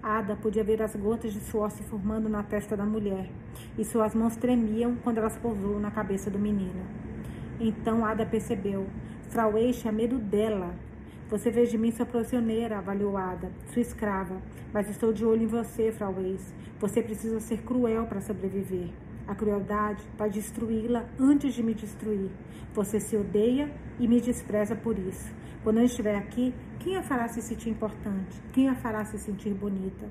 Ada 0.06 0.36
podia 0.36 0.62
ver 0.62 0.80
as 0.80 0.94
gotas 0.94 1.32
de 1.32 1.40
suor 1.40 1.68
se 1.68 1.82
formando 1.82 2.28
na 2.28 2.40
testa 2.40 2.76
da 2.76 2.86
mulher, 2.86 3.28
e 3.76 3.84
suas 3.84 4.14
mãos 4.14 4.36
tremiam 4.36 4.94
quando 5.02 5.18
elas 5.18 5.36
pousou 5.36 5.80
na 5.80 5.90
cabeça 5.90 6.30
do 6.30 6.38
menino. 6.38 6.86
Então 7.58 8.06
Ada 8.06 8.24
percebeu. 8.24 8.86
Frau 9.30 9.58
Eich 9.58 9.80
tinha 9.80 9.92
medo 9.92 10.16
dela. 10.16 10.76
Você 11.28 11.50
fez 11.50 11.72
de 11.72 11.76
mim 11.76 11.90
sua 11.90 12.06
prisioneira, 12.06 12.78
avaliou 12.78 13.16
Ada, 13.16 13.50
sua 13.72 13.82
escrava. 13.82 14.40
Mas 14.72 14.88
estou 14.88 15.12
de 15.12 15.24
olho 15.24 15.42
em 15.42 15.48
você, 15.48 15.90
Frau 15.90 16.14
Eich. 16.20 16.54
Você 16.78 17.02
precisa 17.02 17.40
ser 17.40 17.62
cruel 17.62 18.06
para 18.06 18.20
sobreviver. 18.20 18.90
A 19.26 19.34
crueldade 19.34 20.04
vai 20.16 20.30
destruí-la 20.30 21.04
antes 21.18 21.52
de 21.52 21.64
me 21.64 21.74
destruir. 21.74 22.30
Você 22.72 23.00
se 23.00 23.16
odeia 23.16 23.68
e 23.98 24.06
me 24.06 24.20
despreza 24.20 24.76
por 24.76 24.96
isso. 24.96 25.34
Quando 25.66 25.78
eu 25.78 25.84
estiver 25.84 26.14
aqui, 26.14 26.54
quem 26.78 26.96
a 26.96 27.02
fará 27.02 27.26
se 27.26 27.42
sentir 27.42 27.70
importante? 27.70 28.40
Quem 28.52 28.68
a 28.68 28.76
fará 28.76 29.04
se 29.04 29.18
sentir 29.18 29.52
bonita? 29.52 30.08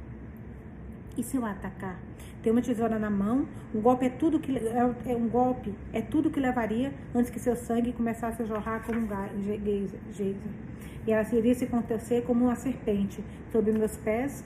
E 1.18 1.24
se 1.24 1.38
eu 1.38 1.46
atacar? 1.46 1.98
Tem 2.44 2.52
uma 2.52 2.62
tesoura 2.62 3.00
na 3.00 3.10
mão, 3.10 3.48
um 3.74 3.80
golpe 3.80 4.06
é 4.06 4.10
tudo 4.10 4.38
que 4.38 4.52
é, 4.58 5.14
é 5.14 5.16
um 5.16 5.30
golpe 5.30 5.74
é 5.94 6.02
tudo 6.02 6.30
que 6.30 6.42
levaria 6.42 6.94
antes 7.16 7.32
que 7.32 7.40
seu 7.40 7.56
sangue 7.56 7.94
começasse 7.94 8.42
a 8.42 8.46
jorrar 8.46 8.86
como 8.86 9.00
um 9.00 9.08
geyser. 9.42 9.98
E 11.08 11.12
ela 11.14 11.26
iria 11.34 11.56
se 11.56 11.68
contorcer 11.68 12.24
como 12.24 12.44
uma 12.44 12.56
serpente 12.56 13.24
sob 13.50 13.72
meus 13.72 13.96
pés. 13.96 14.44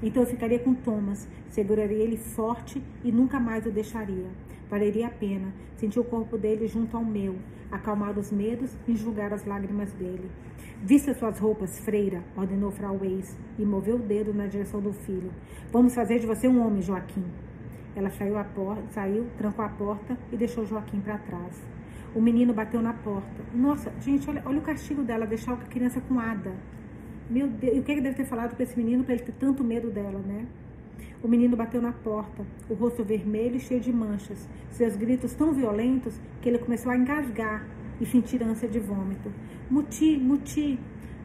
Então 0.00 0.22
eu 0.22 0.28
ficaria 0.28 0.60
com 0.60 0.72
Thomas, 0.72 1.26
seguraria 1.50 1.98
ele 1.98 2.16
forte 2.16 2.80
e 3.02 3.10
nunca 3.10 3.40
mais 3.40 3.66
o 3.66 3.72
deixaria. 3.72 4.30
Valeria 4.70 5.08
a 5.08 5.10
pena 5.10 5.52
sentir 5.76 5.98
o 5.98 6.04
corpo 6.04 6.38
dele 6.38 6.68
junto 6.68 6.96
ao 6.96 7.04
meu, 7.04 7.34
acalmar 7.72 8.16
os 8.18 8.30
medos 8.30 8.76
e 8.86 8.92
enxugar 8.92 9.32
as 9.32 9.44
lágrimas 9.44 9.90
dele. 9.94 10.30
Vista 10.82 11.14
suas 11.14 11.38
roupas, 11.38 11.78
freira, 11.80 12.22
ordenou 12.36 12.70
Frau 12.70 12.98
Weiss 13.00 13.36
e 13.58 13.64
moveu 13.64 13.96
o 13.96 13.98
dedo 13.98 14.34
na 14.34 14.46
direção 14.46 14.80
do 14.80 14.92
filho. 14.92 15.32
Vamos 15.72 15.94
fazer 15.94 16.18
de 16.18 16.26
você 16.26 16.46
um 16.46 16.64
homem, 16.64 16.82
Joaquim. 16.82 17.24
Ela 17.96 18.10
saiu, 18.10 18.38
a 18.38 18.44
porta, 18.44 18.82
saiu 18.90 19.26
trancou 19.38 19.64
a 19.64 19.68
porta 19.68 20.16
e 20.30 20.36
deixou 20.36 20.64
Joaquim 20.66 21.00
para 21.00 21.18
trás. 21.18 21.60
O 22.14 22.20
menino 22.20 22.52
bateu 22.52 22.82
na 22.82 22.92
porta. 22.92 23.42
Nossa, 23.54 23.92
gente, 24.00 24.28
olha, 24.28 24.42
olha 24.44 24.58
o 24.58 24.62
castigo 24.62 25.02
dela, 25.02 25.26
deixar 25.26 25.54
a 25.54 25.56
criança 25.56 26.00
com 26.00 26.20
Ada. 26.20 26.52
Meu 27.30 27.48
Deus, 27.48 27.76
e 27.76 27.80
o 27.80 27.82
que 27.82 27.92
ele 27.92 28.02
deve 28.02 28.16
ter 28.16 28.26
falado 28.26 28.54
para 28.54 28.62
esse 28.62 28.76
menino 28.76 29.04
para 29.04 29.14
ele 29.14 29.22
ter 29.22 29.32
tanto 29.32 29.64
medo 29.64 29.90
dela, 29.90 30.18
né? 30.18 30.46
O 31.22 31.28
menino 31.28 31.56
bateu 31.56 31.80
na 31.80 31.92
porta, 31.92 32.44
o 32.68 32.74
rosto 32.74 33.04
vermelho 33.04 33.56
e 33.56 33.60
cheio 33.60 33.80
de 33.80 33.92
manchas, 33.92 34.48
seus 34.70 34.96
gritos 34.96 35.34
tão 35.34 35.52
violentos 35.52 36.20
que 36.40 36.48
ele 36.48 36.58
começou 36.58 36.90
a 36.90 36.96
engasgar 36.96 37.66
e 38.00 38.06
sentir 38.06 38.42
ânsia 38.42 38.68
de 38.68 38.78
vômito. 38.78 39.30
Muti, 39.70 40.16
muti! 40.16 40.78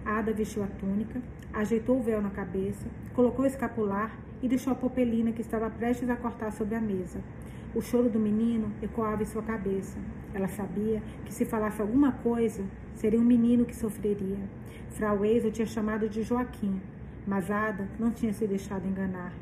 Ada 0.05 0.31
vestiu 0.31 0.63
a 0.63 0.67
túnica, 0.67 1.21
ajeitou 1.51 1.97
o 1.97 2.01
véu 2.01 2.21
na 2.21 2.29
cabeça, 2.29 2.87
colocou 3.13 3.43
o 3.43 3.47
escapular 3.47 4.17
e 4.41 4.47
deixou 4.47 4.71
a 4.71 4.75
popelina 4.75 5.31
que 5.31 5.41
estava 5.41 5.69
prestes 5.69 6.09
a 6.09 6.15
cortar 6.15 6.51
sobre 6.51 6.75
a 6.75 6.81
mesa. 6.81 7.19
O 7.75 7.81
choro 7.81 8.09
do 8.09 8.19
menino 8.19 8.71
ecoava 8.81 9.21
em 9.21 9.25
sua 9.25 9.43
cabeça. 9.43 9.97
Ela 10.33 10.47
sabia 10.47 11.01
que 11.25 11.33
se 11.33 11.45
falasse 11.45 11.81
alguma 11.81 12.11
coisa, 12.11 12.63
seria 12.95 13.19
um 13.19 13.23
menino 13.23 13.65
que 13.65 13.75
sofreria. 13.75 14.37
Frau 14.91 15.19
Weisel 15.19 15.51
tinha 15.51 15.67
chamado 15.67 16.07
de 16.07 16.23
Joaquim, 16.23 16.81
mas 17.25 17.51
Ada 17.51 17.87
não 17.99 18.11
tinha 18.11 18.33
se 18.33 18.47
deixado 18.47 18.87
enganar. 18.87 19.33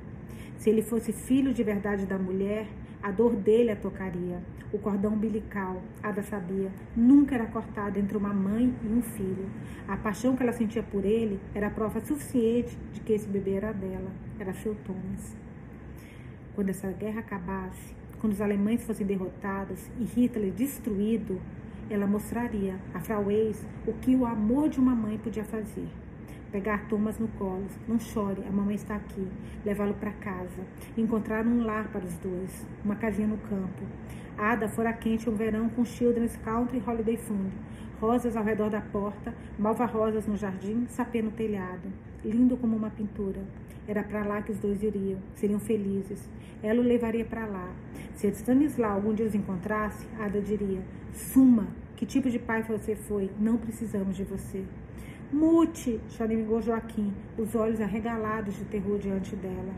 Se 0.58 0.70
ele 0.70 0.82
fosse 0.82 1.12
filho 1.12 1.54
de 1.54 1.64
verdade 1.64 2.06
da 2.06 2.18
mulher, 2.18 2.68
a 3.04 3.12
dor 3.12 3.36
dele 3.36 3.72
a 3.72 3.76
tocaria. 3.76 4.42
O 4.74 4.80
cordão 4.80 5.14
umbilical, 5.14 5.82
Ada 6.02 6.24
sabia, 6.24 6.72
nunca 6.96 7.36
era 7.36 7.46
cortado 7.46 8.00
entre 8.00 8.18
uma 8.18 8.34
mãe 8.34 8.74
e 8.84 8.88
um 8.88 9.02
filho. 9.02 9.48
A 9.88 9.96
paixão 9.96 10.36
que 10.36 10.42
ela 10.42 10.52
sentia 10.52 10.82
por 10.82 11.06
ele 11.06 11.40
era 11.54 11.70
prova 11.70 12.04
suficiente 12.04 12.76
de 12.92 13.00
que 13.02 13.14
esse 13.14 13.28
bebê 13.28 13.54
era 13.54 13.72
dela, 13.72 14.12
era 14.40 14.54
seu 14.54 14.76
Thomas. 14.86 15.36
Quando 16.56 16.70
essa 16.70 16.92
guerra 16.92 17.20
acabasse, 17.20 17.96
quando 18.20 18.34
os 18.34 18.42
alemães 18.42 18.84
fossem 18.84 19.06
derrotados 19.06 19.88
e 20.00 20.04
Hitler 20.04 20.52
destruído, 20.52 21.40
ela 21.90 22.08
mostraria 22.08 22.80
a 22.94 23.00
Frau 23.00 23.26
Weiss 23.26 23.64
o 23.86 23.94
que 23.94 24.16
o 24.16 24.26
amor 24.26 24.70
de 24.70 24.80
uma 24.80 24.96
mãe 24.96 25.18
podia 25.20 25.44
fazer 25.44 25.88
pegar 26.56 26.88
Thomas 26.88 27.20
no 27.20 27.28
colo. 27.38 27.66
Não 27.86 28.00
chore, 28.00 28.42
a 28.48 28.50
mamãe 28.50 28.76
está 28.76 28.96
aqui. 28.96 29.28
Levá-lo 29.66 29.94
para 29.96 30.14
casa. 30.14 30.64
Encontrar 30.98 31.46
um 31.46 31.66
lar 31.66 31.90
para 31.90 32.06
os 32.06 32.14
dois, 32.20 32.66
uma 32.82 32.96
casinha 32.96 33.28
no 33.28 33.36
campo. 33.36 33.84
Ada 34.38 34.70
fora 34.70 34.94
quente 34.94 35.30
um 35.30 35.36
verão 35.36 35.68
com 35.68 35.84
Children's 35.84 36.38
Country 36.38 36.82
Holiday 36.88 37.18
Fund. 37.18 37.52
Rosas 38.00 38.38
ao 38.38 38.44
redor 38.46 38.70
da 38.70 38.80
porta, 38.80 39.36
malva 39.60 39.84
rosas 39.84 40.26
no 40.28 40.38
jardim, 40.38 40.86
sapê 40.88 41.22
no 41.22 41.32
telhado. 41.32 41.92
Lindo 42.24 42.56
como 42.56 42.78
uma 42.78 42.90
pintura. 42.90 43.42
Era 43.86 44.02
para 44.02 44.24
lá 44.24 44.42
que 44.42 44.54
os 44.54 44.58
dois 44.58 44.82
iriam. 44.82 45.20
Seriam 45.34 45.60
felizes. 45.60 46.26
Ela 46.64 46.80
o 46.80 46.84
levaria 46.84 47.26
para 47.26 47.46
lá. 47.46 47.70
Se 48.14 48.28
Stanislau 48.28 48.94
algum 48.94 49.14
dia 49.14 49.26
os 49.26 49.36
encontrasse, 49.36 50.08
Ada 50.18 50.40
diria: 50.40 50.82
Suma, 51.12 51.68
que 51.98 52.06
tipo 52.06 52.30
de 52.30 52.40
pai 52.40 52.64
você 52.64 52.96
foi? 52.96 53.30
Não 53.38 53.58
precisamos 53.58 54.16
de 54.16 54.24
você. 54.24 54.64
Mute, 55.36 56.00
choramingou 56.12 56.62
Joaquim, 56.62 57.14
os 57.38 57.54
olhos 57.56 57.82
arregalados 57.82 58.56
de 58.56 58.64
terror 58.64 58.98
diante 58.98 59.36
dela. 59.36 59.74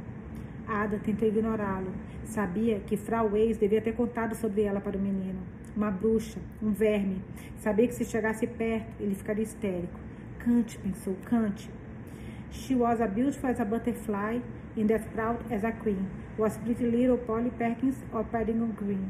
Ada 0.68 1.00
tentou 1.00 1.28
ignorá-lo. 1.28 1.92
Sabia 2.26 2.80
que 2.82 2.96
Frau 2.96 3.32
Weiss 3.32 3.58
devia 3.58 3.82
ter 3.82 3.94
contado 3.94 4.36
sobre 4.36 4.62
ela 4.62 4.80
para 4.80 4.96
o 4.96 5.02
menino. 5.02 5.40
Uma 5.76 5.90
bruxa, 5.90 6.40
um 6.62 6.72
verme. 6.72 7.24
Sabia 7.56 7.88
que 7.88 7.96
se 7.96 8.06
chegasse 8.06 8.46
perto, 8.46 9.02
ele 9.02 9.16
ficaria 9.16 9.42
histérico. 9.42 10.00
Cante, 10.38 10.78
pensou, 10.78 11.16
cante. 11.26 11.72
She 12.52 12.76
was 12.76 13.02
a 13.02 13.08
beautiful 13.08 13.50
as 13.50 13.60
a 13.60 13.66
butterfly, 13.66 14.40
and 14.78 14.92
as 14.94 15.04
proud 15.06 15.40
as 15.52 15.64
a 15.64 15.72
queen. 15.72 16.06
Was 16.38 16.56
pretty 16.60 16.86
little 16.86 17.18
Polly 17.18 17.50
Perkins 17.58 17.96
of 18.14 18.30
Paddington 18.30 18.74
Green. 18.78 19.10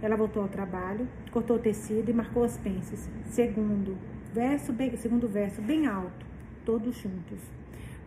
Ela 0.00 0.16
voltou 0.16 0.44
ao 0.44 0.48
trabalho, 0.48 1.06
cortou 1.30 1.56
o 1.56 1.58
tecido 1.58 2.10
e 2.10 2.14
marcou 2.14 2.42
as 2.42 2.56
pences. 2.56 3.06
Segundo, 3.26 3.98
verso 4.34 4.72
bem, 4.72 4.96
segundo 4.96 5.28
verso, 5.28 5.62
bem 5.62 5.86
alto, 5.86 6.26
todos 6.66 6.96
juntos. 6.96 7.38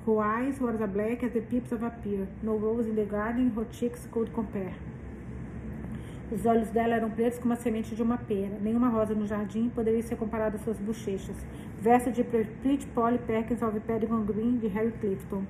Her 0.05 0.19
eyes 0.19 0.59
were 0.59 0.75
as 0.83 0.89
black 0.89 1.25
as 1.25 1.31
the 1.31 1.39
pips 1.39 1.71
of 1.71 1.85
a 1.85 1.89
pear. 1.89 2.27
No 2.43 2.57
rose 2.57 2.89
in 2.89 2.95
the 2.95 3.05
garden, 3.05 3.53
her 3.55 3.65
cheeks 3.71 4.05
could 4.11 4.29
compare. 4.33 4.73
Os 6.29 6.45
olhos 6.45 6.69
dela 6.69 6.95
eram 6.95 7.09
pretos 7.09 7.39
como 7.39 7.53
a 7.53 7.55
semente 7.55 7.95
de 7.95 8.03
uma 8.03 8.17
pera. 8.17 8.59
Nenhuma 8.61 8.89
rosa 8.89 9.15
no 9.15 9.25
jardim 9.25 9.69
poderia 9.69 10.03
ser 10.03 10.17
comparada 10.17 10.57
às 10.57 10.63
suas 10.63 10.77
bochechas. 10.77 11.37
Verso 11.79 12.11
de 12.11 12.25
Pretty 12.25 12.87
Polly 12.87 13.19
Perkins 13.19 13.61
of 13.61 13.79
Pentagon 13.79 14.25
Green, 14.25 14.57
de 14.57 14.67
Harry 14.67 14.91
Clifton. 14.99 15.45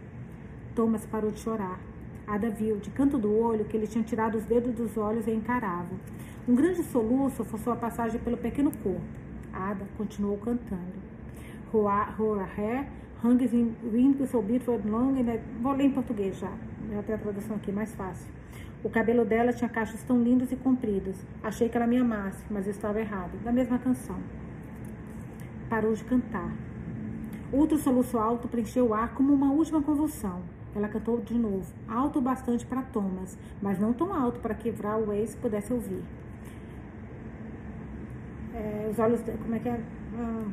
Thomas 0.76 1.08
parou 1.08 1.32
de 1.32 1.40
chorar. 1.40 1.80
Ada 2.28 2.52
viu, 2.52 2.78
de 2.78 2.91
canto 2.91 3.18
do 3.18 3.36
olho, 3.36 3.66
que 3.66 3.76
ele 3.76 3.88
tinha 3.88 4.04
tirado 4.04 4.36
os 4.36 4.45
dedos 4.45 4.76
dos 4.76 4.95
olhos 4.95 5.26
e 5.26 5.32
encarava. 5.32 5.95
Um 6.48 6.54
grande 6.54 6.84
soluço 6.84 7.44
forçou 7.44 7.74
a 7.74 7.76
passagem 7.76 8.22
pelo 8.22 8.38
pequeno 8.38 8.72
corpo. 8.84 9.27
Ada 9.58 9.86
continuou 9.98 10.38
cantando. 10.38 10.94
Wind 13.92 14.16
Vou 15.62 15.74
ler 15.74 15.86
em 15.86 15.92
português 15.92 16.38
já. 16.38 16.52
Já 16.94 17.04
tem 17.04 17.16
a 17.16 17.18
tradução 17.18 17.56
aqui, 17.56 17.72
mais 17.72 17.94
fácil. 17.96 18.32
O 18.84 18.90
cabelo 18.90 19.26
dela 19.26 19.52
tinha 19.52 19.70
cachos 19.70 20.02
tão 20.04 20.22
lindos 20.22 20.52
e 20.52 20.56
compridos. 20.56 21.18
Achei 21.44 21.68
que 21.68 21.76
ela 21.76 21.88
me 21.88 21.98
amasse, 21.98 22.44
mas 22.50 22.68
estava 22.68 23.00
errado. 23.00 23.32
Da 23.44 23.52
mesma 23.52 23.80
canção. 23.80 24.18
Parou 25.68 25.94
de 25.94 26.04
cantar. 26.04 26.54
Outro 27.52 27.78
soluço 27.78 28.18
alto 28.18 28.48
preencheu 28.48 28.90
o 28.90 28.94
ar 28.94 29.14
como 29.14 29.34
uma 29.34 29.52
última 29.52 29.82
convulsão. 29.82 30.42
Ela 30.76 30.88
cantou 30.88 31.20
de 31.20 31.34
novo, 31.34 31.66
alto 31.88 32.20
o 32.20 32.22
bastante 32.22 32.66
para 32.66 32.84
Thomas, 32.84 33.38
mas 33.62 33.80
não 33.80 33.94
tão 33.94 34.14
alto 34.14 34.40
para 34.40 34.54
que 34.54 34.70
Vral 34.70 35.08
Weiss 35.08 35.34
pudesse 35.36 35.74
ouvir 35.74 36.04
é, 38.58 38.90
os 38.90 38.98
olhos, 38.98 39.22
como 39.22 39.56
é 39.56 39.60
que 39.60 39.70
é? 39.70 39.80
Ah, 40.18 40.48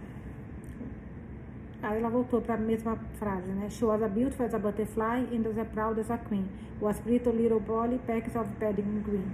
aí 1.83 1.99
ela 1.99 2.11
voltou 2.11 2.41
para 2.43 2.55
a 2.55 2.59
mesma 2.59 2.97
frase, 3.19 3.49
né? 3.49 3.71
She 3.71 3.85
was 3.85 4.03
a 4.03 4.09
beautiful 4.09 4.45
as 4.45 4.55
a 4.55 4.59
butterfly 4.59 5.27
and 5.33 5.61
as 5.61 5.69
proud 5.69 5.99
as 5.99 6.11
a 6.11 6.19
queen. 6.19 6.47
Was 6.81 7.01
pretty 7.01 7.31
little 7.31 7.61
Polly, 7.61 7.99
packs 8.07 8.37
of 8.37 8.51
padding 8.59 9.03
green. 9.05 9.25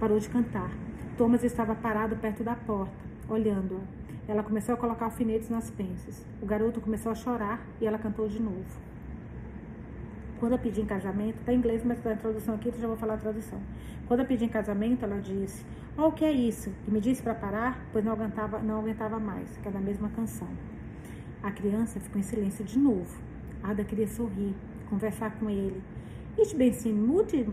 Parou 0.00 0.18
de 0.18 0.28
cantar. 0.28 0.70
Thomas 1.18 1.42
estava 1.44 1.74
parado 1.74 2.16
perto 2.16 2.42
da 2.42 2.54
porta, 2.54 2.92
olhando-a. 3.28 3.98
Ela 4.30 4.42
começou 4.42 4.74
a 4.74 4.78
colocar 4.78 5.06
alfinetes 5.06 5.50
nas 5.50 5.70
pences. 5.70 6.24
O 6.40 6.46
garoto 6.46 6.80
começou 6.80 7.12
a 7.12 7.14
chorar 7.14 7.60
e 7.80 7.86
ela 7.86 7.98
cantou 7.98 8.28
de 8.28 8.40
novo. 8.40 8.87
Quando 10.38 10.52
eu 10.52 10.58
pedi 10.58 10.80
em 10.80 10.86
casamento, 10.86 11.42
tá 11.44 11.52
em 11.52 11.56
inglês, 11.56 11.82
mas 11.84 12.00
tá 12.00 12.12
a 12.12 12.16
tradução 12.16 12.54
aqui, 12.54 12.68
eu 12.68 12.80
já 12.80 12.86
vou 12.86 12.96
falar 12.96 13.14
a 13.14 13.18
tradução. 13.18 13.60
Quando 14.06 14.20
eu 14.20 14.26
pedi 14.26 14.44
em 14.44 14.48
casamento, 14.48 15.04
ela 15.04 15.20
disse: 15.20 15.64
Olha 15.96 16.08
o 16.08 16.12
que 16.12 16.24
é 16.24 16.30
isso? 16.30 16.72
E 16.86 16.90
me 16.90 17.00
disse 17.00 17.20
para 17.20 17.34
parar, 17.34 17.84
pois 17.92 18.04
não 18.04 18.12
aguentava, 18.12 18.60
não 18.60 18.78
aguentava 18.78 19.18
mais, 19.18 19.56
que 19.56 19.66
é 19.66 19.70
da 19.70 19.80
mesma 19.80 20.08
canção. 20.10 20.48
A 21.42 21.50
criança 21.50 21.98
ficou 21.98 22.20
em 22.20 22.22
silêncio 22.22 22.64
de 22.64 22.78
novo. 22.78 23.20
Ada 23.62 23.82
queria 23.82 24.06
sorrir, 24.06 24.54
conversar 24.88 25.32
com 25.38 25.50
ele. 25.50 25.82
Ich 26.38 26.54
bin 26.54 26.72
sim 26.72 26.92
mude, 26.92 27.44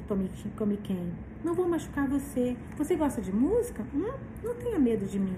come 0.55 0.77
quem? 0.77 1.11
Não 1.43 1.55
vou 1.55 1.67
machucar 1.67 2.07
você. 2.07 2.55
Você 2.77 2.95
gosta 2.95 3.19
de 3.19 3.33
música? 3.33 3.83
Hum? 3.95 4.13
Não 4.43 4.53
tenha 4.55 4.77
medo 4.77 5.07
de 5.07 5.19
mim. 5.19 5.35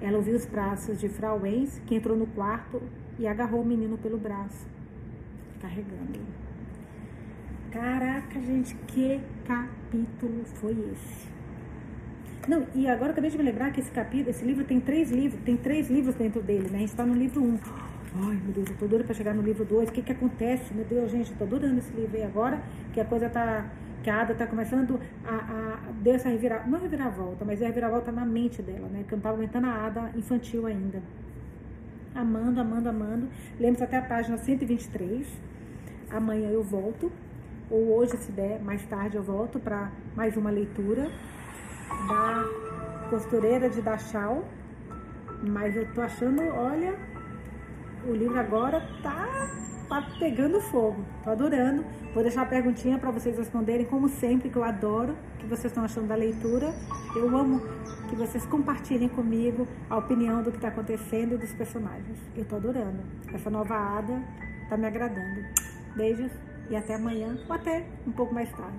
Ela 0.00 0.16
ouviu 0.16 0.36
os 0.36 0.46
braços 0.46 0.98
de 0.98 1.08
Frau 1.08 1.40
Wenz, 1.42 1.82
que 1.86 1.94
entrou 1.94 2.16
no 2.16 2.26
quarto 2.26 2.82
e 3.18 3.26
agarrou 3.26 3.60
o 3.60 3.64
menino 3.64 3.98
pelo 3.98 4.16
braço, 4.18 4.66
carregando. 5.60 6.45
Caraca, 7.76 8.40
gente, 8.40 8.74
que 8.86 9.20
capítulo 9.46 10.44
foi 10.54 10.72
esse? 10.72 11.28
Não, 12.48 12.66
e 12.74 12.88
agora 12.88 13.12
acabei 13.12 13.28
de 13.28 13.36
me 13.36 13.44
lembrar 13.44 13.70
que 13.70 13.80
esse 13.80 13.90
capítulo, 13.90 14.30
esse 14.30 14.42
livro 14.46 14.64
tem 14.64 14.80
três 14.80 15.10
livros, 15.10 15.38
tem 15.44 15.58
três 15.58 15.90
livros 15.90 16.14
dentro 16.14 16.40
dele, 16.40 16.70
né? 16.70 16.78
A 16.78 16.80
gente 16.80 16.88
está 16.88 17.04
no 17.04 17.12
livro 17.12 17.42
1. 17.42 17.44
Um. 17.44 17.58
Ai, 18.14 18.40
meu 18.42 18.54
Deus, 18.54 18.70
eu 18.70 18.76
tô 18.78 18.86
doida 18.86 19.04
para 19.04 19.14
chegar 19.14 19.34
no 19.34 19.42
livro 19.42 19.62
2. 19.62 19.90
O 19.90 19.92
que 19.92 20.00
que 20.00 20.10
acontece? 20.10 20.72
Meu 20.72 20.86
Deus, 20.86 21.10
gente, 21.10 21.30
eu 21.32 21.36
tô 21.36 21.44
adorando 21.44 21.78
esse 21.78 21.92
livro 21.92 22.16
aí 22.16 22.22
agora, 22.22 22.62
que 22.94 23.00
a 23.00 23.04
coisa 23.04 23.28
tá 23.28 23.70
que 24.02 24.08
a 24.08 24.22
Ada 24.22 24.32
está 24.32 24.46
começando 24.46 24.98
a, 25.22 25.34
a 25.34 25.92
dar 26.02 26.12
essa 26.12 26.30
reviravolta, 26.30 26.70
não 26.70 26.80
reviravolta, 26.80 27.44
mas 27.44 27.60
é 27.60 27.64
a 27.64 27.68
reviravolta 27.68 28.10
na 28.10 28.24
mente 28.24 28.62
dela, 28.62 28.88
né? 28.88 29.04
Que 29.06 29.12
eu 29.12 29.16
não 29.16 29.18
estava 29.18 29.36
aguentando 29.36 29.66
a 29.66 29.86
Ada 29.86 30.12
infantil 30.16 30.64
ainda. 30.64 31.02
Amando, 32.14 32.58
amando, 32.58 32.88
amando. 32.88 33.28
Lemos 33.60 33.82
até 33.82 33.98
a 33.98 34.02
página 34.02 34.38
123. 34.38 35.26
Amanhã 36.08 36.48
eu 36.48 36.62
volto, 36.62 37.12
ou 37.70 37.96
hoje, 37.96 38.16
se 38.16 38.32
der, 38.32 38.60
mais 38.62 38.84
tarde 38.86 39.16
eu 39.16 39.22
volto 39.22 39.58
para 39.58 39.90
mais 40.14 40.36
uma 40.36 40.50
leitura 40.50 41.10
da 42.08 42.44
costureira 43.10 43.68
de 43.68 43.82
Dachau. 43.82 44.44
Mas 45.42 45.76
eu 45.76 45.92
tô 45.92 46.00
achando, 46.00 46.42
olha, 46.42 46.94
o 48.06 48.12
livro 48.12 48.38
agora 48.38 48.80
tá 49.02 49.26
tá 49.88 50.02
pegando 50.18 50.60
fogo. 50.60 51.04
Tô 51.24 51.30
adorando. 51.30 51.84
Vou 52.12 52.22
deixar 52.22 52.40
uma 52.40 52.46
perguntinha 52.46 52.98
para 52.98 53.10
vocês 53.10 53.36
responderem, 53.36 53.86
como 53.86 54.08
sempre, 54.08 54.48
que 54.48 54.56
eu 54.56 54.64
adoro 54.64 55.12
o 55.12 55.38
que 55.38 55.46
vocês 55.46 55.66
estão 55.66 55.84
achando 55.84 56.08
da 56.08 56.14
leitura. 56.14 56.74
Eu 57.14 57.36
amo 57.36 57.60
que 58.08 58.16
vocês 58.16 58.44
compartilhem 58.46 59.08
comigo 59.08 59.66
a 59.88 59.96
opinião 59.96 60.42
do 60.42 60.50
que 60.50 60.58
está 60.58 60.68
acontecendo 60.68 61.34
e 61.34 61.38
dos 61.38 61.52
personagens. 61.54 62.18
Eu 62.36 62.44
tô 62.44 62.56
adorando. 62.56 63.00
Essa 63.32 63.50
nova 63.50 63.74
Ada 63.74 64.22
tá 64.68 64.76
me 64.76 64.86
agradando. 64.86 65.40
Beijos 65.96 66.30
e 66.70 66.76
até 66.76 66.94
amanhã 66.94 67.36
ou 67.48 67.54
até 67.54 67.84
um 68.06 68.12
pouco 68.12 68.34
mais 68.34 68.50
tarde. 68.52 68.76